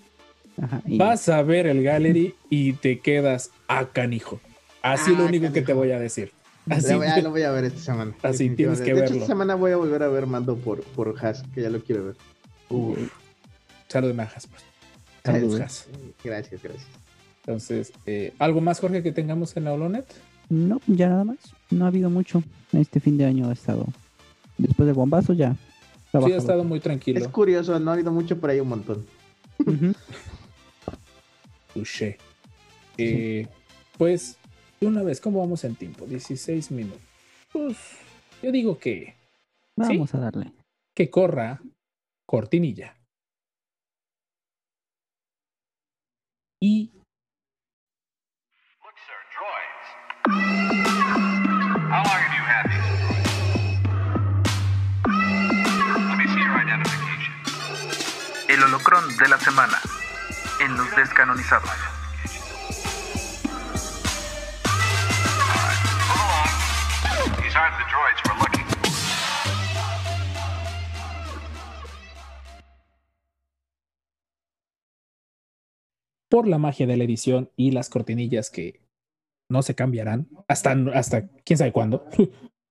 Ajá. 0.62 0.82
y- 0.86 0.98
Vas 0.98 1.30
a 1.30 1.42
ver 1.44 1.68
el 1.68 1.84
gallery 1.84 2.36
y 2.50 2.74
te 2.74 3.00
quedas 3.00 3.52
a 3.68 3.86
canijo. 3.88 4.40
Así 4.82 5.12
Ah, 5.16 5.20
lo 5.20 5.26
único 5.26 5.52
que 5.52 5.62
te 5.62 5.74
voy 5.74 5.92
a 5.92 6.00
decir. 6.00 6.32
Así 6.70 6.94
lo 7.22 7.30
voy 7.32 7.44
a 7.44 7.52
ver 7.52 7.66
esta 7.66 7.80
semana. 7.80 8.14
Así 8.24 8.50
tienes 8.50 8.80
que 8.80 8.86
de 8.86 8.92
hecho, 8.92 9.00
verlo. 9.02 9.16
esta 9.18 9.28
semana 9.28 9.56
voy 9.56 9.72
a 9.72 9.78
volver 9.78 10.04
a 10.04 10.08
ver 10.10 10.26
Mando 10.28 10.56
por, 10.58 10.82
por 10.84 11.16
Haas, 11.24 11.44
que 11.54 11.62
ya 11.62 11.70
lo 11.70 11.82
quiero 11.82 12.06
ver. 12.08 12.16
Uf. 12.70 12.98
Saludos, 13.88 14.16
Majas. 14.16 14.48
Pues. 14.48 14.64
Saludos, 15.24 15.60
Has. 15.62 15.88
Gracias, 16.24 16.62
gracias. 16.62 16.86
Entonces, 17.46 17.94
eh, 18.06 18.34
¿algo 18.40 18.60
más, 18.60 18.80
Jorge, 18.82 19.02
que 19.04 19.12
tengamos 19.14 19.56
en 19.56 19.64
la 19.64 19.74
Holonet? 19.74 20.06
No, 20.50 20.82
ya 20.88 21.08
nada 21.10 21.24
más. 21.24 21.38
No 21.70 21.86
ha 21.86 21.88
habido 21.88 22.10
mucho. 22.10 22.44
Este 22.74 23.00
fin 23.00 23.18
de 23.18 23.26
año 23.26 23.50
ha 23.50 23.54
estado. 23.54 23.86
Después 24.58 24.88
del 24.88 24.96
bombazo 24.96 25.32
ya. 25.34 25.56
Sí, 26.12 26.32
ha 26.34 26.38
estado 26.38 26.64
muy 26.64 26.80
tranquilo. 26.80 27.20
Es 27.20 27.28
curioso, 27.28 27.80
no 27.80 27.92
ha 27.92 27.94
habido 27.94 28.12
mucho, 28.12 28.40
pero 28.40 28.52
hay 28.54 28.60
un 28.60 28.70
montón. 28.70 29.06
Ujú. 29.60 29.94
Touché. 31.78 32.18
Eh, 32.98 33.48
pues, 34.00 34.40
de 34.80 34.88
una 34.88 35.04
vez, 35.04 35.22
¿cómo 35.22 35.40
vamos 35.40 35.64
en 35.64 35.76
tiempo? 35.76 36.06
16 36.08 36.72
minutos. 36.72 37.02
Pues, 37.52 37.78
yo 38.42 38.52
digo 38.52 38.80
que, 38.80 39.16
Vamos 39.76 40.14
a 40.16 40.20
darle. 40.20 40.52
que 40.96 41.12
corra 41.12 41.62
cortinilla. 42.26 42.96
Y 46.60 46.90
Look, 48.82 48.96
sir, 49.06 49.22
droids. 49.38 49.88
How 51.92 52.02
long 52.04 52.20
have 52.24 52.34
you 52.36 52.44
had 52.44 52.66
these? 52.72 52.90
Let 56.10 56.18
me 56.18 56.26
see 56.26 56.40
your 56.40 56.58
identification. 56.58 57.34
El 58.50 58.64
holocrón 58.64 59.16
de 59.18 59.30
la 59.30 59.38
semana 59.40 59.78
en 60.60 60.76
los 60.78 60.96
descanonizados. 60.96 61.70
Por 76.30 76.48
la 76.48 76.58
magia 76.58 76.88
de 76.88 76.98
la 76.98 77.04
edición 77.06 77.52
y 77.56 77.72
las 77.72 77.90
cortinillas 77.90 78.50
que 78.50 78.82
no 79.50 79.62
se 79.62 79.76
cambiarán 79.76 80.28
hasta, 80.48 80.72
hasta 80.94 81.28
quién 81.46 81.58
sabe 81.58 81.72
cuándo. 81.72 82.06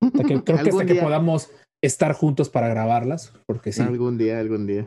Hasta 0.03 0.25
que- 0.25 0.43
creo 0.45 0.63
que 0.63 0.69
hasta 0.71 0.85
que 0.85 0.95
podamos 0.97 1.51
estar 1.83 2.13
juntos 2.13 2.51
para 2.51 2.69
grabarlas, 2.69 3.33
porque 3.47 3.73
sí, 3.73 3.81
Algún 3.81 4.19
día, 4.19 4.39
algún 4.39 4.67
día. 4.67 4.87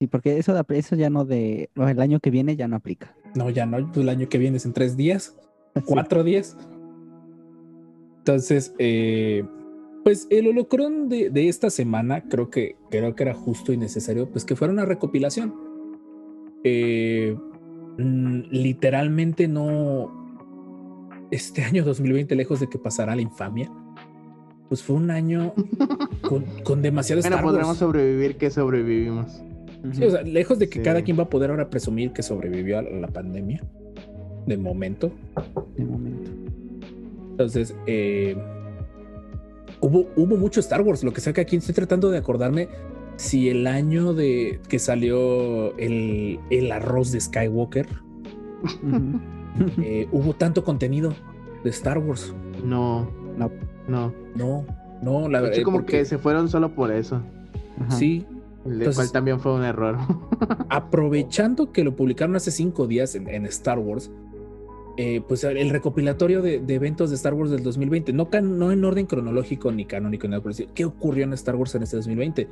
Sí, 0.00 0.06
porque 0.06 0.38
eso, 0.38 0.54
de- 0.54 0.78
eso 0.78 0.96
ya 0.96 1.10
no 1.10 1.24
de. 1.26 1.68
El 1.76 2.00
año 2.00 2.18
que 2.20 2.30
viene 2.30 2.56
ya 2.56 2.66
no 2.66 2.76
aplica. 2.76 3.14
no, 3.34 3.50
ya 3.50 3.66
no, 3.66 3.76
pues 3.92 3.98
el 3.98 4.08
año 4.08 4.28
que 4.30 4.38
viene 4.38 4.56
es 4.56 4.64
en 4.64 4.72
tres 4.72 4.96
días, 4.96 5.36
cuatro 5.84 6.24
días. 6.24 6.56
Entonces, 8.18 8.74
eh, 8.78 9.44
pues 10.02 10.26
el 10.30 10.48
holocrón 10.48 11.08
de, 11.10 11.28
de 11.30 11.48
esta 11.48 11.68
semana 11.68 12.22
creo 12.28 12.48
que, 12.50 12.76
creo 12.90 13.14
que 13.14 13.22
era 13.24 13.34
justo 13.34 13.72
y 13.72 13.76
necesario, 13.76 14.30
pues 14.30 14.44
que 14.46 14.56
fuera 14.56 14.72
una 14.72 14.86
recopilación. 14.86 15.54
Eh, 16.64 17.36
mm, 17.98 18.40
literalmente 18.50 19.48
no, 19.48 20.10
este 21.30 21.62
año 21.62 21.84
2020, 21.84 22.34
lejos 22.36 22.60
de 22.60 22.68
que 22.68 22.78
pasara 22.78 23.14
la 23.16 23.22
infamia, 23.22 23.70
pues 24.68 24.82
fue 24.82 24.96
un 24.96 25.10
año 25.10 25.52
con, 26.26 26.44
con 26.64 26.80
demasiado 26.82 27.20
Bueno, 27.22 27.42
podremos 27.42 27.76
sobrevivir 27.76 28.36
que 28.38 28.50
sobrevivimos. 28.50 29.42
Sí, 29.92 30.04
o 30.04 30.10
sea, 30.10 30.22
lejos 30.22 30.58
de 30.58 30.68
que 30.68 30.78
Sí. 30.80 30.84
cada 30.84 31.02
quien 31.02 31.18
va 31.18 31.22
a 31.24 31.28
poder 31.30 31.50
ahora 31.50 31.70
presumir 31.70 32.12
que 32.12 32.22
sobrevivió 32.22 32.78
a 32.78 32.82
la 32.82 33.08
pandemia, 33.08 33.62
de 34.46 34.56
momento. 34.56 35.10
De 35.76 35.84
momento. 35.84 36.30
Entonces, 37.30 37.74
eh, 37.86 38.36
hubo, 39.80 40.06
hubo 40.16 40.36
mucho 40.36 40.60
Star 40.60 40.82
Wars. 40.82 41.02
Lo 41.04 41.12
que 41.12 41.20
sea 41.20 41.32
que 41.32 41.40
aquí 41.40 41.56
estoy 41.56 41.74
tratando 41.74 42.10
de 42.10 42.18
acordarme 42.18 42.68
si 43.16 43.48
el 43.48 43.66
año 43.66 44.12
de 44.14 44.60
que 44.68 44.78
salió 44.78 45.76
el, 45.78 46.38
el 46.50 46.72
arroz 46.72 47.12
de 47.12 47.20
Skywalker, 47.20 47.86
eh, 49.82 50.06
hubo 50.12 50.34
tanto 50.34 50.64
contenido 50.64 51.14
de 51.64 51.70
Star 51.70 51.98
Wars. 51.98 52.34
No, 52.64 53.10
No. 53.38 53.50
no. 53.88 54.12
No, 54.36 54.64
no, 55.02 55.28
la 55.28 55.40
verdad. 55.40 55.62
como 55.62 55.84
que 55.86 56.04
se 56.04 56.18
fueron 56.18 56.48
solo 56.48 56.74
por 56.74 56.92
eso. 56.92 57.20
Ajá. 57.80 57.90
Sí, 57.90 58.26
Entonces- 58.64 58.96
cual 58.96 59.12
también 59.12 59.40
fue 59.40 59.54
un 59.54 59.64
error. 59.64 59.96
aprovechando 60.68 61.72
que 61.72 61.84
lo 61.84 61.96
publicaron 61.96 62.36
hace 62.36 62.50
cinco 62.50 62.86
días 62.86 63.14
en, 63.14 63.28
en 63.28 63.46
Star 63.46 63.78
Wars, 63.78 64.10
eh, 64.96 65.22
pues 65.26 65.44
el 65.44 65.70
recopilatorio 65.70 66.42
de, 66.42 66.58
de 66.60 66.74
eventos 66.74 67.10
de 67.10 67.16
Star 67.16 67.32
Wars 67.34 67.50
del 67.50 67.62
2020, 67.62 68.12
no, 68.12 68.28
can- 68.28 68.58
no 68.58 68.70
en 68.72 68.84
orden 68.84 69.06
cronológico 69.06 69.72
ni 69.72 69.84
canónico, 69.86 70.26
ni 70.26 70.32
nada 70.32 70.42
por. 70.42 70.52
¿qué 70.54 70.84
ocurrió 70.84 71.24
en 71.24 71.32
Star 71.32 71.56
Wars 71.56 71.74
en 71.74 71.82
este 71.82 71.96
2020? 71.96 72.48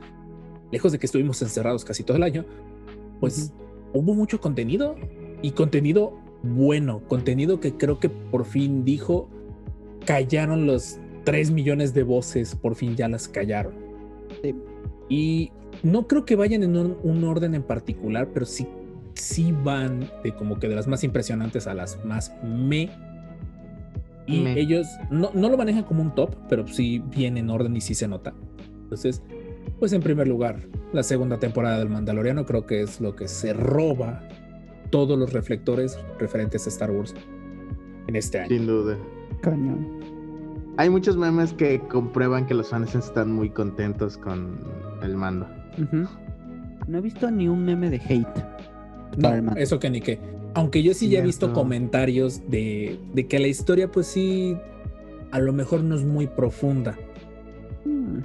Lejos 0.70 0.92
de 0.92 0.98
que 0.98 1.06
estuvimos 1.06 1.40
encerrados 1.42 1.84
casi 1.84 2.02
todo 2.04 2.16
el 2.16 2.22
año, 2.22 2.44
pues 3.20 3.52
hubo 3.92 4.14
mucho 4.14 4.40
contenido 4.40 4.94
y 5.42 5.50
contenido 5.52 6.14
bueno, 6.42 7.00
contenido 7.08 7.58
que 7.60 7.74
creo 7.74 7.98
que 7.98 8.08
por 8.08 8.44
fin 8.44 8.84
dijo, 8.84 9.28
callaron 10.06 10.66
los 10.66 10.98
3 11.24 11.50
millones 11.50 11.92
de 11.94 12.02
voces, 12.04 12.54
por 12.54 12.74
fin 12.76 12.96
ya 12.96 13.08
las 13.08 13.28
callaron. 13.28 13.74
Sí. 14.42 14.54
Y 15.08 15.52
no 15.82 16.06
creo 16.06 16.24
que 16.24 16.36
vayan 16.36 16.62
en 16.62 16.76
un, 16.76 16.96
un 17.02 17.24
orden 17.24 17.54
en 17.54 17.62
particular, 17.62 18.28
pero 18.32 18.46
sí, 18.46 18.66
sí 19.14 19.54
van 19.64 20.08
de 20.22 20.32
como 20.32 20.58
que 20.58 20.68
de 20.68 20.74
las 20.74 20.86
más 20.86 21.04
impresionantes 21.04 21.66
a 21.66 21.74
las 21.74 22.04
más 22.04 22.32
me. 22.42 22.90
Y 24.26 24.40
Me. 24.40 24.60
ellos 24.60 24.86
no, 25.10 25.30
no 25.32 25.48
lo 25.48 25.56
manejan 25.56 25.84
como 25.84 26.02
un 26.02 26.14
top, 26.14 26.34
pero 26.48 26.66
sí 26.68 26.98
viene 26.98 27.40
en 27.40 27.48
orden 27.48 27.74
y 27.76 27.80
sí 27.80 27.94
se 27.94 28.06
nota. 28.06 28.34
Entonces, 28.82 29.22
pues 29.78 29.92
en 29.92 30.02
primer 30.02 30.28
lugar, 30.28 30.60
la 30.92 31.02
segunda 31.02 31.38
temporada 31.38 31.78
del 31.78 31.88
Mandaloriano 31.88 32.44
creo 32.44 32.66
que 32.66 32.82
es 32.82 33.00
lo 33.00 33.16
que 33.16 33.26
se 33.28 33.52
roba 33.54 34.22
todos 34.90 35.18
los 35.18 35.32
reflectores 35.32 35.98
referentes 36.18 36.66
a 36.66 36.68
Star 36.68 36.90
Wars 36.90 37.14
en 38.06 38.16
este 38.16 38.40
año. 38.40 38.48
Sin 38.48 38.66
duda. 38.66 38.96
Cañón. 39.40 39.98
Hay 40.76 40.90
muchos 40.90 41.16
memes 41.16 41.52
que 41.52 41.80
comprueban 41.88 42.46
que 42.46 42.54
los 42.54 42.68
fans 42.68 42.94
están 42.94 43.32
muy 43.32 43.50
contentos 43.50 44.16
con 44.16 44.58
el 45.02 45.16
mando. 45.16 45.46
No 46.86 46.98
he 46.98 47.00
visto 47.00 47.30
ni 47.30 47.48
un 47.48 47.64
meme 47.64 47.90
de 47.90 47.96
hate. 47.96 48.44
No, 49.16 49.52
eso 49.56 49.78
que 49.78 49.90
ni 49.90 50.00
qué. 50.00 50.18
Aunque 50.54 50.82
yo 50.82 50.94
sí 50.94 51.08
ya 51.08 51.18
he 51.20 51.22
visto 51.22 51.52
comentarios 51.52 52.42
de, 52.48 52.98
de 53.14 53.26
que 53.26 53.38
la 53.38 53.48
historia, 53.48 53.90
pues 53.90 54.06
sí, 54.06 54.56
a 55.30 55.38
lo 55.40 55.52
mejor 55.52 55.82
no 55.82 55.94
es 55.94 56.04
muy 56.04 56.26
profunda, 56.26 56.96
Mm, 57.84 58.18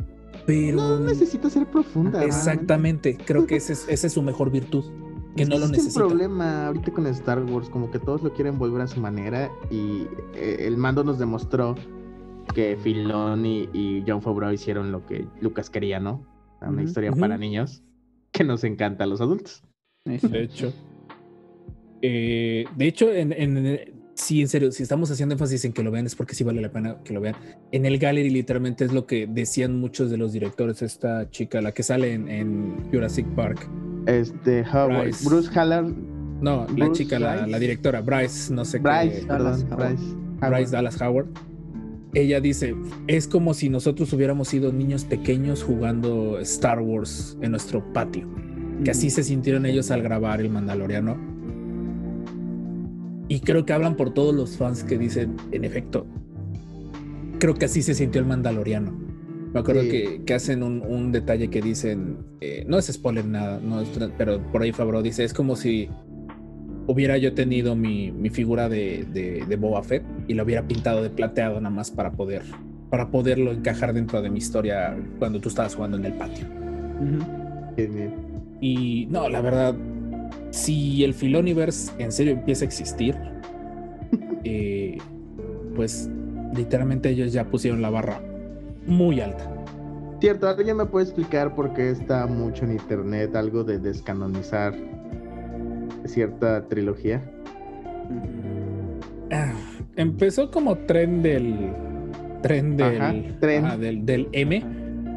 pero. 0.46 0.78
No 0.78 1.00
necesita 1.00 1.50
ser 1.50 1.68
profunda. 1.68 2.24
Exactamente, 2.26 3.18
creo 3.18 3.46
que 3.46 3.58
ese 3.58 3.74
es, 3.74 3.86
esa 3.88 4.08
es 4.08 4.14
su 4.14 4.22
mejor 4.22 4.50
virtud, 4.52 4.84
que 5.36 5.46
no 5.46 5.52
lo 5.52 5.66
Ese 5.66 5.66
es 5.66 5.72
necesita. 5.72 6.02
el 6.02 6.08
problema 6.08 6.68
ahorita 6.68 6.92
con 6.92 7.08
Star 7.08 7.44
Wars, 7.44 7.70
como 7.70 7.92
que 7.92 8.00
todos 8.00 8.24
lo 8.24 8.34
quieren 8.34 8.58
volver 8.58 8.82
a 8.82 8.88
su 8.88 9.00
manera 9.00 9.52
y 9.70 10.08
eh, 10.36 10.58
el 10.62 10.78
mando 10.78 11.04
nos 11.04 11.20
demostró 11.20 11.76
que 12.54 12.78
Filoni 12.82 13.70
y 13.74 14.04
John 14.08 14.22
Favreau 14.22 14.52
hicieron 14.52 14.92
lo 14.92 15.06
que 15.06 15.28
Lucas 15.40 15.70
quería, 15.70 16.00
¿no? 16.00 16.22
Una 16.70 16.84
historia 16.84 17.12
para 17.12 17.38
niños 17.38 17.82
que 18.32 18.44
nos 18.44 18.64
encanta 18.64 19.04
a 19.04 19.08
los 19.08 19.22
adultos. 19.22 19.64
eso. 20.06 20.28
De 20.28 20.44
hecho. 20.44 20.74
Eh, 22.02 22.66
de 22.76 22.88
hecho, 22.88 23.12
en, 23.14 23.32
en- 23.32 23.80
sí, 24.16 24.42
en 24.42 24.48
serio, 24.48 24.72
si 24.72 24.84
estamos 24.84 25.10
haciendo 25.12 25.34
énfasis 25.34 25.64
en 25.66 25.74
que 25.74 25.84
lo 25.84 25.92
vean, 25.92 26.06
es 26.06 26.16
porque 26.16 26.36
sí 26.36 26.44
vale 26.44 26.62
la 26.62 26.72
pena 26.72 26.98
que 27.04 27.14
lo 27.14 27.22
vean. 27.22 27.36
En 27.72 27.86
el 27.86 27.98
gallery, 27.98 28.30
literalmente 28.30 28.84
es 28.86 28.92
lo 28.94 29.06
que 29.06 29.28
decían 29.28 29.80
muchos 29.80 30.10
de 30.12 30.18
los 30.18 30.34
directores. 30.34 30.82
Esta 30.82 31.30
chica, 31.30 31.62
la 31.62 31.72
que 31.72 31.84
sale 31.84 32.14
en, 32.14 32.28
en 32.28 32.90
Jurassic 32.92 33.26
Park. 33.36 33.70
Este, 34.06 34.64
Howard, 34.64 35.04
Bryce. 35.04 35.30
Bruce 35.30 35.50
Haller, 35.58 35.84
No, 36.42 36.68
la 36.76 36.92
chica, 36.92 37.20
la, 37.20 37.58
directora, 37.58 38.02
Bryce, 38.02 38.54
no 38.54 38.66
sé 38.66 38.80
Bryce, 38.80 39.22
qué. 39.22 39.26
Dallas 39.28 39.64
perdón, 39.64 39.80
Howard. 40.42 40.52
Bryce. 40.52 40.72
Dallas 40.72 41.02
Howard. 41.02 41.28
Ella 42.16 42.40
dice, 42.40 42.76
es 43.08 43.28
como 43.28 43.54
si 43.54 43.70
nosotros 43.70 44.14
hubiéramos 44.14 44.48
sido 44.48 44.72
niños 44.72 45.04
pequeños 45.06 45.64
jugando 45.64 46.40
Star 46.40 46.80
Wars 46.80 47.38
en 47.42 47.52
nuestro 47.52 47.92
patio. 47.94 48.28
Que 48.84 48.92
así 48.92 49.10
se 49.10 49.24
sintieron 49.24 49.66
ellos 49.66 49.90
al 49.92 50.04
grabar 50.04 50.40
el 50.42 50.50
Mandaloriano. 50.50 51.18
Y 53.30 53.40
creo 53.40 53.66
que 53.66 53.74
hablan 53.74 53.96
por 53.96 54.14
todos 54.14 54.36
los 54.36 54.58
fans 54.58 54.84
que 54.84 54.98
dicen, 54.98 55.38
en 55.52 55.64
efecto, 55.64 56.06
creo 57.40 57.56
que 57.56 57.66
así 57.66 57.82
se 57.82 57.94
sintió 57.96 58.22
el 58.22 58.28
Mandaloriano. 58.28 58.92
Me 59.54 59.60
acuerdo 59.60 59.82
Sí. 59.84 59.90
que, 59.90 60.22
que 60.26 60.34
hacen 60.34 60.64
un, 60.64 60.82
un 60.82 61.12
detalle 61.12 61.50
que 61.50 61.62
dicen, 61.62 62.18
eh, 62.42 62.64
no 62.68 62.78
es 62.78 62.88
spoiler 62.92 63.26
nada, 63.26 63.60
no 63.60 63.82
es 63.82 63.90
pero 64.18 64.42
por 64.52 64.62
ahí 64.64 64.72
Fabro 64.72 65.02
dice, 65.02 65.24
es 65.24 65.34
como 65.34 65.56
si 65.56 65.90
hubiera 66.88 67.18
yo 67.18 67.34
tenido 67.34 67.76
mi, 67.76 68.12
mi 68.12 68.30
figura 68.30 68.70
de, 68.70 69.06
de, 69.12 69.46
de 69.48 69.56
Boba 69.56 69.84
Fett 69.84 70.04
y 70.28 70.34
lo 70.34 70.44
hubiera 70.44 70.68
pintado 70.68 71.04
de 71.04 71.10
plateado 71.10 71.60
nada 71.62 71.74
más 71.74 71.92
para 71.92 72.12
poder 72.12 72.44
para 72.94 73.10
poderlo 73.10 73.52
encajar 73.52 73.92
dentro 73.92 74.22
de 74.22 74.30
mi 74.30 74.38
historia 74.38 74.96
cuando 75.18 75.42
tú 75.42 75.50
estabas 75.50 75.74
jugando 75.74 75.98
en 75.98 76.06
el 76.06 76.14
patio. 76.14 76.46
Genial. 77.76 78.14
Y 78.62 79.08
no, 79.10 79.28
la 79.30 79.42
verdad, 79.42 79.74
si 80.52 81.04
el 81.04 81.16
Filoniverse 81.16 81.92
en 81.98 82.12
serio 82.12 82.34
empieza 82.34 82.66
a 82.66 82.68
existir, 82.68 83.18
eh, 84.44 85.00
pues 85.76 86.08
literalmente 86.56 87.10
ellos 87.10 87.34
ya 87.34 87.46
pusieron 87.46 87.82
la 87.82 87.90
barra 87.90 88.22
muy 88.86 89.22
alta. 89.22 89.52
Cierto, 90.20 90.48
¿alguien 90.48 90.78
me 90.78 90.86
puede 90.86 91.06
explicar 91.06 91.56
por 91.56 91.74
qué 91.74 91.90
está 91.90 92.28
mucho 92.28 92.64
en 92.64 92.74
internet 92.74 93.36
algo 93.36 93.64
de 93.64 93.80
descanonizar 93.80 94.76
cierta 96.06 96.68
trilogía? 96.68 97.22
Ah, 99.32 99.54
Empezó 99.96 100.50
como 100.52 100.76
tren 100.80 101.22
del 101.22 101.70
tren 102.42 102.76
del, 102.78 103.02
Ajá, 103.02 103.14
tren. 103.40 103.66
ajá, 103.66 103.78
del, 103.78 104.06
del 104.06 104.28
M. 104.32 104.64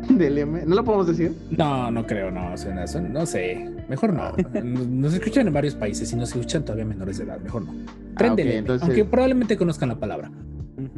Del 0.11 0.39
M. 0.39 0.63
¿No 0.67 0.77
lo 0.77 0.85
podemos 0.85 1.07
decir? 1.09 1.33
No, 1.51 1.91
no 1.91 2.07
creo, 2.07 2.31
no, 2.31 2.53
o 2.53 2.57
sea, 2.57 2.85
eso- 2.85 3.01
no 3.01 3.27
sé, 3.27 3.69
mejor 3.89 4.13
no. 4.13 4.33
Nos 4.63 5.15
escuchan 5.15 5.49
en 5.49 5.53
varios 5.53 5.75
países 5.75 6.13
y 6.13 6.17
nos 6.17 6.29
escuchan 6.31 6.65
todavía 6.65 6.85
menores 6.85 7.19
de 7.19 7.25
edad, 7.25 7.41
mejor 7.41 7.65
no. 7.65 7.73
Tren 8.17 8.33
Ah, 8.33 8.35
del 8.37 8.49
M, 8.49 8.57
entonces- 8.59 8.87
aunque 8.87 9.05
probablemente 9.05 9.57
conozcan 9.57 9.89
la 9.89 9.99
palabra. 9.99 10.31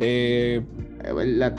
Eh, 0.01 0.61
Eh, 1.05 1.25
la- 1.25 1.55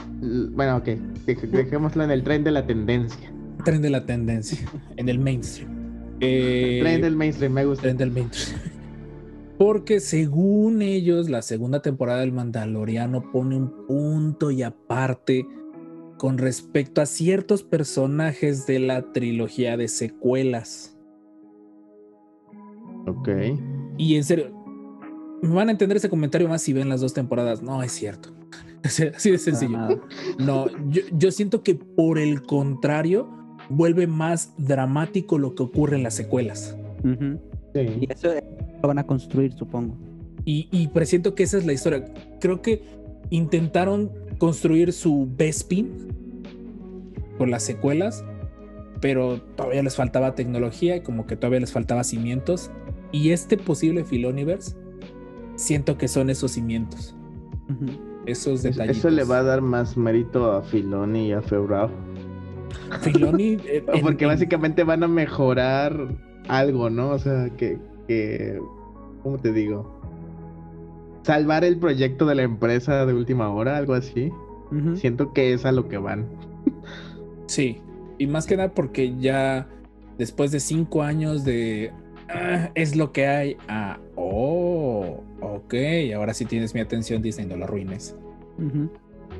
bueno, 0.52 0.76
ok. 0.76 0.86
Dej- 1.26 1.50
dejémoslo 1.50 2.04
en 2.04 2.10
el 2.10 2.22
tren 2.22 2.44
de 2.44 2.50
la 2.52 2.66
tendencia. 2.66 3.32
tren 3.64 3.80
de 3.82 3.90
la 3.90 4.04
tendencia, 4.06 4.58
en 4.96 5.08
el 5.08 5.18
mainstream. 5.18 5.79
Eh, 6.20 6.78
tren 6.82 7.00
del 7.00 7.16
mainstream, 7.16 7.52
me 7.52 7.64
gusta. 7.64 7.82
tren 7.82 7.96
del 7.96 8.10
mainstream. 8.10 8.60
Porque 9.58 10.00
según 10.00 10.80
ellos, 10.80 11.28
la 11.28 11.42
segunda 11.42 11.82
temporada 11.82 12.20
del 12.20 12.32
Mandaloriano 12.32 13.30
pone 13.30 13.56
un 13.56 13.86
punto 13.86 14.50
y 14.50 14.62
aparte 14.62 15.46
con 16.16 16.38
respecto 16.38 17.00
a 17.00 17.06
ciertos 17.06 17.62
personajes 17.62 18.66
de 18.66 18.78
la 18.78 19.12
trilogía 19.12 19.76
de 19.76 19.88
secuelas. 19.88 20.96
Ok. 23.06 23.28
Y 23.98 24.16
en 24.16 24.24
serio, 24.24 24.50
me 25.42 25.54
van 25.54 25.68
a 25.68 25.72
entender 25.72 25.96
ese 25.96 26.08
comentario 26.08 26.48
más 26.48 26.62
si 26.62 26.72
ven 26.72 26.88
las 26.88 27.00
dos 27.00 27.14
temporadas. 27.14 27.62
No, 27.62 27.82
es 27.82 27.92
cierto. 27.92 28.34
Así 28.82 29.30
de 29.30 29.38
sencillo. 29.38 30.02
No, 30.38 30.66
yo, 30.88 31.02
yo 31.12 31.30
siento 31.30 31.62
que 31.62 31.74
por 31.74 32.18
el 32.18 32.42
contrario, 32.42 33.39
vuelve 33.70 34.06
más 34.06 34.52
dramático 34.58 35.38
lo 35.38 35.54
que 35.54 35.62
ocurre 35.62 35.96
en 35.96 36.02
las 36.02 36.14
secuelas. 36.14 36.76
Ujú. 37.02 37.38
Sí. 37.74 37.80
Y 38.00 38.12
eso 38.12 38.28
lo 38.82 38.88
van 38.88 38.98
a 38.98 39.06
construir, 39.06 39.52
supongo. 39.54 39.94
Y, 40.44 40.68
y 40.72 40.88
presiento 40.88 41.34
que 41.34 41.44
esa 41.44 41.56
es 41.58 41.64
la 41.66 41.72
historia. 41.72 42.04
Creo 42.40 42.60
que 42.62 42.82
intentaron 43.30 44.10
construir 44.38 44.92
su 44.92 45.28
Bespin 45.36 45.88
con 47.38 47.50
las 47.50 47.62
secuelas, 47.62 48.24
pero 49.00 49.40
todavía 49.56 49.82
les 49.82 49.96
faltaba 49.96 50.34
tecnología 50.34 50.96
y 50.96 51.00
como 51.02 51.26
que 51.26 51.36
todavía 51.36 51.60
les 51.60 51.72
faltaba 51.72 52.04
cimientos. 52.04 52.70
Y 53.12 53.30
este 53.30 53.56
posible 53.56 54.04
Filoniverse, 54.04 54.76
siento 55.56 55.96
que 55.98 56.08
son 56.08 56.30
esos 56.30 56.52
cimientos, 56.52 57.14
Ujú. 57.68 57.92
esos 58.26 58.60
Eso- 58.64 58.68
detalles. 58.68 58.98
Eso 58.98 59.10
le 59.10 59.24
va 59.24 59.38
a 59.38 59.42
dar 59.42 59.60
más 59.62 59.96
mérito 59.96 60.52
a 60.52 60.62
Filoni 60.62 61.28
y 61.28 61.32
a 61.32 61.42
Febrao. 61.42 61.90
Filoni. 63.02 63.56
eh, 63.64 63.84
en- 63.92 64.02
Porque 64.02 64.24
en- 64.24 64.30
básicamente 64.30 64.84
van 64.84 65.02
a 65.02 65.08
mejorar 65.08 66.08
algo, 66.48 66.90
¿no? 66.90 67.10
O 67.10 67.18
sea, 67.18 67.48
que, 67.56 67.78
que. 68.08 68.58
¿Cómo 69.22 69.38
te 69.38 69.52
digo? 69.52 70.00
Salvar 71.22 71.64
el 71.64 71.78
proyecto 71.78 72.24
de 72.26 72.34
la 72.34 72.42
empresa 72.42 73.04
de 73.04 73.12
última 73.14 73.50
hora, 73.50 73.76
algo 73.76 73.94
así. 73.94 74.30
Siento 74.94 75.32
que 75.32 75.52
es 75.52 75.64
a 75.64 75.72
lo 75.72 75.88
que 75.88 75.98
van. 75.98 76.26
Sí, 77.46 77.78
y 78.18 78.26
más 78.28 78.46
que 78.46 78.56
nada 78.56 78.70
porque 78.72 79.16
ya 79.18 79.66
después 80.16 80.52
de 80.52 80.60
cinco 80.60 81.02
años 81.02 81.44
de 81.44 81.90
"Ah, 82.28 82.70
es 82.76 82.94
lo 82.94 83.10
que 83.12 83.26
hay, 83.26 83.56
ah, 83.68 83.98
oh, 84.14 85.24
ok, 85.40 85.74
ahora 86.14 86.32
sí 86.34 86.44
tienes 86.44 86.72
mi 86.74 86.80
atención 86.80 87.20
Disney, 87.20 87.46
no 87.48 87.56
lo 87.56 87.64
arruines. 87.64 88.16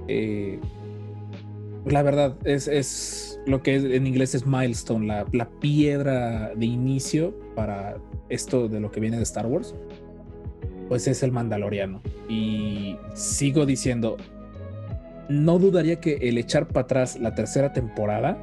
Eh, 0.09 0.59
la 1.87 2.03
verdad, 2.03 2.37
es, 2.45 2.69
es 2.69 3.41
lo 3.47 3.63
que 3.63 3.77
en 3.77 4.07
inglés 4.07 4.35
es 4.35 4.47
milestone, 4.47 5.07
la, 5.07 5.27
la 5.33 5.49
piedra 5.61 6.53
de 6.55 6.67
inicio 6.67 7.35
para 7.55 7.97
esto 8.29 8.69
de 8.69 8.81
lo 8.81 8.91
que 8.91 9.01
viene 9.01 9.17
de 9.17 9.23
Star 9.23 9.47
Wars, 9.47 9.75
pues 10.89 11.07
es 11.09 11.23
el 11.23 11.33
Mandaloriano. 11.33 12.03
Y 12.29 12.97
sigo 13.15 13.67
diciendo, 13.67 14.17
no 15.29 15.59
dudaría 15.59 16.01
que 16.01 16.17
el 16.17 16.39
echar 16.39 16.67
para 16.69 16.85
atrás 16.85 17.19
la 17.19 17.35
tercera 17.35 17.73
temporada 17.73 18.37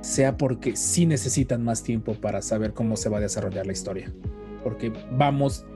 sea 0.00 0.36
porque 0.36 0.76
sí 0.76 1.04
necesitan 1.04 1.64
más 1.64 1.82
tiempo 1.82 2.14
para 2.14 2.40
saber 2.42 2.72
cómo 2.72 2.96
se 2.96 3.08
va 3.08 3.18
a 3.18 3.20
desarrollar 3.20 3.66
la 3.66 3.72
historia. 3.72 4.12
Porque 4.62 4.92
vamos, 5.12 5.66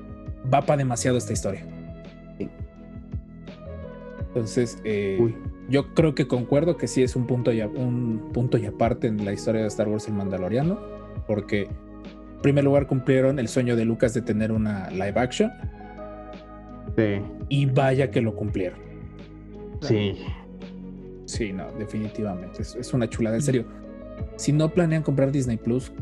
va 0.52 0.62
para 0.62 0.78
demasiado 0.78 1.18
esta 1.18 1.32
historia. 1.32 1.66
Entonces, 4.28 4.78
eh, 4.84 5.18
Uy. 5.20 5.34
Yo 5.70 5.94
creo 5.94 6.14
que 6.14 6.26
concuerdo 6.26 6.76
que 6.76 6.86
sí 6.88 7.02
es 7.02 7.16
un 7.16 7.26
punto, 7.26 7.52
y 7.52 7.60
a- 7.60 7.68
un 7.68 8.30
punto 8.32 8.58
y 8.58 8.66
aparte 8.66 9.06
en 9.06 9.24
la 9.24 9.32
historia 9.32 9.62
de 9.62 9.68
Star 9.68 9.88
Wars 9.88 10.06
el 10.08 10.14
Mandaloriano, 10.14 10.78
porque 11.26 11.62
en 11.62 12.42
primer 12.42 12.64
lugar 12.64 12.86
cumplieron 12.86 13.38
el 13.38 13.48
sueño 13.48 13.76
de 13.76 13.84
Lucas 13.84 14.12
de 14.14 14.22
tener 14.22 14.50
una 14.52 14.90
live 14.90 15.14
action 15.16 15.50
Sí. 16.96 17.20
y 17.48 17.66
vaya 17.66 18.10
que 18.10 18.20
lo 18.20 18.34
cumplieron. 18.34 18.78
Sí. 19.80 20.18
Sí, 21.26 21.52
no, 21.52 21.70
definitivamente. 21.78 22.62
Es, 22.62 22.74
es 22.74 22.92
una 22.92 23.08
chulada. 23.08 23.36
En 23.36 23.42
serio, 23.42 23.64
si 24.36 24.52
no 24.52 24.68
planean 24.70 25.02
comprar 25.02 25.30
Disney 25.30 25.56
Plus, 25.56 25.92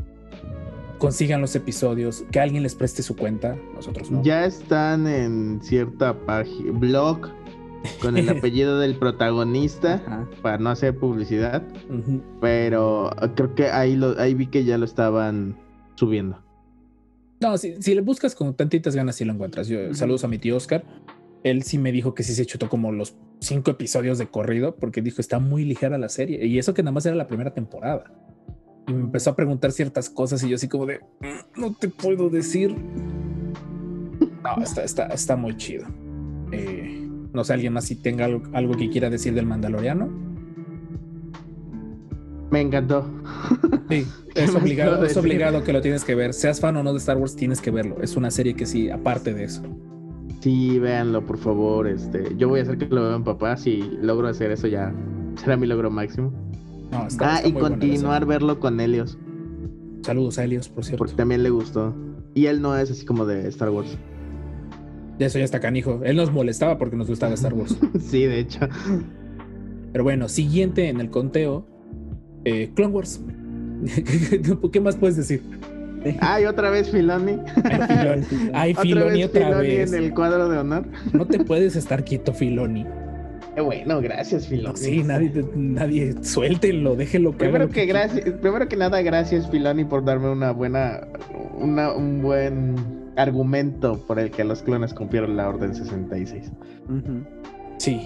consigan 0.97 1.39
los 1.39 1.55
episodios, 1.55 2.25
que 2.31 2.39
alguien 2.39 2.63
les 2.63 2.75
preste 2.75 3.03
su 3.03 3.15
cuenta, 3.15 3.55
nosotros 3.75 4.09
no. 4.11 4.23
Ya 4.23 4.45
están 4.45 5.07
en 5.07 5.59
cierta 5.61 6.13
página, 6.25 6.71
blog, 6.73 7.29
con 8.01 8.17
el 8.17 8.27
apellido 8.29 8.79
del 8.79 8.95
protagonista, 8.95 9.95
Ajá. 10.05 10.27
para 10.41 10.57
no 10.57 10.69
hacer 10.69 10.97
publicidad. 10.97 11.63
Ujú. 11.89 12.21
Pero 12.41 13.09
creo 13.35 13.55
que 13.55 13.67
ahí, 13.69 13.95
lo, 13.95 14.19
ahí 14.19 14.33
vi 14.33 14.47
que 14.47 14.63
ya 14.65 14.77
lo 14.77 14.85
estaban 14.85 15.57
subiendo. 15.95 16.41
No, 17.41 17.57
si, 17.57 17.81
si 17.81 17.95
le 17.95 18.01
buscas 18.01 18.35
con 18.35 18.53
tantitas 18.53 18.95
ganas, 18.95 19.15
sí 19.15 19.23
lo 19.25 19.33
encuentras. 19.33 19.67
Yo, 19.67 19.79
Ujú. 19.85 19.93
Saludos 19.95 20.23
a 20.23 20.27
mi 20.27 20.37
tío 20.39 20.57
Oscar. 20.57 20.83
Él 21.43 21.63
sí 21.63 21.77
me 21.77 21.91
dijo 21.93 22.13
que 22.13 22.23
sí 22.23 22.33
se 22.33 22.45
chutó 22.45 22.67
como 22.67 22.91
los 22.91 23.15
cinco 23.39 23.71
episodios 23.71 24.17
de 24.17 24.27
corrido, 24.27 24.75
porque 24.75 25.01
dijo 25.01 25.21
está 25.21 25.39
muy 25.39 25.63
ligera 25.63 25.97
la 25.97 26.09
serie. 26.09 26.45
Y 26.45 26.59
eso 26.59 26.73
que 26.73 26.83
nada 26.83 26.91
más 26.91 27.05
era 27.05 27.15
la 27.15 27.27
primera 27.27 27.53
temporada. 27.53 28.11
Y 28.87 28.91
me 28.91 29.01
empezó 29.01 29.29
a 29.29 29.35
preguntar 29.37 29.71
ciertas 29.71 30.09
cosas 30.09 30.43
y 30.43 30.49
yo 30.49 30.55
así 30.55 30.67
como 30.67 30.85
de, 30.85 30.99
"Mm, 31.21 31.61
no 31.61 31.73
te 31.73 31.87
puedo 31.87 32.29
decir. 32.29 32.75
No, 34.43 34.61
está, 34.61 34.83
está, 34.83 35.05
está 35.07 35.35
muy 35.35 35.55
chido. 35.55 35.85
Eh, 36.51 36.98
no 37.33 37.43
sé, 37.43 37.53
alguien 37.53 37.73
más 37.73 37.85
si 37.85 37.95
tenga 37.95 38.25
algo, 38.25 38.43
algo 38.53 38.75
que 38.75 38.89
quiera 38.89 39.09
decir 39.09 39.33
del 39.33 39.45
Mandaloriano. 39.45 40.09
Me 42.51 42.61
encantó. 42.61 43.05
Sí, 43.89 44.05
¿Qué 44.33 44.43
es 44.43 44.55
obligado, 44.55 45.05
es 45.05 45.15
obligado 45.17 45.63
que 45.63 45.71
lo 45.71 45.81
tienes 45.81 46.03
que 46.03 46.15
ver. 46.15 46.33
Seas 46.33 46.59
fan 46.59 46.75
o 46.77 46.83
no 46.83 46.91
de 46.93 46.97
Star 46.99 47.17
Wars, 47.17 47.35
tienes 47.35 47.61
que 47.61 47.69
verlo. 47.69 47.97
Es 48.01 48.15
una 48.15 48.31
serie 48.31 48.55
que 48.55 48.65
sí, 48.65 48.89
aparte 48.89 49.33
de 49.33 49.43
eso. 49.43 49.61
Sí, 50.41 50.79
véanlo, 50.79 51.25
por 51.25 51.37
favor. 51.37 51.87
Este, 51.87 52.35
yo 52.37 52.49
voy 52.49 52.61
a 52.61 52.63
hacer 52.63 52.77
que 52.77 52.87
lo 52.87 53.07
vean 53.07 53.23
papá. 53.23 53.55
Si 53.57 53.81
logro 54.01 54.27
hacer 54.27 54.51
eso, 54.51 54.67
ya 54.67 54.91
será 55.35 55.57
mi 55.57 55.67
logro 55.67 55.91
máximo. 55.91 56.33
No, 56.91 57.05
está- 57.05 57.35
ah, 57.35 57.37
está 57.37 57.47
y 57.49 57.53
continuar 57.53 58.25
verlo 58.25 58.59
con 58.59 58.79
Helios. 58.79 59.19
Saludos 60.01 60.39
a 60.39 60.45
Helios, 60.45 60.69
por 60.69 60.85
cierto. 60.85 60.97
porque 60.97 61.13
también 61.13 61.43
le 61.43 61.49
gustó. 61.51 61.93
Y 62.33 62.45
él 62.47 62.61
no 62.61 62.75
es 62.75 62.89
así 62.89 63.05
como 63.05 63.25
de 63.25 63.47
Star 63.49 63.69
Wars. 63.69 63.95
De 65.19 65.25
eso 65.25 65.37
ya 65.37 65.45
está 65.45 65.59
canijo. 65.59 65.99
Él 66.03 66.15
nos 66.15 66.31
molestaba 66.31 66.77
porque 66.77 66.95
nos 66.95 67.07
gustaba 67.07 67.33
Star 67.33 67.53
Wars. 67.53 67.77
sí, 67.99 68.25
de 68.25 68.39
hecho. 68.39 68.61
Pero 69.91 70.03
bueno, 70.03 70.29
siguiente 70.29 70.87
en 70.87 71.01
el 71.01 71.09
conteo: 71.09 71.67
eh, 72.45 72.71
Clone 72.73 72.93
Wars. 72.93 73.21
¿Qué 74.71 74.79
más 74.79 74.95
puedes 74.95 75.17
decir? 75.17 75.41
Ay, 76.21 76.45
otra 76.45 76.69
vez 76.69 76.89
Filoni. 76.89 77.37
Ay, 78.53 78.73
Filoni, 78.73 78.83
Ay, 78.83 78.83
otra 78.83 79.05
vez 79.05 79.25
otra 79.25 79.47
Filoni 79.47 79.67
vez. 79.67 79.93
en 79.93 80.03
el 80.03 80.13
cuadro 80.13 80.47
de 80.47 80.57
honor. 80.57 80.85
No 81.11 81.25
te 81.25 81.43
puedes 81.43 81.75
estar 81.75 82.05
quieto, 82.05 82.33
Filoni. 82.33 82.85
Bueno, 83.61 83.99
gracias, 83.99 84.47
Filoni. 84.47 84.77
Sí, 84.77 85.03
nadie, 85.03 85.43
nadie, 85.53 86.15
suéltenlo, 86.23 86.95
déjenlo 86.95 87.31
que 87.31 87.39
Primero 87.39 87.69
que, 87.69 87.85
gracias, 87.85 88.29
primero 88.41 88.69
que 88.69 88.77
nada, 88.77 89.01
gracias 89.01 89.49
Filoni 89.49 89.83
por 89.83 90.05
darme 90.05 90.29
una 90.29 90.51
buena, 90.51 91.01
una, 91.57 91.91
un 91.91 92.21
buen 92.21 92.98
argumento 93.15 93.99
por 94.07 94.19
el 94.19 94.31
que 94.31 94.43
los 94.43 94.61
clones 94.63 94.93
cumplieron 94.93 95.35
la 95.37 95.49
Orden 95.49 95.73
66. 95.75 96.51
Ujú. 96.87 97.23
Sí, 97.77 98.01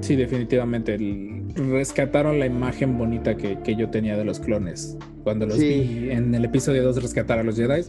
sí, 0.00 0.16
definitivamente. 0.16 0.94
el- 0.94 1.42
rescataron 1.54 2.38
la 2.38 2.46
imagen 2.46 2.96
bonita 2.96 3.36
que, 3.36 3.58
que 3.60 3.76
yo 3.76 3.90
tenía 3.90 4.16
de 4.16 4.24
los 4.24 4.40
clones. 4.40 4.96
Cuando 5.22 5.44
los 5.46 5.56
Sí. 5.58 5.98
vi 6.02 6.10
en 6.10 6.34
el 6.34 6.44
episodio 6.46 6.82
2 6.82 7.02
rescatar 7.02 7.38
a 7.38 7.42
los 7.42 7.56
Jedi. 7.56 7.82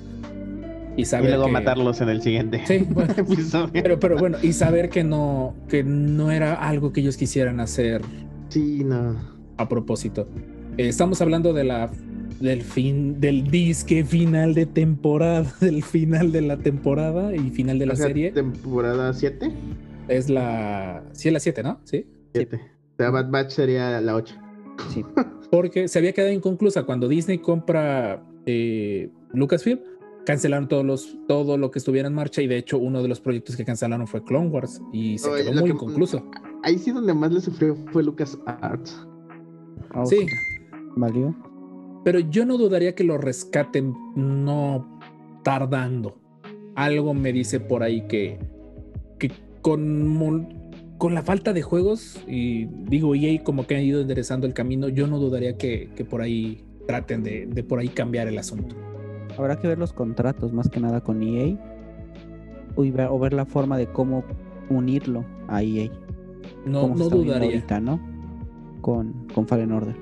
y 0.95 1.01
Y 1.01 1.05
saber 1.05 1.29
luego 1.31 1.45
que- 1.47 1.51
matarlos 1.53 2.01
en 2.01 2.09
el 2.09 2.21
siguiente 2.21 2.61
Sí, 2.67 2.85
bueno, 2.89 3.13
episodio. 3.17 3.69
pero, 3.73 3.99
pero 3.99 4.15
bueno, 4.17 4.37
y 4.43 4.53
saber 4.53 4.89
que 4.89 5.03
no, 5.03 5.55
que 5.67 5.83
no 5.83 6.29
era 6.29 6.53
algo 6.53 6.93
que 6.93 6.99
ellos 7.01 7.17
quisieran 7.17 7.59
hacer 7.61 8.01
Sí, 8.49 8.83
no. 8.83 9.15
a 9.57 9.67
propósito. 9.69 10.27
Eh, 10.77 10.87
estamos 10.89 11.19
hablando 11.21 11.51
de 11.53 11.63
la 11.63 11.89
del 12.39 12.61
fin 12.61 13.19
del 13.19 13.49
disque 13.49 14.03
final 14.05 14.53
de 14.53 14.65
temporada, 14.65 15.51
del 15.61 15.83
final 15.83 16.31
de 16.31 16.41
la 16.41 16.57
temporada 16.57 17.35
y 17.35 17.49
final 17.51 17.79
de 17.79 17.85
la 17.87 17.93
O 17.93 17.95
sea, 17.95 18.07
serie. 18.07 18.31
Temporada 18.31 19.13
7. 19.13 19.51
Es 20.07 20.29
la. 20.29 21.03
Sí, 21.13 21.29
es 21.29 21.33
la 21.33 21.39
7, 21.39 21.63
¿no? 21.63 21.79
Sí. 21.83 22.05
7. 22.33 22.55
O 22.55 22.95
sea, 22.97 23.09
Bad 23.09 23.29
Batch 23.31 23.51
sería 23.51 23.99
la 24.01 24.15
8. 24.15 24.35
Sí. 24.93 25.03
Porque 25.51 25.87
se 25.87 25.99
había 25.99 26.13
quedado 26.13 26.31
inconclusa 26.33 26.83
cuando 26.83 27.07
Disney 27.07 27.37
compra 27.37 28.23
eh, 28.45 29.09
Lucasfilm. 29.33 29.79
Cancelaron 30.25 30.69
todos 30.69 30.85
los, 30.85 31.17
todo 31.27 31.57
lo 31.57 31.69
que 31.69 31.79
estuviera 31.79 32.07
en 32.07 32.13
marcha 32.13 32.41
y 32.41 32.47
de 32.47 32.55
hecho 32.57 32.77
uno 32.77 33.01
de 33.01 33.09
los 33.09 33.19
proyectos 33.19 33.57
que 33.57 33.65
cancelaron 33.65 34.07
fue 34.07 34.23
Clone 34.23 34.47
Wars 34.47 34.81
y 34.93 35.17
se 35.17 35.29
Oye, 35.29 35.43
quedó 35.43 35.53
muy 35.59 35.63
que- 35.63 35.75
inconcluso. 35.75 36.25
Ahí 36.63 36.77
sí 36.79 36.91
donde 36.91 37.13
más 37.13 37.33
le 37.33 37.41
sufrió 37.41 37.75
fue 37.91 38.03
Lucas 38.03 38.37
Arts. 38.45 39.05
Ah, 39.91 40.05
Sí. 40.05 40.25
Valió. 40.95 41.35
Pero 42.03 42.19
yo 42.19 42.45
no 42.45 42.57
dudaría 42.57 42.95
que 42.95 43.03
lo 43.03 43.17
rescaten 43.17 43.95
no 44.15 44.99
tardando. 45.43 46.17
Algo 46.75 47.13
me 47.13 47.31
dice 47.31 47.59
por 47.59 47.83
ahí 47.83 48.07
que, 48.07 48.39
que 49.19 49.31
con, 49.61 50.63
con 50.97 51.13
la 51.13 51.21
falta 51.21 51.53
de 51.53 51.61
juegos, 51.61 52.21
y 52.27 52.65
digo 52.65 53.15
EA 53.15 53.43
como 53.43 53.67
que 53.67 53.75
han 53.75 53.83
ido 53.83 54.01
enderezando 54.01 54.47
el 54.47 54.53
camino, 54.53 54.89
yo 54.89 55.07
no 55.07 55.19
dudaría 55.19 55.57
que, 55.57 55.89
que 55.95 56.03
por 56.03 56.21
ahí 56.21 56.63
traten 56.87 57.23
de, 57.23 57.45
de 57.45 57.63
por 57.63 57.79
ahí 57.79 57.89
cambiar 57.89 58.27
el 58.27 58.37
asunto. 58.37 58.75
Habrá 59.37 59.59
que 59.59 59.67
ver 59.67 59.79
los 59.79 59.93
contratos 59.93 60.53
más 60.53 60.69
que 60.69 60.79
nada 60.79 61.01
con 61.01 61.23
EA 61.23 61.57
o, 62.75 62.81
ver, 62.81 63.07
o 63.09 63.19
ver 63.19 63.33
la 63.33 63.45
forma 63.45 63.77
de 63.77 63.87
cómo 63.87 64.23
unirlo 64.69 65.25
a 65.47 65.63
EA. 65.63 65.89
No, 66.65 66.81
como 66.81 66.95
no 66.95 67.09
dudaría. 67.09 67.47
ahorita, 67.47 67.79
¿no? 67.79 67.99
Con, 68.81 69.27
con 69.33 69.47
Fallen 69.47 69.71
Order. 69.71 69.95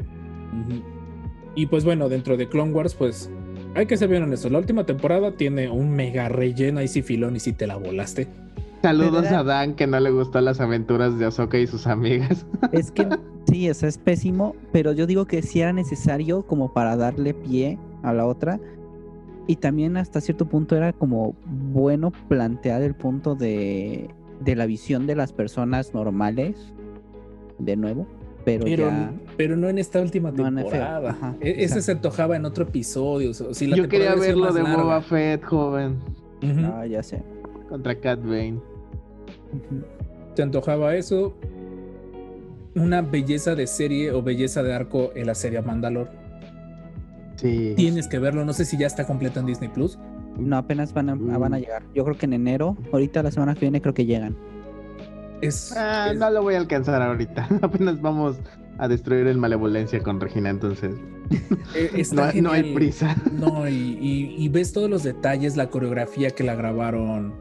Y 1.56 1.66
pues 1.66 1.84
bueno, 1.84 2.10
dentro 2.10 2.38
de 2.38 2.47
Clone 2.47 2.72
Wars, 2.72 2.95
pues 2.95 3.30
hay 3.76 3.86
que 3.86 3.97
ser 3.97 4.10
bien 4.10 4.24
honestos. 4.24 4.52
La 4.52 4.60
última 4.60 4.86
temporada 4.86 5.32
tiene 5.32 5.70
un 5.70 5.91
mega 5.91 6.30
relleno. 6.30 6.80
Ahí 6.80 6.88
sí, 6.88 7.02
filón, 7.02 7.36
y 7.36 7.39
sí 7.39 7.54
te 7.54 7.68
la 7.68 7.78
volaste. 7.78 8.28
Saludos 8.82 9.28
a 9.28 9.43
Dan 9.43 9.76
que 9.76 9.86
no 9.86 9.99
le 9.99 10.10
gustó 10.10 10.41
las 10.41 10.60
aventuras 10.60 11.20
de 11.20 11.26
Ahsoka 11.26 11.58
y 11.60 11.68
sus 11.68 11.86
amigas. 11.86 12.45
Es 12.72 12.91
que 12.91 13.08
sí, 13.47 13.70
o 13.70 13.74
sea, 13.74 13.89
es 13.89 13.97
pésimo, 13.97 14.56
pero 14.72 14.91
yo 14.91 15.06
digo 15.06 15.26
que 15.26 15.43
sí 15.43 15.62
era 15.62 15.72
necesario 15.72 16.43
como 16.47 16.74
para 16.74 16.95
darle 16.95 17.34
pie 17.34 17.78
a 18.02 18.14
la 18.14 18.26
otra. 18.26 18.60
Y 19.45 19.58
también 19.58 19.97
hasta 19.97 20.22
cierto 20.22 20.45
punto 20.45 20.76
era 20.76 20.93
como 20.93 21.36
bueno 21.45 22.12
plantear 22.28 22.82
el 22.82 22.95
punto 22.95 23.36
de, 23.36 24.10
de 24.39 24.56
la 24.56 24.66
visión 24.66 25.06
de 25.06 25.16
las 25.16 25.32
personas 25.34 25.93
normales, 25.93 26.56
de 27.60 27.76
nuevo, 27.76 28.08
pero, 28.46 28.66
Pero, 28.66 28.88
ya... 28.89 29.12
pero 29.38 29.56
no 29.56 29.70
en 29.70 29.78
esta 29.78 30.02
última 30.02 30.32
No 30.32 30.44
temporada. 30.44 31.12
ajá, 31.12 31.36
E- 31.42 31.50
Ese 31.52 31.62
exacto. 31.64 31.82
se 31.84 31.92
antojaba 31.94 32.36
en 32.36 32.46
otro 32.46 32.64
episodio. 32.66 33.32
o 33.32 33.34
sea, 33.34 33.54
si 33.54 33.68
la 33.68 33.78
Yo 33.78 33.88
quería 33.88 34.16
ver 34.16 34.36
lo 34.38 34.52
de 34.54 34.64
más 34.64 34.76
Boba 34.76 34.84
larga. 34.96 35.02
Fett, 35.02 35.44
joven. 35.44 35.96
Ujú. 36.44 36.66
Ah, 36.74 36.86
ya 36.86 37.02
sé. 37.04 37.22
Contra 37.70 37.96
Cat 38.00 38.20
Bane. 38.24 38.60
Se 40.36 40.42
antojaba 40.44 40.96
eso. 40.96 41.34
Una 42.76 43.02
belleza 43.02 43.54
de 43.56 43.68
serie 43.68 44.12
o 44.12 44.22
belleza 44.24 44.64
de 44.64 44.74
arco 44.74 45.12
en 45.16 45.28
la 45.28 45.36
serie 45.36 45.62
Mandalor. 45.62 46.10
Sí. 47.36 47.74
Tienes 47.76 48.08
que 48.08 48.20
verlo. 48.20 48.46
No 48.46 48.54
sé 48.54 48.66
si 48.66 48.78
ya 48.78 48.88
está 48.88 49.06
completa 49.06 49.39
en 49.39 49.46
Disney 49.46 49.70
Plus. 49.70 49.98
No, 50.38 50.58
apenas 50.58 50.94
van 50.94 51.10
a, 51.10 51.16
van 51.16 51.54
a 51.54 51.58
Mm. 51.58 51.60
llegar. 51.60 51.84
Yo 51.94 52.04
creo 52.06 52.18
que 52.18 52.26
en 52.26 52.34
enero, 52.34 52.78
ahorita 52.94 53.22
la 53.24 53.32
semana 53.32 53.54
que 53.56 53.62
viene 53.62 53.82
creo 53.82 53.94
que 53.94 54.06
llegan. 54.06 54.36
Es, 55.42 55.74
Ah, 55.76 56.10
es- 56.12 56.18
no 56.20 56.30
lo 56.30 56.42
voy 56.44 56.56
a 56.56 56.60
alcanzar 56.60 57.02
ahorita. 57.02 57.48
Apenas 57.62 58.00
vamos 58.02 58.38
a 58.78 58.88
destruir 58.88 59.28
el 59.28 59.38
malevolencia 59.38 60.02
con 60.02 60.20
Regina, 60.20 60.50
entonces 60.50 60.96
eh, 61.76 61.92
está 61.96 62.32
no, 62.34 62.42
no 62.44 62.52
hay 62.52 62.74
prisa. 62.74 63.16
No, 63.32 63.68
y, 63.68 63.74
y- 63.74 64.36
y 64.38 64.50
ves 64.50 64.74
todos 64.74 64.89
los 64.89 65.04
detalles, 65.04 65.56
la 65.58 65.70
coreografía 65.70 66.30
que 66.32 66.44
la 66.44 66.56
grabaron. 66.56 67.34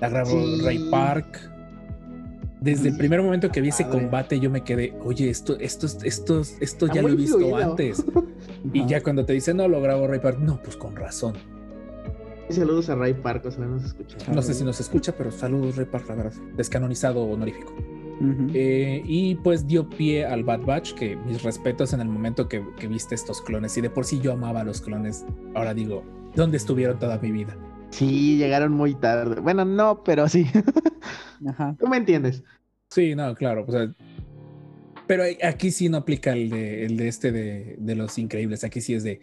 La 0.00 0.08
grabó 0.08 0.30
Sí. 0.30 0.60
Ray 0.64 0.88
Park. 0.90 1.50
Desde 2.60 2.88
el 2.88 2.96
primer 2.96 3.22
momento 3.22 3.50
que 3.52 3.60
vi 3.60 3.68
ese 3.68 3.86
combate, 3.88 4.40
yo 4.40 4.50
me 4.50 4.64
quedé, 4.64 4.92
oye, 5.04 5.30
esto, 5.30 5.56
esto, 5.60 5.86
esto, 6.02 6.42
esto 6.60 6.86
ya 6.88 7.02
lo 7.02 7.08
he 7.10 7.14
visto 7.14 7.38
fluido. 7.38 7.56
antes. 7.70 8.04
Y 8.72 8.84
ya 8.86 9.00
cuando 9.00 9.24
te 9.24 9.32
dicen, 9.32 9.56
no, 9.58 9.68
lo 9.68 9.80
grabó 9.80 10.08
Ray 10.08 10.18
Park, 10.18 10.38
no, 10.40 10.60
pues 10.60 10.76
con 10.76 10.96
razón. 10.96 11.34
Saludos 12.50 12.88
a 12.88 12.94
Ray 12.94 13.14
Park, 13.14 13.44
o 13.46 13.50
sea, 13.50 13.64
no 13.64 13.72
nos 13.72 13.84
escucha. 13.84 14.16
No 14.32 14.42
sé 14.42 14.54
si 14.54 14.64
nos 14.64 14.80
escucha, 14.80 15.12
pero 15.16 15.30
saludos, 15.30 15.76
Ray 15.76 15.86
Park, 15.86 16.06
la 16.08 16.14
verdad. 16.14 16.32
Descanonizado 16.56 17.22
honorífico. 17.22 17.74
Eh, 18.52 19.02
y 19.06 19.36
pues 19.36 19.66
dio 19.66 19.88
pie 19.88 20.26
al 20.26 20.42
Bad 20.42 20.62
Batch, 20.62 20.94
que 20.94 21.14
mis 21.14 21.42
respetos 21.42 21.92
en 21.92 22.00
el 22.00 22.08
momento 22.08 22.48
que, 22.48 22.64
que 22.78 22.88
viste 22.88 23.14
estos 23.14 23.40
clones. 23.40 23.76
Y 23.76 23.80
de 23.80 23.90
por 23.90 24.04
sí 24.04 24.20
yo 24.20 24.32
amaba 24.32 24.62
a 24.62 24.64
los 24.64 24.80
clones. 24.80 25.24
Ahora 25.54 25.74
digo, 25.74 26.04
¿dónde 26.34 26.56
estuvieron 26.56 26.98
toda 26.98 27.18
mi 27.18 27.30
vida? 27.30 27.56
Sí, 27.90 28.36
llegaron 28.36 28.72
muy 28.72 28.94
tarde. 28.94 29.40
Bueno, 29.40 29.64
no, 29.64 30.02
pero 30.02 30.28
sí. 30.28 30.46
Ajá. 31.46 31.76
Tú 31.78 31.86
me 31.86 31.96
entiendes. 31.96 32.42
Sí, 32.90 33.14
no, 33.14 33.34
claro. 33.34 33.64
o 33.66 33.70
sea, 33.70 33.94
pero 35.06 35.22
aquí 35.42 35.70
sí 35.70 35.88
no 35.88 35.98
aplica 35.98 36.32
el 36.32 36.50
de, 36.50 36.84
el 36.86 36.96
de 36.96 37.08
este 37.08 37.30
de, 37.30 37.76
de 37.78 37.94
los 37.94 38.18
increíbles. 38.18 38.64
Aquí 38.64 38.80
sí 38.80 38.94
es 38.94 39.04
de 39.04 39.20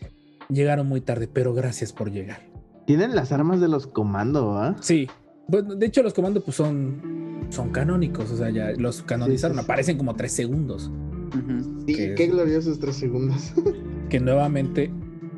llegaron 0.50 0.88
muy 0.88 1.02
tarde, 1.02 1.28
pero 1.28 1.54
gracias 1.54 1.92
por 1.92 2.12
llegar. 2.12 2.55
Tienen 2.86 3.16
las 3.16 3.32
armas 3.32 3.60
de 3.60 3.68
los 3.68 3.88
comandos, 3.88 4.58
¿ah? 4.58 4.76
Sí. 4.82 5.08
Bueno, 5.48 5.76
de 5.76 5.86
hecho, 5.86 6.04
los 6.04 6.14
comandos 6.14 6.44
pues 6.44 6.56
son, 6.58 7.46
son 7.50 7.70
canónicos. 7.72 8.32
O 8.32 8.38
sea, 8.38 8.50
ya 8.50 8.72
los 8.78 9.02
canonizaron. 9.02 9.56
sí, 9.58 9.62
sí. 9.62 9.66
Aparecen 9.66 9.98
como 9.98 10.16
tres 10.16 10.32
segundos. 10.34 10.92
Ujú. 11.30 11.84
Sí, 11.88 11.96
¿Qué 11.96 12.16
qué 12.16 12.24
es? 12.26 12.32
gloriosos 12.32 12.80
tres 12.80 12.96
segundos. 12.96 13.54
Que 14.10 14.20
nuevamente, 14.20 14.92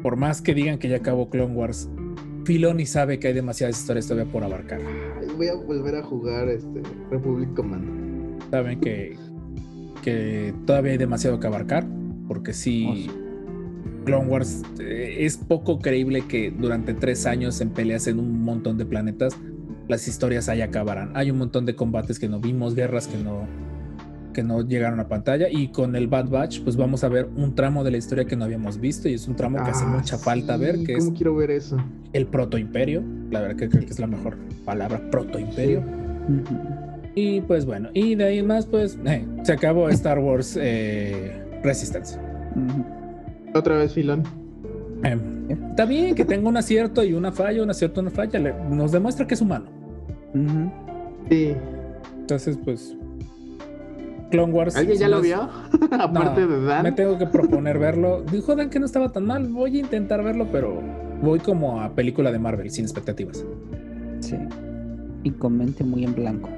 por 0.03 0.17
más 0.17 0.41
que 0.41 0.53
digan 0.53 0.77
que 0.77 0.89
ya 0.89 0.97
acabó 0.97 1.29
Clone 1.29 1.55
Wars, 1.55 1.89
Filoni 2.43 2.85
sabe 2.85 3.17
que 3.17 3.29
hay 3.29 3.33
demasiadas 3.33 3.79
historias 3.79 4.07
todavía 4.07 4.29
por 4.29 4.43
abarcar. 4.43 4.81
Ay, 4.81 5.27
Voy 5.37 5.47
a 5.47 5.55
volver 5.55 5.95
a 5.95 6.03
jugar 6.03 6.49
este 6.49 6.81
Republic 7.09 7.53
Commando. 7.55 8.37
Saben 8.51 8.81
que, 8.81 9.15
que 10.03 10.53
todavía 10.65 10.91
hay 10.91 10.97
demasiado 10.97 11.39
que 11.39 11.47
abarcar. 11.47 11.87
Porque 12.27 12.51
sí, 12.51 13.09
Clone 14.07 14.27
Wars 14.29 14.63
eh, 14.79 15.17
es 15.19 15.37
poco 15.37 15.79
creíble 15.79 16.23
que 16.27 16.49
durante 16.51 16.93
tres 16.93 17.25
años 17.25 17.61
en 17.61 17.69
peleas 17.69 18.07
en 18.07 18.19
un 18.19 18.41
montón 18.43 18.77
de 18.77 18.85
planetas 18.85 19.37
las 19.87 20.07
historias 20.07 20.49
ahí 20.49 20.61
acabarán. 20.61 21.11
Hay 21.15 21.29
un 21.31 21.37
montón 21.37 21.65
de 21.65 21.75
combates 21.75 22.19
que 22.19 22.27
no 22.27 22.39
vimos, 22.39 22.73
guerras 22.75 23.07
que 23.07 23.17
no 23.17 23.45
que 24.33 24.43
no 24.43 24.61
llegaron 24.61 24.99
a 24.99 25.07
pantalla 25.07 25.47
y 25.49 25.69
con 25.69 25.95
el 25.95 26.07
Bad 26.07 26.29
Batch 26.29 26.61
pues 26.61 26.75
vamos 26.77 27.03
a 27.03 27.09
ver 27.09 27.27
un 27.37 27.55
tramo 27.55 27.83
de 27.83 27.89
la 27.89 27.97
historia 27.97 28.25
que 28.25 28.35
no 28.35 28.45
habíamos 28.45 28.79
visto 28.79 29.09
y 29.09 29.13
es 29.15 29.27
un 29.27 29.35
tramo 29.35 29.57
que 29.63 29.71
hace 29.71 29.83
Ah, 29.83 29.95
mucha 29.97 30.15
falta 30.19 30.57
ver 30.57 30.77
sí, 30.77 30.83
que 30.85 30.93
¿Cómo 30.93 31.07
es 31.11 31.17
quiero 31.17 31.35
ver 31.35 31.49
eso? 31.49 31.77
el 32.13 32.27
proto 32.27 32.59
imperio 32.59 33.01
la 33.31 33.41
verdad 33.41 33.55
que 33.55 33.67
creo 33.67 33.83
que 33.83 33.89
es 33.93 33.97
la 33.99 34.05
mejor 34.05 34.37
palabra 34.63 35.01
proto 35.09 35.39
imperio 35.39 35.79
Ujú. 35.79 36.55
y 37.15 37.41
pues 37.41 37.65
bueno 37.65 37.89
y 37.95 38.13
de 38.13 38.25
ahí 38.25 38.37
en 38.37 38.45
más 38.45 38.67
pues 38.67 38.99
eh, 39.07 39.25
se 39.41 39.53
acabó 39.53 39.89
Star 39.89 40.19
Wars 40.19 40.55
eh, 40.61 41.41
Resistance. 41.63 42.19
Otra 43.57 43.77
vez, 43.77 43.93
Filón. 43.93 44.23
Eh, 45.03 45.17
está 45.69 45.85
bien 45.85 46.15
que 46.15 46.25
tenga 46.25 46.49
un 46.49 46.57
acierto 46.57 47.03
y 47.03 47.13
una 47.13 47.31
falla 47.31 47.61
un 47.63 47.69
acierto 47.69 47.99
y 47.99 48.03
una 48.03 48.11
falla 48.11 48.39
le- 48.39 48.53
nos 48.69 48.91
demuestra 48.91 49.27
que 49.27 49.35
es 49.35 49.41
humano. 49.41 49.65
Sí. 51.29 51.53
entonces 52.19 52.57
pues 52.63 52.95
Clone 54.29 54.53
Wars 54.53 54.75
¿Alguien 54.75 54.97
ya 54.99 55.07
lo 55.07 55.21
vio? 55.21 55.41
Aparte 55.91 56.41
No, 56.41 56.47
de 56.47 56.65
Dan. 56.65 56.83
Me 56.83 56.91
tengo 56.91 57.17
que 57.17 57.25
proponer 57.27 57.79
verlo. 57.79 58.23
Dijo 58.31 58.55
Dan 58.55 58.69
que 58.69 58.79
no 58.79 58.85
estaba 58.85 59.11
tan 59.11 59.25
mal. 59.25 59.47
Voy 59.47 59.77
a 59.77 59.79
intentar 59.79 60.23
verlo, 60.23 60.47
pero 60.51 60.81
voy 61.21 61.39
como 61.39 61.81
a 61.81 61.93
película 61.95 62.31
de 62.31 62.39
Marvel, 62.39 62.69
sin 62.69 62.83
expectativas. 62.85 63.45
Sí. 64.19 64.35
Y 65.23 65.31
con 65.31 65.57
mente 65.57 65.83
muy 65.83 66.03
en 66.03 66.13
blanco. 66.13 66.49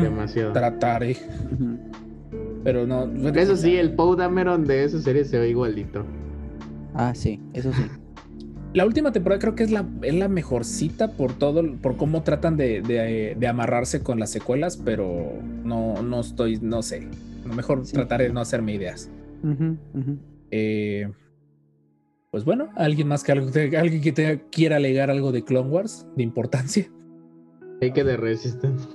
Demasiado. 0.00 0.52
Trataré, 0.52 1.16
pero 2.62 2.86
no. 2.86 3.04
Eso 3.34 3.56
sí, 3.56 3.76
el 3.76 3.94
Poe 3.94 4.16
Dameron 4.16 4.64
de 4.64 4.84
esa 4.84 5.00
serie 5.00 5.24
se 5.24 5.38
ve 5.40 5.48
igualito. 5.50 6.04
Ah, 6.94 7.14
sí, 7.14 7.40
eso 7.54 7.72
sí. 7.72 7.82
La 8.74 8.86
última 8.86 9.12
temporada 9.12 9.38
creo 9.38 9.54
que 9.54 9.64
es 9.64 9.70
la, 9.70 9.84
es 10.02 10.14
la 10.14 10.28
mejorcita 10.28 11.12
por 11.12 11.34
todo, 11.34 11.62
por 11.82 11.96
cómo 11.96 12.22
tratan 12.22 12.56
de, 12.56 12.80
de- 12.80 13.36
de 13.38 13.46
amarrarse 13.46 14.02
con 14.02 14.18
las 14.18 14.30
secuelas, 14.30 14.78
pero 14.78 15.32
no, 15.64 16.02
no 16.02 16.20
estoy, 16.20 16.58
no 16.60 16.82
sé. 16.82 17.06
A 17.44 17.48
lo 17.48 17.54
mejor 17.54 17.84
Sí. 17.84 17.92
trataré 17.92 18.24
de 18.28 18.32
no 18.32 18.40
hacerme 18.40 18.74
ideas. 18.74 19.10
Eh, 20.50 21.10
pues 22.30 22.44
bueno, 22.44 22.70
alguien 22.76 23.08
más 23.08 23.24
que 23.24 23.32
algo, 23.32 23.48
alguien 23.78 24.00
que 24.00 24.12
te 24.12 24.42
quiera 24.50 24.76
alegar 24.76 25.10
algo 25.10 25.32
de 25.32 25.44
Clone 25.44 25.68
Wars 25.68 26.06
de 26.16 26.22
importancia. 26.22 26.86
Hay 27.82 27.92
que 27.92 28.04
de 28.04 28.16
Resistance. 28.16 28.88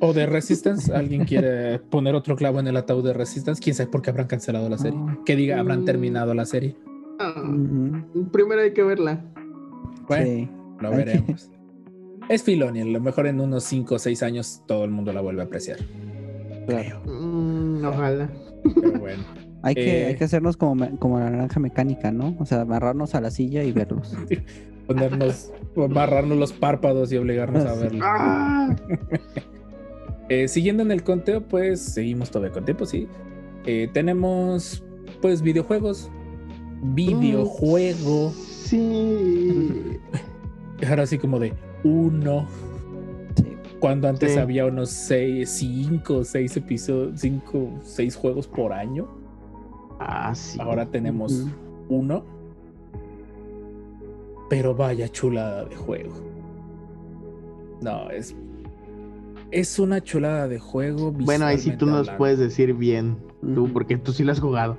O 0.00 0.12
de 0.14 0.24
Resistance, 0.26 0.94
alguien 0.94 1.24
quiere 1.26 1.78
poner 1.78 2.14
otro 2.14 2.36
clavo 2.36 2.60
en 2.60 2.68
el 2.68 2.76
ataúd 2.76 3.04
de 3.04 3.12
Resistance, 3.12 3.60
quién 3.62 3.74
sabe 3.76 3.90
por 3.90 4.00
qué 4.02 4.10
habrán 4.10 4.28
cancelado 4.28 4.68
la 4.70 4.78
serie. 4.78 4.98
Ah. 5.02 5.18
Que 5.26 5.36
diga, 5.36 5.58
habrán 5.58 5.82
Mm. 5.82 5.84
terminado 5.84 6.32
la 6.32 6.46
serie. 6.46 6.76
Primero 8.32 8.60
hay 8.62 8.72
que 8.72 8.82
verla. 8.82 9.24
Bueno, 10.08 10.24
Sí. 10.26 10.48
Lo 10.80 10.90
veremos. 10.90 11.50
Es 12.28 12.42
Filoni, 12.42 12.80
a 12.80 12.84
lo 12.84 13.00
mejor 13.00 13.26
en 13.26 13.40
unos 13.40 13.64
5 13.64 13.94
o 13.94 13.98
6 13.98 14.22
años 14.22 14.62
todo 14.66 14.84
el 14.84 14.90
mundo 14.90 15.12
la 15.12 15.20
vuelve 15.20 15.42
a 15.42 15.44
apreciar. 15.44 15.78
Claro. 16.66 17.00
Mm, 17.06 17.84
ojalá. 17.84 18.30
Pero 18.74 18.98
bueno. 18.98 19.22
Hay 19.62 19.74
que, 19.74 20.02
Eh. 20.02 20.06
hay 20.08 20.16
que 20.16 20.24
hacernos 20.24 20.58
como, 20.58 20.98
como 20.98 21.18
la 21.18 21.30
naranja 21.30 21.58
mecánica, 21.58 22.12
¿no? 22.12 22.36
O 22.38 22.44
sea, 22.44 22.60
amarrarnos 22.62 23.14
a 23.14 23.22
la 23.22 23.30
silla 23.30 23.62
y 23.64 23.72
verlos. 23.72 24.14
Ponernos, 24.86 25.52
amarrarnos 25.74 26.36
los 26.36 26.52
párpados 26.52 27.10
y 27.12 27.16
obligarnos 27.16 27.64
a 27.64 27.74
Sí. 27.74 27.80
verlo. 27.82 28.00
¡Ah! 28.04 28.76
Eh, 30.30 30.48
siguiendo 30.48 30.82
en 30.82 30.90
el 30.90 31.02
conteo, 31.02 31.42
pues 31.42 31.80
seguimos 31.80 32.30
todavía 32.30 32.52
con 32.52 32.64
tiempo, 32.64 32.86
sí. 32.86 33.06
Eh, 33.66 33.88
tenemos, 33.92 34.82
pues, 35.20 35.42
videojuegos. 35.42 36.10
Videojuego. 36.92 38.30
Sí. 38.32 39.98
Ahora 40.88 41.04
así 41.04 41.18
como 41.18 41.38
de 41.38 41.54
uno. 41.82 42.46
Sí. 43.36 43.56
Cuando 43.80 44.08
antes 44.08 44.32
Sí. 44.34 44.38
había 44.38 44.66
unos 44.66 44.90
seis, 44.90 45.50
cinco, 45.50 46.24
seis 46.24 46.56
episodios, 46.56 47.20
cinco, 47.20 47.70
seis 47.82 48.14
juegos 48.16 48.46
por 48.46 48.72
año. 48.72 49.08
Ah, 49.98 50.34
sí. 50.34 50.58
Ahora 50.60 50.86
tenemos 50.86 51.46
uno. 51.88 52.24
Pero 54.50 54.74
vaya 54.74 55.08
chulada 55.08 55.64
de 55.64 55.74
juego. 55.76 56.12
No, 57.80 58.10
es. 58.10 58.36
Es 59.50 59.78
una 59.78 60.02
chulada 60.02 60.48
de 60.48 60.58
juego. 60.58 61.12
Bueno, 61.12 61.46
ahí 61.46 61.58
sí 61.58 61.72
tú 61.76 61.86
nos 61.86 62.00
hablando. 62.00 62.18
puedes 62.18 62.38
decir 62.38 62.74
bien, 62.74 63.16
tú, 63.54 63.70
porque 63.72 63.96
tú 63.96 64.12
sí 64.12 64.24
lo 64.24 64.32
has 64.32 64.40
jugado. 64.40 64.76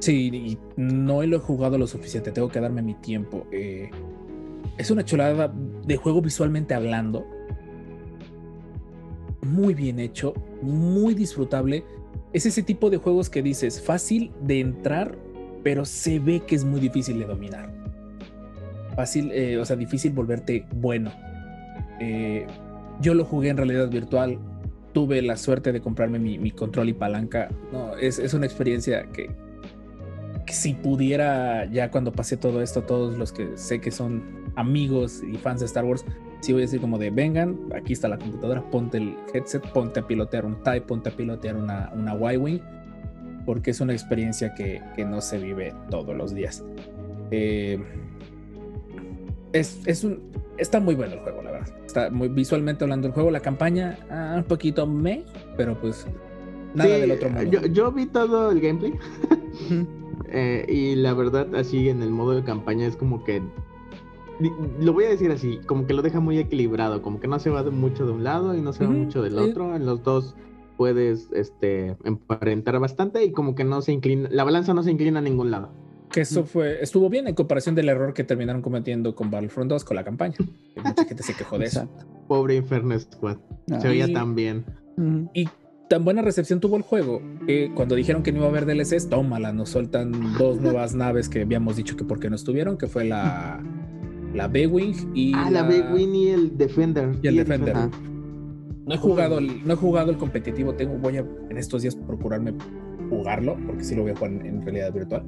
Sí, 0.00 0.30
y 0.32 0.58
no 0.76 1.22
lo 1.22 1.36
he 1.36 1.40
jugado 1.40 1.76
lo 1.76 1.86
suficiente. 1.86 2.32
Tengo 2.32 2.48
que 2.48 2.58
darme 2.58 2.80
mi 2.80 2.94
tiempo. 2.94 3.46
Eh, 3.52 3.90
es 4.78 4.90
una 4.90 5.04
chulada 5.04 5.52
de 5.86 5.96
juego 5.96 6.22
visualmente 6.22 6.74
hablando. 6.74 7.26
Muy 9.42 9.74
bien 9.74 10.00
hecho, 10.00 10.32
muy 10.62 11.14
disfrutable. 11.14 11.84
Es 12.32 12.46
ese 12.46 12.62
tipo 12.62 12.88
de 12.88 12.96
juegos 12.96 13.28
que 13.28 13.42
dices 13.42 13.82
fácil 13.82 14.32
de 14.40 14.60
entrar, 14.60 15.18
pero 15.62 15.84
se 15.84 16.18
ve 16.18 16.40
que 16.46 16.54
es 16.54 16.64
muy 16.64 16.80
difícil 16.80 17.18
de 17.18 17.26
dominar. 17.26 17.70
Fácil, 18.96 19.30
eh, 19.32 19.58
o 19.58 19.64
sea, 19.66 19.76
difícil 19.76 20.12
volverte 20.12 20.64
bueno. 20.76 21.12
Eh, 22.00 22.46
yo 23.02 23.12
lo 23.12 23.26
jugué 23.26 23.50
en 23.50 23.58
realidad 23.58 23.90
virtual. 23.90 24.38
Tuve 24.94 25.20
la 25.20 25.36
suerte 25.36 25.72
de 25.72 25.80
comprarme 25.82 26.18
mi, 26.18 26.38
mi 26.38 26.52
control 26.52 26.88
y 26.88 26.94
palanca. 26.94 27.50
No, 27.70 27.96
es, 27.96 28.18
es 28.18 28.32
una 28.32 28.46
experiencia 28.46 29.04
que, 29.12 29.30
que 30.50 30.56
si 30.56 30.74
pudiera, 30.74 31.66
ya 31.66 31.92
cuando 31.92 32.10
pase 32.10 32.36
todo 32.36 32.60
esto, 32.60 32.82
todos 32.82 33.16
los 33.16 33.30
que 33.30 33.56
sé 33.56 33.80
que 33.80 33.92
son 33.92 34.50
amigos 34.56 35.22
y 35.22 35.36
fans 35.36 35.60
de 35.60 35.66
Star 35.66 35.84
Wars, 35.84 36.04
sí 36.40 36.52
voy 36.52 36.62
a 36.62 36.64
decir 36.64 36.80
como 36.80 36.98
de 36.98 37.10
vengan, 37.10 37.56
aquí 37.72 37.92
está 37.92 38.08
la 38.08 38.18
computadora, 38.18 38.68
ponte 38.68 38.98
el 38.98 39.14
headset, 39.32 39.64
ponte 39.72 40.00
a 40.00 40.06
pilotear 40.08 40.44
un 40.44 40.60
TIE, 40.64 40.80
ponte 40.80 41.10
a 41.10 41.12
pilotear 41.12 41.54
una, 41.54 41.92
una 41.94 42.32
Y-Wing, 42.32 42.58
porque 43.46 43.70
es 43.70 43.80
una 43.80 43.92
experiencia 43.92 44.52
que, 44.52 44.82
que 44.96 45.04
no 45.04 45.20
se 45.20 45.38
vive 45.38 45.72
todos 45.88 46.16
los 46.16 46.34
días. 46.34 46.64
Eh, 47.30 47.80
es, 49.52 49.78
es 49.86 50.02
un, 50.02 50.20
está 50.58 50.80
muy 50.80 50.96
bueno 50.96 51.14
el 51.14 51.20
juego, 51.20 51.42
la 51.42 51.52
verdad. 51.52 51.68
Está 51.86 52.10
muy 52.10 52.28
visualmente 52.28 52.82
hablando 52.82 53.06
el 53.06 53.12
juego. 53.12 53.30
La 53.30 53.40
campaña, 53.40 54.00
ah, 54.10 54.34
un 54.38 54.44
poquito 54.44 54.84
me, 54.84 55.24
pero 55.56 55.80
pues 55.80 56.08
nada 56.74 56.92
Sí, 56.92 57.00
del 57.02 57.12
otro 57.12 57.30
mundo. 57.30 57.50
Yo, 57.52 57.66
yo 57.66 57.92
vi 57.92 58.06
todo 58.06 58.50
el 58.50 58.60
gameplay. 58.60 58.94
Eh, 60.30 60.64
y 60.68 60.94
la 60.96 61.14
verdad, 61.14 61.54
así 61.54 61.88
en 61.88 62.02
el 62.02 62.10
modo 62.10 62.32
de 62.32 62.42
campaña 62.44 62.86
es 62.86 62.96
como 62.96 63.24
que. 63.24 63.42
Lo 64.80 64.94
voy 64.94 65.04
a 65.04 65.10
decir 65.10 65.30
así, 65.30 65.60
como 65.66 65.86
que 65.86 65.92
lo 65.92 66.00
deja 66.00 66.18
muy 66.18 66.38
equilibrado, 66.38 67.02
como 67.02 67.20
que 67.20 67.28
no 67.28 67.38
se 67.38 67.50
va 67.50 67.62
mucho 67.64 68.06
de 68.06 68.12
un 68.12 68.24
lado 68.24 68.54
y 68.56 68.62
no 68.62 68.72
se 68.72 68.84
va 68.84 68.90
Ujú, 68.90 68.98
mucho 69.00 69.22
del 69.22 69.34
sí. 69.34 69.38
otro. 69.38 69.76
En 69.76 69.84
los 69.84 70.02
dos 70.02 70.34
puedes 70.78 71.28
este, 71.32 71.94
emparentar 72.04 72.78
bastante 72.78 73.22
y 73.22 73.32
como 73.32 73.54
que 73.54 73.64
no 73.64 73.82
se 73.82 73.92
inclina, 73.92 74.30
la 74.32 74.44
balanza 74.44 74.72
no 74.72 74.82
se 74.82 74.90
inclina 74.90 75.18
a 75.18 75.22
ningún 75.22 75.50
lado. 75.50 75.72
Que 76.10 76.22
eso 76.22 76.44
fue, 76.44 76.82
estuvo 76.82 77.10
bien 77.10 77.28
en 77.28 77.34
comparación 77.34 77.74
del 77.74 77.90
error 77.90 78.14
que 78.14 78.24
terminaron 78.24 78.62
cometiendo 78.62 79.14
con 79.14 79.30
Battlefront 79.30 79.68
2 79.70 79.84
con 79.84 79.94
la 79.94 80.04
campaña. 80.04 80.36
Mucha 80.84 81.04
gente 81.04 81.22
se 81.22 81.34
quejó 81.34 81.58
de 81.58 81.66
eso. 81.66 81.86
Pobre 82.26 82.56
Inferno 82.56 82.98
Squad, 82.98 83.36
Ah. 83.70 83.78
se 83.78 83.88
veía 83.88 84.08
Y- 84.08 84.12
tan 84.14 84.34
bien. 84.34 84.64
Y 85.34 85.48
tan 85.90 86.04
buena 86.04 86.22
recepción 86.22 86.60
tuvo 86.60 86.76
el 86.76 86.82
juego 86.82 87.20
que 87.48 87.72
cuando 87.74 87.96
dijeron 87.96 88.22
que 88.22 88.30
no 88.30 88.38
iba 88.38 88.46
a 88.46 88.50
haber 88.50 88.64
DLCs, 88.64 89.08
tómala, 89.08 89.52
nos 89.52 89.70
sueltan 89.70 90.12
dos 90.38 90.60
nuevas 90.60 90.94
naves 90.94 91.28
que 91.28 91.40
habíamos 91.42 91.74
dicho 91.74 91.96
que 91.96 92.04
por 92.04 92.20
qué 92.20 92.30
no 92.30 92.36
estuvieron, 92.36 92.78
que 92.78 92.86
fue 92.86 93.04
la, 93.04 93.60
la 94.32 94.46
B-Wing 94.46 94.94
y 95.14 95.32
Ah, 95.34 95.50
la 95.50 95.64
Big 95.64 95.84
Win 95.92 96.14
y 96.14 96.28
el 96.28 96.56
Defender. 96.56 97.10
y 97.20 97.26
el 97.26 97.34
Defender. 97.38 97.74
No 98.86 98.94
he 98.94 98.98
jugado 98.98 99.38
el, 99.38 99.66
no 99.66 99.72
he 99.72 99.76
jugado 99.76 100.12
el 100.12 100.16
competitivo, 100.16 100.74
tengo, 100.74 100.94
voy 100.96 101.16
a 101.16 101.24
en 101.50 101.56
estos 101.58 101.82
días 101.82 101.96
procurarme 101.96 102.54
jugarlo, 103.08 103.56
porque 103.66 103.82
sí 103.82 103.96
lo 103.96 104.02
voy 104.02 104.12
a 104.12 104.14
jugar 104.14 104.30
en, 104.30 104.46
en 104.46 104.62
realidad 104.62 104.92
virtual. 104.92 105.24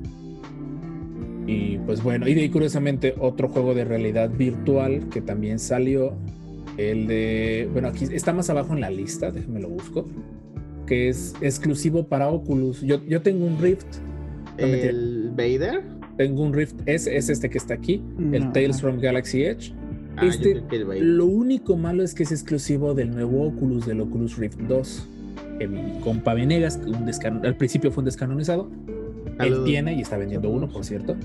Y 1.48 1.78
pues 1.78 2.04
bueno, 2.04 2.28
y 2.28 2.34
de 2.34 2.42
ahí 2.42 2.50
curiosamente 2.50 3.16
otro 3.18 3.48
juego 3.48 3.74
de 3.74 3.84
realidad 3.84 4.30
virtual 4.30 5.08
que 5.08 5.22
también 5.22 5.58
salió, 5.58 6.12
el 6.76 7.08
de, 7.08 7.68
bueno, 7.72 7.88
aquí 7.88 8.04
está 8.12 8.32
más 8.32 8.48
abajo 8.48 8.74
en 8.74 8.80
la 8.80 8.90
lista, 8.90 9.32
déjenme 9.32 9.58
lo 9.60 9.68
busco, 9.68 10.06
que 10.92 11.08
es 11.08 11.34
exclusivo 11.40 12.06
para 12.06 12.28
Oculus. 12.28 12.82
Yo, 12.82 13.02
yo 13.06 13.22
tengo 13.22 13.46
un 13.46 13.58
Rift, 13.58 13.86
no, 14.60 14.66
mentira. 14.66 14.90
El 14.90 15.30
Vader. 15.34 15.80
tengo 16.18 16.42
un 16.42 16.52
Rift 16.52 16.74
S, 16.84 17.16
es 17.16 17.30
este 17.30 17.48
que 17.48 17.56
está 17.56 17.72
aquí, 17.72 18.02
el 18.32 18.52
Tales 18.52 18.82
from 18.82 19.00
Galaxy 19.00 19.42
Edge. 19.42 19.72
Ah, 20.18 20.24
yo 20.24 20.28
Este- 20.28 20.50
creo 20.52 20.68
que 20.68 20.76
el 20.76 20.84
Vader. 20.84 21.02
Lo 21.02 21.24
único 21.24 21.78
malo 21.78 22.02
es 22.02 22.12
que 22.12 22.24
es 22.24 22.30
exclusivo 22.32 22.92
del 22.92 23.10
nuevo 23.10 23.42
Oculus, 23.46 23.86
del 23.86 24.02
Oculus 24.02 24.36
Rift 24.36 24.58
2. 24.68 25.08
Que 25.58 25.66
mi 25.66 25.80
compa 26.04 26.34
Venegas, 26.34 26.76
que 26.76 26.90
un 26.90 27.06
descan- 27.06 27.42
al 27.46 27.56
principio 27.56 27.90
fue 27.90 28.02
un 28.02 28.04
descanonizado, 28.04 28.68
él 29.46 29.64
tiene 29.64 29.94
y 29.94 30.00
está 30.02 30.16
vendiendo 30.16 30.50
uno, 30.50 30.68
por 30.68 30.84
cierto. 30.84 31.16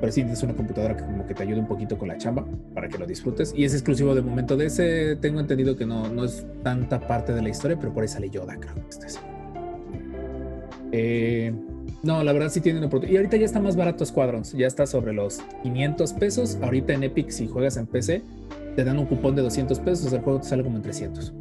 Pero 0.00 0.10
sí, 0.12 0.20
es 0.22 0.42
una 0.42 0.54
computadora 0.54 0.96
que 0.96 1.04
como 1.04 1.24
que 1.26 1.32
te 1.34 1.42
ayuda 1.44 1.60
un 1.60 1.68
poquito 1.68 1.96
con 1.96 2.08
la 2.08 2.18
chamba 2.18 2.44
para 2.74 2.88
que 2.88 2.98
lo 2.98 3.06
disfrutes. 3.06 3.54
Y 3.56 3.64
es 3.64 3.72
exclusivo 3.72 4.14
de 4.14 4.22
momento 4.22 4.56
de 4.56 4.66
ese. 4.66 5.16
Tengo 5.16 5.38
entendido 5.38 5.76
que 5.76 5.86
no, 5.86 6.08
no 6.08 6.24
es 6.24 6.44
tanta 6.64 6.98
parte 7.06 7.32
de 7.32 7.40
la 7.40 7.48
historia, 7.50 7.78
pero 7.78 7.92
por 7.92 8.02
ahí 8.02 8.08
sale 8.08 8.28
Yoda, 8.28 8.56
creo 8.58 8.74
que 8.74 8.80
está. 8.88 9.06
Eh, 10.90 11.52
no, 12.02 12.22
la 12.24 12.32
verdad 12.32 12.48
sí 12.50 12.60
tienen 12.60 12.82
oportunidad. 12.84 13.14
Y 13.14 13.16
ahorita 13.18 13.36
ya 13.36 13.44
está 13.44 13.60
más 13.60 13.76
barato 13.76 14.04
Squadrons. 14.04 14.52
Ya 14.54 14.66
está 14.66 14.86
sobre 14.86 15.12
los 15.12 15.40
500 15.62 16.12
pesos. 16.14 16.58
Ahorita 16.60 16.92
en 16.92 17.04
Epic, 17.04 17.30
si 17.30 17.46
juegas 17.46 17.76
en 17.76 17.86
PC, 17.86 18.22
te 18.74 18.84
dan 18.84 18.98
un 18.98 19.06
cupón 19.06 19.36
de 19.36 19.42
200 19.42 19.78
pesos. 19.80 20.12
El 20.12 20.20
juego 20.20 20.40
te 20.40 20.48
sale 20.48 20.64
como 20.64 20.76
en 20.76 20.82
300. 20.82 21.32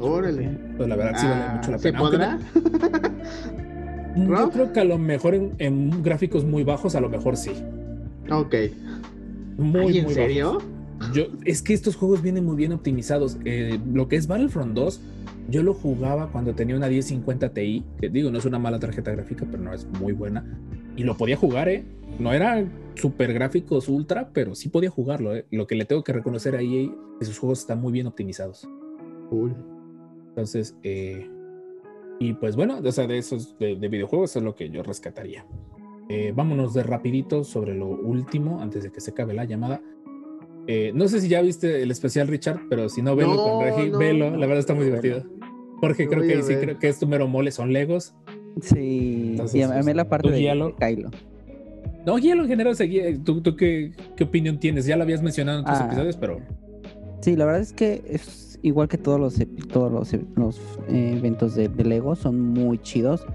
Órale. 0.00 0.48
Pues 0.76 0.88
la 0.88 0.96
verdad 0.96 1.12
sí 1.20 1.26
vale 1.26 1.42
Ah, 1.42 1.54
mucho 1.56 1.70
la 1.72 1.78
¿Se 1.78 1.92
pena. 1.92 1.98
Aunque 1.98 2.16
podrá? 2.16 2.38
Yo 4.26 4.50
creo 4.50 4.72
que 4.72 4.80
a 4.80 4.84
lo 4.84 4.98
mejor 4.98 5.34
en, 5.34 5.52
en 5.58 6.02
gráficos 6.02 6.44
muy 6.44 6.64
bajos, 6.64 6.94
a 6.94 7.00
lo 7.00 7.08
mejor 7.08 7.36
sí. 7.36 7.52
Ok. 8.30 8.54
Muy, 9.56 9.80
Ay, 9.80 9.98
¿En 9.98 10.04
muy 10.04 10.14
serio? 10.14 10.52
bajos. 10.54 11.14
Yo, 11.14 11.26
es 11.44 11.62
que 11.62 11.74
estos 11.74 11.96
juegos 11.96 12.22
vienen 12.22 12.44
muy 12.44 12.56
bien 12.56 12.72
optimizados. 12.72 13.38
Eh, 13.44 13.78
lo 13.92 14.08
que 14.08 14.16
es 14.16 14.26
Battlefront 14.26 14.74
2, 14.74 15.00
yo 15.48 15.62
lo 15.62 15.74
jugaba 15.74 16.30
cuando 16.32 16.54
tenía 16.54 16.76
una 16.76 16.88
1050 16.88 17.52
Ti, 17.54 17.84
que 18.00 18.08
digo, 18.08 18.30
no 18.30 18.38
es 18.38 18.44
una 18.44 18.58
mala 18.58 18.78
tarjeta 18.78 19.12
gráfica, 19.12 19.46
pero 19.50 19.62
no 19.62 19.72
es 19.72 19.86
muy 20.00 20.12
buena. 20.12 20.44
Y 20.96 21.04
lo 21.04 21.16
podía 21.16 21.36
jugar, 21.36 21.68
¿eh? 21.68 21.84
No 22.18 22.32
era 22.32 22.64
super 22.96 23.32
gráficos 23.32 23.88
ultra, 23.88 24.30
pero 24.32 24.56
sí 24.56 24.68
podía 24.68 24.90
jugarlo, 24.90 25.36
¿eh? 25.36 25.46
Lo 25.52 25.66
que 25.68 25.76
le 25.76 25.84
tengo 25.84 26.02
que 26.02 26.12
reconocer 26.12 26.56
a 26.56 26.60
EA 26.62 26.82
es 26.82 26.90
que 27.20 27.24
sus 27.26 27.38
juegos 27.38 27.60
están 27.60 27.80
muy 27.80 27.92
bien 27.92 28.08
optimizados. 28.08 28.68
Cool. 29.30 29.54
Entonces, 30.30 30.76
eh, 30.82 31.30
y 32.18 32.32
pues 32.34 32.56
bueno, 32.56 32.78
o 32.84 32.92
sea, 32.92 33.06
de 33.06 33.18
esos 33.18 33.58
de, 33.58 33.76
de 33.76 33.88
videojuegos 33.88 34.34
es 34.36 34.42
lo 34.42 34.54
que 34.54 34.70
yo 34.70 34.82
rescataría. 34.82 35.44
Eh, 36.08 36.32
vámonos 36.34 36.72
de 36.74 36.82
rapidito 36.82 37.44
sobre 37.44 37.74
lo 37.74 37.86
último 37.86 38.60
antes 38.62 38.82
de 38.82 38.90
que 38.90 39.00
se 39.00 39.10
acabe 39.10 39.34
la 39.34 39.44
llamada. 39.44 39.80
Eh, 40.66 40.92
no 40.94 41.06
sé 41.08 41.20
si 41.20 41.28
ya 41.28 41.40
viste 41.42 41.82
el 41.82 41.90
especial 41.90 42.28
Richard, 42.28 42.60
pero 42.68 42.88
si 42.88 43.02
no, 43.02 43.14
velo 43.16 43.34
No, 43.34 43.42
con 43.42 43.62
Regi, 43.64 43.90
no, 43.90 43.98
velo, 43.98 44.30
no. 44.30 44.36
la 44.36 44.46
verdad 44.46 44.60
está 44.60 44.74
muy 44.74 44.84
divertido. 44.84 45.22
Lo 45.80 45.94
creo 45.94 46.22
que 46.22 46.42
sí, 46.42 46.54
creo 46.56 46.78
que 46.78 46.88
es 46.88 46.98
tu 46.98 47.06
mero 47.06 47.28
mole, 47.28 47.50
son 47.52 47.72
Legos. 47.72 48.14
Sí, 48.60 49.28
Entonces, 49.30 49.54
y 49.54 49.62
a, 49.62 49.68
mí 49.82 49.94
la 49.94 50.08
parte 50.08 50.28
de, 50.30 50.36
de 50.40 50.74
Kylo. 50.78 51.10
No, 52.04 52.16
guíalo 52.16 52.42
en 52.42 52.48
general, 52.48 52.74
seguí- 52.74 53.22
¿tú, 53.22 53.40
tú 53.42 53.54
qué, 53.54 53.92
qué 54.16 54.24
opinión 54.24 54.58
tienes? 54.58 54.86
Ya 54.86 54.96
lo 54.96 55.02
habías 55.04 55.22
mencionado 55.22 55.58
en 55.60 55.64
otros 55.64 55.78
Ah. 55.80 55.86
episodios, 55.86 56.16
pero 56.16 56.40
Sí, 57.20 57.36
la 57.36 57.44
verdad 57.44 57.60
es 57.60 57.72
que 57.72 58.02
es 58.08 58.47
igual 58.62 58.88
que 58.88 58.98
todos 58.98 59.20
los 59.20 59.38
todos 59.72 59.90
los, 59.92 60.12
los, 60.36 60.60
eh, 60.88 61.14
eventos 61.18 61.54
de, 61.54 61.68
de 61.68 61.84
Lego, 61.84 62.14
son 62.16 62.40
muy 62.52 62.78
chidos. 62.78 63.26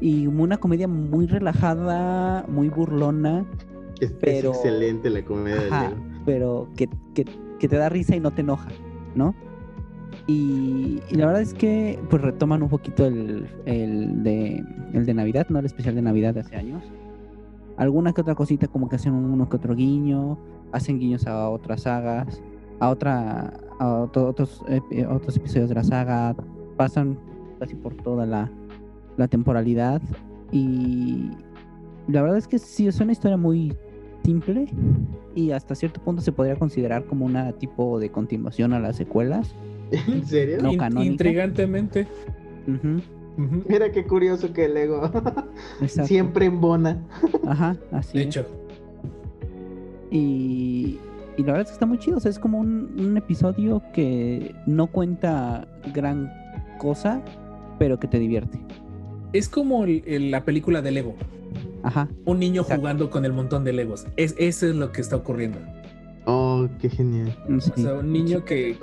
Y 0.00 0.26
una 0.26 0.56
comedia 0.58 0.88
muy 0.88 1.26
relajada, 1.26 2.44
muy 2.48 2.68
burlona, 2.68 3.44
Es, 4.00 4.10
es 4.10 4.16
Pero- 4.20 4.50
excelente 4.50 5.10
la 5.10 5.24
comedia 5.24 5.60
de. 5.60 5.70
Lego. 5.70 6.02
pero 6.24 6.68
que, 6.76 6.88
que- 7.14 7.24
que 7.60 7.68
te 7.68 7.76
da 7.76 7.88
risa 7.88 8.16
y 8.16 8.20
no 8.20 8.32
te 8.32 8.40
enoja, 8.40 8.68
¿no? 9.14 9.34
Y, 10.26 11.00
y 11.10 11.14
la 11.16 11.26
verdad 11.26 11.42
es 11.42 11.54
que 11.54 11.98
pues 12.10 12.20
retoman 12.22 12.62
un 12.62 12.68
poquito 12.68 13.06
el, 13.06 13.46
el 13.66 14.22
de, 14.22 14.64
el 14.92 15.06
de 15.06 15.14
Navidad, 15.14 15.46
¿no? 15.48 15.58
El 15.58 15.66
especial 15.66 15.94
de 15.94 16.02
Navidad 16.02 16.34
de 16.34 16.40
hace 16.40 16.56
años. 16.56 16.82
alguna 17.76 18.12
que 18.12 18.20
otra 18.20 18.34
cosita 18.34 18.68
como 18.68 18.88
que 18.88 18.96
hacen 18.96 19.12
uno 19.14 19.48
que 19.48 19.56
otro 19.56 19.74
guiño, 19.74 20.38
hacen 20.72 20.98
guiños 20.98 21.26
a 21.26 21.48
otras 21.48 21.82
sagas, 21.82 22.42
a 22.80 22.88
otra 22.90 23.52
otros 23.88 24.62
epi- 24.68 25.06
otros 25.10 25.36
episodios 25.36 25.68
de 25.68 25.74
la 25.74 25.84
saga, 25.84 26.34
pasan 26.76 27.18
casi 27.58 27.74
por 27.74 27.94
toda 27.94 28.26
la, 28.26 28.50
la 29.16 29.28
temporalidad 29.28 30.00
y 30.50 31.30
la 32.08 32.22
verdad 32.22 32.38
es 32.38 32.48
que 32.48 32.58
sí 32.58 32.86
es 32.86 33.00
una 33.00 33.12
historia 33.12 33.36
muy 33.36 33.74
simple 34.24 34.66
y 35.34 35.50
hasta 35.52 35.74
cierto 35.74 36.00
punto 36.00 36.22
se 36.22 36.32
podría 36.32 36.56
considerar 36.56 37.04
como 37.06 37.24
una 37.26 37.52
tipo 37.52 37.98
de 37.98 38.10
continuación 38.10 38.72
a 38.72 38.80
las 38.80 38.96
secuelas. 38.96 39.54
¿En 39.90 40.24
serio? 40.26 40.58
No 40.62 40.72
In- 40.72 40.78
canónica. 40.78 41.10
Intrigantemente. 41.12 42.06
Mira 43.68 43.90
qué 43.92 44.04
curioso 44.06 44.52
que 44.52 44.66
el 44.66 44.74
Lego 44.74 45.10
exacto. 45.80 46.06
siempre 46.08 46.46
embona. 46.46 46.98
Ajá, 47.46 47.76
así 47.90 48.18
De 48.18 48.24
es. 48.24 48.26
hecho, 48.28 48.46
Y, 50.10 50.98
y 51.36 51.42
la 51.42 51.52
verdad 51.52 51.62
es 51.62 51.68
que 51.68 51.72
está 51.74 51.86
muy 51.86 51.98
chido. 51.98 52.16
O 52.16 52.20
sea, 52.20 52.30
es 52.30 52.38
como 52.38 52.58
un, 52.58 52.94
un 52.98 53.16
episodio 53.16 53.82
que 53.92 54.54
no 54.66 54.86
cuenta 54.88 55.66
gran 55.94 56.32
cosa, 56.78 57.22
pero 57.78 57.98
que 57.98 58.08
te 58.08 58.18
divierte. 58.18 58.58
es 59.32 59.48
como 59.48 59.84
el- 59.84 60.02
el- 60.06 60.30
la 60.30 60.44
película 60.44 60.82
de 60.82 60.90
Lego. 60.90 61.14
Ajá. 61.82 62.06
Un 62.26 62.38
niño 62.38 62.60
Exacto. 62.62 62.80
jugando 62.80 63.10
con 63.10 63.24
el 63.24 63.32
montón 63.32 63.64
de 63.64 63.72
Legos. 63.72 64.06
Es, 64.16 64.34
eso 64.38 64.66
es 64.68 64.76
lo 64.76 64.92
que 64.92 65.00
está 65.00 65.16
ocurriendo. 65.16 65.58
Oh, 66.26 66.68
qué 66.78 66.90
genial. 66.90 67.34
Sí. 67.60 67.72
O 67.76 67.80
sea, 67.80 67.94
un 67.94 68.12
niño 68.12 68.44
que, 68.44 68.76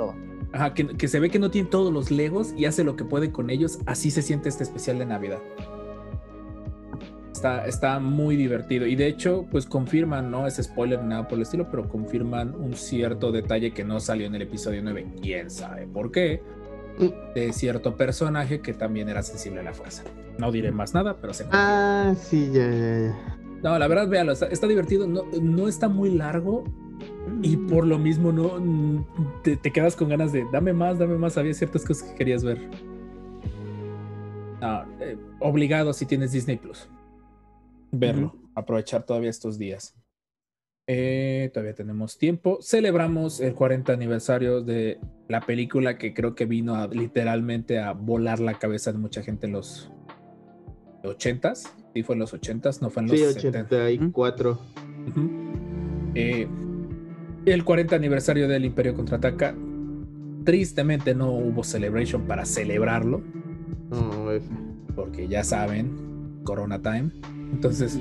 ajá, 0.51 0.73
que, 0.73 0.87
que 0.87 1.07
se 1.07 1.19
ve 1.19 1.29
que 1.29 1.37
no 1.39 1.51
tiene 1.51 1.69
todos 1.69 1.93
los 1.93 2.09
Legos 2.11 2.53
y 2.57 2.65
hace 2.65 2.83
lo 2.83 2.95
que 2.95 3.05
puede 3.05 3.31
con 3.31 3.49
ellos. 3.51 3.77
Así 3.85 4.09
se 4.11 4.21
siente 4.23 4.49
este 4.49 4.63
especial 4.63 4.97
de 4.97 5.05
Navidad. 5.05 5.37
Está, 7.33 7.65
está 7.67 7.99
muy 7.99 8.35
divertido. 8.35 8.85
Y 8.85 8.95
de 8.95 9.07
hecho, 9.07 9.45
pues 9.51 9.65
confirman, 9.65 10.29
no 10.31 10.47
es 10.47 10.57
spoiler 10.61 11.01
ni 11.01 11.09
nada 11.09 11.27
por 11.27 11.37
el 11.37 11.43
estilo, 11.43 11.69
pero 11.69 11.87
confirman 11.87 12.53
un 12.55 12.73
cierto 12.73 13.31
detalle 13.31 13.71
que 13.71 13.83
no 13.83 13.99
salió 13.99 14.27
en 14.27 14.35
el 14.35 14.41
episodio 14.41 14.81
9. 14.83 15.07
¿Quién 15.21 15.49
sabe 15.49 15.87
por 15.87 16.11
qué? 16.11 16.41
De 17.33 17.53
cierto 17.53 17.95
personaje 17.95 18.59
que 18.59 18.73
también 18.73 19.07
era 19.07 19.23
sensible 19.23 19.61
a 19.61 19.63
la 19.63 19.73
fuerza. 19.73 20.03
No 20.37 20.51
diré 20.51 20.71
más 20.71 20.93
nada, 20.93 21.17
pero 21.21 21.33
se. 21.33 21.45
Ah, 21.51 22.13
sí, 22.19 22.49
ya, 22.51 22.69
ya, 22.69 22.99
ya. 22.99 23.37
No, 23.63 23.77
la 23.79 23.87
verdad, 23.87 24.07
véalo, 24.09 24.31
está, 24.33 24.47
está 24.47 24.67
divertido. 24.67 25.07
No, 25.07 25.23
no 25.41 25.67
está 25.67 25.87
muy 25.87 26.09
largo 26.11 26.63
y 27.43 27.55
Mm. 27.57 27.67
por 27.67 27.85
lo 27.85 27.99
mismo 27.99 28.31
no 28.31 28.59
mm, 28.59 29.05
te, 29.43 29.55
te 29.55 29.71
quedas 29.71 29.95
con 29.95 30.09
ganas 30.09 30.31
de 30.31 30.45
dame 30.51 30.73
más, 30.73 30.97
dame 30.99 31.17
más. 31.17 31.37
Había 31.37 31.53
ciertas 31.53 31.85
cosas 31.85 32.09
que 32.09 32.15
querías 32.15 32.43
ver. 32.43 32.57
No, 34.61 34.83
eh, 34.99 35.17
obligado 35.39 35.93
si 35.93 36.05
tienes 36.05 36.31
Disney 36.33 36.57
Plus. 36.57 36.89
Verlo, 37.91 38.35
aprovechar 38.55 39.03
todavía 39.05 39.29
estos 39.29 39.57
días. 39.57 39.95
Eh, 40.87 41.51
todavía 41.53 41.75
tenemos 41.75 42.17
tiempo. 42.17 42.57
Celebramos 42.61 43.39
el 43.41 43.53
40 43.53 43.93
aniversario 43.93 44.61
de 44.61 44.99
la 45.27 45.41
película 45.41 45.97
que 45.99 46.13
creo 46.15 46.33
que 46.33 46.45
vino 46.45 46.75
a 46.75 46.87
literalmente 46.87 47.79
a 47.79 47.91
volar 47.93 48.39
la 48.39 48.55
cabeza 48.55 48.91
de 48.91 48.97
mucha 48.97 49.21
gente 49.21 49.45
en 49.45 49.53
los 49.53 49.91
80s. 51.03 51.69
Sí, 51.93 52.03
fue 52.03 52.15
en 52.15 52.19
los 52.19 52.33
80s, 52.33 52.81
no 52.81 52.89
fue 52.89 53.03
en 53.03 53.09
los 53.09 53.19
Sí, 53.19 53.25
70. 53.33 53.75
84. 53.75 54.59
Ujú. 55.09 55.29
Eh, 56.15 56.47
el 57.45 57.63
40 57.63 57.95
aniversario 57.95 58.47
del 58.47 58.65
Imperio 58.65 58.95
Contraataca. 58.95 59.55
Tristemente 60.43 61.13
no 61.13 61.31
hubo 61.33 61.63
celebration 61.63 62.25
para 62.25 62.45
celebrarlo, 62.45 63.21
Oh, 63.91 64.29
porque 64.95 65.27
ya 65.27 65.43
saben, 65.43 66.39
Corona 66.43 66.81
Time. 66.81 67.11
Entonces, 67.51 67.99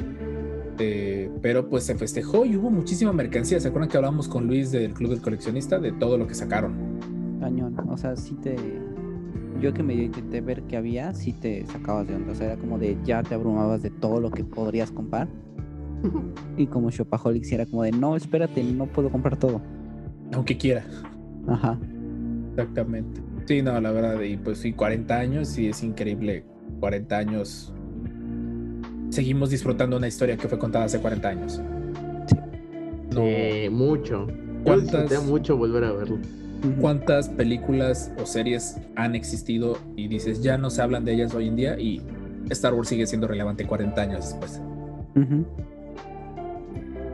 eh, 0.79 1.31
pero 1.43 1.69
pues 1.69 1.85
se 1.85 1.95
festejó 1.95 2.45
y 2.45 2.57
hubo 2.57 2.71
muchísima 2.71 3.13
mercancía. 3.13 3.61
¿Se 3.61 3.69
acuerdan 3.69 3.89
que 3.89 3.97
hablábamos 3.97 4.29
con 4.29 4.47
Luis 4.47 4.71
del 4.71 4.93
Club 4.95 5.11
del 5.11 5.21
Coleccionista 5.21 5.79
de 5.79 5.93
todo 5.93 6.19
lo 6.19 6.27
que 6.27 6.35
sacaron? 6.35 6.75
Cañón. 7.41 7.77
O 7.89 7.97
sea, 7.97 8.17
sí 8.17 8.35
te. 8.35 8.57
Yo 9.61 9.75
que 9.75 9.83
me 9.83 9.95
intenté 9.95 10.41
ver 10.41 10.63
que 10.63 10.77
había, 10.77 11.13
sí 11.15 11.33
te 11.33 11.67
sacabas 11.67 12.07
de 12.07 12.15
onda. 12.15 12.33
O 12.33 12.35
sea, 12.35 12.53
era 12.53 12.57
como 12.57 12.79
de 12.79 12.97
ya 13.05 13.23
te 13.23 13.35
abrumabas 13.35 13.83
de 13.83 13.91
todo 13.91 14.21
lo 14.21 14.31
que 14.31 14.45
podrías 14.45 14.91
comprar. 14.91 15.29
Y 16.57 16.67
como 16.67 16.91
Shopaholics 16.91 17.53
era 17.53 17.67
como 17.67 17.85
de 17.85 17.93
no, 17.93 18.17
espérate, 18.17 18.63
no 18.65 18.87
puedo 18.87 19.11
comprar 19.11 19.37
todo. 19.37 19.61
Aunque 20.33 20.57
quiera. 20.57 20.85
Ajá. 21.47 21.79
Exactamente. 22.51 23.21
Sí, 23.47 23.63
no, 23.63 23.81
la 23.81 23.93
verdad, 23.93 24.21
y 24.21 24.37
pues 24.37 24.59
sí, 24.59 24.73
40 24.73 25.17
años, 25.17 25.49
sí, 25.49 25.69
es 25.69 25.83
increíble. 25.83 26.45
40 26.81 27.17
años. 27.17 27.73
Seguimos 29.11 29.51
disfrutando 29.51 29.97
una 29.97 30.07
historia 30.09 30.37
que 30.37 30.49
fue 30.49 30.59
contada 30.59 30.85
hace 30.87 30.99
40 31.01 31.29
años. 31.29 31.61
No, 33.15 33.23
Sí, 33.25 33.69
mucho. 33.71 34.27
¿Cuántas- 34.65 35.25
mucho 35.25 35.57
volver 35.57 35.85
a 35.85 35.93
verlo. 35.93 36.19
¿Cuántas 36.81 37.29
películas 37.29 38.13
o 38.21 38.27
series 38.27 38.79
han 38.97 39.15
existido 39.15 39.79
y 39.97 40.09
dices, 40.09 40.43
ya 40.43 40.59
no 40.59 40.71
se 40.71 40.83
hablan 40.83 41.05
de 41.05 41.15
ellas 41.15 41.35
hoy 41.35 41.47
en 41.49 41.57
día 41.57 41.79
y 41.79 42.03
Star 42.51 42.75
Wars 42.75 42.89
sigue 42.89 43.07
siendo 43.07 43.29
relevante 43.29 43.65
40 43.65 44.03
años 44.03 44.25
después? 44.31 44.61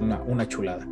Una, 0.00 0.20
una 0.26 0.48
chulada. 0.48 0.86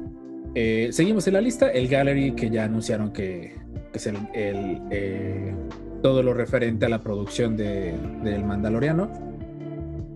Eh, 0.55 0.89
seguimos 0.93 1.27
en 1.27 1.35
la 1.35 1.41
lista, 1.41 1.71
el 1.71 1.89
Gallery, 1.89 2.33
que 2.33 2.51
ya 2.51 2.65
anunciaron 2.65 3.11
que, 3.13 3.55
que 3.91 3.99
es 3.99 4.07
el, 4.07 4.17
el, 4.35 4.83
eh, 4.91 5.55
todo 6.03 6.23
lo 6.23 6.35
referente 6.35 6.85
a 6.87 6.89
la 6.91 7.03
producción 7.03 7.57
de, 7.57 7.95
del 8.23 8.45
Mandaloriano. 8.45 9.32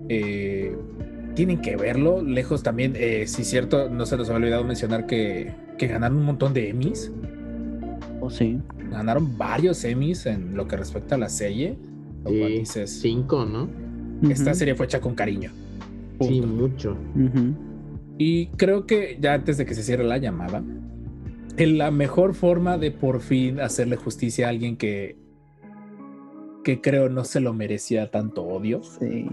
Eh, 0.09 0.77
tienen 1.35 1.61
que 1.61 1.77
verlo, 1.77 2.23
lejos 2.23 2.63
también, 2.63 2.95
eh, 2.97 3.27
si 3.27 3.43
es 3.43 3.49
cierto, 3.51 3.91
no 3.91 4.07
se 4.07 4.17
nos 4.17 4.29
había 4.31 4.39
olvidado 4.39 4.65
mencionar 4.65 5.07
que, 5.07 5.53
que 5.77 5.87
ganaron 5.87 6.17
un 6.19 6.25
montón 6.25 6.55
de 6.55 6.71
Emmys. 6.71 7.13
Oh, 8.21 8.31
sí. 8.31 8.59
Ganaron 8.91 9.37
varios 9.37 9.85
Emmys 9.85 10.25
en 10.27 10.57
lo 10.57 10.67
que 10.67 10.77
respecta 10.77 11.17
a 11.17 11.19
la 11.19 11.29
serie. 11.29 11.77
Lo 12.25 12.31
cual 12.31 12.53
Sí, 12.53 12.59
dices, 12.59 12.99
cinco, 13.01 13.45
¿no? 13.45 13.69
esta 14.31 14.55
serie 14.55 14.75
fue 14.75 14.87
hecha 14.87 15.01
con 15.01 15.15
cariño. 15.15 15.51
Sí, 16.23 16.41
mucho. 16.41 16.97
Y 18.19 18.47
creo 18.57 18.87
que 18.87 19.19
ya 19.21 19.35
antes 19.35 19.59
de 19.59 19.67
que 19.67 19.75
se 19.75 19.83
cierre 19.83 20.05
la 20.05 20.17
llamada, 20.17 20.65
en 21.59 21.79
la 21.79 21.91
mejor 21.91 22.35
forma 22.35 22.79
de 22.79 22.91
por 22.91 23.21
fin 23.21 23.61
hacerle 23.61 23.97
justicia 23.97 24.47
a 24.47 24.51
alguien 24.51 24.77
que, 24.79 25.17
que 26.65 26.81
creo 26.81 27.11
no 27.11 27.25
se 27.25 27.41
lo 27.41 27.53
merecía 27.53 28.11
tanto 28.11 28.43
odio 28.45 28.83
Sí. 28.83 29.27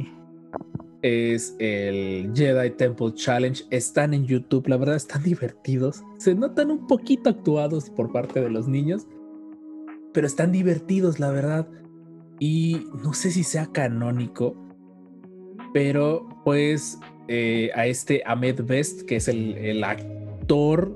Es 1.04 1.56
el 1.60 2.32
Jedi 2.34 2.72
Temple 2.72 3.14
Challenge. 3.14 3.64
Están 3.70 4.14
en 4.16 4.26
YouTube, 4.26 4.68
la 4.68 4.78
verdad 4.78 4.96
están 4.96 5.22
divertidos. 5.24 6.02
Se 6.18 6.34
notan 6.34 6.72
un 6.72 6.88
poquito 6.88 7.30
actuados 7.30 7.90
por 7.92 8.12
parte 8.12 8.42
de 8.42 8.50
los 8.50 8.68
niños, 8.68 9.06
pero 10.14 10.26
están 10.26 10.52
divertidos, 10.52 11.20
la 11.20 11.30
verdad. 11.32 11.68
Y 12.40 12.88
no 13.04 13.14
sé 13.14 13.30
si 13.32 13.44
sea 13.44 13.68
canónico, 13.68 14.56
pero 15.74 16.28
pues 16.44 16.98
eh, 17.28 17.70
a 17.76 17.86
este 17.86 18.24
Ahmed 18.26 18.64
Best, 18.66 19.04
que 19.04 19.18
es 19.18 19.28
el, 19.28 19.56
el 19.58 19.84
actor 19.84 20.94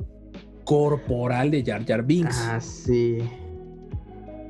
corporal 0.65 1.51
de 1.51 1.63
Jar 1.63 1.85
Jar 1.85 2.03
Binks, 2.03 2.38
Ah, 2.49 2.59
sí. 2.59 3.19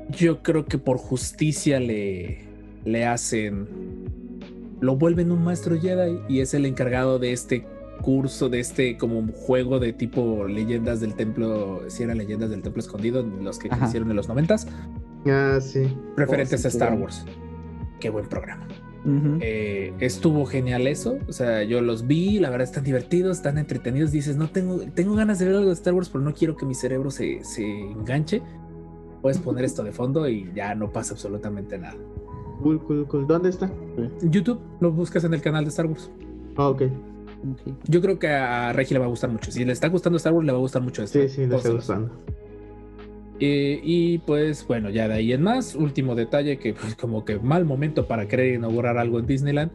yo 0.10 0.42
creo 0.42 0.66
que 0.66 0.78
por 0.80 0.98
justicia 0.98 1.80
le, 1.80 2.40
le 2.86 3.06
hacen, 3.06 3.68
lo 4.80 4.96
vuelven 4.96 5.32
un 5.32 5.44
maestro 5.44 5.80
Jedi 5.80 6.20
y 6.28 6.42
es 6.42 6.54
el 6.54 6.66
encargado 6.66 7.20
de 7.20 7.32
este 7.34 7.66
curso, 8.02 8.48
de 8.50 8.60
este 8.60 8.98
como 8.98 9.26
juego 9.32 9.80
de 9.80 9.92
tipo 9.94 10.46
leyendas 10.48 11.00
del 11.00 11.16
templo, 11.16 11.82
si 11.88 12.04
eran 12.04 12.18
leyendas 12.20 12.50
del 12.52 12.62
templo 12.62 12.80
escondido, 12.80 13.24
los 13.42 13.58
que 13.58 13.70
Ajá. 13.72 13.88
hicieron 13.88 14.10
en 14.12 14.16
los 14.16 14.28
noventas, 14.28 14.68
Ah, 15.28 15.58
sí. 15.62 15.92
referentes 16.16 16.62
sí, 16.62 16.68
a 16.68 16.70
Star. 16.70 16.94
Wars. 16.94 17.26
Qué 18.00 18.10
buen 18.10 18.28
programa. 18.28 18.68
Eh, 19.40 19.94
estuvo 20.00 20.46
genial 20.46 20.86
eso. 20.86 21.18
O 21.30 21.32
sea, 21.32 21.64
yo 21.64 21.80
los 21.82 22.08
vi, 22.08 22.40
la 22.40 22.50
verdad 22.50 22.66
están 22.68 22.84
divertidos, 22.84 23.38
están 23.38 23.58
entretenidos. 23.58 24.12
Dices, 24.12 24.36
no 24.36 24.50
tengo, 24.50 24.80
tengo 24.94 25.16
ganas 25.16 25.40
de 25.40 25.46
ver 25.46 25.56
algo 25.56 25.68
de 25.68 25.74
Star 25.74 25.94
Wars, 25.94 26.10
pero 26.10 26.24
no 26.24 26.34
quiero 26.34 26.58
que 26.58 26.66
mi 26.66 26.76
cerebro 26.76 27.10
se, 27.10 27.42
se 27.44 27.64
enganche. 27.66 28.42
Puedes 29.22 29.38
poner 29.40 29.64
esto 29.64 29.84
de 29.84 29.94
fondo 29.94 30.28
y 30.28 30.52
ya 30.54 30.76
no 30.76 30.92
pasa 30.92 31.14
absolutamente 31.14 31.78
nada. 31.78 31.96
Cool, 32.62 32.80
cool, 32.84 33.08
cool. 33.08 33.28
¿Dónde 33.28 33.50
está? 33.50 33.72
YouTube, 34.22 34.60
lo 34.80 34.92
buscas 34.92 35.24
en 35.24 35.34
el 35.34 35.42
canal 35.42 35.64
de 35.64 35.70
Star 35.70 35.86
Wars. 35.86 36.12
Ah, 36.56 36.70
ok. 36.70 36.84
Ok. 37.52 37.74
Yo 37.88 38.02
creo 38.02 38.18
que 38.18 38.28
a 38.28 38.74
Regi 38.74 38.94
le 38.94 39.00
va 39.00 39.06
a 39.06 39.10
gustar 39.10 39.30
mucho. 39.30 39.52
Si 39.52 39.64
le 39.64 39.74
está 39.74 39.90
gustando 39.90 40.18
Star 40.18 40.34
Wars, 40.34 40.46
le 40.46 40.52
va 40.52 40.58
a 40.58 40.62
gustar 40.62 40.82
mucho 40.82 41.04
esto. 41.04 41.20
Sí, 41.20 41.30
sí, 41.30 41.46
le 41.46 41.56
está 41.56 41.70
gustando. 41.70 42.12
Eh, 43.40 43.80
y 43.84 44.18
pues 44.20 44.66
bueno, 44.68 44.90
ya 44.90 45.08
de 45.08 45.14
ahí 45.14 45.32
en 45.32 45.44
más, 45.44 45.76
último 45.76 46.16
detalle 46.16 46.58
que 46.58 46.74
pues 46.74 46.96
como 46.96 47.24
que 47.24 47.38
mal 47.38 47.66
momento 47.66 48.08
para 48.08 48.28
querer 48.28 48.56
inaugurar 48.56 48.98
algo 48.98 49.20
en 49.20 49.28
Disneyland. 49.28 49.72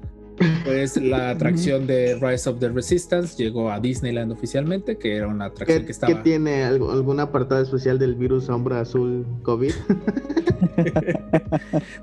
Pues 0.65 0.97
la 0.97 1.31
atracción 1.31 1.87
de 1.87 2.15
Rise 2.21 2.49
of 2.49 2.59
the 2.59 2.69
Resistance 2.71 3.37
llegó 3.43 3.71
a 3.71 3.81
Disneyland 3.81 4.33
oficialmente, 4.33 4.97
que 4.97 5.17
era 5.17 5.29
una 5.29 5.47
atracción 5.47 5.81
¿Qué, 5.81 5.87
que 5.87 5.93
estaba... 5.93 6.15
qué 6.15 6.21
tiene? 6.23 6.65
¿Algo- 6.65 6.91
¿Algún 6.91 7.21
apartado 7.21 7.63
especial 7.63 7.99
del 7.99 8.15
virus 8.15 8.45
sombra 8.45 8.81
azul 8.81 9.27
COVID? 9.43 9.73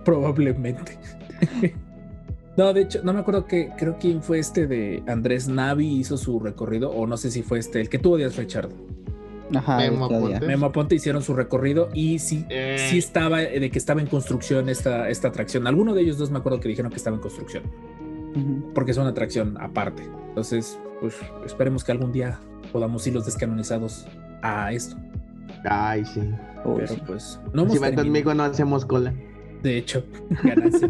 Probablemente. 0.05 0.97
No, 2.57 2.73
de 2.73 2.81
hecho, 2.81 2.99
no 3.03 3.13
me 3.13 3.19
acuerdo 3.19 3.45
que 3.45 3.71
creo 3.77 3.97
quién 3.99 4.21
fue 4.21 4.39
este 4.39 4.67
de 4.67 5.01
Andrés 5.07 5.47
Navi 5.47 5.87
hizo 5.99 6.17
su 6.17 6.39
recorrido, 6.39 6.91
o 6.91 7.07
no 7.07 7.17
sé 7.17 7.31
si 7.31 7.41
fue 7.41 7.59
este, 7.59 7.79
el 7.79 7.89
que 7.89 7.99
tuvo 7.99 8.17
Díaz 8.17 8.35
Richard. 8.37 8.69
Ajá, 9.55 9.77
Memo. 9.77 10.05
Aponte. 10.05 10.45
Memo 10.45 10.65
Aponte 10.67 10.95
hicieron 10.95 11.23
su 11.23 11.33
recorrido 11.33 11.89
y 11.93 12.19
sí, 12.19 12.45
Eh. 12.49 12.87
sí 12.89 12.97
estaba, 12.99 13.41
eh, 13.41 13.59
de 13.59 13.71
que 13.71 13.79
estaba 13.79 14.01
en 14.01 14.07
construcción 14.07 14.69
esta, 14.69 15.09
esta 15.09 15.29
atracción. 15.29 15.65
Alguno 15.67 15.93
de 15.95 16.01
ellos 16.01 16.17
dos 16.17 16.29
me 16.31 16.37
acuerdo 16.39 16.59
que 16.59 16.67
dijeron 16.69 16.91
que 16.91 16.97
estaba 16.97 17.15
en 17.15 17.21
construcción, 17.21 17.63
Porque 18.73 18.91
es 18.91 18.97
una 18.97 19.09
atracción 19.09 19.57
aparte. 19.59 20.03
Entonces, 20.29 20.79
pues 21.01 21.15
esperemos 21.45 21.83
que 21.83 21.91
algún 21.91 22.11
día 22.11 22.39
podamos 22.71 23.05
ir 23.07 23.13
los 23.13 23.25
descanonizados 23.25 24.07
a 24.41 24.71
esto. 24.71 24.97
Ay, 25.65 26.05
sí. 26.05 26.21
Pero 26.63 26.87
sí. 26.87 27.01
pues 27.05 27.39
no 27.53 27.63
hemos 27.63 27.73
Si 27.73 27.79
van 27.79 27.95
conmigo 27.95 28.33
no 28.33 28.43
hacemos 28.43 28.85
cola. 28.85 29.13
De 29.63 29.77
hecho, 29.77 30.03
ganancia. 30.43 30.89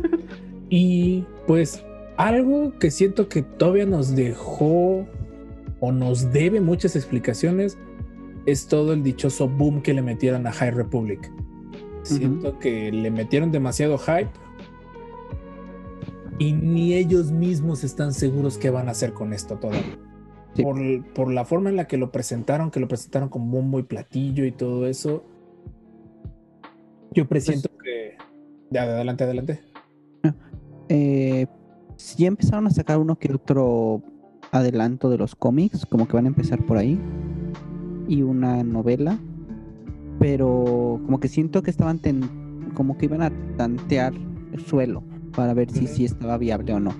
y 0.70 1.26
pues 1.48 1.84
algo 2.18 2.78
que 2.80 2.92
siento 2.92 3.30
que 3.30 3.42
todavía 3.42 3.86
nos 3.86 4.16
dejó 4.16 5.08
o 5.80 5.92
nos 5.92 6.32
debe 6.32 6.60
muchas 6.60 6.96
explicaciones 6.96 7.78
es 8.46 8.68
todo 8.68 8.94
el 8.94 9.04
dichoso 9.04 9.48
boom 9.48 9.82
que 9.82 9.94
le 9.94 10.02
metieron 10.02 10.46
a 10.46 10.52
High 10.52 10.72
Republic. 10.72 11.32
Siento 12.04 12.58
que 12.60 12.92
le 12.92 13.12
metieron 13.12 13.52
demasiado 13.52 13.98
hype 13.98 14.30
y 16.40 16.54
ni 16.54 16.94
ellos 16.94 17.32
mismos 17.32 17.84
están 17.84 18.14
seguros 18.14 18.58
qué 18.58 18.72
van 18.72 18.88
a 18.88 18.92
hacer 18.92 19.14
con 19.14 19.34
esto 19.34 19.58
todavía. 19.58 20.00
Sí. 20.56 20.64
Por, 20.64 20.80
por 21.14 21.32
la 21.32 21.46
forma 21.46 21.70
en 21.70 21.76
la 21.76 21.86
que 21.86 21.98
lo 21.98 22.12
presentaron, 22.12 22.72
que 22.72 22.80
lo 22.80 22.88
presentaron 22.88 23.30
como 23.30 23.52
bombo 23.52 23.78
y 23.78 23.84
platillo 23.84 24.46
y 24.46 24.52
todo 24.52 24.88
eso, 24.88 25.24
yo 27.14 27.28
presiento 27.28 27.70
que... 27.84 28.18
Ya, 28.72 28.84
adelante, 28.84 29.24
adelante. 29.24 29.62
Eh, 30.88 31.46
empezaron 32.18 32.68
a 32.68 32.72
sacar 32.72 32.98
uno 32.98 33.18
que 33.18 33.32
otro 33.34 34.02
adelanto 34.52 35.10
de 35.10 35.18
los 35.18 35.36
cómics, 35.36 35.86
como 35.86 36.08
que 36.08 36.14
van 36.14 36.26
a 36.26 36.30
empezar 36.30 36.66
por 36.66 36.78
ahí. 36.78 37.00
Y 38.08 38.22
una 38.24 38.64
novela. 38.64 39.20
Pero 40.20 41.00
como 41.06 41.20
que 41.20 41.28
siento 41.28 41.62
que 41.64 41.72
estaban 41.72 42.00
ten- 42.00 42.72
como 42.74 42.98
que 42.98 43.06
iban 43.06 43.22
a 43.22 43.32
tantear 43.58 44.14
el 44.52 44.66
suelo 44.66 45.04
para 45.32 45.54
ver 45.54 45.72
si 45.72 45.88
sí 45.88 46.06
estaba 46.06 46.38
viable 46.38 46.74
o 46.74 46.80
no. 46.80 46.94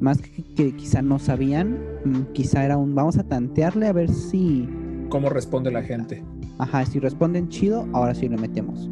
Más 0.00 0.18
que, 0.20 0.42
que 0.54 0.74
quizá 0.74 1.02
no 1.02 1.18
sabían, 1.18 1.78
mm, 2.04 2.32
quizá 2.32 2.64
era 2.64 2.76
un 2.76 2.94
vamos 2.94 3.18
a 3.18 3.24
tantearle 3.24 3.86
a 3.86 3.92
ver 3.92 4.10
si, 4.10 4.68
¿Cómo 5.08 5.28
responde 5.28 5.70
la 5.70 5.82
gente? 5.82 6.24
ajá, 6.58 6.84
si 6.86 6.98
responden 6.98 7.48
chido, 7.48 7.86
ahora 7.92 8.14
sí 8.14 8.28
lo 8.28 8.38
metemos. 8.38 8.88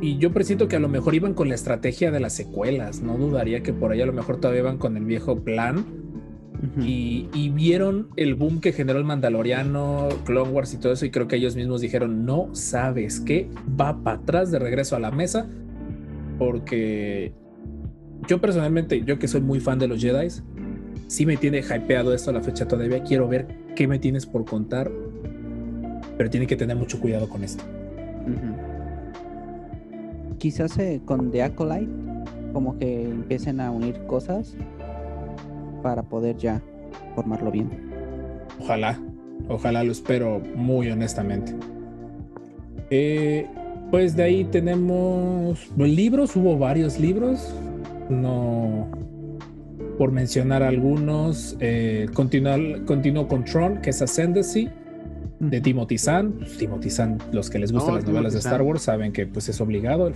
Y 0.00 0.18
yo 0.18 0.32
presiento 0.32 0.66
que 0.66 0.74
a 0.74 0.80
lo 0.80 0.88
mejor 0.88 1.14
iban 1.14 1.32
con 1.32 1.48
la 1.48 1.54
estrategia 1.54 2.10
de 2.10 2.18
las 2.18 2.32
secuelas. 2.32 3.02
No 3.02 3.16
dudaría 3.16 3.62
que 3.62 3.72
por 3.72 3.92
ahí 3.92 4.00
a 4.00 4.06
lo 4.06 4.12
mejor 4.12 4.38
todavía 4.38 4.62
iban 4.62 4.78
con 4.78 4.96
el 4.96 5.04
viejo 5.04 5.40
plan. 5.44 5.84
Y, 6.80 7.28
y 7.34 7.48
vieron 7.48 8.08
el 8.14 8.36
boom 8.36 8.60
que 8.60 8.72
generó 8.72 9.00
el 9.00 9.04
Mandaloriano, 9.04 10.08
Clone 10.24 10.50
Wars 10.52 10.72
y 10.74 10.76
todo 10.76 10.92
eso, 10.92 11.04
y 11.04 11.10
creo 11.10 11.26
que 11.26 11.34
ellos 11.34 11.56
mismos 11.56 11.80
dijeron, 11.80 12.24
no 12.24 12.50
sabes 12.52 13.18
qué, 13.18 13.48
va 13.80 14.04
para 14.04 14.18
atrás 14.18 14.52
de 14.52 14.60
regreso 14.60 14.94
a 14.94 15.00
la 15.00 15.10
mesa, 15.10 15.48
porque 16.44 17.32
yo 18.26 18.40
personalmente, 18.40 19.04
yo 19.04 19.18
que 19.18 19.28
soy 19.28 19.40
muy 19.40 19.60
fan 19.60 19.78
de 19.78 19.86
los 19.86 20.00
Jedi, 20.00 20.28
sí 21.06 21.24
me 21.24 21.36
tiene 21.36 21.60
hypeado 21.60 22.12
esto 22.12 22.30
a 22.30 22.32
la 22.34 22.42
fecha 22.42 22.66
todavía, 22.66 23.04
quiero 23.04 23.28
ver 23.28 23.46
qué 23.76 23.86
me 23.86 24.00
tienes 24.00 24.26
por 24.26 24.44
contar, 24.44 24.90
pero 26.18 26.30
tiene 26.30 26.48
que 26.48 26.56
tener 26.56 26.76
mucho 26.76 27.00
cuidado 27.00 27.28
con 27.28 27.44
esto. 27.44 27.62
Quizás 30.38 30.76
eh, 30.78 31.00
con 31.04 31.30
The 31.30 31.44
Acolyte, 31.44 31.92
como 32.52 32.76
que 32.76 33.04
empiecen 33.04 33.60
a 33.60 33.70
unir 33.70 34.04
cosas 34.06 34.56
para 35.80 36.02
poder 36.02 36.36
ya 36.38 36.60
formarlo 37.14 37.52
bien. 37.52 37.70
Ojalá, 38.58 39.00
ojalá 39.48 39.84
lo 39.84 39.92
espero 39.92 40.42
muy 40.56 40.90
honestamente. 40.90 41.54
Eh, 42.90 43.46
pues 43.92 44.16
de 44.16 44.22
ahí 44.22 44.44
tenemos 44.44 45.70
los 45.76 45.88
libros, 45.88 46.34
hubo 46.34 46.56
varios 46.56 46.98
libros, 46.98 47.54
no 48.08 48.88
por 49.98 50.10
mencionar 50.12 50.62
algunos, 50.62 51.58
eh, 51.60 52.08
continuó 52.14 53.28
con 53.28 53.44
Tron, 53.44 53.82
que 53.82 53.90
es 53.90 54.00
Ascendancy, 54.00 54.70
de 55.40 55.60
Timothy 55.60 55.98
Zahn. 55.98 56.32
Pues, 56.38 56.56
Timothy 56.56 56.88
Zahn, 56.88 57.18
los 57.32 57.50
que 57.50 57.58
les 57.58 57.70
gustan 57.70 57.96
las 57.96 58.06
novelas 58.06 58.32
de 58.32 58.38
Star. 58.38 58.62
Wars 58.62 58.80
saben 58.80 59.12
que 59.12 59.26
pues 59.26 59.50
es 59.50 59.60
obligado. 59.60 60.10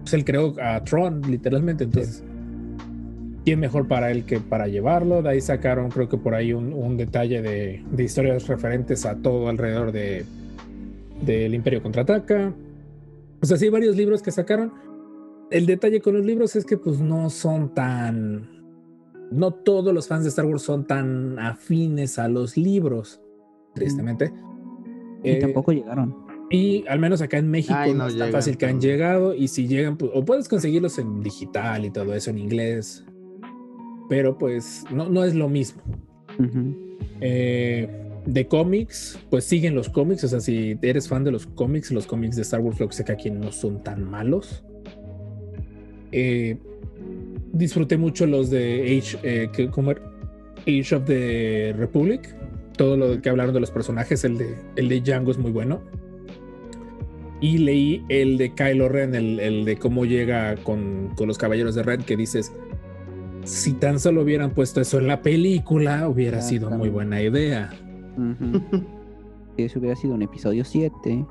Pues, 0.00 0.14
él 0.14 0.24
creó 0.24 0.54
a 0.62 0.82
Tron, 0.82 1.20
literalmente, 1.30 1.84
entonces... 1.84 2.24
¿Quién 3.44 3.60
mejor 3.60 3.88
para 3.88 4.10
él 4.10 4.24
que 4.24 4.40
para 4.40 4.68
llevarlo? 4.68 5.22
De 5.22 5.30
ahí 5.30 5.40
sacaron, 5.42 5.90
creo 5.90 6.08
que 6.08 6.16
por 6.16 6.34
ahí 6.34 6.54
un, 6.54 6.72
un 6.72 6.96
detalle 6.96 7.42
de, 7.42 7.82
de 7.90 8.04
historias 8.04 8.46
referentes 8.46 9.04
a 9.06 9.16
todo 9.16 9.48
alrededor 9.48 9.92
de 9.92 10.24
del 11.22 11.54
Imperio 11.54 11.82
contraataca. 11.82 12.52
O 13.40 13.46
sea, 13.46 13.56
sí, 13.56 13.66
hay 13.66 13.70
varios 13.70 13.96
libros 13.96 14.22
que 14.22 14.30
sacaron. 14.30 14.72
El 15.50 15.66
detalle 15.66 16.00
con 16.00 16.14
los 16.14 16.24
libros 16.24 16.56
es 16.56 16.64
que 16.64 16.76
pues 16.76 17.00
no 17.00 17.30
son 17.30 17.72
tan... 17.74 18.48
No 19.30 19.52
todos 19.52 19.92
los 19.94 20.08
fans 20.08 20.22
de 20.24 20.30
Star 20.30 20.46
Wars 20.46 20.62
son 20.62 20.86
tan 20.86 21.38
afines 21.38 22.18
a 22.18 22.28
los 22.28 22.56
libros, 22.56 23.20
tristemente. 23.74 24.32
Y 25.22 25.30
Eh, 25.32 25.36
tampoco 25.36 25.72
llegaron. 25.72 26.16
y 26.50 26.86
al 26.88 26.98
menos 26.98 27.20
acá 27.20 27.36
en 27.36 27.50
México 27.50 27.74
Ay, 27.76 27.92
no, 27.92 27.98
no 27.98 28.06
es 28.06 28.16
tan 28.16 28.30
fácil 28.32 28.56
que 28.56 28.64
han 28.66 28.80
llegado. 28.80 29.34
Y 29.34 29.48
si 29.48 29.68
llegan, 29.68 29.96
pues, 29.98 30.10
o 30.14 30.24
puedes 30.24 30.48
conseguirlos 30.48 30.98
en 30.98 31.22
digital 31.22 31.84
y 31.84 31.90
todo 31.90 32.14
eso 32.14 32.30
en 32.30 32.38
inglés. 32.38 33.04
Pero 34.08 34.38
pues 34.38 34.84
no, 34.90 35.08
no 35.10 35.24
es 35.24 35.34
lo 35.34 35.48
mismo. 35.50 35.82
Ujú. 36.38 36.74
Eh, 37.20 38.07
de 38.28 38.46
cómics, 38.46 39.18
pues 39.30 39.44
siguen 39.44 39.74
los 39.74 39.88
cómics. 39.88 40.22
O 40.24 40.28
sea, 40.28 40.40
si 40.40 40.78
eres 40.82 41.08
fan 41.08 41.24
de 41.24 41.30
los 41.30 41.46
cómics, 41.46 41.90
los 41.90 42.06
cómics 42.06 42.36
de 42.36 42.42
Star 42.42 42.60
Wars, 42.60 42.78
lo 42.78 42.88
que 42.88 42.94
sé 42.94 43.04
que 43.04 43.12
aquí 43.12 43.30
no 43.30 43.50
son 43.52 43.82
tan 43.82 44.04
malos. 44.04 44.62
Eh, 46.12 46.58
disfruté 47.52 47.96
mucho 47.96 48.26
los 48.26 48.50
de 48.50 48.98
Age, 48.98 49.18
eh, 49.22 49.48
que- 49.52 49.70
¿cómo 49.70 49.92
era? 49.92 50.02
Age 50.66 50.94
of 50.94 51.04
the 51.06 51.74
Republic. 51.78 52.34
Todo 52.76 52.96
lo 52.96 53.20
que 53.22 53.28
hablaron 53.30 53.54
de 53.54 53.60
los 53.60 53.70
personajes, 53.70 54.22
el 54.24 54.36
de, 54.38 54.54
el 54.76 54.88
de 54.88 55.00
Django 55.00 55.30
es 55.30 55.38
muy 55.38 55.50
bueno. 55.50 55.80
Y 57.40 57.58
leí 57.58 58.04
el 58.08 58.36
de 58.36 58.52
Kylo 58.54 58.88
Ren, 58.88 59.14
el, 59.14 59.40
el 59.40 59.64
de 59.64 59.76
cómo 59.78 60.04
llega 60.04 60.56
con, 60.56 61.12
con 61.16 61.28
los 61.28 61.38
caballeros 61.38 61.74
de 61.74 61.82
Ren, 61.82 62.02
que 62.02 62.16
dices, 62.16 62.52
si 63.44 63.72
tan 63.72 63.98
solo 64.00 64.22
hubieran 64.22 64.50
puesto 64.50 64.80
eso 64.80 64.98
en 64.98 65.06
la 65.06 65.22
película, 65.22 66.08
hubiera 66.08 66.42
sido 66.42 66.70
muy 66.70 66.88
buena 66.90 67.22
idea. 67.22 67.70
Ujú. 68.18 68.60
Si 69.56 69.62
eso 69.62 69.78
hubiera 69.78 69.96
sido 69.96 70.14
un 70.14 70.22
episodio 70.22 70.64
7. 70.64 71.24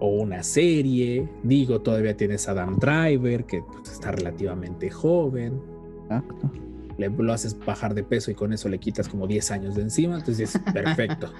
O 0.00 0.08
una 0.22 0.42
serie. 0.42 1.28
Digo, 1.42 1.80
todavía 1.80 2.16
tienes 2.16 2.48
a 2.48 2.52
Adam 2.52 2.78
Driver, 2.78 3.44
que 3.44 3.62
pues, 3.62 3.92
está 3.92 4.12
relativamente 4.12 4.90
joven. 4.90 5.60
Exacto. 6.02 6.50
Le, 6.98 7.08
lo 7.08 7.32
haces 7.32 7.56
bajar 7.64 7.94
de 7.94 8.02
peso 8.02 8.30
y 8.30 8.34
con 8.34 8.52
eso 8.52 8.68
le 8.68 8.78
quitas 8.78 9.08
como 9.08 9.26
10 9.26 9.50
años 9.52 9.74
de 9.76 9.82
encima. 9.82 10.16
Entonces 10.16 10.54
es 10.54 10.62
perfecto. 10.72 11.32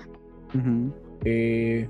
Eh, 1.24 1.88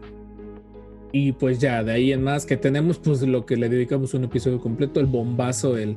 y 1.12 1.32
pues 1.32 1.59
ya, 1.59 1.85
de 1.85 1.93
ahí 1.93 2.12
en 2.12 2.23
más 2.23 2.47
que 2.47 2.56
tenemos, 2.56 2.98
pues 2.98 3.20
lo 3.23 3.44
que 3.44 3.56
le 3.56 3.69
dedicamos 3.69 4.14
un 4.14 4.24
episodio 4.24 4.59
completo, 4.60 4.98
el 4.98 5.06
bombazo, 5.06 5.77
el, 5.77 5.97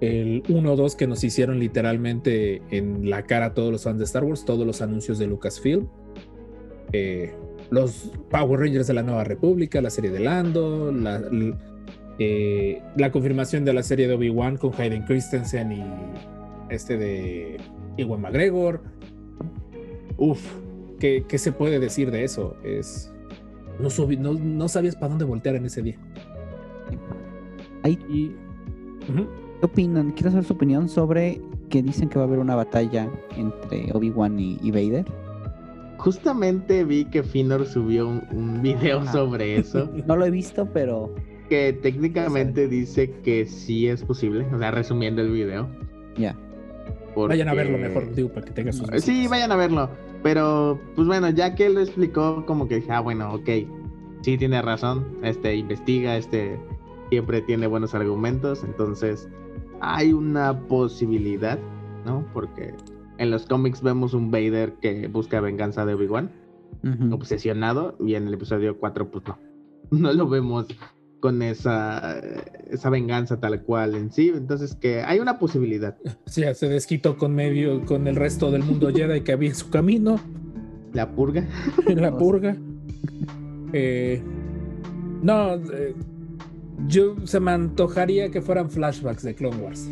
el 0.00 0.42
1-2 0.44 0.96
que 0.96 1.06
nos 1.06 1.22
hicieron 1.24 1.58
literalmente 1.58 2.62
en 2.70 3.10
la 3.10 3.22
cara 3.24 3.46
a 3.46 3.54
todos 3.54 3.70
los 3.72 3.84
fans 3.84 3.98
de 3.98 4.04
Star 4.04 4.24
Wars, 4.24 4.44
todos 4.44 4.66
los 4.66 4.80
anuncios 4.82 5.18
de 5.18 5.26
Lucasfilm, 5.26 5.86
eh, 6.92 7.34
los 7.70 8.10
Power 8.30 8.60
Rangers 8.60 8.86
de 8.86 8.94
la 8.94 9.02
Nueva 9.02 9.24
República, 9.24 9.80
la 9.80 9.90
serie 9.90 10.10
de 10.10 10.20
Lando, 10.20 10.90
la, 10.90 11.22
eh, 12.18 12.82
la 12.96 13.10
confirmación 13.12 13.64
de 13.64 13.72
la 13.74 13.82
serie 13.82 14.08
de 14.08 14.14
Obi-Wan 14.14 14.56
con 14.56 14.72
Hayden 14.78 15.02
Christensen 15.04 15.72
y 15.72 15.84
este 16.70 16.96
de 16.96 17.56
Ewan 17.96 18.22
McGregor. 18.22 18.80
Uf, 20.16 20.40
¿qué, 20.98 21.24
qué 21.28 21.38
se 21.38 21.52
puede 21.52 21.78
decir 21.78 22.10
de 22.10 22.24
eso? 22.24 22.56
Es. 22.64 23.12
No, 23.78 23.88
subi- 23.88 24.18
no, 24.18 24.34
no 24.34 24.68
sabías 24.68 24.94
para 24.96 25.08
dónde 25.08 25.24
voltear 25.24 25.54
en 25.56 25.66
ese 25.66 25.82
día. 25.82 25.98
Ahí, 27.82 27.98
Y. 28.10 28.32
¿Qué 29.60 29.66
opinan? 29.66 30.10
Quiero 30.12 30.30
saber 30.30 30.44
su 30.44 30.54
opinión 30.54 30.88
sobre 30.88 31.40
que 31.68 31.82
dicen 31.82 32.08
que 32.08 32.18
va 32.18 32.24
a 32.24 32.28
haber 32.28 32.38
una 32.38 32.56
batalla 32.56 33.08
entre 33.36 33.90
Obi-Wan 33.92 34.38
y, 34.38 34.58
y 34.62 34.70
Vader. 34.70 35.04
Justamente 35.98 36.82
vi 36.84 37.04
que 37.04 37.22
Finor 37.22 37.66
subió 37.66 38.08
un, 38.08 38.22
un 38.32 38.62
video 38.62 39.00
Ajá. 39.00 39.12
sobre 39.12 39.56
eso, 39.56 39.88
No 40.06 40.16
lo 40.16 40.24
he 40.24 40.30
visto, 40.30 40.66
pero 40.72 41.14
que 41.50 41.72
técnicamente 41.74 42.68
dice 42.68 43.10
que 43.22 43.44
sí 43.44 43.86
es 43.88 44.02
posible, 44.04 44.46
o 44.54 44.58
sea, 44.58 44.70
resumiendo 44.70 45.20
el 45.22 45.30
video. 45.30 45.68
ya. 46.16 46.36
Vayan 47.16 47.48
a 47.48 47.54
verlo 47.54 47.76
mejor, 47.76 48.14
digo, 48.14 48.28
para 48.28 48.46
que 48.46 48.52
tengan 48.52 48.72
sus. 48.72 48.86
Sí, 49.02 49.10
visitas. 49.10 49.30
vayan 49.30 49.50
a 49.52 49.56
verlo. 49.56 49.90
Pero, 50.22 50.78
pues 50.94 51.08
bueno, 51.08 51.28
ya 51.30 51.56
que 51.56 51.66
él 51.66 51.74
lo 51.74 51.80
explicó, 51.80 52.46
como 52.46 52.68
que 52.68 52.76
dije, 52.76 52.92
ah, 52.92 53.00
bueno, 53.00 53.34
ok, 53.34 53.48
sí 54.22 54.38
tiene 54.38 54.62
razón. 54.62 55.04
Este 55.24 55.56
investiga, 55.56 56.16
este 56.16 56.56
siempre 57.10 57.42
tiene 57.42 57.66
buenos 57.66 57.94
argumentos. 57.96 58.62
Entonces, 58.62 59.28
hay 59.80 60.12
una 60.12 60.66
posibilidad, 60.66 61.58
¿no? 62.04 62.24
Porque 62.32 62.74
en 63.18 63.30
los 63.30 63.46
cómics 63.46 63.82
vemos 63.82 64.14
un 64.14 64.30
Vader 64.30 64.74
que 64.80 65.08
busca 65.08 65.40
venganza 65.40 65.84
de 65.84 65.94
Obi-Wan, 65.94 66.30
obsesionado, 67.12 67.96
y 68.00 68.14
en 68.14 68.26
el 68.26 68.34
episodio 68.34 68.78
4, 68.78 69.10
pues 69.10 69.24
no. 69.26 69.38
No 69.90 70.12
lo 70.12 70.28
vemos 70.28 70.66
con 71.20 71.42
esa, 71.42 72.18
esa 72.70 72.90
venganza 72.90 73.38
tal 73.40 73.62
cual 73.62 73.94
en 73.94 74.10
sí. 74.10 74.32
Entonces, 74.34 74.74
que 74.74 75.02
hay 75.02 75.18
una 75.18 75.38
posibilidad. 75.38 75.96
Sí, 76.26 76.42
ya 76.42 76.54
se 76.54 76.68
desquitó 76.68 77.16
con 77.16 77.34
medio, 77.34 77.84
con 77.84 78.06
el 78.06 78.16
resto 78.16 78.50
del 78.50 78.62
mundo 78.62 78.90
Jedi 78.92 79.20
que 79.20 79.32
había 79.32 79.50
en 79.50 79.54
su 79.54 79.70
camino, 79.70 80.18
La 80.92 81.10
purga. 81.14 81.46
la 81.86 82.16
purga. 82.16 82.56
Eh, 83.72 84.22
no, 85.22 85.54
eh, 85.54 85.94
yo 86.88 87.14
se 87.24 87.40
me 87.40 87.50
antojaría 87.52 88.30
que 88.30 88.40
fueran 88.40 88.70
flashbacks 88.70 89.22
de 89.22 89.34
Clone 89.34 89.56
Wars. 89.56 89.88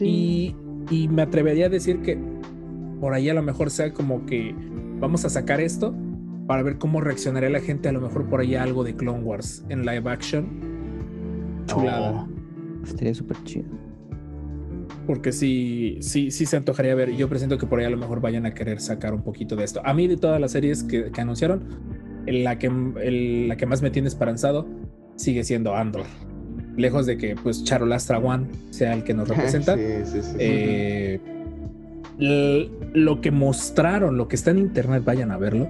Y, 0.00 0.54
y 0.90 1.08
me 1.08 1.22
atrevería 1.22 1.66
a 1.66 1.68
decir 1.68 2.00
que 2.02 2.18
por 3.00 3.12
ahí 3.14 3.28
a 3.28 3.34
lo 3.34 3.42
mejor 3.42 3.70
sea 3.70 3.92
como 3.92 4.26
que 4.26 4.54
vamos 4.98 5.24
a 5.24 5.28
sacar 5.28 5.60
esto 5.60 5.94
para 6.46 6.62
ver 6.62 6.78
cómo 6.78 7.00
reaccionaría 7.00 7.48
la 7.50 7.60
gente, 7.60 7.88
a 7.88 7.92
lo 7.92 8.00
mejor 8.00 8.28
por 8.28 8.40
ahí 8.40 8.54
algo 8.54 8.82
de 8.84 8.94
Clone 8.96 9.22
Wars 9.22 9.64
en 9.68 9.86
live 9.86 10.10
action. 10.10 10.46
Chulada. 11.66 12.26
Oh. 12.26 12.28
Estaría 12.84 13.14
súper 13.14 13.36
chido. 13.44 13.66
Porque 15.06 15.32
sí, 15.32 15.98
sí, 16.00 16.30
sí 16.30 16.46
se 16.46 16.56
antojaría 16.56 16.94
ver. 16.94 17.14
Yo 17.14 17.28
presiento 17.28 17.56
que 17.58 17.66
por 17.66 17.78
ahí 17.78 17.84
a 17.86 17.90
lo 17.90 17.96
mejor 17.96 18.20
vayan 18.20 18.46
a 18.46 18.54
querer 18.54 18.80
sacar 18.80 19.14
un 19.14 19.22
poquito 19.22 19.54
de 19.56 19.64
esto. 19.64 19.80
A 19.84 19.94
mí 19.94 20.06
de 20.06 20.16
todas 20.16 20.40
las 20.40 20.52
series 20.52 20.82
que, 20.82 21.10
que 21.10 21.20
anunciaron, 21.20 21.62
la 22.26 22.58
que, 22.58 22.66
el- 22.66 23.48
la 23.48 23.56
que 23.56 23.66
más 23.66 23.82
me 23.82 23.90
tiene 23.90 24.08
esperanzado 24.08 24.66
sigue 25.16 25.44
siendo 25.44 25.74
Andor. 25.74 26.04
Lejos 26.76 27.06
de 27.06 27.16
que 27.16 27.36
pues 27.36 27.62
Charolastra 27.64 28.18
One 28.18 28.46
sea 28.70 28.92
el 28.94 29.04
que 29.04 29.14
nos 29.14 29.28
representa. 29.34 29.76
Sí, 29.76 29.82
sí, 30.04 30.22
sí, 30.22 30.22
sí. 30.22 30.36
Eh, 30.38 31.20
lo 32.18 33.20
que 33.20 33.30
mostraron, 33.30 34.16
lo 34.16 34.28
que 34.28 34.36
está 34.36 34.50
en 34.50 34.58
internet, 34.58 35.02
vayan 35.04 35.30
a 35.30 35.36
verlo. 35.36 35.68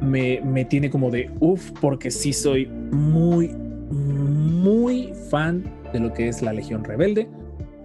Me, 0.00 0.40
me 0.42 0.64
tiene 0.64 0.90
como 0.90 1.10
de 1.10 1.30
uff, 1.40 1.70
porque 1.80 2.10
sí 2.10 2.32
soy 2.32 2.66
muy, 2.66 3.48
muy 3.48 5.12
fan 5.30 5.62
de 5.92 6.00
lo 6.00 6.12
que 6.12 6.28
es 6.28 6.42
la 6.42 6.52
Legión 6.52 6.82
Rebelde. 6.84 7.28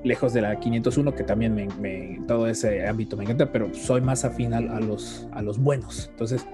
Lejos 0.03 0.33
de 0.33 0.41
la 0.41 0.59
501, 0.59 1.13
que 1.15 1.23
también 1.23 1.53
me, 1.53 1.67
me- 1.81 2.21
todo 2.27 2.47
ese 2.47 2.87
ámbito 2.87 3.17
me 3.17 3.23
encanta, 3.25 3.51
pero 3.51 3.73
soy 3.73 4.01
más 4.01 4.25
afín 4.25 4.53
a, 4.53 4.57
a 4.57 4.79
los, 4.79 5.27
a 5.31 5.41
los 5.41 5.59
buenos. 5.59 6.07
Entonces, 6.11 6.45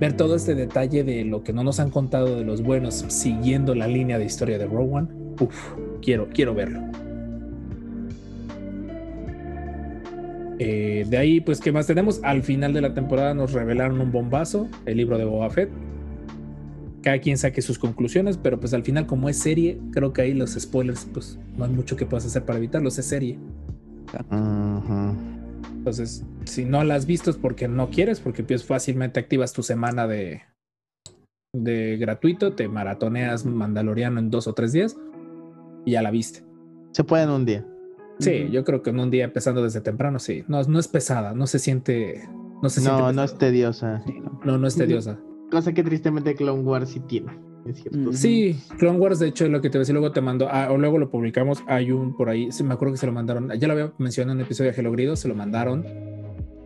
ver 0.00 0.14
todo 0.14 0.36
este 0.36 0.54
detalle 0.54 1.04
de 1.04 1.24
lo 1.24 1.42
que 1.42 1.52
no 1.52 1.62
nos 1.64 1.80
han 1.80 1.90
contado 1.90 2.36
de 2.36 2.44
los 2.44 2.62
buenos, 2.62 3.04
siguiendo 3.08 3.74
la 3.74 3.86
línea 3.86 4.18
de 4.18 4.24
historia 4.24 4.58
de 4.58 4.66
One, 4.66 5.08
uff, 5.40 5.74
quiero, 6.02 6.28
quiero 6.32 6.54
verlo. 6.54 6.80
Eh, 10.58 11.04
de 11.08 11.16
ahí, 11.16 11.40
pues, 11.40 11.60
¿qué 11.60 11.72
más 11.72 11.86
tenemos? 11.86 12.20
Al 12.22 12.42
final 12.42 12.72
de 12.72 12.80
la 12.80 12.94
temporada 12.94 13.34
nos 13.34 13.52
revelaron 13.52 14.00
un 14.00 14.12
bombazo, 14.12 14.68
el 14.86 14.96
libro 14.96 15.18
de 15.18 15.24
Boba 15.24 15.50
Fett. 15.50 15.70
Cada 17.02 17.18
quien 17.18 17.36
saque 17.36 17.60
sus 17.60 17.78
conclusiones, 17.78 18.38
pero 18.38 18.58
pues 18.58 18.72
al 18.72 18.82
final, 18.82 19.06
como 19.06 19.28
es 19.28 19.36
serie, 19.36 19.78
creo 19.90 20.12
que 20.12 20.22
ahí 20.22 20.32
los 20.32 20.52
spoilers, 20.52 21.06
pues 21.12 21.38
no 21.56 21.64
hay 21.64 21.70
mucho 21.70 21.96
que 21.96 22.06
puedas 22.06 22.24
hacer 22.24 22.44
para 22.44 22.58
evitarlos, 22.58 22.98
es 22.98 23.04
serie. 23.04 23.38
Ujú. 24.30 25.33
Entonces, 25.72 26.24
si 26.44 26.64
no 26.64 26.82
la 26.84 26.94
has 26.94 27.06
visto 27.06 27.30
es 27.30 27.36
porque 27.36 27.68
no 27.68 27.90
quieres, 27.90 28.20
porque 28.20 28.42
pues 28.42 28.64
fácilmente 28.64 29.20
activas 29.20 29.52
tu 29.52 29.62
semana 29.62 30.06
de, 30.06 30.42
de 31.54 31.96
gratuito, 31.98 32.54
te 32.54 32.68
maratoneas 32.68 33.44
Mandaloriano 33.44 34.18
en 34.18 34.30
dos 34.30 34.46
o 34.46 34.54
tres 34.54 34.72
días 34.72 34.96
y 35.84 35.92
ya 35.92 36.02
la 36.02 36.10
viste. 36.10 36.44
Se 36.92 37.04
puede 37.04 37.24
en 37.24 37.30
un 37.30 37.44
día. 37.44 37.66
Sí, 38.20 38.48
yo 38.50 38.64
creo 38.64 38.82
que 38.82 38.90
en 38.90 39.00
un 39.00 39.10
día 39.10 39.24
empezando 39.24 39.62
desde 39.62 39.80
temprano, 39.80 40.18
sí. 40.20 40.44
No, 40.46 40.62
no 40.62 40.78
es 40.78 40.86
pesada, 40.88 41.34
no 41.34 41.46
se 41.48 41.58
siente. 41.58 42.28
No 42.62 42.68
se 42.70 42.80
siente 42.80 42.92
No, 43.00 43.00
no 43.00 43.08
pesada. 43.08 43.24
es 43.24 43.38
tediosa. 43.38 44.02
Sí, 44.06 44.20
no. 44.20 44.40
no, 44.44 44.58
no 44.58 44.66
es 44.68 44.76
tediosa. 44.76 45.18
Cosa 45.50 45.72
que 45.72 45.82
tristemente 45.82 46.34
Clone 46.36 46.62
Wars 46.62 46.90
sí 46.90 47.00
tiene. 47.00 47.32
Es 47.66 47.82
cierto. 47.82 48.12
Sí, 48.12 48.58
Clone 48.78 48.98
Wars, 48.98 49.18
de 49.18 49.28
hecho, 49.28 49.48
lo 49.48 49.60
que 49.60 49.70
te 49.70 49.78
decía, 49.78 49.92
luego 49.92 50.12
te 50.12 50.20
mando, 50.20 50.48
ah, 50.50 50.68
o 50.70 50.76
luego 50.78 50.98
lo 50.98 51.10
publicamos. 51.10 51.62
Hay 51.66 51.90
un 51.90 52.16
por 52.16 52.28
ahí, 52.28 52.52
sí, 52.52 52.62
me 52.62 52.74
acuerdo 52.74 52.92
que 52.94 52.98
se 52.98 53.06
lo 53.06 53.12
mandaron, 53.12 53.50
ya 53.58 53.66
lo 53.66 53.72
había 53.72 53.92
mencionado 53.98 54.32
en 54.32 54.38
un 54.38 54.44
episodio 54.44 54.70
de 54.72 54.78
Hello 54.78 54.92
Grido, 54.92 55.16
se 55.16 55.28
lo 55.28 55.34
mandaron. 55.34 55.84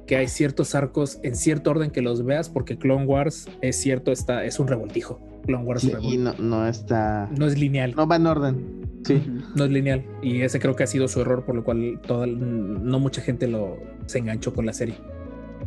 Que 0.07 0.17
hay 0.17 0.29
ciertos 0.29 0.75
arcos 0.75 1.19
en 1.23 1.37
cierto 1.37 1.71
orden 1.71 1.91
que 1.91 2.01
los 2.01 2.25
veas, 2.25 2.49
porque 2.49 2.79
Clone 2.79 3.05
Wars 3.05 3.47
es 3.61 3.77
cierto, 3.77 4.11
está, 4.11 4.45
es 4.45 4.59
un 4.59 4.67
revoltijo. 4.67 5.21
Clone 5.45 5.65
Wars 5.65 5.83
Sí, 5.83 5.93
y 6.01 6.17
no, 6.17 6.33
no 6.39 6.67
está. 6.67 7.29
no 7.37 7.47
es 7.47 7.59
lineal. 7.59 7.95
No 7.95 8.07
va 8.07 8.17
en 8.17 8.27
orden. 8.27 8.81
Sí. 9.05 9.23
No 9.55 9.65
es 9.65 9.71
lineal. 9.71 10.05
Y 10.23 10.41
ese 10.41 10.59
creo 10.61 10.75
que 10.75 10.83
ha 10.83 10.87
sido 10.87 11.09
su 11.09 11.21
error, 11.21 11.45
por 11.45 11.55
lo 11.55 11.63
cual 11.63 12.01
toda, 12.07 12.27
no 12.27 12.99
mucha 12.99 13.21
gente 13.21 13.47
lo 13.49 13.77
se 14.07 14.19
enganchó 14.19 14.55
con 14.55 14.65
la 14.67 14.73
serie. 14.73 14.97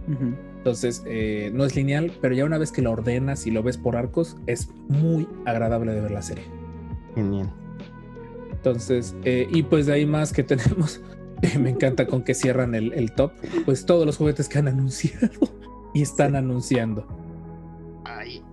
Ujú. 0.07 0.33
Entonces, 0.61 1.01
eh, 1.07 1.49
no 1.55 1.65
es 1.65 1.75
lineal, 1.75 2.11
pero 2.21 2.35
ya 2.35 2.45
una 2.45 2.59
vez 2.59 2.71
que 2.71 2.83
lo 2.83 2.91
ordenas 2.91 3.47
y 3.47 3.51
lo 3.51 3.63
ves 3.63 3.77
por 3.77 3.95
arcos, 3.95 4.37
es 4.45 4.69
muy 4.89 5.27
agradable 5.45 5.91
de 5.91 6.01
ver 6.01 6.11
la 6.11 6.21
serie. 6.21 6.43
Genial. 7.15 7.51
Entonces, 8.51 9.15
eh, 9.25 9.47
y 9.51 9.63
pues 9.63 9.87
de 9.87 9.93
ahí 9.93 10.05
más 10.05 10.31
que 10.33 10.43
tenemos, 10.43 11.01
me 11.59 11.71
encanta 11.71 12.05
con 12.05 12.23
que 12.23 12.35
cierran 12.35 12.75
el, 12.75 12.93
el 12.93 13.11
top, 13.13 13.31
pues 13.65 13.85
todos 13.87 14.05
los 14.05 14.17
juguetes 14.17 14.47
que 14.47 14.59
han 14.59 14.67
anunciado 14.67 15.29
y 15.95 16.03
están 16.03 16.35
anunciando. 16.35 17.07
Ay. 18.05 18.43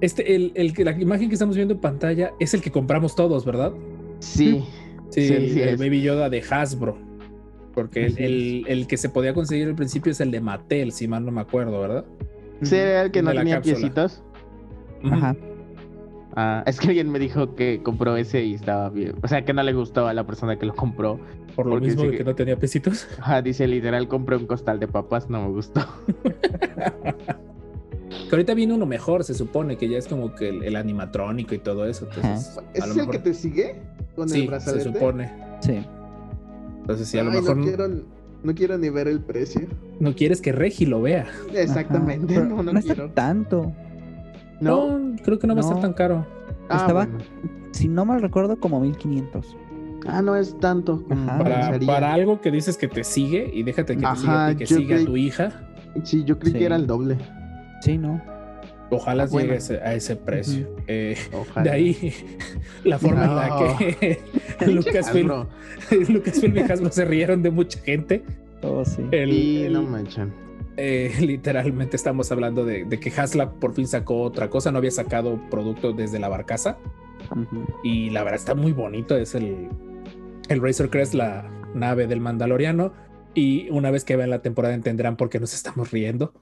Este, 0.00 0.34
el, 0.34 0.52
el, 0.54 0.72
que- 0.72 0.84
la 0.84 0.92
imagen 0.98 1.28
que 1.28 1.34
estamos 1.34 1.56
viendo 1.56 1.74
en 1.74 1.80
pantalla 1.80 2.32
es 2.40 2.54
el 2.54 2.62
que 2.62 2.70
compramos 2.70 3.14
todos, 3.14 3.44
¿verdad? 3.44 3.72
Sí. 4.20 4.64
Sí, 5.10 5.26
Sí, 5.28 5.32
el, 5.34 5.50
sí 5.52 5.60
el 5.60 5.68
es. 5.68 5.78
Baby 5.78 6.00
Yoda 6.00 6.30
de 6.30 6.42
Hasbro. 6.50 6.96
Porque 7.74 8.06
el, 8.06 8.18
el- 8.18 8.64
el 8.68 8.86
que 8.86 8.96
se 8.96 9.08
podía 9.08 9.34
conseguir 9.34 9.66
al 9.68 9.74
principio 9.74 10.12
es 10.12 10.20
el 10.20 10.30
de 10.30 10.40
Mattel, 10.40 10.92
si 10.92 11.08
mal 11.08 11.24
no 11.24 11.32
me 11.32 11.40
acuerdo, 11.40 11.80
¿verdad? 11.80 12.04
Sí, 12.62 12.76
era 12.76 13.02
el 13.02 13.10
que 13.10 13.18
El 13.18 13.24
no 13.26 13.32
tenía 13.32 13.56
cápsula. 13.56 13.76
piecitos. 13.76 14.22
Ajá. 15.10 15.36
Ah, 16.36 16.64
es 16.66 16.80
que 16.80 16.88
alguien 16.88 17.10
me 17.10 17.18
dijo 17.18 17.54
que 17.54 17.80
compró 17.82 18.16
ese 18.16 18.42
y 18.44 18.54
estaba 18.54 18.88
bien. 18.90 19.14
O 19.22 19.28
sea, 19.28 19.44
que 19.44 19.52
no 19.52 19.62
le 19.62 19.72
gustó 19.72 20.06
a 20.08 20.14
la 20.14 20.24
persona 20.26 20.58
que 20.58 20.66
lo 20.66 20.74
compró. 20.74 21.20
Por 21.54 21.66
lo 21.66 21.78
mismo 21.80 22.02
de 22.04 22.10
que- 22.12 22.18
que 22.18 22.24
no 22.24 22.34
tenía 22.34 22.56
pesitos. 22.58 23.06
Ajá, 23.20 23.42
dice 23.42 23.66
literal, 23.68 24.08
compré 24.08 24.36
un 24.36 24.46
costal 24.46 24.80
de 24.80 24.88
papas, 24.88 25.28
no 25.30 25.42
me 25.42 25.48
gustó. 25.48 25.80
Que 28.28 28.30
ahorita 28.36 28.54
viene 28.54 28.72
uno 28.74 28.86
mejor, 28.86 29.24
se 29.24 29.34
supone, 29.34 29.76
que 29.76 29.88
ya 29.88 29.98
es 29.98 30.06
como 30.08 30.34
que 30.34 30.48
el, 30.48 30.62
el 30.62 30.76
animatrónico 30.76 31.54
y 31.54 31.58
todo 31.58 31.86
eso. 31.86 32.06
Entonces, 32.14 32.58
a 32.80 32.86
lo 32.86 32.94
mejor- 32.94 33.18
te 33.18 33.34
sigue? 33.34 33.82
Con 34.14 34.28
sí, 34.28 34.48
se 34.60 34.80
supone. 34.80 35.30
Sí. 35.60 35.84
Entonces, 36.84 37.08
si 37.08 37.18
a 37.18 37.24
lo 37.24 37.30
mejor 37.30 37.56
no, 37.56 37.88
no 38.42 38.54
quiero 38.54 38.76
ni 38.76 38.90
ver 38.90 39.08
el 39.08 39.20
precio. 39.20 39.62
quieres 40.14 40.42
que 40.42 40.52
Regi 40.52 40.84
lo 40.84 41.00
vea. 41.00 41.26
Exactamente, 41.54 42.36
Ajá. 42.36 42.44
no, 42.44 42.62
no, 42.62 42.72
no 42.74 42.78
está 42.78 42.94
quiero. 42.94 43.10
tanto. 43.12 43.72
No. 44.60 44.98
No, 44.98 45.16
creo 45.24 45.38
que 45.38 45.46
no 45.46 45.54
va 45.54 45.60
a 45.60 45.62
No. 45.64 45.68
estar 45.68 45.80
tan 45.82 45.92
caro. 45.94 46.26
Ah, 46.68 46.76
estaba- 46.76 47.06
bueno. 47.06 47.18
Si 47.72 47.88
no 47.88 48.04
mal 48.04 48.20
recuerdo, 48.20 48.60
como 48.60 48.80
1500. 48.80 49.56
Ah, 50.06 50.20
no 50.20 50.36
es 50.36 50.58
tanto 50.60 51.02
como 51.08 51.30
Ajá. 51.30 51.38
Para, 51.86 52.12
algo 52.12 52.40
que 52.42 52.50
dices 52.50 52.76
que 52.76 52.86
te 52.88 53.02
sigue 53.02 53.50
y 53.52 53.62
déjate 53.62 53.96
que 53.96 54.04
te 54.06 54.16
siga 54.16 54.54
que 54.54 54.66
siga 54.66 54.96
a 54.96 54.98
creí- 54.98 55.06
tu 55.06 55.16
hija. 55.16 55.52
Sí, 56.04 56.22
yo 56.24 56.38
creí 56.38 56.52
Sí. 56.52 56.58
que 56.58 56.66
era 56.66 56.76
el 56.76 56.86
doble. 56.86 57.16
Sí, 57.80 57.96
¿no? 57.98 58.20
Ojalá 58.90 59.24
Ah, 59.24 59.26
bueno. 59.30 59.46
llegue 59.46 59.54
a 59.54 59.58
ese, 59.58 59.76
a 59.78 59.94
ese 59.94 60.16
precio. 60.16 60.68
Eh, 60.86 61.16
Ojalá. 61.32 61.64
de 61.64 61.70
ahí 61.70 62.12
la 62.84 62.98
forma 62.98 63.24
en 63.24 63.36
la 63.36 63.76
que 63.78 64.18
Lucasfilm, 64.70 65.46
y 66.56 66.58
Hasbro 66.60 66.90
se 66.92 67.04
rieron 67.04 67.42
de 67.42 67.50
mucha 67.50 67.80
gente. 67.80 68.22
Oh, 68.62 68.84
sí. 68.84 69.02
El- 69.10 69.30
Sí, 69.30 69.62
el- 69.64 69.72
no 69.72 69.82
manchen. 69.82 70.32
eh, 70.76 71.12
literalmente 71.20 71.96
estamos 71.96 72.30
hablando 72.32 72.64
de, 72.64 72.84
de 72.84 72.98
que 73.00 73.10
Haslab 73.10 73.58
por 73.58 73.74
fin 73.74 73.86
sacó 73.86 74.22
otra 74.22 74.50
cosa, 74.50 74.70
no 74.72 74.78
había 74.78 74.90
sacado 74.90 75.40
producto 75.50 75.92
desde 75.92 76.18
la 76.18 76.28
barcaza 76.28 76.78
y 77.82 78.10
la 78.10 78.22
verdad 78.22 78.38
está 78.38 78.54
muy 78.54 78.72
bonito, 78.72 79.16
es 79.16 79.34
el, 79.34 79.68
el 80.48 80.60
Razor 80.62 80.90
Crest, 80.90 81.14
la 81.14 81.48
nave 81.74 82.06
del 82.06 82.20
Mandaloriano 82.20 82.92
y 83.34 83.68
una 83.70 83.90
vez 83.90 84.04
que 84.04 84.16
vean 84.16 84.30
la 84.30 84.42
temporada 84.42 84.74
entenderán 84.74 85.16
por 85.16 85.30
qué 85.30 85.40
nos 85.40 85.54
estamos 85.54 85.90
riendo. 85.90 86.32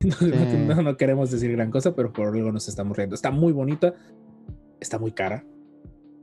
No, 0.04 0.26
no- 0.26 0.74
no- 0.76 0.82
no 0.82 0.96
queremos 0.96 1.30
decir 1.30 1.52
gran 1.52 1.70
cosa, 1.70 1.94
pero 1.94 2.12
por 2.12 2.34
algo 2.34 2.50
nos 2.52 2.68
estamos 2.68 2.96
riendo. 2.96 3.14
Está 3.14 3.30
muy 3.30 3.52
bonita, 3.52 3.94
está 4.80 4.98
muy 4.98 5.12
cara, 5.12 5.44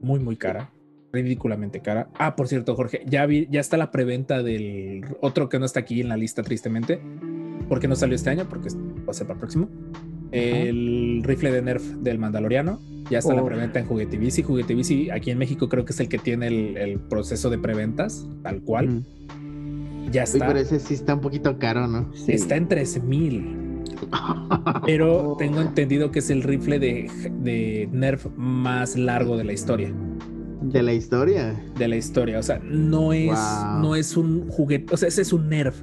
muy 0.01 0.19
muy 0.19 0.35
cara, 0.35 0.71
ridículamente 1.13 1.79
cara. 1.81 2.09
Ah, 2.17 2.35
por 2.35 2.47
cierto, 2.47 2.75
Jorge, 2.75 3.03
ya 3.05 3.25
vi, 3.27 3.47
ya 3.51 3.59
está 3.59 3.77
la 3.77 3.91
preventa 3.91 4.41
del 4.41 5.05
otro 5.21 5.47
que 5.49 5.59
no 5.59 5.65
está 5.65 5.81
aquí 5.81 6.01
en 6.01 6.09
la 6.09 6.17
lista 6.17 6.41
tristemente, 6.41 6.99
porque 7.69 7.87
no 7.87 7.95
salió 7.95 8.15
este 8.15 8.31
año, 8.31 8.47
porque 8.49 8.69
va 8.69 9.11
a 9.11 9.13
ser 9.13 9.27
para 9.27 9.35
el 9.35 9.39
próximo. 9.41 9.69
El 10.31 11.21
rifle 11.23 11.51
de 11.51 11.61
Nerf 11.61 11.83
del 11.83 12.17
Mandaloriano. 12.19 12.79
Ya 13.09 13.19
está 13.19 13.33
la 13.33 13.45
preventa 13.45 13.79
en 13.79 13.85
Juguetivici. 13.85 14.43
Juguetivici 14.43 15.09
aquí 15.11 15.31
en 15.31 15.37
México 15.37 15.69
creo 15.69 15.85
que 15.85 15.93
es 15.93 15.99
el 16.01 16.09
que 16.09 16.17
tiene 16.17 16.47
el, 16.47 16.75
el 16.77 16.99
proceso 16.99 17.49
de 17.49 17.57
preventas, 17.57 18.27
tal 18.43 18.61
cual. 18.63 19.03
Ya 20.11 20.23
Uy, 20.23 20.25
está. 20.25 20.47
pero 20.47 20.59
ese 20.59 20.79
sí 20.81 20.95
está 20.95 21.13
un 21.13 21.21
poquito 21.21 21.57
caro, 21.57 21.87
¿no? 21.87 22.11
Sí. 22.13 22.33
Está 22.33 22.57
en 22.57 22.67
13 22.67 22.99
mil. 23.01 23.66
Pero 24.85 25.35
tengo 25.37 25.61
entendido 25.61 26.11
que 26.11 26.19
es 26.19 26.29
el 26.29 26.43
rifle 26.43 26.79
de, 26.79 27.09
de 27.41 27.89
Nerf 27.91 28.27
más 28.35 28.95
largo 28.97 29.37
de 29.37 29.43
la 29.43 29.53
historia. 29.53 29.93
De 30.61 30.81
la 30.83 30.93
historia. 30.93 31.55
de 31.77 31.87
la 31.87 31.95
historia. 31.95 32.39
O 32.39 32.43
sea, 32.43 32.59
no 32.63 33.13
es, 33.13 33.27
Wow. 33.29 33.81
no 33.81 33.95
es 33.95 34.17
un 34.17 34.47
juguete, 34.49 34.93
o 34.93 34.97
sea, 34.97 35.07
ese 35.07 35.21
es 35.21 35.31
un 35.31 35.49
nerf, 35.49 35.81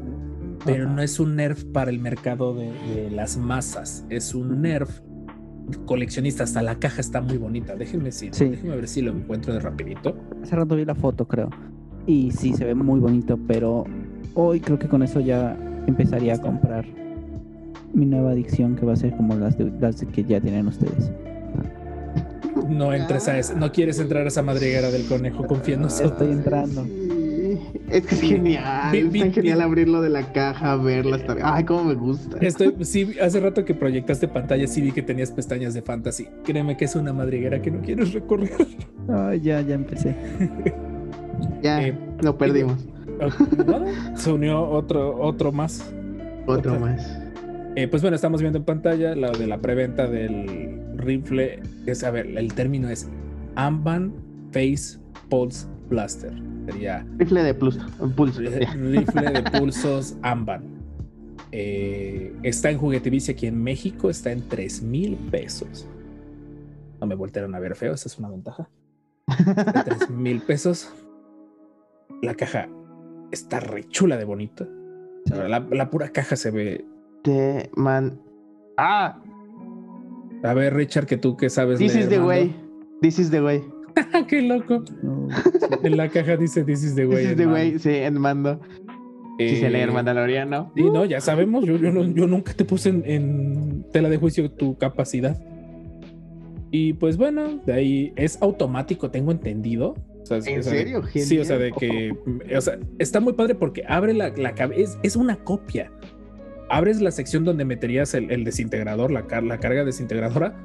pero 0.64 0.88
no 0.90 1.00
es 1.00 1.20
un 1.20 1.36
nerf 1.36 1.64
para 1.64 1.90
el 1.90 1.98
mercado 2.00 2.54
de, 2.54 2.72
de 2.94 3.10
las 3.10 3.36
masas. 3.36 4.04
Es 4.10 4.34
un 4.34 4.62
nerf 4.62 5.00
coleccionista. 5.86 6.44
Hasta 6.44 6.60
la 6.62 6.78
caja 6.78 7.00
está 7.00 7.20
muy 7.20 7.36
bonita. 7.38 7.76
Déjenme, 7.76 8.10
si, 8.12 8.28
Sí. 8.32 8.46
déjenme 8.48 8.76
ver 8.76 8.88
si 8.88 9.00
lo 9.00 9.12
encuentro 9.12 9.54
de 9.54 9.60
rapidito. 9.60 10.16
Hace 10.42 10.56
rato 10.56 10.76
vi 10.76 10.84
la 10.84 10.94
foto, 10.94 11.26
creo. 11.26 11.48
Y 12.06 12.32
sí, 12.32 12.52
se 12.52 12.64
ve 12.64 12.74
muy 12.74 13.00
bonito, 13.00 13.38
pero 13.46 13.84
hoy 14.34 14.60
creo 14.60 14.78
que 14.78 14.88
con 14.88 15.02
eso 15.02 15.20
ya 15.20 15.56
empezaría 15.86 16.34
a 16.34 16.38
comprar 16.38 16.84
mi 17.94 18.06
nueva 18.06 18.32
adicción 18.32 18.76
que 18.76 18.84
va 18.84 18.92
a 18.92 18.96
ser 18.96 19.16
como 19.16 19.34
las, 19.36 19.56
de- 19.56 19.72
las 19.80 20.04
que 20.04 20.24
ya 20.24 20.40
tienen 20.40 20.66
ustedes. 20.66 21.10
No 22.68 22.92
entres 22.92 23.28
a 23.28 23.38
ese, 23.38 23.54
no 23.56 23.70
quieres 23.72 23.98
entrar 24.00 24.24
a 24.24 24.28
esa 24.28 24.42
madriguera 24.42 24.90
del 24.90 25.06
conejo, 25.06 25.46
confía 25.46 25.74
en 25.74 25.82
nosotros. 25.82 26.12
Estoy 26.12 26.32
entrando. 26.32 26.84
Sí. 26.84 27.58
Es 27.90 28.06
que 28.06 28.14
es 28.14 28.20
genial. 28.22 28.90
Vi- 28.92 29.18
es 29.18 29.24
tan 29.24 29.32
genial 29.32 29.58
vi- 29.58 29.64
abrirlo 29.64 30.00
de 30.02 30.08
la 30.10 30.32
caja, 30.32 30.74
verla. 30.76 31.16
Estar... 31.18 31.38
Ay, 31.42 31.64
cómo 31.64 31.84
me 31.84 31.94
gusta. 31.94 32.38
Estoy, 32.40 32.74
sí, 32.84 33.14
hace 33.22 33.38
rato 33.40 33.64
que 33.64 33.74
proyectaste 33.74 34.26
pantalla, 34.28 34.66
sí 34.66 34.80
vi 34.80 34.92
que 34.92 35.02
tenías 35.02 35.30
pestañas 35.30 35.74
de 35.74 35.82
fantasy. 35.82 36.26
Créeme 36.44 36.76
que 36.76 36.86
es 36.86 36.96
una 36.96 37.12
madriguera 37.12 37.60
que 37.60 37.70
no 37.70 37.80
quieres 37.80 38.12
recorrer. 38.12 38.50
Ay, 39.08 39.40
ya, 39.40 39.60
ya 39.60 39.74
empecé. 39.74 40.16
Ya, 41.62 41.82
Eh, 41.86 41.94
lo 42.22 42.36
perdimos. 42.38 42.78
Se 44.14 44.32
unió 44.32 44.62
otro, 44.68 45.20
otro 45.20 45.52
más. 45.52 45.92
Otro 46.46 46.72
otra. 46.74 46.78
más. 46.78 47.20
Eh, 47.76 47.88
pues 47.88 48.02
bueno, 48.02 48.14
estamos 48.14 48.40
viendo 48.40 48.58
en 48.58 48.64
pantalla 48.64 49.16
lo 49.16 49.32
de 49.32 49.46
la 49.46 49.58
preventa 49.58 50.06
del 50.06 50.80
rifle. 50.96 51.60
Es, 51.86 52.04
a 52.04 52.10
ver, 52.10 52.26
el 52.26 52.54
término 52.54 52.88
es 52.88 53.08
Amban 53.56 54.12
Face 54.52 54.98
Pulse 55.28 55.66
Blaster. 55.88 56.32
Sería 56.66 57.04
Rifle 57.18 57.42
de 57.42 57.52
pulso. 57.54 57.80
ya. 58.40 58.72
rifle 58.74 59.30
de 59.32 59.42
pulsos 59.58 60.16
Amban. 60.22 60.62
Eh, 61.50 62.32
está 62.42 62.70
en 62.70 62.78
juguetivicia 62.78 63.32
aquí 63.32 63.46
en 63.46 63.62
México, 63.62 64.08
está 64.08 64.32
en 64.32 64.48
3 64.48 64.82
mil 64.82 65.16
pesos. 65.30 65.86
No 67.00 67.06
me 67.06 67.14
voltearon 67.14 67.54
a 67.54 67.58
ver 67.58 67.74
feo, 67.74 67.94
esa 67.94 68.08
es 68.08 68.18
una 68.18 68.28
ventaja. 68.28 68.68
3 69.84 70.10
mil 70.10 70.40
pesos. 70.42 70.92
La 72.22 72.34
caja 72.34 72.68
está 73.30 73.60
re 73.60 73.84
chula 73.84 74.16
de 74.16 74.24
bonita. 74.24 74.66
La, 75.26 75.58
la 75.58 75.90
pura 75.90 76.10
caja 76.10 76.36
se 76.36 76.50
ve. 76.50 76.84
Te 77.24 77.70
man. 77.74 78.20
Ah, 78.76 79.20
A 80.42 80.54
ver, 80.54 80.74
Richard, 80.74 81.06
que 81.06 81.16
tú 81.16 81.36
que 81.36 81.48
sabes. 81.50 81.78
this 81.78 81.94
leer 81.94 82.04
is 82.04 82.08
the 82.10 82.16
mando. 82.18 82.28
way. 82.28 82.56
This 83.02 83.18
is 83.18 83.30
the 83.30 83.42
way. 83.42 83.62
Qué 84.28 84.42
loco. 84.42 84.82
No, 85.02 85.28
En 85.82 85.96
la 85.96 86.08
caja 86.08 86.36
dice 86.36 86.64
This 86.64 86.82
is 86.84 86.94
the 86.94 87.06
way. 87.06 87.22
This 87.22 87.30
is 87.32 87.36
the 87.36 87.46
way. 87.46 87.78
Sí, 87.78 87.90
en 87.90 88.20
mando. 88.20 88.60
Sí, 89.38 89.56
se 89.56 89.68
lee, 89.70 89.80
Eh, 89.80 89.86
Mandaloriano. 89.88 90.70
Sí, 90.76 90.82
no, 90.84 91.04
ya 91.04 91.20
sabemos. 91.20 91.64
Yo, 91.64 91.76
yo, 91.76 91.90
no- 91.90 92.04
yo 92.04 92.26
nunca 92.28 92.52
te 92.52 92.64
puse 92.64 92.90
en, 92.90 93.02
en 93.06 93.84
tela 93.92 94.08
de 94.08 94.16
juicio 94.16 94.50
tu 94.50 94.76
capacidad. 94.78 95.36
Y 96.70 96.92
pues 96.94 97.16
bueno, 97.16 97.60
de 97.66 97.72
ahí 97.72 98.12
es 98.16 98.40
automático, 98.42 99.10
tengo 99.10 99.32
entendido. 99.32 99.94
O 100.22 100.26
sea, 100.26 100.38
¿En 100.38 100.60
o 100.60 100.62
sea, 100.62 100.72
de- 100.72 100.78
serio? 100.78 101.02
Sí, 101.12 101.38
o 101.38 101.44
sea, 101.44 101.58
de 101.58 101.72
que. 101.72 102.14
O 102.56 102.60
sea, 102.60 102.78
está 102.98 103.20
muy 103.20 103.32
padre 103.34 103.54
porque 103.54 103.84
abre 103.88 104.12
la, 104.14 104.30
la 104.30 104.54
cabe- 104.54 104.80
es, 104.82 104.98
es 105.02 105.16
una 105.16 105.36
copia. 105.36 105.90
Abres 106.74 107.00
la 107.00 107.10
sección 107.10 107.44
donde 107.44 107.64
meterías 107.64 108.14
el, 108.14 108.30
el 108.30 108.44
desintegrador, 108.44 109.10
la, 109.12 109.26
car- 109.26 109.44
la 109.44 109.58
carga 109.58 109.84
desintegradora. 109.84 110.56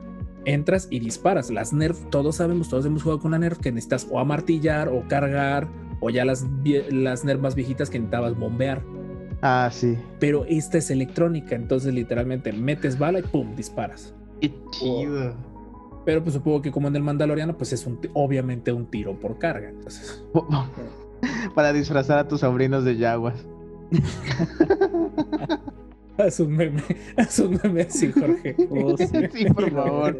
Entras 0.46 0.88
y 0.90 1.00
disparas. 1.00 1.52
Las 1.52 1.72
Nerf, 1.74 2.00
todos 2.10 2.38
sabemos, 2.38 2.70
todos 2.70 2.86
hemos 2.86 3.04
jugado 3.04 3.20
con 3.20 3.32
la 3.32 3.40
Nerf 3.40 3.60
que 3.60 3.72
necesitas 3.72 4.08
o 4.10 4.20
amartillar 4.20 4.88
o 4.90 5.04
cargar, 5.08 5.68
o 6.00 6.10
ya 6.10 6.26
las, 6.26 6.46
las 6.90 7.26
Nerf 7.26 7.42
más 7.42 7.54
viejitas 7.56 7.90
que 7.90 8.00
necesitabas 8.00 8.36
bombear. 8.38 8.82
Ah, 9.42 9.70
sí. 9.72 9.98
Pero 10.20 10.46
esta 10.50 10.78
es 10.80 10.90
electrónica, 10.90 11.56
entonces 11.56 11.94
literalmente 11.94 12.52
metes 12.54 12.98
bala 12.98 13.20
y 13.20 13.24
pum, 13.24 13.56
disparas. 13.56 14.14
Qué 14.42 14.54
chido. 14.72 15.36
Pero 16.06 16.24
pues 16.24 16.34
supongo 16.34 16.62
que 16.62 16.72
como 16.72 16.88
en 16.88 16.96
el 16.96 17.04
Mandaloriano, 17.04 17.56
pues 17.58 17.72
es 17.74 17.86
un, 17.86 18.00
obviamente 18.14 18.72
un 18.72 18.88
tiro 18.88 19.20
por 19.20 19.38
carga. 19.38 19.70
Entonces, 19.70 20.24
Para 21.54 21.72
disfrazar 21.74 22.18
a 22.18 22.28
tus 22.28 22.40
sobrinos 22.40 22.84
de 22.84 22.98
yaguas. 22.98 23.46
haz 26.28 26.40
un 26.40 26.52
meme, 26.56 26.84
haz 27.18 27.40
un 27.40 27.60
meme 27.64 27.82
así, 27.82 28.12
Jorge. 28.12 28.56
Oh, 28.70 28.96
sí. 28.98 29.06
Sí, 29.34 29.46
por 29.46 29.72
favor. 29.72 30.18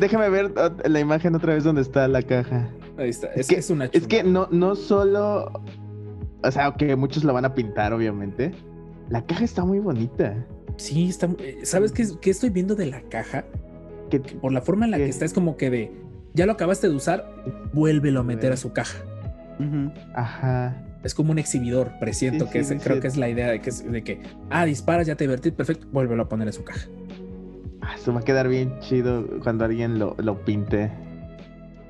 Déjame 0.00 0.28
ver 0.28 0.52
ot- 0.54 0.86
la 0.86 1.00
imagen 1.00 1.34
otra 1.34 1.54
vez 1.54 1.64
donde 1.64 1.82
está 1.82 2.06
la 2.08 2.22
caja. 2.22 2.68
Ahí 2.98 3.10
está, 3.10 3.28
es, 3.28 3.40
Es 3.40 3.46
que- 3.48 3.56
es 3.56 3.70
una 3.70 3.86
Es 3.86 4.06
que 4.06 4.22
no, 4.22 4.48
no 4.50 4.74
solo. 4.74 5.52
O 6.42 6.50
sea, 6.50 6.74
que 6.76 6.94
muchos 6.96 7.24
la 7.24 7.32
van 7.32 7.44
a 7.44 7.54
pintar, 7.54 7.92
obviamente. 7.92 8.52
La 9.08 9.24
caja 9.24 9.44
está 9.44 9.64
muy 9.64 9.78
bonita. 9.78 10.34
Sí, 10.76 11.08
está. 11.08 11.28
eh, 11.38 11.58
¿Sabes 11.62 11.92
qué, 11.92 12.06
qué 12.20 12.30
estoy 12.30 12.50
viendo 12.50 12.74
de 12.74 12.86
la 12.86 13.00
caja? 13.02 13.44
Que, 14.10 14.20
Por 14.20 14.52
la 14.52 14.60
forma 14.60 14.84
en 14.84 14.90
la 14.92 14.96
que 14.98 15.08
está, 15.08 15.24
es 15.24 15.32
como 15.32 15.56
que 15.56 15.70
de. 15.70 15.92
Ya 16.34 16.44
lo 16.46 16.52
acabaste 16.52 16.88
de 16.88 16.94
usar, 16.94 17.32
vuélvelo 17.72 18.20
a 18.20 18.22
meter 18.22 18.52
a 18.52 18.56
su 18.56 18.72
caja. 18.72 18.98
Ajá. 20.14 20.82
Es 21.06 21.14
como 21.14 21.30
un 21.32 21.38
exhibidor, 21.38 21.92
presiento 22.00 22.46
Sí, 22.46 22.50
que 22.52 22.64
sí, 22.64 22.74
es- 22.74 22.82
sí, 22.82 22.88
creo 22.88 23.00
que 23.00 23.06
es 23.06 23.16
la 23.16 23.28
idea 23.28 23.48
de 23.48 23.60
que, 23.60 23.70
es- 23.70 23.90
de 23.90 24.02
que, 24.02 24.20
ah, 24.50 24.64
disparas, 24.64 25.06
ya 25.06 25.14
te 25.14 25.24
divertís, 25.24 25.52
perfecto, 25.52 25.86
vuélvelo 25.92 26.24
a 26.24 26.28
poner 26.28 26.48
en 26.48 26.52
su 26.52 26.64
caja. 26.64 26.86
Ah, 27.80 27.92
Esto 27.94 28.12
va 28.12 28.20
a 28.20 28.24
quedar 28.24 28.48
bien 28.48 28.78
chido 28.80 29.24
cuando 29.42 29.64
alguien 29.64 29.98
lo, 29.98 30.16
lo 30.18 30.44
pinte. 30.44 30.90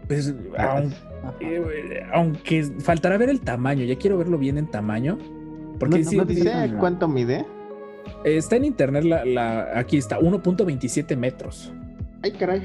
Pues, 0.07 0.35
Ah, 0.59 0.79
aun- 0.81 0.93
eh, 1.41 2.03
aunque 2.13 2.63
faltará 2.81 3.17
ver 3.17 3.31
el 3.31 3.41
tamaño, 3.41 3.85
ya 3.85 3.97
quiero 3.97 4.19
verlo 4.19 4.39
bien 4.39 4.59
en 4.59 4.71
tamaño. 4.71 5.19
Porque 5.81 5.93
¿No, 5.93 5.99
dice 5.99 6.17
cuánto 6.79 7.09
mide? 7.09 7.45
está 8.25 8.57
en 8.57 8.65
internet, 8.67 9.05
la, 9.05 9.25
la- 9.25 9.79
aquí 9.79 9.97
está, 9.97 10.19
1.27 10.21 11.17
metros. 11.17 11.73
Ay, 12.23 12.33
caray. 12.33 12.63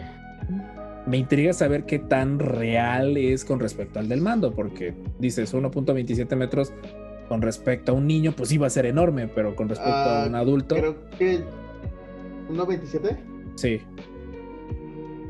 Me 1.08 1.18
intriga 1.18 1.52
saber 1.54 1.86
qué 1.86 2.00
tan 2.00 2.38
real 2.40 3.18
es 3.18 3.44
con 3.44 3.60
respecto 3.60 4.00
al 4.00 4.08
del 4.08 4.22
mando, 4.22 4.54
porque 4.54 4.94
dices 5.20 5.54
1.27 5.54 6.36
metros 6.36 6.72
con 7.28 7.42
respecto 7.42 7.94
a 7.94 7.96
un 7.96 8.08
niño, 8.08 8.34
pues 8.36 8.52
iba 8.52 8.68
a 8.68 8.70
ser 8.70 8.86
enorme, 8.86 9.28
pero 9.28 9.56
con 9.56 9.70
respecto 9.70 9.92
a 9.94 10.24
Ah, 10.24 10.28
un 10.28 10.36
adulto, 10.36 10.76
Creo 10.76 10.96
que. 11.18 11.44
¿1.27? 12.50 13.18
sí. 13.56 13.80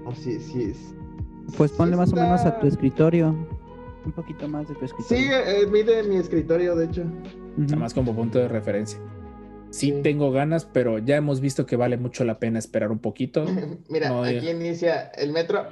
Oh, 0.06 0.14
sí, 0.16 0.40
sí. 0.40 0.64
es- 0.72 0.94
Pues 1.58 1.72
sí 1.72 1.78
ponle 1.78 1.96
más 1.96 2.12
o 2.12 2.16
menos 2.16 2.42
a 2.46 2.60
tu 2.60 2.66
escritorio. 2.68 3.36
Un 4.04 4.12
poquito 4.14 4.48
más 4.48 4.68
de 4.68 4.74
tu 4.74 4.88
Sí, 4.88 4.94
escritorio. 5.00 5.38
eh, 5.38 5.68
mide 5.72 6.04
mi 6.04 6.16
escritorio, 6.16 6.76
de 6.76 6.86
hecho. 6.86 7.04
Nada 7.56 7.76
más 7.78 7.94
como 7.94 8.16
punto 8.16 8.40
de 8.40 8.48
referencia. 8.48 9.00
Sí, 9.72 9.88
Sí. 9.92 10.00
tengo 10.04 10.32
ganas, 10.32 10.66
pero 10.66 11.00
ya 11.00 11.16
hemos 11.16 11.40
visto 11.42 11.66
que 11.66 11.76
vale 11.78 11.98
mucho 11.98 12.24
la 12.26 12.38
pena 12.40 12.60
esperar 12.60 12.92
un 12.92 13.00
poquito. 13.00 13.46
Mira, 13.90 14.10
No, 14.10 14.30
ya. 14.30 14.38
aquí 14.38 14.50
inicia 14.50 15.04
el 15.18 15.32
metro 15.32 15.66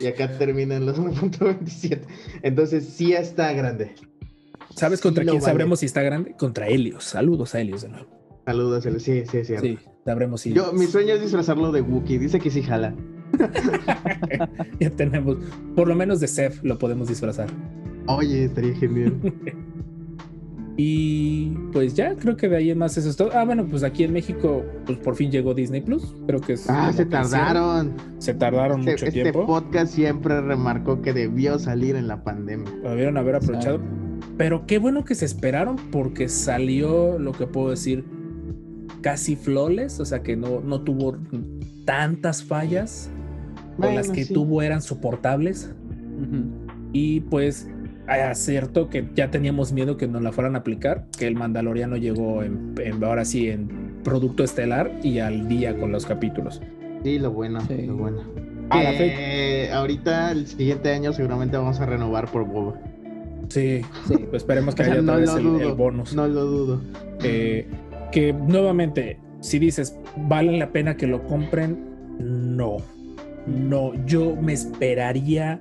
y 0.00 0.06
acá 0.06 0.36
terminan 0.36 0.84
los 0.84 0.98
1.27. 1.00 2.00
Entonces 2.42 2.84
sí 2.88 3.12
está 3.14 3.52
grande. 3.52 3.94
¿Sabes 4.74 4.98
Sí 4.98 5.04
contra 5.04 5.22
quién 5.24 5.36
vale. 5.36 5.44
sabremos 5.44 5.80
si 5.80 5.86
está 5.86 6.02
grande? 6.02 6.34
Contra 6.36 6.66
Helios. 6.68 7.04
Saludos 7.04 7.54
a 7.54 7.60
Helios 7.60 7.82
de 7.82 7.88
nuevo. 7.88 8.06
Saludos, 8.44 8.84
Elo. 8.86 8.98
sí, 9.00 9.24
sí, 9.30 9.38
es 9.38 9.46
cierto. 9.46 9.66
Sí, 9.66 9.78
sabremos 10.04 10.40
si 10.42 10.52
Yo, 10.52 10.72
mi 10.72 10.86
sueño 10.86 11.14
es 11.14 11.22
disfrazarlo 11.22 11.72
de 11.72 11.80
Wookiee. 11.80 12.18
Dice 12.18 12.38
que 12.38 12.50
sí 12.50 12.62
jala. 12.62 12.94
ya 14.80 14.90
tenemos, 14.90 15.36
por 15.74 15.88
lo 15.88 15.94
menos 15.94 16.20
de 16.20 16.28
Seth 16.28 16.62
lo 16.62 16.78
podemos 16.78 17.08
disfrazar. 17.08 17.48
Oye, 18.06 18.44
estaría 18.44 18.74
genial. 18.76 19.14
Y 20.78 21.52
pues 21.72 21.94
ya, 21.94 22.14
creo 22.16 22.36
que 22.36 22.48
de 22.48 22.56
ahí 22.56 22.70
en 22.70 22.76
más 22.78 22.96
eso 22.98 23.08
es 23.08 23.16
todo. 23.16 23.30
Ah, 23.32 23.44
bueno, 23.44 23.64
pues 23.66 23.82
aquí 23.82 24.04
en 24.04 24.12
México, 24.12 24.62
pues 24.84 24.98
por 24.98 25.16
fin 25.16 25.30
llegó 25.30 25.54
Disney 25.54 25.80
Plus. 25.80 26.14
Creo 26.26 26.40
que 26.40 26.52
es. 26.54 26.68
Ah, 26.68 26.92
se 26.92 27.06
tardaron. 27.06 27.94
Se 28.18 28.34
tardaron 28.34 28.80
Este, 28.80 28.90
mucho 28.92 29.06
este 29.06 29.22
tiempo. 29.22 29.46
podcast 29.46 29.94
siempre 29.94 30.38
remarcó 30.40 31.00
que 31.00 31.12
debió 31.14 31.58
salir 31.58 31.96
en 31.96 32.08
la 32.08 32.22
pandemia. 32.22 32.70
Lo 32.82 32.90
debieron 32.90 33.16
haber 33.16 33.36
aprovechado. 33.36 33.80
Pero 34.36 34.66
qué 34.66 34.78
bueno 34.78 35.04
que 35.04 35.14
se 35.14 35.24
esperaron 35.24 35.76
porque 35.90 36.28
salió 36.28 37.18
lo 37.18 37.32
que 37.32 37.46
puedo 37.46 37.70
decir 37.70 38.04
casi 39.00 39.34
flawless, 39.36 39.98
o 40.00 40.04
sea 40.04 40.22
que 40.22 40.36
no, 40.36 40.60
no 40.60 40.82
tuvo 40.82 41.16
tantas 41.86 42.42
fallas. 42.44 43.08
o 43.78 43.82
las 43.82 43.92
Bueno, 44.08 44.12
que 44.12 44.24
sí. 44.24 44.34
tuvo 44.34 44.60
eran 44.60 44.82
soportables. 44.82 45.70
Ujú. 46.20 46.44
Y 46.92 47.20
pues 47.20 47.68
acierto 48.08 48.88
que 48.88 49.08
ya 49.14 49.30
teníamos 49.30 49.72
miedo 49.72 49.96
que 49.96 50.06
nos 50.06 50.22
la 50.22 50.32
fueran 50.32 50.54
a 50.54 50.58
aplicar, 50.58 51.06
que 51.18 51.26
el 51.26 51.34
Mandaloriano 51.34 51.96
llegó 51.96 52.42
en, 52.42 52.74
en- 52.82 53.02
ahora 53.04 53.24
sí 53.24 53.48
en 53.50 53.68
producto 54.04 54.44
estelar 54.44 54.92
y 55.02 55.18
al 55.18 55.48
día 55.48 55.76
con 55.76 55.90
los 55.92 56.06
capítulos. 56.06 56.60
Sí, 57.02 57.18
lo 57.18 57.32
bueno, 57.32 57.60
Sí. 57.62 57.82
lo 57.86 57.96
bueno. 57.96 58.22
A 58.70 58.82
la 58.82 58.90
Que 58.92 59.70
ahorita, 59.72 60.32
el 60.32 60.46
siguiente 60.46 60.92
año, 60.92 61.12
seguramente 61.12 61.56
vamos 61.56 61.78
a 61.80 61.86
renovar 61.86 62.30
por 62.30 62.44
Boba. 62.46 62.80
Sí, 63.48 63.82
Sí. 64.08 64.16
pues 64.30 64.42
esperemos 64.42 64.74
que 64.74 64.82
haya 64.84 65.00
otra 65.00 65.02
no 65.14 65.20
vez 65.20 65.30
lo 65.30 65.36
el, 65.38 65.42
dudo, 65.44 65.68
el 65.68 65.74
bonus. 65.74 66.14
No 66.14 66.26
lo 66.26 66.44
dudo. 66.44 66.80
Eh, 67.22 67.66
que 68.12 68.32
nuevamente, 68.32 69.18
si 69.40 69.58
dices, 69.60 69.96
¿vale 70.16 70.56
la 70.58 70.70
pena 70.72 70.96
que 70.96 71.06
lo 71.06 71.22
compren? 71.26 71.78
No, 72.18 72.78
no, 73.46 73.92
yo 74.06 74.34
me 74.34 74.52
esperaría 74.52 75.60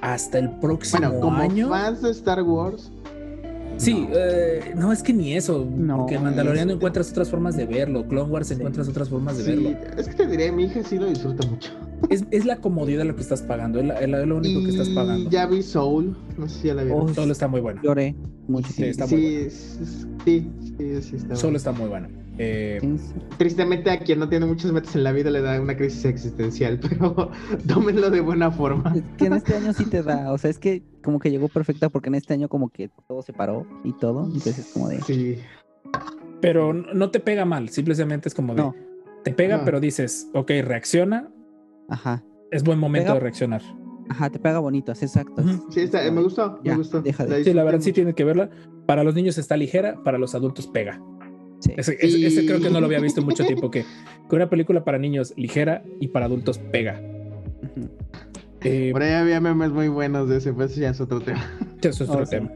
hasta 0.00 0.38
el 0.38 0.50
próximo 0.58 1.00
Bueno, 1.08 1.20
como 1.20 1.36
año. 1.38 1.68
fans 1.68 2.02
de 2.02 2.10
Star 2.10 2.42
Wars, 2.42 2.90
Sí, 3.76 4.06
eh, 4.12 4.74
no 4.76 4.92
es 4.92 5.02
que 5.02 5.14
ni 5.14 5.32
eso, 5.32 5.66
No, 5.74 5.98
porque 6.00 6.16
en 6.16 6.24
Mandaloriano 6.24 6.72
es- 6.72 6.76
encuentras 6.76 7.10
otras 7.12 7.30
formas 7.30 7.56
de 7.56 7.64
verlo, 7.64 8.06
Clone 8.06 8.30
Wars 8.30 8.50
encuentras 8.50 8.86
otras 8.88 9.08
formas 9.08 9.38
de 9.38 9.44
sí, 9.44 9.50
verlo. 9.52 9.70
es 9.96 10.06
que 10.06 10.14
te 10.16 10.26
diré, 10.26 10.52
mi 10.52 10.64
hija 10.64 10.82
sí 10.84 10.98
lo 10.98 11.06
disfruta 11.06 11.48
mucho. 11.48 11.70
Es, 12.10 12.24
es 12.30 12.44
la 12.44 12.56
comodidad 12.56 13.04
lo 13.06 13.14
que 13.16 13.22
estás 13.22 13.40
pagando, 13.40 13.80
es, 13.80 13.86
la- 13.86 13.94
es 13.94 14.08
la- 14.10 14.20
es 14.20 14.26
lo 14.26 14.36
único 14.36 14.62
que 14.64 14.68
estás 14.68 14.90
pagando. 14.90 15.30
Ya 15.30 15.46
vi 15.46 15.62
Soul, 15.62 16.14
no 16.36 16.46
sé 16.46 16.58
si 16.60 16.66
ya 16.68 16.74
la 16.74 16.82
vieron. 16.82 17.08
Oh, 17.08 17.14
Solo 17.14 17.32
está 17.32 17.48
muy 17.48 17.62
bueno. 17.62 17.80
Lloré 17.82 18.14
mucho. 18.48 18.70
Sí, 18.70 18.84
está 18.84 19.06
muy 19.06 19.16
sí, 19.16 19.38
bueno. 19.38 19.50
sí, 20.26 20.50
sí, 20.76 21.02
sí 21.02 21.16
está 21.16 21.36
Solo 21.36 21.40
bueno. 21.42 21.56
está 21.56 21.72
muy 21.72 21.88
bueno. 21.88 22.08
Eh. 22.42 22.80
Tristemente 23.36 23.90
a 23.90 23.98
quien 23.98 24.18
no 24.18 24.28
tiene 24.28 24.46
muchas 24.46 24.72
metas 24.72 24.96
en 24.96 25.04
la 25.04 25.12
vida 25.12 25.30
le 25.30 25.42
da 25.42 25.60
una 25.60 25.76
crisis 25.76 26.06
existencial, 26.06 26.80
pero 26.88 27.30
tómenlo 27.68 28.08
de 28.10 28.20
buena 28.20 28.50
forma. 28.50 28.94
Es 28.96 29.02
que 29.18 29.26
en 29.26 29.34
este 29.34 29.56
año 29.56 29.72
sí 29.74 29.84
te 29.84 30.02
da, 30.02 30.32
o 30.32 30.38
sea, 30.38 30.48
es 30.50 30.58
que 30.58 30.82
como 31.04 31.18
que 31.18 31.30
llegó 31.30 31.48
perfecta 31.48 31.90
porque 31.90 32.08
en 32.08 32.14
este 32.14 32.32
año 32.34 32.48
como 32.48 32.70
que 32.70 32.88
todo 33.08 33.20
se 33.22 33.32
paró 33.34 33.66
y 33.84 33.92
todo, 33.92 34.24
entonces 34.24 34.58
es 34.58 34.72
como 34.72 34.88
de... 34.88 35.00
Sí, 35.02 35.36
pero 36.40 36.72
no 36.72 37.10
te 37.10 37.20
pega 37.20 37.44
mal, 37.44 37.68
simplemente 37.68 38.28
es 38.28 38.34
como 38.34 38.54
de. 38.54 38.62
No. 38.62 38.74
Te 39.24 39.32
pega, 39.32 39.58
No. 39.58 39.64
pero 39.66 39.80
dices, 39.80 40.28
ok, 40.32 40.50
reacciona, 40.64 41.30
Ajá, 41.88 42.24
es 42.50 42.62
buen 42.64 42.78
momento 42.78 43.08
Pega- 43.10 43.14
de 43.14 43.20
reaccionar. 43.20 43.62
ajá, 44.08 44.30
te 44.30 44.38
pega 44.38 44.58
bonito, 44.60 44.92
es 44.92 45.02
exacto. 45.02 45.42
Sí 45.70 45.80
está, 45.80 46.10
me 46.10 46.22
gustó, 46.22 46.58
Ya, 46.64 46.72
me 46.72 46.78
gustó. 46.78 47.02
deja 47.02 47.26
de- 47.26 47.44
Sí, 47.44 47.52
la 47.52 47.64
verdad 47.64 47.80
sí 47.80 47.92
tienen 47.92 48.14
que 48.14 48.24
verla. 48.24 48.48
Para 48.86 49.04
los 49.04 49.14
niños 49.14 49.36
está 49.36 49.56
ligera, 49.58 50.02
para 50.02 50.16
los 50.16 50.34
adultos 50.34 50.66
pega. 50.66 51.02
Sí. 51.60 51.72
Ese, 51.76 51.96
ese- 52.00 52.26
ese 52.26 52.42
Y- 52.42 52.46
creo 52.46 52.60
que 52.60 52.70
no 52.70 52.80
lo 52.80 52.86
había 52.86 53.00
visto 53.00 53.20
en 53.20 53.26
mucho 53.26 53.44
tiempo, 53.46 53.70
que, 53.70 53.84
que 54.28 54.36
una 54.36 54.50
película 54.50 54.82
para 54.84 54.98
niños 54.98 55.32
ligera 55.36 55.82
y 56.00 56.08
para 56.08 56.26
adultos 56.26 56.58
pega. 56.58 57.00
Eh, 58.62 58.90
Por 58.92 59.02
ahí 59.02 59.12
había 59.12 59.40
memes 59.40 59.70
muy 59.70 59.88
buenos 59.88 60.28
de 60.28 60.36
ese, 60.38 60.52
pues 60.52 60.74
ya 60.76 60.90
es 60.90 61.00
otro 61.00 61.20
tema. 61.20 61.42
eso 61.82 62.04
es 62.04 62.10
otro 62.10 62.22
Oh, 62.22 62.26
sí. 62.26 62.30
tema. 62.32 62.50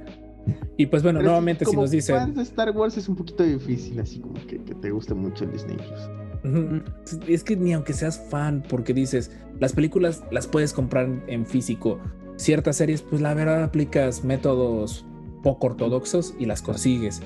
Y 0.77 0.87
pues 0.87 1.03
bueno, 1.03 1.21
Pero 1.21 1.31
nuevamente 1.31 1.65
si 1.65 1.75
nos 1.75 1.91
dicen... 1.91 2.17
fans 2.17 2.37
de 2.37 2.43
Star 2.43 2.71
Wars 2.73 2.97
es 2.99 3.09
un 3.09 3.17
poquito 3.17 3.43
difícil, 3.45 3.99
así 4.01 4.21
como 4.21 4.35
que, 4.47 4.59
que 4.63 4.75
te 4.75 4.91
guste 4.91 5.15
mucho 5.15 5.45
el 5.45 5.53
Disney 5.53 5.77
Plus. 5.77 7.21
Es 7.27 7.43
que 7.45 7.57
ni 7.57 7.73
aunque 7.73 7.95
seas 7.95 8.21
fan, 8.29 8.63
porque 8.69 8.93
dices, 8.93 9.31
las 9.61 9.73
películas 9.73 10.23
las 10.31 10.47
puedes 10.47 10.75
comprar 10.75 11.09
en 11.27 11.47
físico. 11.47 11.99
Ciertas 12.37 12.77
series, 12.77 13.01
pues 13.01 13.23
la 13.23 13.33
verdad 13.33 13.63
aplicas 13.63 14.25
métodos 14.25 15.07
poco 15.43 15.69
ortodoxos 15.69 16.35
y 16.39 16.45
las 16.45 16.61
consigues. 16.61 17.23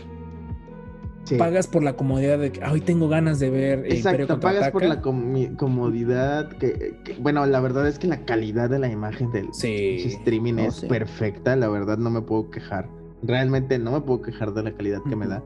Sí. 1.28 1.36
Pagas 1.36 1.66
por 1.66 1.82
la 1.82 1.92
comodidad 1.94 2.38
de 2.38 2.52
que 2.52 2.64
hoy 2.64 2.80
tengo 2.80 3.06
ganas 3.08 3.38
de 3.38 3.50
ver 3.50 3.78
eh, 3.84 3.96
Imperio 3.96 4.24
Exacto, 4.24 4.40
pagas 4.40 4.70
por 4.70 4.82
la 4.82 5.02
Contraataca". 5.02 5.10
comi- 5.50 5.56
comodidad 5.56 6.48
que, 6.56 6.96
que- 7.04 7.14
bueno, 7.20 7.44
la 7.44 7.60
verdad 7.60 7.86
es 7.86 7.98
que 7.98 8.06
la 8.06 8.24
calidad 8.24 8.70
de 8.70 8.78
la 8.78 8.88
imagen 8.90 9.30
del 9.30 9.48
Sí. 9.52 9.96
streaming 10.06 10.54
Oh, 10.54 10.68
es 10.68 10.74
sí. 10.76 10.86
perfecta, 10.86 11.54
la 11.56 11.68
verdad 11.68 11.98
no 11.98 12.08
me 12.10 12.22
puedo 12.22 12.50
quejar. 12.50 12.88
Realmente 13.22 13.78
no 13.78 13.92
me 13.92 14.00
puedo 14.00 14.22
quejar 14.22 14.54
de 14.54 14.62
la 14.62 14.72
calidad 14.72 15.00
que 15.08 15.16
me 15.16 15.26
da. 15.26 15.42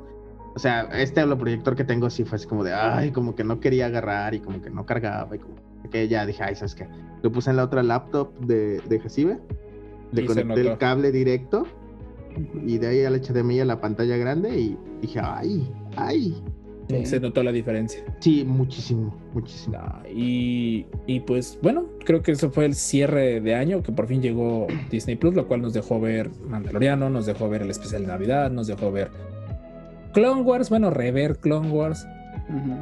O 0.54 0.58
sea, 0.58 0.82
este 0.92 1.22
holoproyector 1.22 1.74
que 1.74 1.82
tengo 1.84 2.10
sí 2.10 2.24
fue 2.24 2.36
así 2.36 2.46
como 2.46 2.62
de, 2.62 2.72
ay, 2.74 3.10
como 3.10 3.34
que 3.34 3.42
no 3.42 3.58
quería 3.58 3.86
agarrar 3.86 4.34
y 4.34 4.40
como 4.40 4.60
que 4.62 4.70
no 4.70 4.86
cargaba 4.86 5.34
y 5.34 5.38
como 5.40 5.54
que 5.90 6.06
ya 6.06 6.24
dije, 6.26 6.44
ay, 6.44 6.54
¿sabes 6.54 6.74
qué? 6.76 6.86
Lo 7.22 7.32
puse 7.32 7.50
en 7.50 7.56
la 7.56 7.64
otra 7.64 7.82
laptop 7.82 8.38
de, 8.40 8.80
de 8.88 9.00
Jacibe, 9.00 9.38
le 10.12 10.22
Y 10.22 10.26
conecté 10.26 10.60
el 10.60 10.78
cable 10.78 11.10
directo 11.10 11.66
y 12.66 12.78
de 12.78 12.86
ahí 12.86 13.04
al 13.04 13.20
HDMI 13.20 13.60
a 13.60 13.64
la 13.64 13.80
pantalla 13.80 14.16
grande 14.16 14.58
y 14.58 14.76
dije, 15.00 15.20
ay, 15.22 15.68
ay. 15.96 16.42
Sí. 16.88 17.06
Se 17.06 17.20
notó 17.20 17.42
la 17.42 17.52
diferencia. 17.52 18.02
Sí, 18.18 18.44
muchísimo, 18.44 19.16
muchísimo. 19.32 19.78
Ah, 19.78 20.02
Y, 20.12 20.84
y 21.06 21.20
pues 21.20 21.58
bueno, 21.62 21.86
creo 22.04 22.22
que 22.22 22.32
eso 22.32 22.50
fue 22.50 22.66
el 22.66 22.74
cierre 22.74 23.40
de 23.40 23.54
año, 23.54 23.82
que 23.82 23.92
por 23.92 24.08
fin 24.08 24.20
llegó 24.20 24.66
Disney 24.90 25.16
Plus, 25.16 25.34
lo 25.34 25.46
cual 25.46 25.62
nos 25.62 25.72
dejó 25.72 26.00
ver 26.00 26.30
Mandaloriano, 26.46 27.08
nos 27.08 27.24
dejó 27.24 27.48
ver 27.48 27.62
el 27.62 27.70
especial 27.70 28.02
de 28.02 28.08
Navidad, 28.08 28.50
nos 28.50 28.66
dejó 28.66 28.92
ver 28.92 29.10
Clone 30.12 30.42
Wars, 30.42 30.68
bueno, 30.68 30.90
rever 30.90 31.38
Clone 31.38 31.70
Wars, 31.70 32.06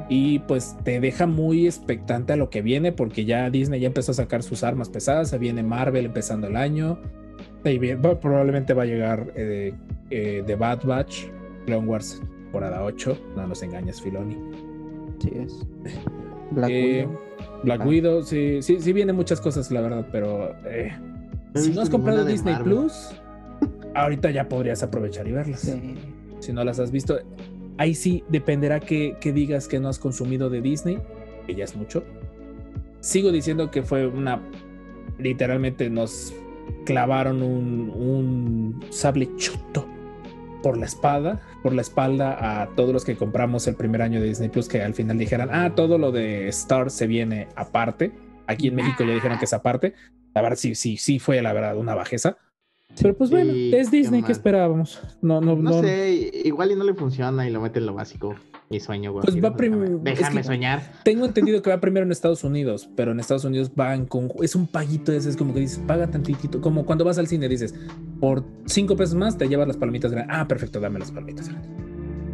y 0.09 0.41
pues 0.41 0.77
te 0.83 0.99
deja 0.99 1.27
muy 1.27 1.67
expectante 1.67 2.33
a 2.33 2.37
lo 2.37 2.51
que 2.51 2.63
viene, 2.63 2.93
porque 2.93 3.25
ya 3.25 3.51
Disney 3.51 3.81
ya 3.81 3.89
empezó 3.89 4.13
a 4.13 4.15
sacar 4.15 4.43
sus 4.43 4.65
armas 4.65 4.89
pesadas, 4.89 5.29
se 5.31 5.39
viene 5.39 5.63
Marvel 5.63 6.07
empezando 6.07 6.49
el 6.49 6.57
año, 6.57 6.99
y 7.65 7.79
bien, 7.79 8.01
va- 8.05 8.19
probablemente 8.19 8.73
va 8.75 8.83
a 8.85 8.87
llegar 8.87 9.33
eh, 9.37 9.73
eh, 10.11 10.43
The 10.47 10.55
Bad 10.57 10.85
Batch, 10.85 11.25
Clone 11.67 11.87
Wars, 11.87 12.21
temporada 12.45 12.83
8, 12.85 13.19
no 13.37 13.47
nos 13.47 13.63
engañes, 13.63 14.01
Filoni. 14.01 14.37
Sí 15.21 15.31
es. 15.35 15.67
Black 16.53 16.71
Eh, 16.71 17.07
Widow. 17.07 17.21
Black 17.65 17.81
Ah. 17.83 17.87
Widow, 17.87 18.23
sí, 18.23 18.59
sí, 18.63 18.81
sí 18.81 18.93
vienen 18.93 19.15
muchas 19.17 19.41
cosas, 19.41 19.71
la 19.71 19.81
verdad, 19.83 20.07
pero 20.11 20.55
eh, 20.65 20.93
No 21.55 21.61
si 21.61 21.71
no 21.73 21.83
has 21.83 21.91
comprado 21.91 22.25
Disney 22.25 22.55
Marvel. 22.55 22.73
Plus, 22.73 23.11
ahorita 23.95 24.31
ya 24.31 24.49
podrías 24.49 24.83
aprovechar 24.83 25.29
y 25.29 25.33
verlas. 25.33 25.61
Sí. 25.61 25.95
Si 26.41 26.53
no 26.53 26.65
las 26.65 26.79
has 26.81 26.91
visto, 26.91 27.19
ahí 27.77 27.95
sí 27.95 28.25
dependerá 28.31 28.81
que, 28.81 29.17
que 29.21 29.33
digas 29.33 29.69
que 29.69 29.79
no 29.79 29.89
has 29.89 29.99
consumido 29.99 30.49
de 30.49 30.63
Disney, 30.63 30.99
que 31.47 31.55
ya 31.55 31.65
es 31.65 31.77
mucho. 31.77 32.03
Sigo 33.01 33.31
diciendo 33.31 33.71
que 33.71 33.83
fue 33.83 34.07
una. 34.07 34.41
Literalmente 35.19 35.91
nos 35.91 36.35
clavaron 36.85 37.43
un, 37.43 37.91
un 37.91 38.85
sable 38.91 39.29
choto 39.37 39.87
por 40.63 40.77
la 40.77 40.85
espada, 40.87 41.41
por 41.63 41.73
la 41.73 41.81
espalda 41.81 42.63
a 42.63 42.69
todos 42.77 42.93
los 42.93 43.05
que 43.05 43.17
compramos 43.17 43.67
el 43.67 43.77
primer 43.77 44.03
año 44.03 44.21
de 44.21 44.27
Disney 44.29 44.51
Plus, 44.51 44.69
que 44.69 44.83
al 44.83 44.93
final 44.95 45.17
dijeran, 45.19 45.49
ah, 45.53 45.75
todo 45.75 45.97
lo 45.99 46.13
de 46.13 46.49
Star 46.49 46.91
se 46.91 47.07
viene 47.07 47.49
aparte. 47.57 48.13
Aquí 48.47 48.69
en 48.69 48.75
México 48.75 49.05
ya 49.05 49.15
dijeron 49.15 49.39
que 49.39 49.45
es 49.47 49.53
aparte. 49.55 49.95
La 50.35 50.43
verdad, 50.43 50.57
sí, 50.57 50.75
sí, 50.75 50.97
sí 50.97 51.19
fue 51.19 51.41
la 51.41 51.53
verdad 51.53 51.77
una 51.79 51.95
bajeza. 51.95 52.37
Pero 53.01 53.17
pues 53.17 53.31
bueno, 53.31 53.53
Sí, 53.53 53.73
es 53.75 53.89
qué 53.91 53.97
Disney, 53.99 54.21
¿qué 54.21 54.25
mal. 54.25 54.33
esperábamos? 54.33 55.01
No, 55.23 55.41
no, 55.41 55.55
No 55.57 55.71
no. 55.71 55.81
sé, 55.81 56.31
igual 56.45 56.73
y 56.73 56.75
no 56.75 56.85
le 56.85 56.93
funciona 56.95 57.47
y 57.49 57.51
lo 57.53 57.61
mete 57.61 57.79
en 57.79 57.87
lo 57.87 57.95
básico. 57.95 58.35
Mi 58.73 58.79
sueño, 58.79 59.11
güey. 59.11 59.23
Pues 59.25 59.35
va 59.37 59.51
Déjame, 59.51 59.57
prim- 59.57 59.83
es 59.97 60.03
déjame 60.05 60.37
que- 60.43 60.47
soñar. 60.47 60.81
Tengo 61.03 61.27
entendido 61.27 61.61
que 61.61 61.71
va 61.71 61.81
primero 61.81 62.07
en 62.07 62.13
Estados 62.13 62.45
Unidos, 62.45 62.89
pero 62.95 63.11
en 63.11 63.19
Estados 63.19 63.45
Unidos 63.45 63.73
van 63.75 64.07
con. 64.07 64.29
Es 64.43 64.55
un 64.55 64.69
paguito 64.69 65.13
ese, 65.13 65.29
es 65.29 65.37
como 65.37 65.53
que 65.53 65.59
dices, 65.59 65.81
paga 65.89 66.07
tantitito. 66.09 66.61
Como 66.61 66.87
cuando 66.87 67.05
vas 67.05 67.19
al 67.19 67.27
cine, 67.27 67.49
dices, 67.49 67.75
por 68.21 68.45
cinco 68.67 68.95
pesos 68.95 69.17
más 69.17 69.37
te 69.37 69.49
llevas 69.49 69.67
las 69.67 69.77
palomitas 69.77 70.13
grandes. 70.13 70.37
Ah, 70.39 70.47
perfecto, 70.47 70.79
dame 70.79 71.01
las 71.01 71.11
palomitas 71.11 71.49
grandes. 71.49 71.69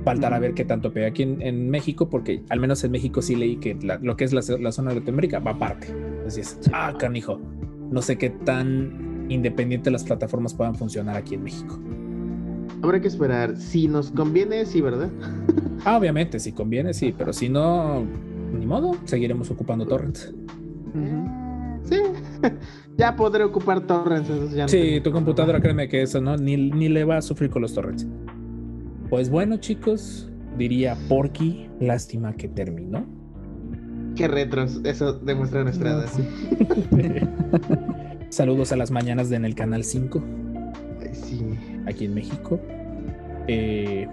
Faltará 0.04 0.38
ver 0.38 0.52
qué 0.52 0.66
tanto 0.66 0.92
pega 0.92 1.06
aquí 1.06 1.22
en, 1.22 1.40
en 1.40 1.70
México, 1.70 2.10
porque 2.10 2.42
al 2.50 2.60
menos 2.60 2.84
en 2.84 2.90
México 2.90 3.22
sí 3.22 3.34
leí 3.34 3.56
que 3.56 3.74
la- 3.80 3.96
lo 3.98 4.18
que 4.18 4.24
es 4.24 4.34
la, 4.34 4.42
la 4.60 4.72
zona 4.72 4.90
de 4.90 4.96
Latinoamérica 4.96 5.38
va 5.38 5.52
aparte. 5.52 5.88
Así 6.26 6.42
es. 6.42 6.58
Ah, 6.70 6.94
canijo. 6.98 7.40
No 7.90 8.02
sé 8.02 8.18
qué 8.18 8.28
tan 8.28 9.24
independiente 9.30 9.90
las 9.90 10.04
plataformas 10.04 10.52
puedan 10.52 10.74
funcionar 10.74 11.16
aquí 11.16 11.34
en 11.34 11.44
México. 11.44 11.80
Habrá 12.82 13.00
que 13.00 13.08
esperar. 13.08 13.56
Si 13.56 13.88
nos 13.88 14.10
conviene, 14.10 14.64
sí, 14.66 14.80
¿verdad? 14.80 15.10
Ah, 15.84 15.96
obviamente, 15.98 16.38
si 16.40 16.52
conviene, 16.52 16.94
sí, 16.94 17.14
pero 17.16 17.32
si 17.32 17.48
no, 17.48 18.04
ni 18.52 18.66
modo, 18.66 18.96
seguiremos 19.04 19.50
ocupando 19.50 19.86
torrents. 19.86 20.32
Ujú. 20.94 21.80
Sí. 21.82 21.96
ya 22.98 23.14
podré 23.16 23.44
ocupar 23.44 23.80
torrents. 23.86 24.54
ya 24.54 24.68
Sí, 24.68 25.00
tu 25.02 25.12
computadora, 25.12 25.60
créeme 25.60 25.88
que 25.88 26.02
eso, 26.02 26.20
¿no? 26.20 26.36
Ni, 26.36 26.56
ni 26.56 26.88
le 26.88 27.04
va 27.04 27.18
a 27.18 27.22
sufrir 27.22 27.50
con 27.50 27.62
los 27.62 27.74
torrents. 27.74 28.06
Pues 29.08 29.30
bueno, 29.30 29.56
chicos, 29.58 30.30
diría 30.58 30.96
Porky, 31.08 31.68
lástima 31.80 32.34
que 32.34 32.48
terminó. 32.48 33.06
Qué 34.16 34.26
retros. 34.28 34.80
Eso 34.84 35.12
demuestra 35.12 35.62
nuestra 35.62 35.90
edad. 35.90 36.06
sí. 36.08 36.22
Saludos 38.30 38.72
a 38.72 38.76
las 38.76 38.90
mañanas 38.90 39.30
de 39.30 39.36
en 39.36 39.44
el 39.44 39.54
canal 39.54 39.84
5, 39.84 40.22
Ay, 41.00 41.14
sí. 41.14 41.42
Aquí 41.86 42.04
en 42.06 42.14
México. 42.14 42.60
Eh, 43.48 44.06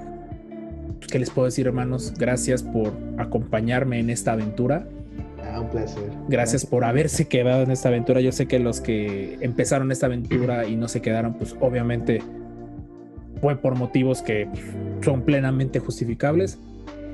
pues, 1.00 1.12
¿Qué 1.12 1.20
les 1.20 1.30
puedo 1.30 1.46
decir, 1.46 1.68
hermanos? 1.68 2.14
Gracias 2.18 2.64
por 2.64 2.94
acompañarme 3.18 4.00
en 4.00 4.10
esta 4.10 4.34
aventura. 4.34 4.88
Ah, 5.44 5.60
un 5.60 5.70
placer. 5.70 6.04
Gracias 6.30 6.66
por 6.66 6.84
haberse 6.86 7.28
quedado 7.28 7.64
en 7.64 7.72
esta 7.72 7.90
aventura. 7.90 8.22
Yo 8.22 8.32
sé 8.32 8.48
que 8.48 8.60
los 8.60 8.80
que 8.82 9.38
empezaron 9.42 9.92
esta 9.92 10.06
aventura 10.08 10.66
y 10.68 10.76
no 10.76 10.88
se 10.88 11.02
quedaron, 11.02 11.34
pues 11.36 11.56
obviamente 11.60 12.22
fue 13.42 13.56
por 13.58 13.76
motivos 13.76 14.22
que 14.22 14.48
son 15.04 15.22
plenamente 15.24 15.80
justificables. 15.80 16.60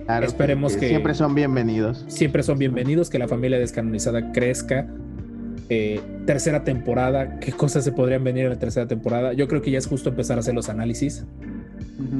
Claro, 0.06 0.26
Esperemos 0.26 0.76
que- 0.78 0.88
siempre 0.90 1.14
son 1.14 1.36
bienvenidos. 1.36 2.06
Siempre 2.08 2.44
son 2.44 2.58
bienvenidos, 2.60 3.10
que 3.10 3.20
la 3.20 3.28
familia 3.28 3.60
descanonizada 3.60 4.32
crezca. 4.32 4.88
Eh, 5.70 6.02
tercera 6.26 6.64
temporada, 6.64 7.40
¿qué 7.40 7.52
cosas 7.52 7.84
se 7.84 7.92
podrían 7.92 8.24
venir 8.24 8.46
en 8.46 8.50
la 8.52 8.60
tercera 8.60 8.88
temporada? 8.88 9.34
Yo 9.34 9.48
creo 9.48 9.62
que 9.62 9.70
ya 9.72 9.78
es 9.78 9.88
justo 9.88 10.10
empezar 10.10 10.38
a 10.38 10.40
hacer 10.42 10.56
los 10.56 10.68
análisis. 10.70 11.26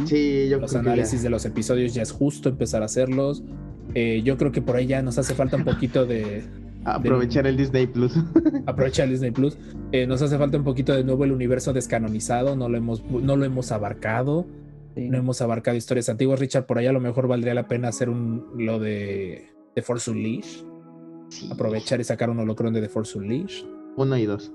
Sí, 0.06 0.48
yo 0.50 0.60
Los 0.60 0.72
creo 0.72 0.84
que 0.84 0.90
análisis 0.90 1.20
ya. 1.20 1.24
de 1.24 1.30
los 1.30 1.46
episodios 1.46 1.94
ya 1.94 2.02
es 2.02 2.12
justo 2.12 2.50
empezar 2.50 2.82
a 2.82 2.86
hacerlos. 2.86 3.44
Eh, 3.96 4.22
yo 4.24 4.38
creo 4.38 4.52
que 4.52 4.62
por 4.62 4.76
ahí 4.76 4.86
ya 4.88 5.02
nos 5.02 5.18
hace 5.18 5.34
falta 5.34 5.58
un 5.58 5.64
poquito 5.64 6.06
de, 6.06 6.44
aprovechar 6.86 7.48
el 7.48 7.58
Disney 7.58 7.88
Plus. 7.88 8.14
aprovechar 8.66 9.10
Disney 9.10 9.32
Plus. 9.32 9.58
Eh, 9.92 10.06
nos 10.06 10.22
hace 10.22 10.38
falta 10.38 10.58
un 10.58 10.64
poquito 10.64 10.94
de 10.96 11.04
nuevo 11.04 11.24
el 11.24 11.32
universo 11.32 11.74
descanonizado, 11.74 12.56
no 12.56 12.70
lo 12.70 12.78
hemos, 12.78 13.04
no 13.10 13.36
lo 13.36 13.46
hemos 13.46 13.72
abarcado, 13.72 14.46
Sí. 14.96 15.08
no 15.08 15.18
hemos 15.20 15.40
abarcado 15.42 15.78
historias 15.78 16.10
antiguas. 16.10 16.40
Richard, 16.40 16.66
por 16.66 16.78
ahí 16.80 16.88
a 16.88 16.92
lo 16.92 17.00
mejor 17.00 17.28
valdría 17.28 17.54
la 17.54 17.68
pena 17.68 17.88
hacer 17.90 18.10
un 18.10 18.46
lo 18.58 18.80
de 18.80 19.48
The 19.76 19.82
Force 19.84 20.10
Unleashed, 20.12 20.66
Sí. 21.30 21.50
aprovechar 21.52 22.00
y 22.00 22.04
sacar 22.04 22.30
un 22.30 22.40
holocrón 22.40 22.74
de 22.74 22.82
The 22.82 22.90
Force 22.90 23.18
Unleashed. 23.18 23.66
Uno 23.98 24.18
y 24.18 24.26
dos. 24.26 24.52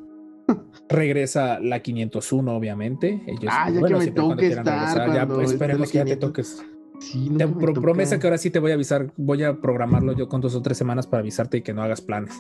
Regresa 0.89 1.59
la 1.61 1.81
501, 1.81 2.57
obviamente. 2.57 3.23
Ellos, 3.27 3.45
Ah, 3.49 3.71
ya 3.71 3.81
que 3.87 3.95
me 3.95 4.01
siempre 4.01 4.13
cuando 4.23 4.35
toque 4.35 4.47
quieran 4.47 4.67
estar, 4.67 4.99
regresar, 4.99 5.15
ya, 5.15 5.35
pues, 5.35 5.51
esperemos 5.53 5.91
que 5.91 5.99
ya 5.99 6.05
te 6.05 6.11
500. 6.19 6.29
toques. 6.31 6.65
Sí, 7.01 7.31
Te 7.37 7.49
pro- 7.49 7.73
promesa 7.75 8.19
que 8.19 8.27
ahora 8.27 8.39
sí 8.39 8.51
te 8.51 8.59
voy 8.61 8.71
a 8.71 8.75
avisar, 8.75 9.13
voy 9.17 9.43
a 9.43 9.61
programarlo 9.61 10.13
yo 10.13 10.29
con 10.29 10.41
dos 10.41 10.55
o 10.55 10.63
tres 10.63 10.79
semanas 10.79 11.07
para 11.07 11.21
avisarte 11.21 11.59
y 11.59 11.63
que 11.63 11.73
no 11.75 11.83
hagas 11.83 12.01
planes. 12.01 12.33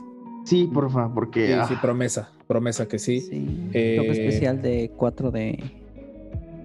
Sí, 0.44 0.70
porfa, 0.72 1.12
porque. 1.12 1.46
Sí, 1.48 1.52
ah, 1.54 1.66
sí, 1.66 1.74
promesa, 1.80 2.30
promesa 2.46 2.86
que 2.86 2.98
sí. 2.98 3.20
Sí. 3.20 3.68
Eh, 3.72 3.96
Toque 3.96 4.10
especial 4.12 4.62
de 4.62 4.92
4 4.96 5.30
de, 5.30 5.62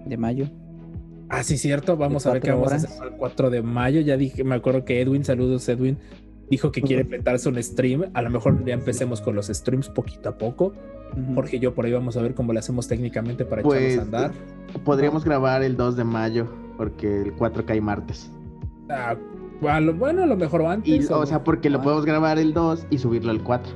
de 0.06 0.16
mayo. 0.16 0.48
Ah, 1.28 1.42
sí, 1.42 1.56
cierto. 1.58 1.96
Vamos 1.96 2.26
a 2.26 2.32
ver 2.32 2.42
qué 2.42 2.50
vamos 2.52 2.72
a 2.72 2.76
hacer 2.76 2.90
el 3.06 3.12
4 3.16 3.50
de 3.50 3.62
mayo. 3.62 4.00
Ya 4.00 4.16
dije, 4.16 4.44
me 4.44 4.54
acuerdo 4.54 4.84
que 4.84 5.00
Edwin, 5.00 5.24
saludos 5.24 5.68
Edwin, 5.68 5.98
dijo 6.50 6.72
que 6.72 6.82
quiere 6.82 7.02
inventarse 7.02 7.48
un 7.48 7.62
stream. 7.62 8.10
A 8.14 8.22
lo 8.22 8.30
mejor 8.30 8.64
ya 8.64 8.74
empecemos 8.74 9.20
con 9.20 9.34
los 9.36 9.46
streams 9.46 9.88
poquito 9.88 10.28
a 10.28 10.36
poco. 10.38 10.72
Jorge 11.34 11.56
y 11.56 11.60
yo 11.60 11.74
por 11.74 11.86
ahí 11.86 11.92
vamos 11.92 12.16
a 12.16 12.22
ver 12.22 12.34
cómo 12.34 12.52
le 12.52 12.58
hacemos 12.60 12.86
técnicamente 12.86 13.44
para 13.44 13.62
Pues, 13.62 13.94
echarnos 13.94 14.14
a 14.14 14.24
andar. 14.26 14.32
podríamos 14.84 15.24
grabar 15.24 15.62
el 15.62 15.76
2 15.76 15.96
de 15.96 16.04
mayo, 16.04 16.46
porque 16.76 17.22
el 17.22 17.32
4 17.32 17.64
cae 17.66 17.80
martes. 17.80 18.30
Ah, 18.88 19.16
lo- 19.80 19.94
bueno, 19.94 20.22
a 20.22 20.26
lo 20.26 20.36
mejor 20.36 20.62
Y, 20.62 20.66
antes. 20.66 21.10
o 21.10 21.26
sea, 21.26 21.42
porque 21.44 21.68
lo 21.70 21.78
Ah. 21.78 21.82
podemos 21.82 22.04
grabar 22.06 22.38
el 22.38 22.52
2 22.54 22.86
y 22.90 22.98
subirlo 22.98 23.30
al 23.32 23.42
4. 23.42 23.72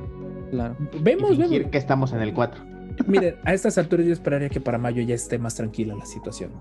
Claro. 0.51 0.77
Y 0.93 0.99
vemos, 1.03 1.31
fingir 1.31 1.49
vemos. 1.51 1.71
que 1.73 1.79
estamos 1.79 2.13
en 2.13 2.21
el 2.23 2.33
4. 2.33 2.63
Miren, 3.09 3.35
a 3.45 3.53
estas 3.53 3.77
alturas 3.79 4.07
yo 4.07 4.13
esperaría 4.13 4.49
que 4.49 4.61
para 4.61 4.79
mayo 4.79 5.03
ya 5.03 5.17
esté 5.17 5.37
más 5.39 5.57
tranquila 5.57 5.97
la 5.97 6.07
situación. 6.07 6.53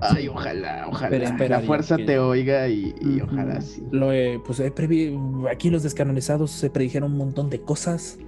Ay, 0.00 0.28
ojalá, 0.28 0.86
ojalá. 0.88 1.34
Pero 1.38 1.48
la 1.50 1.60
fuerza 1.60 1.96
que- 1.96 2.04
te 2.04 2.18
oiga 2.18 2.68
y, 2.68 2.94
ojalá 3.24 3.60
sí. 3.60 3.82
Lo 3.90 4.12
he- 4.12 4.38
pues 4.44 4.60
he 4.60 4.72
previ- 4.74 5.48
aquí 5.50 5.70
los 5.70 5.82
descanonizados 5.82 6.50
se 6.50 6.68
predijeron 6.70 7.12
un 7.12 7.18
montón 7.18 7.48
de 7.48 7.60
cosas. 7.60 8.18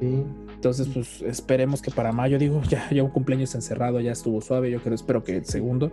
Sí. 0.00 0.22
Entonces, 0.54 0.88
pues 0.92 1.22
esperemos 1.22 1.82
que 1.82 1.90
para 1.90 2.12
mayo, 2.12 2.38
digo, 2.38 2.60
ya, 2.68 2.88
ya 2.90 3.02
un 3.02 3.10
cumpleaños 3.10 3.54
encerrado, 3.54 4.00
ya 4.00 4.12
estuvo 4.12 4.40
suave. 4.40 4.70
Yo 4.70 4.80
creo, 4.80 4.94
espero 4.94 5.22
que 5.24 5.36
el 5.36 5.44
segundo. 5.44 5.90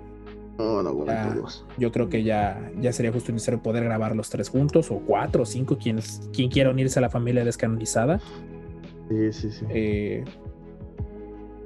No, 0.57 0.81
no, 0.81 0.93
bueno, 0.93 1.11
Ya. 1.11 1.35
Yo 1.77 1.91
creo 1.91 2.07
que 2.07 2.23
ya, 2.23 2.71
ya 2.79 2.93
sería 2.93 3.11
justo 3.11 3.31
necesario 3.31 3.61
poder 3.61 3.83
grabar 3.83 4.15
los 4.15 4.29
tres 4.29 4.47
juntos, 4.49 4.89
o 4.89 4.99
cuatro, 5.05 5.43
o 5.43 5.45
cinco, 5.45 5.77
quien, 5.77 5.99
quien 6.31 6.49
quiera 6.49 6.69
unirse 6.69 6.97
a 6.99 7.01
la 7.01 7.09
familia 7.09 7.43
descanonizada. 7.43 8.19
Sí, 9.09 9.33
sí, 9.33 9.51
sí. 9.51 9.65
Eh, 9.69 10.23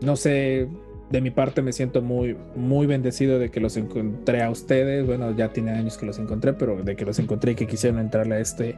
no 0.01 0.15
sé, 0.15 0.67
de 1.11 1.21
mi 1.21 1.31
parte 1.31 1.61
me 1.61 1.71
siento 1.73 2.01
muy, 2.01 2.37
muy 2.55 2.85
bendecido 2.87 3.39
de 3.39 3.49
que 3.49 3.59
los 3.59 3.77
encontré 3.77 4.43
a 4.43 4.49
ustedes. 4.49 5.05
Bueno, 5.07 5.31
ya 5.35 5.51
tiene 5.51 5.71
años 5.71 5.97
que 5.97 6.05
los 6.05 6.19
encontré, 6.19 6.53
pero 6.53 6.81
de 6.83 6.95
que 6.95 7.05
los 7.05 7.17
encontré 7.19 7.53
y 7.53 7.55
que 7.55 7.65
quisieron 7.67 7.99
entrarle 7.99 8.35
a 8.35 8.39
este, 8.39 8.75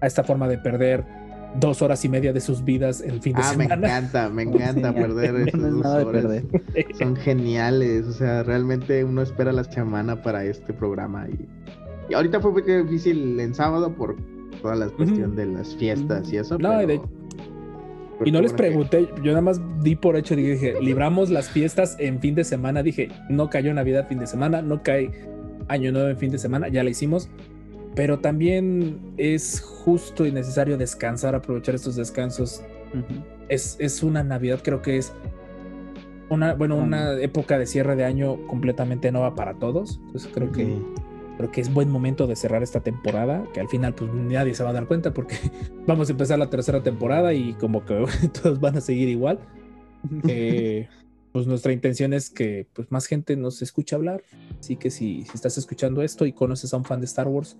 a 0.00 0.06
esta 0.06 0.24
forma 0.24 0.48
de 0.48 0.58
perder 0.58 1.04
dos 1.58 1.82
horas 1.82 2.04
y 2.04 2.08
media 2.08 2.32
de 2.32 2.40
sus 2.40 2.64
vidas 2.64 3.00
en 3.00 3.20
fin 3.22 3.34
de 3.34 3.42
Ah, 3.44 3.54
me 3.56 3.64
semana. 3.64 3.86
encanta, 3.88 4.28
me 4.28 4.42
encanta 4.44 4.92
perder 4.94 5.34
esas 5.36 5.54
es 5.54 5.70
dos 5.70 5.82
nada 5.82 5.98
de 5.98 6.04
horas. 6.04 6.22
perder. 6.22 6.44
Son 6.96 7.16
geniales, 7.16 8.06
o 8.06 8.12
sea, 8.12 8.42
realmente 8.44 9.02
uno 9.04 9.22
espera 9.22 9.52
la 9.52 9.64
semana 9.64 10.22
para 10.22 10.44
este 10.44 10.72
programa 10.72 11.26
y, 11.28 11.48
y 12.10 12.14
ahorita 12.14 12.40
fue 12.40 12.52
muy 12.52 12.62
difícil 12.62 13.38
en 13.40 13.52
sábado 13.54 13.92
por 13.94 14.16
toda 14.62 14.76
la 14.76 14.88
cuestión 14.88 15.34
de 15.36 15.46
las 15.46 15.74
fiestas 15.76 16.32
y 16.32 16.36
eso. 16.36 16.56
No, 16.58 16.70
pero- 16.70 16.82
y 16.82 16.86
de- 16.86 17.19
Y 18.24 18.32
no 18.32 18.40
les 18.40 18.52
bueno 18.52 18.56
que- 18.56 18.68
pregunté, 18.70 19.08
yo 19.22 19.30
nada 19.32 19.40
más 19.40 19.60
di 19.82 19.96
por 19.96 20.16
hecho, 20.16 20.36
dije, 20.36 20.74
libramos 20.80 21.30
las 21.30 21.48
fiestas 21.50 21.96
en 21.98 22.20
fin 22.20 22.34
de 22.34 22.44
semana, 22.44 22.82
dije, 22.82 23.08
no 23.28 23.48
cayó 23.50 23.72
Navidad 23.72 24.06
fin 24.08 24.18
de 24.18 24.26
semana, 24.26 24.62
no 24.62 24.82
cae 24.82 25.10
Año 25.68 25.92
Nuevo 25.92 26.08
en 26.08 26.18
fin 26.18 26.30
de 26.30 26.38
semana, 26.38 26.68
ya 26.68 26.82
la 26.82 26.90
hicimos, 26.90 27.28
pero 27.94 28.18
también 28.18 28.98
es 29.16 29.60
justo 29.60 30.26
y 30.26 30.32
necesario 30.32 30.76
descansar, 30.76 31.34
aprovechar 31.34 31.74
estos 31.74 31.96
descansos. 31.96 32.62
Es, 33.48 33.76
es 33.80 34.02
una 34.02 34.22
Navidad, 34.22 34.60
creo 34.62 34.82
que 34.82 34.96
es 34.96 35.12
una, 36.28 36.54
bueno, 36.54 36.76
una 36.76 37.14
época 37.20 37.58
de 37.58 37.66
cierre 37.66 37.96
de 37.96 38.04
año 38.04 38.46
completamente 38.46 39.10
nueva 39.10 39.34
para 39.34 39.54
todos. 39.54 40.00
Entonces 40.06 40.30
creo 40.32 40.52
que. 40.52 40.76
Creo 41.40 41.50
que 41.50 41.62
es 41.62 41.72
buen 41.72 41.88
momento 41.88 42.26
de 42.26 42.36
cerrar 42.36 42.62
esta 42.62 42.80
temporada, 42.80 43.42
que 43.54 43.60
al 43.60 43.68
final 43.68 43.94
pues 43.94 44.12
nadie 44.12 44.52
se 44.52 44.62
va 44.62 44.70
a 44.70 44.72
dar 44.74 44.86
cuenta 44.86 45.14
porque 45.14 45.36
vamos 45.86 46.10
a 46.10 46.12
empezar 46.12 46.38
la 46.38 46.50
tercera 46.50 46.82
temporada 46.82 47.32
y 47.32 47.54
como 47.54 47.86
que 47.86 48.04
todos 48.42 48.60
van 48.60 48.76
a 48.76 48.82
seguir 48.82 49.08
igual. 49.08 49.38
Eh, 50.28 50.86
pues 51.32 51.46
nuestra 51.46 51.72
intención 51.72 52.12
es 52.12 52.28
que 52.28 52.66
pues 52.74 52.92
más 52.92 53.06
gente 53.06 53.36
nos 53.36 53.62
escuche 53.62 53.96
hablar. 53.96 54.22
Así 54.58 54.76
que 54.76 54.90
si, 54.90 55.22
si 55.24 55.30
estás 55.32 55.56
escuchando 55.56 56.02
esto 56.02 56.26
y 56.26 56.34
conoces 56.34 56.74
a 56.74 56.76
un 56.76 56.84
fan 56.84 57.00
de 57.00 57.06
Star 57.06 57.26
Wars, 57.26 57.56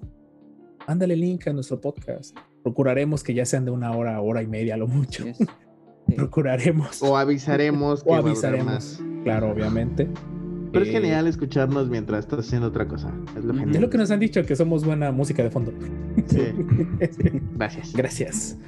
ándale 0.86 1.16
link 1.16 1.48
a 1.48 1.54
nuestro 1.54 1.80
podcast. 1.80 2.36
Procuraremos 2.62 3.22
que 3.22 3.32
ya 3.32 3.46
sean 3.46 3.64
de 3.64 3.70
una 3.70 3.92
hora, 3.96 4.20
hora 4.20 4.42
y 4.42 4.46
media 4.46 4.74
a 4.74 4.76
lo 4.76 4.88
mucho. 4.88 5.24
Yes. 5.24 5.38
Sí. 5.38 5.46
Procuraremos. 6.16 7.02
O 7.02 7.16
avisaremos 7.16 8.02
que 8.04 8.10
O 8.10 8.12
va 8.12 8.18
a 8.18 8.20
haber 8.20 8.32
avisaremos. 8.32 8.66
más. 8.66 9.02
Claro, 9.24 9.50
obviamente. 9.50 10.06
Pero 10.72 10.84
es 10.84 10.90
Eh, 10.90 10.92
genial 10.92 11.26
escucharnos 11.26 11.88
mientras 11.88 12.20
estás 12.20 12.40
haciendo 12.40 12.68
otra 12.68 12.86
cosa. 12.86 13.12
Es 13.36 13.44
lo 13.44 13.50
Ujú. 13.50 13.58
genial. 13.60 13.74
Es 13.76 13.80
lo 13.82 13.90
que 13.90 13.98
nos 13.98 14.10
han 14.10 14.20
dicho, 14.20 14.44
que 14.44 14.54
somos 14.56 14.84
buena 14.84 15.10
música 15.12 15.42
de 15.42 15.50
fondo. 15.50 15.72
Sí. 16.26 16.38
Gracias. 17.56 17.92
Gracias. 17.92 18.58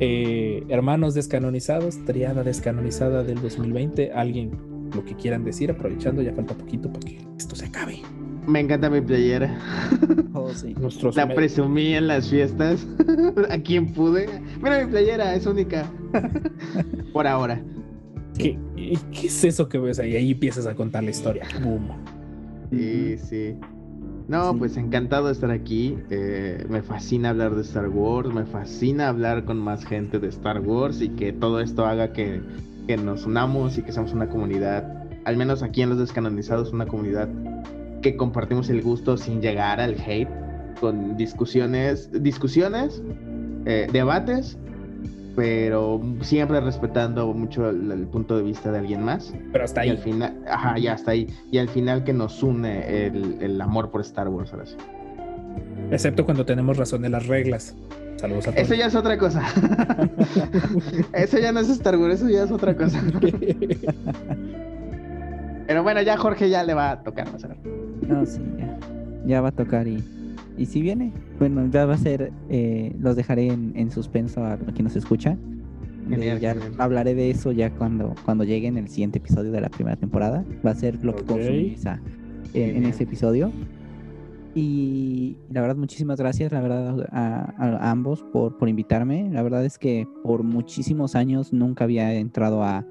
Eh, 0.00 0.64
hermanos 0.68 1.14
descanonizados, 1.14 2.04
triada 2.04 2.42
descanonizada 2.42 3.22
del 3.22 3.40
2020. 3.40 4.12
Alguien 4.12 4.52
lo 4.94 5.04
que 5.04 5.14
quieran 5.14 5.44
decir, 5.44 5.70
aprovechando, 5.70 6.22
ya 6.22 6.32
falta 6.32 6.54
poquito 6.54 6.88
para 6.92 7.00
que 7.06 7.18
esto 7.38 7.54
se 7.56 7.66
acabe. 7.66 7.98
Me 8.46 8.60
encanta 8.60 8.90
mi 8.90 9.00
playera. 9.00 9.58
Oh, 10.36 10.48
sí. 10.52 10.74
Nuestros 10.74 11.14
La 11.14 11.32
presumí 11.32 11.94
en 11.94 12.08
las 12.08 12.28
fiestas. 12.28 12.84
A 13.50 13.56
quien 13.58 13.92
pude. 13.92 14.26
Mira 14.60 14.84
mi 14.84 14.90
playera, 14.90 15.32
es 15.36 15.46
única. 15.46 15.86
Por 17.12 17.28
ahora. 17.28 17.62
¿Qué, 18.38 18.58
y 18.76 18.96
qué 19.12 19.26
es 19.28 19.44
eso 19.44 19.68
que 19.68 19.78
ves 19.78 19.98
ahí? 19.98 20.16
Ahí 20.16 20.32
empiezas 20.32 20.66
a 20.66 20.74
contar 20.74 21.04
la 21.04 21.10
historia. 21.10 21.44
Boom. 21.62 21.88
Sí, 22.70 23.16
sí. 23.18 23.56
No, 24.26 24.52
Sí. 24.52 24.58
pues 24.58 24.76
encantado 24.76 25.26
de 25.26 25.32
estar 25.32 25.50
aquí. 25.50 25.96
Eh, 26.10 26.64
me 26.68 26.82
fascina 26.82 27.30
hablar 27.30 27.54
de 27.54 27.62
Star 27.62 27.88
Wars. 27.88 28.32
Me 28.32 28.44
fascina 28.46 29.08
hablar 29.08 29.44
con 29.44 29.58
más 29.58 29.84
gente 29.84 30.18
de 30.18 30.28
Star 30.28 30.60
Wars 30.60 31.00
y 31.00 31.10
que 31.10 31.32
todo 31.32 31.60
esto 31.60 31.84
haga 31.86 32.12
que, 32.12 32.40
que 32.88 32.96
nos 32.96 33.26
unamos 33.26 33.78
y 33.78 33.82
que 33.82 33.92
seamos 33.92 34.12
una 34.12 34.28
comunidad. 34.28 35.04
Al 35.24 35.36
menos 35.36 35.62
aquí 35.62 35.82
en 35.82 35.90
los 35.90 35.98
descanonizados, 35.98 36.72
una 36.72 36.86
comunidad 36.86 37.28
que 38.02 38.16
compartimos 38.16 38.68
el 38.70 38.82
gusto 38.82 39.16
sin 39.16 39.40
llegar 39.40 39.80
al 39.80 39.94
hate, 40.06 40.28
con 40.80 41.16
discusiones, 41.16 42.10
discusiones, 42.22 43.02
eh, 43.64 43.86
debates, 43.92 44.58
pero 45.36 46.00
siempre 46.20 46.60
respetando 46.60 47.32
mucho 47.34 47.68
el, 47.70 47.90
el 47.90 48.06
punto 48.06 48.36
de 48.36 48.42
vista 48.44 48.70
de 48.72 48.78
alguien 48.78 49.02
más. 49.04 49.34
Pero 49.52 49.64
hasta 49.64 49.84
Y 49.84 49.90
al 49.90 49.96
ahí. 49.96 50.02
final, 50.02 50.42
ajá, 50.48 50.78
ya 50.78 50.94
está 50.94 51.10
ahí. 51.12 51.28
Y 51.50 51.58
al 51.58 51.68
final 51.68 52.04
que 52.04 52.12
nos 52.12 52.42
une 52.42 53.06
el, 53.06 53.38
el 53.40 53.60
amor 53.60 53.90
por 53.90 54.00
Star 54.02 54.28
Wars, 54.28 54.52
ahora 54.52 54.66
sí. 54.66 54.76
Excepto 55.90 56.24
cuando 56.24 56.44
tenemos 56.46 56.76
razón 56.76 57.02
de 57.02 57.08
las 57.10 57.26
reglas. 57.26 57.74
Saludos 58.16 58.46
a 58.48 58.52
todos. 58.52 58.62
Eso 58.64 58.74
ya 58.74 58.86
es 58.86 58.94
otra 58.94 59.18
cosa. 59.18 59.42
eso 61.12 61.38
ya 61.38 61.52
no 61.52 61.60
es 61.60 61.68
Star 61.68 61.96
Wars, 61.96 62.14
eso 62.20 62.28
ya 62.28 62.44
es 62.44 62.50
otra 62.50 62.76
cosa. 62.76 63.02
Pero 65.66 65.82
bueno, 65.82 66.02
ya 66.02 66.16
Jorge 66.16 66.48
ya 66.50 66.62
le 66.62 66.74
va 66.74 66.90
a 66.92 67.02
tocar, 67.02 67.26
ver. 67.32 67.56
No, 68.06 68.24
sí, 68.26 68.40
ya. 68.58 68.78
Ya 69.26 69.40
va 69.40 69.48
a 69.48 69.52
tocar 69.52 69.88
y. 69.88 70.02
Y 70.56 70.66
si 70.66 70.82
viene, 70.82 71.12
bueno, 71.52 71.70
ya 71.70 71.84
va 71.86 71.94
a 71.94 71.98
ser. 71.98 72.32
eh, 72.48 72.94
los 72.98 73.16
dejaré 73.16 73.48
en, 73.48 73.72
en 73.76 73.90
suspenso 73.90 74.44
a, 74.44 74.56
quien 74.56 74.84
nos 74.84 74.96
escucha. 74.96 75.36
Genial, 76.08 76.38
ya 76.40 76.52
genial. 76.54 76.72
hablaré 76.78 77.14
de 77.14 77.30
eso 77.30 77.50
ya 77.52 77.70
cuando, 77.70 78.14
cuando 78.24 78.44
llegue 78.44 78.66
en 78.68 78.76
el 78.76 78.88
siguiente 78.88 79.18
episodio 79.18 79.52
de 79.52 79.60
la 79.60 79.68
primera 79.68 79.96
temporada. 79.96 80.44
Va 80.64 80.70
a 80.70 80.74
ser 80.74 81.02
lo 81.04 81.14
que 81.16 81.22
Ok. 81.22 81.28
consumí 81.28 81.76
en, 82.54 82.76
en 82.76 82.84
ese 82.84 83.04
episodio. 83.04 83.50
Y 84.54 85.36
la 85.50 85.60
verdad, 85.62 85.76
muchísimas 85.76 86.18
gracias, 86.18 86.52
la 86.52 86.60
verdad, 86.60 87.08
a, 87.10 87.52
a 87.58 87.90
ambos 87.90 88.22
por, 88.32 88.56
por 88.56 88.68
invitarme. 88.68 89.28
La 89.32 89.42
verdad 89.42 89.64
es 89.64 89.78
que 89.78 90.06
por 90.22 90.42
muchísimos 90.44 91.14
años 91.16 91.52
nunca 91.52 91.84
había 91.84 92.12
entrado 92.14 92.62
a, 92.62 92.86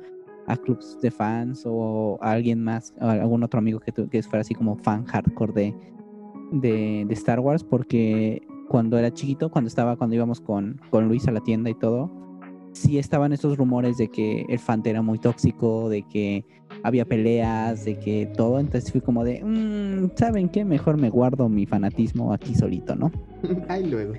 a 0.47 0.57
clubs 0.57 0.97
de 1.01 1.09
fans 1.09 1.63
o 1.65 2.17
a 2.21 2.31
alguien 2.31 2.61
más, 2.63 2.93
o 2.99 3.05
a 3.05 3.13
algún 3.13 3.43
otro 3.43 3.59
amigo 3.59 3.79
que, 3.79 3.91
tu- 3.93 4.09
que 4.09 4.21
fuera 4.23 4.41
así 4.41 4.53
como 4.53 4.75
fan 4.75 5.05
hardcore 5.05 5.53
de, 5.53 5.75
de, 6.53 7.05
de 7.07 7.13
Star 7.13 7.39
Wars, 7.39 7.63
porque 7.63 8.41
cuando 8.69 8.97
era 8.97 9.13
chiquito, 9.13 9.49
cuando 9.49 9.67
estaba, 9.67 9.95
cuando 9.97 10.15
íbamos 10.15 10.39
con, 10.39 10.79
con 10.89 11.07
Luis 11.07 11.27
a 11.27 11.31
la 11.31 11.41
tienda 11.41 11.69
y 11.69 11.75
todo, 11.75 12.09
sí 12.73 12.97
estaban 12.97 13.33
estos 13.33 13.57
rumores 13.57 13.97
de 13.97 14.07
que 14.07 14.45
el 14.49 14.59
fan 14.59 14.81
era 14.85 15.01
muy 15.01 15.19
tóxico, 15.19 15.89
de 15.89 16.03
que 16.03 16.45
había 16.83 17.05
peleas, 17.05 17.85
de 17.85 17.99
que 17.99 18.25
todo, 18.35 18.59
entonces 18.59 18.91
fui 18.91 19.01
como 19.01 19.23
de, 19.23 19.43
"Mm, 19.43 20.11
¿saben 20.15 20.49
qué? 20.49 20.65
Mejor 20.65 20.97
me 20.97 21.09
guardo 21.09 21.49
mi 21.49 21.65
fanatismo 21.65 22.33
aquí 22.33 22.55
solito, 22.55 22.95
¿no? 22.95 23.11
Ahí 23.69 23.85
luego. 23.89 24.13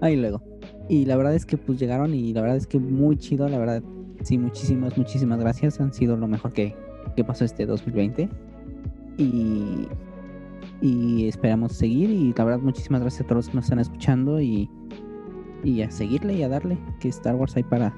Ahí 0.00 0.16
luego. 0.16 0.42
Y 0.88 1.04
la 1.04 1.16
verdad 1.16 1.34
es 1.34 1.44
que 1.44 1.56
pues 1.56 1.78
llegaron 1.78 2.14
y 2.14 2.32
la 2.32 2.40
verdad 2.40 2.56
es 2.56 2.66
que 2.66 2.78
muy 2.78 3.16
chido, 3.16 3.48
la 3.48 3.58
verdad. 3.58 3.82
Sí, 4.22 4.38
muchísimas, 4.38 4.96
muchísimas 4.96 5.38
gracias. 5.38 5.80
Han 5.80 5.92
sido 5.92 6.16
lo 6.16 6.26
mejor 6.26 6.52
que, 6.52 6.74
que 7.14 7.24
pasó 7.24 7.44
este 7.44 7.66
2020. 7.66 8.28
Y, 9.16 9.86
y 10.80 11.28
esperamos 11.28 11.72
seguir. 11.72 12.10
Y 12.10 12.32
la 12.36 12.44
verdad, 12.44 12.60
muchísimas 12.60 13.00
gracias 13.00 13.22
a 13.22 13.24
todos 13.24 13.36
los 13.36 13.48
que 13.48 13.54
nos 13.56 13.64
están 13.64 13.78
escuchando. 13.80 14.40
Y, 14.40 14.70
y 15.64 15.82
a 15.82 15.90
seguirle 15.90 16.34
y 16.34 16.42
a 16.42 16.48
darle, 16.48 16.78
que 17.00 17.08
Star 17.08 17.34
Wars 17.34 17.56
hay 17.56 17.64
para, 17.64 17.94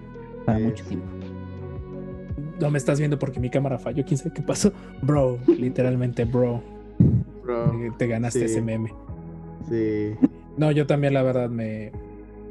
para 0.46 0.58
mucho 0.58 0.76
Eso. 0.82 0.88
tiempo. 0.88 1.06
no 2.60 2.70
me 2.70 2.78
estás 2.78 2.98
viendo 2.98 3.18
porque 3.18 3.40
mi 3.40 3.50
cámara 3.50 3.78
falló, 3.78 4.04
quién 4.04 4.18
sabe 4.18 4.32
qué 4.34 4.42
pasó. 4.42 4.72
Bro, 5.02 5.38
literalmente, 5.46 6.24
bro. 6.24 6.62
Bro, 7.42 7.72
eh, 7.82 7.92
Te 7.98 8.06
ganaste 8.06 8.40
Sí. 8.40 8.44
ese 8.46 8.62
meme. 8.62 8.92
sí. 9.68 10.14
No, 10.56 10.70
yo 10.72 10.86
también, 10.86 11.14
la 11.14 11.22
verdad, 11.22 11.48
me. 11.48 11.90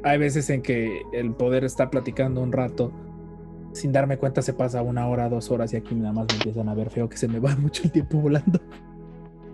Hay 0.02 0.18
veces 0.18 0.48
en 0.50 0.62
que 0.62 1.02
el 1.12 1.32
poder 1.32 1.64
estar 1.64 1.90
platicando 1.90 2.40
un 2.42 2.50
rato, 2.50 2.90
sin 3.72 3.92
darme 3.92 4.16
cuenta, 4.16 4.42
se 4.42 4.52
pasa 4.52 4.82
una 4.82 5.06
hora, 5.06 5.28
dos 5.28 5.50
horas, 5.50 5.72
y 5.74 5.76
aquí 5.76 5.94
nada 5.94 6.12
más 6.12 6.26
me 6.28 6.34
empiezan 6.36 6.68
a 6.68 6.74
ver 6.74 6.90
feo 6.90 7.08
que 7.08 7.16
se 7.18 7.28
me 7.28 7.38
va 7.38 7.54
mucho 7.60 7.82
el 7.84 7.92
tiempo 7.92 8.18
volando. 8.18 8.58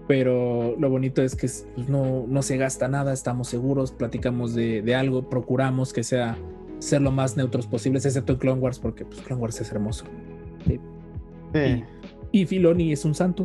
Pero 0.09 0.77
lo 0.79 0.89
bonito 0.89 1.21
es 1.23 1.35
que 1.35 1.49
pues, 1.49 1.89
no, 1.89 2.27
no 2.29 2.43
se 2.43 2.57
gasta 2.57 2.87
nada, 2.89 3.13
estamos 3.13 3.49
seguros, 3.49 3.91
platicamos 3.91 4.55
de, 4.55 4.81
de 4.83 4.95
algo, 4.95 5.29
procuramos 5.29 5.93
que 5.93 6.05
sea 6.05 6.37
ser 6.79 7.03
lo 7.03 7.11
más 7.11 7.37
neutros 7.37 7.67
posibles, 7.67 8.05
excepto 8.07 8.35
en 8.35 8.39
Clone 8.39 8.61
Wars, 8.61 8.79
porque 8.79 9.05
pues, 9.05 9.21
Clone 9.23 9.43
Wars 9.43 9.61
es 9.61 9.73
hermoso. 9.73 10.05
Sí. 11.55 11.83
Y 12.33 12.45
Filoni 12.47 12.93
es 12.93 13.05
un 13.05 13.15
santo, 13.15 13.45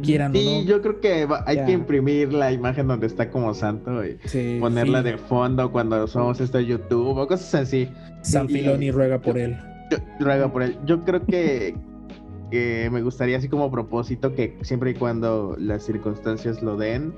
quieran 0.00 0.32
Sí, 0.32 0.46
o 0.46 0.60
no. 0.62 0.64
yo 0.68 0.80
creo 0.82 1.00
que 1.00 1.26
va- 1.26 1.42
hay 1.46 1.64
que 1.64 1.72
imprimir 1.72 2.32
la 2.32 2.52
imagen 2.52 2.86
donde 2.86 3.06
está 3.06 3.28
como 3.30 3.52
santo 3.54 4.04
y 4.04 4.18
Sí, 4.24 4.58
ponerla 4.60 5.02
de 5.02 5.18
fondo 5.18 5.72
cuando 5.72 6.06
somos 6.06 6.40
esto 6.40 6.58
de 6.58 6.66
YouTube 6.66 7.16
o 7.18 7.26
cosas 7.26 7.54
así. 7.54 7.88
San 8.22 8.48
y- 8.48 8.54
Filoni 8.54 8.90
ruega 8.90 9.20
por 9.20 9.36
él. 9.36 9.56
Yo, 9.90 9.98
ruego 10.20 10.52
por 10.52 10.62
él. 10.62 10.76
Yo 10.86 11.00
creo 11.04 11.24
que, 11.26 11.74
que 12.50 12.88
me 12.92 13.02
gustaría 13.02 13.36
así 13.38 13.48
como 13.48 13.70
propósito 13.70 14.34
que 14.34 14.56
siempre 14.62 14.90
y 14.90 14.94
cuando 14.94 15.56
las 15.58 15.82
circunstancias 15.84 16.62
lo 16.62 16.76
den, 16.76 17.14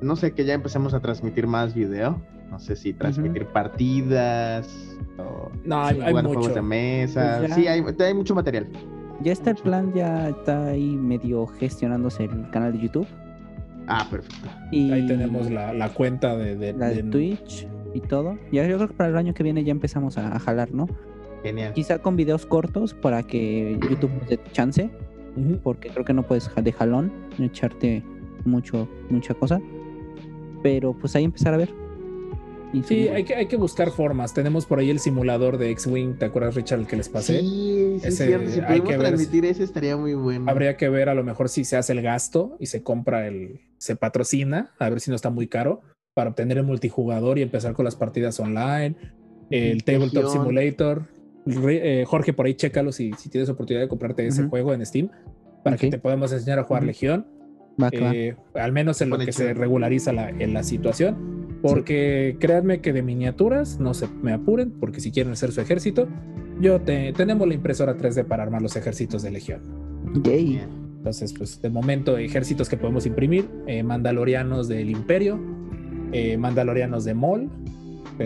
no 0.00 0.16
sé, 0.16 0.32
que 0.32 0.44
ya 0.44 0.54
empecemos 0.54 0.94
a 0.94 1.00
transmitir 1.00 1.46
más 1.46 1.74
video. 1.74 2.20
No 2.50 2.58
sé 2.58 2.74
si 2.74 2.92
transmitir 2.92 3.46
partidas 3.46 4.96
o 5.18 5.50
No, 5.64 5.84
hay, 5.84 6.00
hay 6.00 6.08
jugar 6.10 6.24
mucho. 6.24 6.34
juegos 6.40 6.54
de 6.56 6.62
mesa. 6.62 7.36
Pues 7.38 7.50
ya. 7.50 7.54
Sí, 7.54 7.66
hay, 7.68 7.84
hay 8.00 8.14
mucho 8.14 8.34
material. 8.34 8.66
Ya 9.22 9.32
está 9.32 9.50
el 9.50 9.56
plan, 9.56 9.92
ya 9.94 10.30
está 10.30 10.66
ahí 10.68 10.96
medio 10.96 11.46
gestionándose 11.46 12.24
el 12.24 12.50
canal 12.50 12.72
de 12.72 12.80
YouTube. 12.80 13.06
Ah, 13.86 14.06
perfecto. 14.10 14.48
Y 14.72 14.90
Ahí 14.92 15.06
tenemos 15.06 15.50
la, 15.50 15.72
la 15.72 15.90
cuenta 15.90 16.36
de, 16.36 16.56
de- 16.56 16.72
la 16.72 16.88
de 16.88 17.02
de- 17.02 17.10
Twitch 17.10 17.68
y 17.94 18.00
todo. 18.00 18.36
Ya 18.50 18.66
yo 18.66 18.76
creo 18.76 18.88
que 18.88 18.94
para 18.94 19.10
el 19.10 19.16
año 19.16 19.34
que 19.34 19.42
viene 19.42 19.62
ya 19.62 19.72
empezamos 19.72 20.16
a, 20.18 20.34
a 20.34 20.38
jalar, 20.40 20.72
¿no? 20.72 20.88
Genial. 21.42 21.72
Quizá 21.72 21.98
con 22.00 22.16
videos 22.16 22.46
cortos 22.46 22.94
para 22.94 23.22
que 23.22 23.78
YouTube 23.88 24.10
dé 24.28 24.38
chance, 24.52 24.90
porque 25.62 25.88
creo 25.88 26.04
que 26.04 26.12
no 26.12 26.26
puedes 26.26 26.50
de 26.54 26.72
jalón 26.72 27.12
echarte 27.38 28.02
mucho, 28.44 28.88
mucha 29.08 29.34
cosa. 29.34 29.60
Pero 30.62 30.92
pues 30.92 31.16
ahí 31.16 31.24
empezar 31.24 31.54
a 31.54 31.56
ver. 31.56 31.70
Y 32.72 32.82
Sí, 32.84 33.08
hay 33.08 33.24
que, 33.24 33.34
hay 33.34 33.46
que 33.46 33.56
buscar 33.56 33.90
formas. 33.90 34.32
Tenemos 34.32 34.64
por 34.64 34.78
ahí 34.78 34.90
el 34.90 35.00
simulador 35.00 35.58
de 35.58 35.70
X-Wing, 35.70 36.18
¿te 36.18 36.26
acuerdas, 36.26 36.54
Richard, 36.54 36.80
el 36.80 36.86
que 36.86 36.96
les 36.96 37.08
pasé? 37.08 37.40
Sí, 37.40 37.98
sí, 38.00 38.06
Ese- 38.08 38.26
cierto. 38.26 38.50
Si 38.50 38.60
podemos 38.60 38.96
transmitir 38.98 39.44
ese 39.46 39.64
estaría 39.64 39.96
muy 39.96 40.14
bueno. 40.14 40.48
Habría 40.48 40.76
que 40.76 40.88
ver 40.88 41.08
a 41.08 41.14
lo 41.14 41.24
mejor 41.24 41.48
si 41.48 41.64
se 41.64 41.76
hace 41.76 41.92
el 41.94 42.02
gasto 42.02 42.56
y 42.60 42.66
se 42.66 42.82
compra 42.84 43.26
el, 43.26 43.60
se 43.78 43.96
patrocina, 43.96 44.72
a 44.78 44.88
ver 44.88 45.00
si 45.00 45.10
no 45.10 45.16
está 45.16 45.30
muy 45.30 45.48
caro, 45.48 45.80
para 46.14 46.30
obtener 46.30 46.58
el 46.58 46.64
multijugador 46.64 47.38
y 47.38 47.42
empezar 47.42 47.72
con 47.72 47.84
las 47.84 47.96
partidas 47.96 48.38
online, 48.38 48.94
el 49.50 49.82
Tabletop 49.82 50.24
Legión. 50.24 50.30
Simulator. 50.32 51.02
Eh, 51.68 52.04
Jorge, 52.06 52.32
por 52.32 52.46
ahí 52.46 52.54
chécalo 52.54 52.92
si, 52.92 53.12
si 53.14 53.28
tienes 53.28 53.48
oportunidad 53.48 53.82
de 53.82 53.88
comprarte 53.88 54.26
ese 54.26 54.44
juego 54.44 54.72
en 54.74 54.84
Steam, 54.84 55.10
para 55.62 55.76
que 55.76 55.90
te 55.90 55.98
podamos 55.98 56.32
enseñar 56.32 56.58
a 56.58 56.64
jugar. 56.64 56.84
Legión. 56.84 57.26
Va, 57.80 57.90
que 57.90 58.00
va. 58.00 58.14
eh, 58.14 58.36
al 58.54 58.72
menos 58.72 59.00
en 59.00 59.10
lo 59.10 59.18
que 59.18 59.32
se 59.32 59.54
regulariza 59.54 60.12
la, 60.12 60.28
en 60.30 60.52
la 60.54 60.62
situación. 60.62 61.48
Porque 61.62 62.36
créanme 62.40 62.80
que 62.80 62.92
de 62.92 63.02
miniaturas 63.02 63.78
no 63.80 63.92
se 63.92 64.08
me 64.22 64.32
apuren, 64.32 64.70
porque 64.70 65.00
si 65.00 65.10
quieren 65.12 65.32
hacer 65.32 65.52
su 65.52 65.60
ejército, 65.60 66.08
yo 66.60 66.80
te, 66.80 67.12
tenemos 67.12 67.46
la 67.46 67.54
impresora 67.54 67.96
3D 67.96 68.24
para 68.24 68.42
armar 68.42 68.62
los 68.62 68.76
ejércitos 68.76 69.22
de 69.22 69.30
Legión. 69.30 69.60
Yay. 70.22 70.44
Bien. 70.44 70.68
Entonces, 70.98 71.32
pues 71.32 71.60
de 71.62 71.70
momento, 71.70 72.16
ejércitos 72.18 72.68
que 72.68 72.76
podemos 72.76 73.06
imprimir: 73.06 73.48
eh, 73.66 73.82
Mandalorianos 73.82 74.68
del 74.68 74.90
Imperio, 74.90 75.38
eh, 76.12 76.36
Mandalorianos 76.36 77.04
de 77.04 77.14
Mol. 77.14 77.50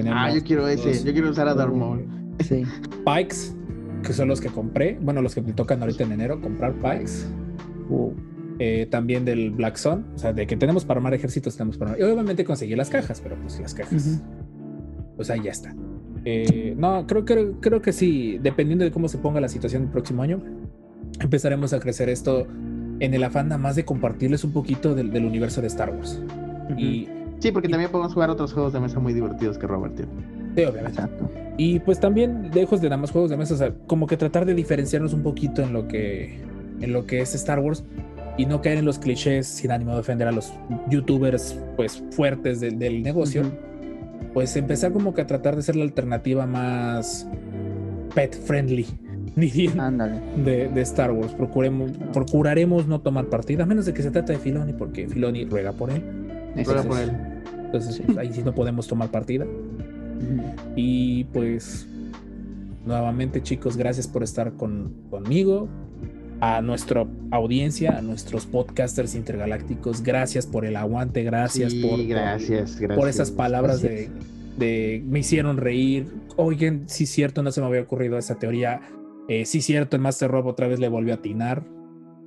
Ah, 0.06 0.32
yo 0.34 0.42
quiero 0.42 0.66
ese. 0.66 1.04
Yo 1.04 1.12
quiero 1.12 1.30
usar 1.30 1.46
a 1.46 1.54
Darth 1.54 1.72
Maul. 1.72 2.04
Sí. 2.40 2.64
Pikes, 3.04 3.54
que 4.02 4.12
son 4.12 4.28
los 4.28 4.40
que 4.40 4.48
compré. 4.48 4.98
Bueno, 5.00 5.22
los 5.22 5.34
que 5.34 5.42
me 5.42 5.52
tocan 5.52 5.80
ahorita 5.80 6.04
en 6.04 6.12
enero, 6.12 6.40
comprar 6.40 6.74
Pikes. 6.74 7.26
Uh, 7.88 8.12
eh, 8.58 8.86
también 8.90 9.24
del 9.24 9.50
Black 9.50 9.76
Sun, 9.76 10.06
o 10.14 10.18
sea, 10.18 10.32
de 10.32 10.46
que 10.46 10.56
tenemos 10.56 10.84
para 10.84 10.98
armar 10.98 11.12
ejércitos, 11.14 11.56
tenemos 11.56 11.76
para 11.76 11.92
armar. 11.92 12.08
Y 12.08 12.12
obviamente 12.12 12.44
conseguí 12.44 12.76
las 12.76 12.88
cajas, 12.88 13.20
pero 13.20 13.36
pues 13.36 13.58
las 13.60 13.74
cajas, 13.74 14.22
pues 15.16 15.30
ahí 15.30 15.42
ya 15.42 15.50
está. 15.50 15.74
Eh, 16.24 16.74
no, 16.76 17.06
creo, 17.06 17.24
creo, 17.24 17.60
creo 17.60 17.82
que 17.82 17.92
sí, 17.92 18.38
dependiendo 18.40 18.84
de 18.84 18.92
cómo 18.92 19.08
se 19.08 19.18
ponga 19.18 19.40
la 19.40 19.48
situación 19.48 19.82
el 19.82 19.88
próximo 19.88 20.22
año, 20.22 20.42
empezaremos 21.20 21.72
a 21.72 21.80
crecer 21.80 22.08
esto 22.08 22.46
en 23.00 23.12
el 23.12 23.24
afán 23.24 23.48
nada 23.48 23.58
más 23.58 23.74
de 23.76 23.84
compartirles 23.84 24.44
un 24.44 24.52
poquito 24.52 24.94
del, 24.94 25.10
del 25.10 25.24
universo 25.24 25.60
de 25.60 25.66
Star 25.66 25.90
Wars. 25.90 26.22
Y 26.78 27.08
Sí, 27.44 27.52
porque 27.52 27.68
también 27.68 27.90
podemos 27.90 28.14
jugar 28.14 28.30
otros 28.30 28.54
juegos 28.54 28.72
de 28.72 28.80
mesa 28.80 29.00
muy 29.00 29.12
divertidos 29.12 29.58
que 29.58 29.66
Robert 29.66 29.94
tiene. 29.94 30.10
Sí, 30.54 30.64
obviamente. 30.64 30.90
exacto. 30.90 31.30
Y 31.56 31.78
pues 31.80 32.00
también, 32.00 32.50
lejos 32.52 32.80
de 32.80 32.88
nada 32.88 33.00
más 33.00 33.10
juegos 33.10 33.30
de 33.30 33.36
mesa, 33.36 33.54
o 33.54 33.56
sea, 33.56 33.72
como 33.86 34.06
que 34.06 34.16
tratar 34.16 34.44
de 34.44 34.54
diferenciarnos 34.54 35.12
un 35.12 35.22
poquito 35.22 35.62
en 35.62 35.72
lo 35.72 35.86
que, 35.86 36.40
en 36.80 36.92
lo 36.92 37.06
que 37.06 37.20
es 37.20 37.34
Star 37.34 37.60
Wars 37.60 37.84
y 38.36 38.46
no 38.46 38.60
caer 38.60 38.78
en 38.78 38.84
los 38.84 38.98
clichés 38.98 39.46
sin 39.46 39.70
ánimo 39.70 39.92
de 39.92 40.00
ofender 40.00 40.26
a 40.26 40.32
los 40.32 40.52
youtubers 40.90 41.56
pues 41.76 42.02
fuertes 42.10 42.60
del, 42.60 42.78
del 42.78 43.02
negocio. 43.02 43.42
Pues 44.32 44.56
empezar 44.56 44.92
como 44.92 45.14
que 45.14 45.20
a 45.20 45.26
tratar 45.28 45.54
de 45.54 45.62
ser 45.62 45.76
la 45.76 45.84
alternativa 45.84 46.44
más 46.44 47.28
pet 48.14 48.34
friendly, 48.34 48.86
de, 49.36 50.68
de 50.68 50.80
Star 50.82 51.10
Wars. 51.12 51.32
Procuremos, 51.32 51.90
procuraremos 52.12 52.86
no 52.86 53.00
tomar 53.00 53.26
partida, 53.26 53.64
a 53.64 53.66
menos 53.66 53.86
de 53.86 53.94
que 53.94 54.02
se 54.02 54.10
trate 54.10 54.32
de 54.34 54.38
Filoni, 54.38 54.72
porque 54.72 55.08
Filoni 55.08 55.44
ruega 55.44 55.72
por 55.72 55.90
él. 55.90 56.02
Ruega 56.54 56.80
Eso 56.80 56.88
por 56.88 56.98
él. 56.98 57.10
Entonces, 57.64 58.02
ahí 58.16 58.32
sí 58.32 58.42
no 58.44 58.54
podemos 58.54 58.86
tomar 58.86 59.10
partida. 59.10 59.46
Y 60.76 61.24
pues, 61.24 61.86
nuevamente, 62.86 63.42
chicos, 63.42 63.76
gracias 63.76 64.06
por 64.08 64.22
estar 64.22 64.52
con, 64.54 64.92
conmigo. 65.10 65.68
A 66.40 66.60
nuestra 66.60 67.06
audiencia, 67.30 67.96
a 67.96 68.02
nuestros 68.02 68.44
podcasters 68.44 69.14
intergalácticos, 69.14 70.02
gracias 70.02 70.46
por 70.46 70.66
el 70.66 70.76
aguante, 70.76 71.22
gracias 71.22 71.72
Sí, 71.72 71.80
por, 71.80 71.92
por- 71.92 72.06
gracias, 72.06 72.76
gracias. 72.78 72.98
por 72.98 73.08
esas 73.08 73.30
palabras 73.30 73.80
de, 73.80 74.08
Gracias. 74.10 74.58
de 74.58 75.02
me 75.06 75.20
hicieron 75.20 75.56
reír. 75.56 76.12
Oigan, 76.36 76.82
sí, 76.86 77.06
cierto, 77.06 77.42
no 77.42 77.50
se 77.52 77.60
me 77.60 77.68
había 77.68 77.80
ocurrido 77.82 78.18
esa 78.18 78.34
teoría. 78.34 78.80
Eh, 79.28 79.46
sí, 79.46 79.62
cierto, 79.62 79.96
el 79.96 80.02
Master 80.02 80.30
Rob 80.30 80.46
otra 80.46 80.66
vez 80.66 80.80
le 80.80 80.88
volvió 80.88 81.14
a 81.14 81.16
atinar. 81.16 81.64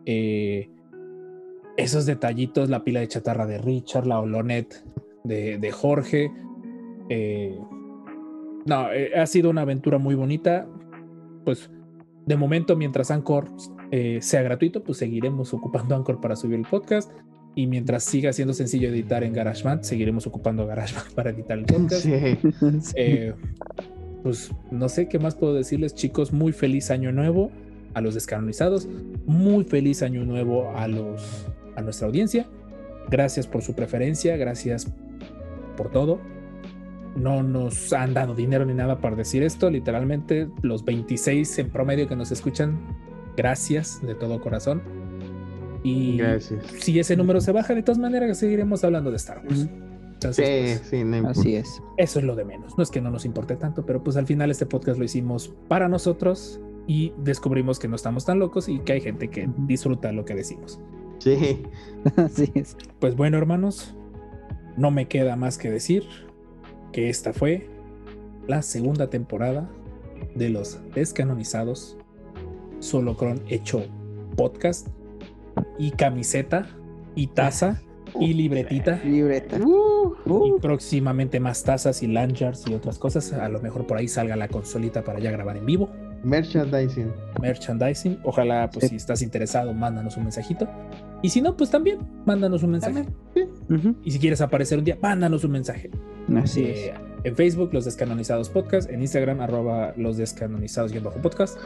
Eh, 0.06 0.70
esos 1.76 2.06
detallitos, 2.08 2.70
la 2.70 2.84
pila 2.84 3.02
de 3.02 3.08
chatarra 3.10 3.46
de 3.46 3.60
Richard, 3.60 4.08
la 4.08 4.20
holonet 4.20 4.84
de, 5.26 5.60
de 5.60 5.72
Jorge. 5.72 6.32
Eh, 7.10 7.56
no, 8.68 8.92
eh, 8.92 9.12
ha 9.18 9.26
sido 9.26 9.50
una 9.50 9.62
aventura 9.62 9.98
muy 9.98 10.16
bonita. 10.16 10.68
Pues 11.46 11.70
de 12.26 12.36
momento, 12.36 12.76
mientras 12.76 13.10
Anchor 13.10 13.48
eh, 13.92 14.20
sea 14.22 14.42
gratuito, 14.42 14.84
pues 14.84 14.98
seguiremos 14.98 15.54
ocupando 15.54 15.96
Anchor 15.96 16.20
para 16.20 16.36
subir 16.36 16.60
el 16.60 16.66
podcast. 16.66 17.12
Y 17.56 17.66
mientras 17.66 18.04
siga 18.04 18.32
siendo 18.34 18.54
sencillo 18.54 18.90
editar 18.90 19.24
en 19.24 19.34
GarageBand, 19.34 19.84
seguiremos 19.84 20.28
ocupando 20.28 20.68
GarageBand 20.68 21.12
para 21.16 21.32
editar 21.32 21.58
el 21.58 21.66
podcast. 21.66 22.04
Sí. 22.04 22.12
Eh, 22.96 23.34
pues 24.22 24.52
no 24.70 24.90
sé 24.90 25.08
qué 25.08 25.18
más 25.18 25.36
puedo 25.36 25.54
decirles, 25.54 25.96
chicos. 25.96 26.34
Muy 26.34 26.52
feliz 26.52 26.92
año 26.92 27.12
nuevo 27.12 27.50
a 27.94 28.02
los 28.02 28.14
descanonizados. 28.14 28.88
Muy 29.26 29.64
feliz 29.64 30.04
año 30.04 30.26
nuevo 30.26 30.72
a 30.76 30.88
los 30.88 31.48
a 31.76 31.82
nuestra 31.82 32.08
audiencia. 32.08 32.48
Gracias 33.10 33.48
por 33.48 33.62
su 33.62 33.74
preferencia, 33.74 34.36
gracias 34.36 34.92
por 35.78 35.92
todo. 35.92 36.20
No 37.18 37.42
nos 37.42 37.92
han 37.94 38.14
dado 38.14 38.36
dinero 38.36 38.64
ni 38.66 38.74
nada 38.74 39.00
para 39.02 39.16
decir 39.16 39.42
esto. 39.44 39.70
Literalmente, 39.70 40.48
los 40.62 40.86
26 40.86 41.58
en 41.60 41.70
promedio 41.70 42.08
que 42.08 42.16
nos 42.16 42.32
escuchan, 42.32 42.78
gracias 43.36 44.00
de 44.06 44.14
todo 44.16 44.40
corazón. 44.40 44.82
Y 45.84 46.18
Gracias. 46.18 46.64
si 46.80 47.00
ese 47.00 47.16
número 47.16 47.40
se 47.42 47.52
baja, 47.52 47.74
de 47.74 47.82
todas 47.82 47.98
maneras 47.98 48.38
seguiremos 48.38 48.84
hablando 48.84 49.10
de 49.10 49.18
Star 49.18 49.42
Wars. 49.44 49.68
Entonces, 50.14 50.46
Sí, 50.46 50.78
pues, 50.80 50.90
sí, 50.90 51.04
no 51.04 51.18
importa. 51.18 51.40
Así 51.40 51.56
es. 51.56 51.82
eso 51.98 52.20
es 52.20 52.26
lo 52.26 52.36
de 52.36 52.46
menos. 52.46 52.78
No 52.78 52.84
es 52.84 52.92
que 52.92 53.02
no 53.02 53.10
nos 53.10 53.26
importe 53.26 53.56
tanto, 53.56 53.86
pero 53.86 54.04
pues 54.04 54.18
al 54.18 54.26
final 54.26 54.52
este 54.52 54.66
podcast 54.66 54.98
lo 55.00 55.06
hicimos 55.06 55.54
para 55.68 55.88
nosotros 55.88 56.60
y 56.88 57.14
descubrimos 57.24 57.80
que 57.80 57.88
no 57.88 57.96
estamos 57.96 58.26
tan 58.26 58.40
locos 58.40 58.68
y 58.70 58.80
que 58.80 58.94
hay 58.94 59.02
gente 59.02 59.30
que 59.30 59.50
disfruta 59.60 60.12
lo 60.12 60.26
que 60.26 60.36
decimos. 60.36 60.80
Sí. 61.20 61.64
Así 62.16 62.52
es. 62.56 62.76
Pues 63.00 63.16
bueno, 63.16 63.38
hermanos, 63.38 63.96
no 64.76 64.92
me 64.92 65.08
queda 65.08 65.36
más 65.36 65.58
que 65.58 65.70
decir 65.72 66.04
que 66.98 67.12
esta 67.12 67.32
fue 67.32 67.70
la 68.48 68.64
segunda 68.64 69.08
temporada 69.08 69.70
de 70.34 70.50
los 70.50 70.80
descanonizados 70.96 71.96
Solocron 72.80 73.40
hecho 73.50 73.86
podcast 74.36 74.88
y 75.78 75.92
camiseta 75.92 76.68
y 77.14 77.28
taza 77.28 77.84
y 78.20 78.34
libretita. 78.34 79.00
Libreta. 79.04 79.60
Uh, 79.60 80.16
Y 80.48 80.60
próximamente 80.60 81.40
más 81.40 81.64
tazas 81.64 82.02
y 82.02 82.08
lanyards 82.08 82.66
y 82.68 82.74
otras 82.74 82.98
cosas. 82.98 83.32
A 83.32 83.48
lo 83.48 83.62
mejor 83.62 83.86
por 83.86 83.98
ahí 83.98 84.08
salga 84.08 84.36
la 84.36 84.48
consolita 84.48 85.04
para 85.04 85.20
ya 85.20 85.30
grabar 85.30 85.56
en 85.58 85.68
vivo. 85.68 85.90
Merchandising. 86.24 87.14
merchandising. 87.40 88.18
Ojalá, 88.24 88.72
pues, 88.72 88.86
Sí. 88.86 88.90
si 88.90 88.96
estás 88.96 89.22
interesado, 89.22 89.72
mándanos 89.72 90.18
un 90.18 90.24
mensajito. 90.24 90.68
Y 91.24 91.30
si 91.30 91.42
no, 91.42 91.58
pues 91.58 91.72
también, 91.72 91.98
mándanos 92.26 92.62
un 92.64 92.72
mensaje. 92.72 93.06
Y 94.04 94.12
si 94.12 94.20
quieres 94.20 94.40
aparecer 94.42 94.78
un 94.78 94.84
día, 94.86 94.98
mándanos 95.02 95.44
un 95.44 95.52
mensaje. 95.52 95.90
Así 96.36 96.64
Eh, 96.64 96.90
es. 96.90 96.94
en 97.24 97.36
Facebook, 97.36 97.70
Los 97.74 97.86
Descanonizados 97.86 98.50
Podcast. 98.50 98.90
En 98.90 99.02
Instagram, 99.02 99.42
arroba 99.42 99.94
Los 99.98 100.18
Descanonizados 100.18 100.94
y 100.94 101.00
bajo 101.00 101.20
podcast. 101.22 101.58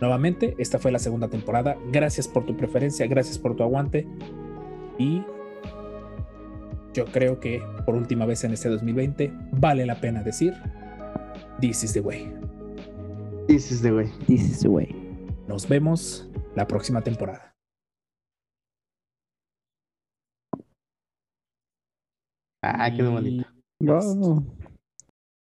Nuevamente, 0.00 0.54
esta 0.58 0.78
fue 0.80 0.90
la 0.90 0.98
segunda 0.98 1.28
temporada. 1.28 1.76
Gracias 1.92 2.26
por 2.26 2.44
tu 2.46 2.56
preferencia, 2.56 3.06
gracias 3.06 3.38
por 3.38 3.54
tu 3.54 3.62
aguante. 3.62 4.06
Y 4.98 5.22
yo 6.92 7.04
creo 7.06 7.38
que 7.40 7.62
por 7.86 7.94
última 7.94 8.26
vez 8.26 8.42
en 8.44 8.52
este 8.52 8.68
2020 8.68 9.32
vale 9.52 9.86
la 9.86 10.00
pena 10.00 10.22
decir: 10.24 10.52
This 11.60 11.84
is 11.84 11.92
the 11.92 12.00
way. 12.00 12.32
This 13.46 13.70
is 13.70 13.82
the 13.82 13.92
way. 13.92 14.10
This 14.26 14.42
is 14.42 14.60
the 14.60 14.68
way. 14.68 14.88
Nos 15.46 15.68
vemos 15.68 16.28
la 16.56 16.66
próxima 16.66 17.02
temporada. 17.02 17.53
Ah, 22.66 22.90
qué 22.90 23.02
bonito. 23.02 23.44
Wow. 23.80 24.42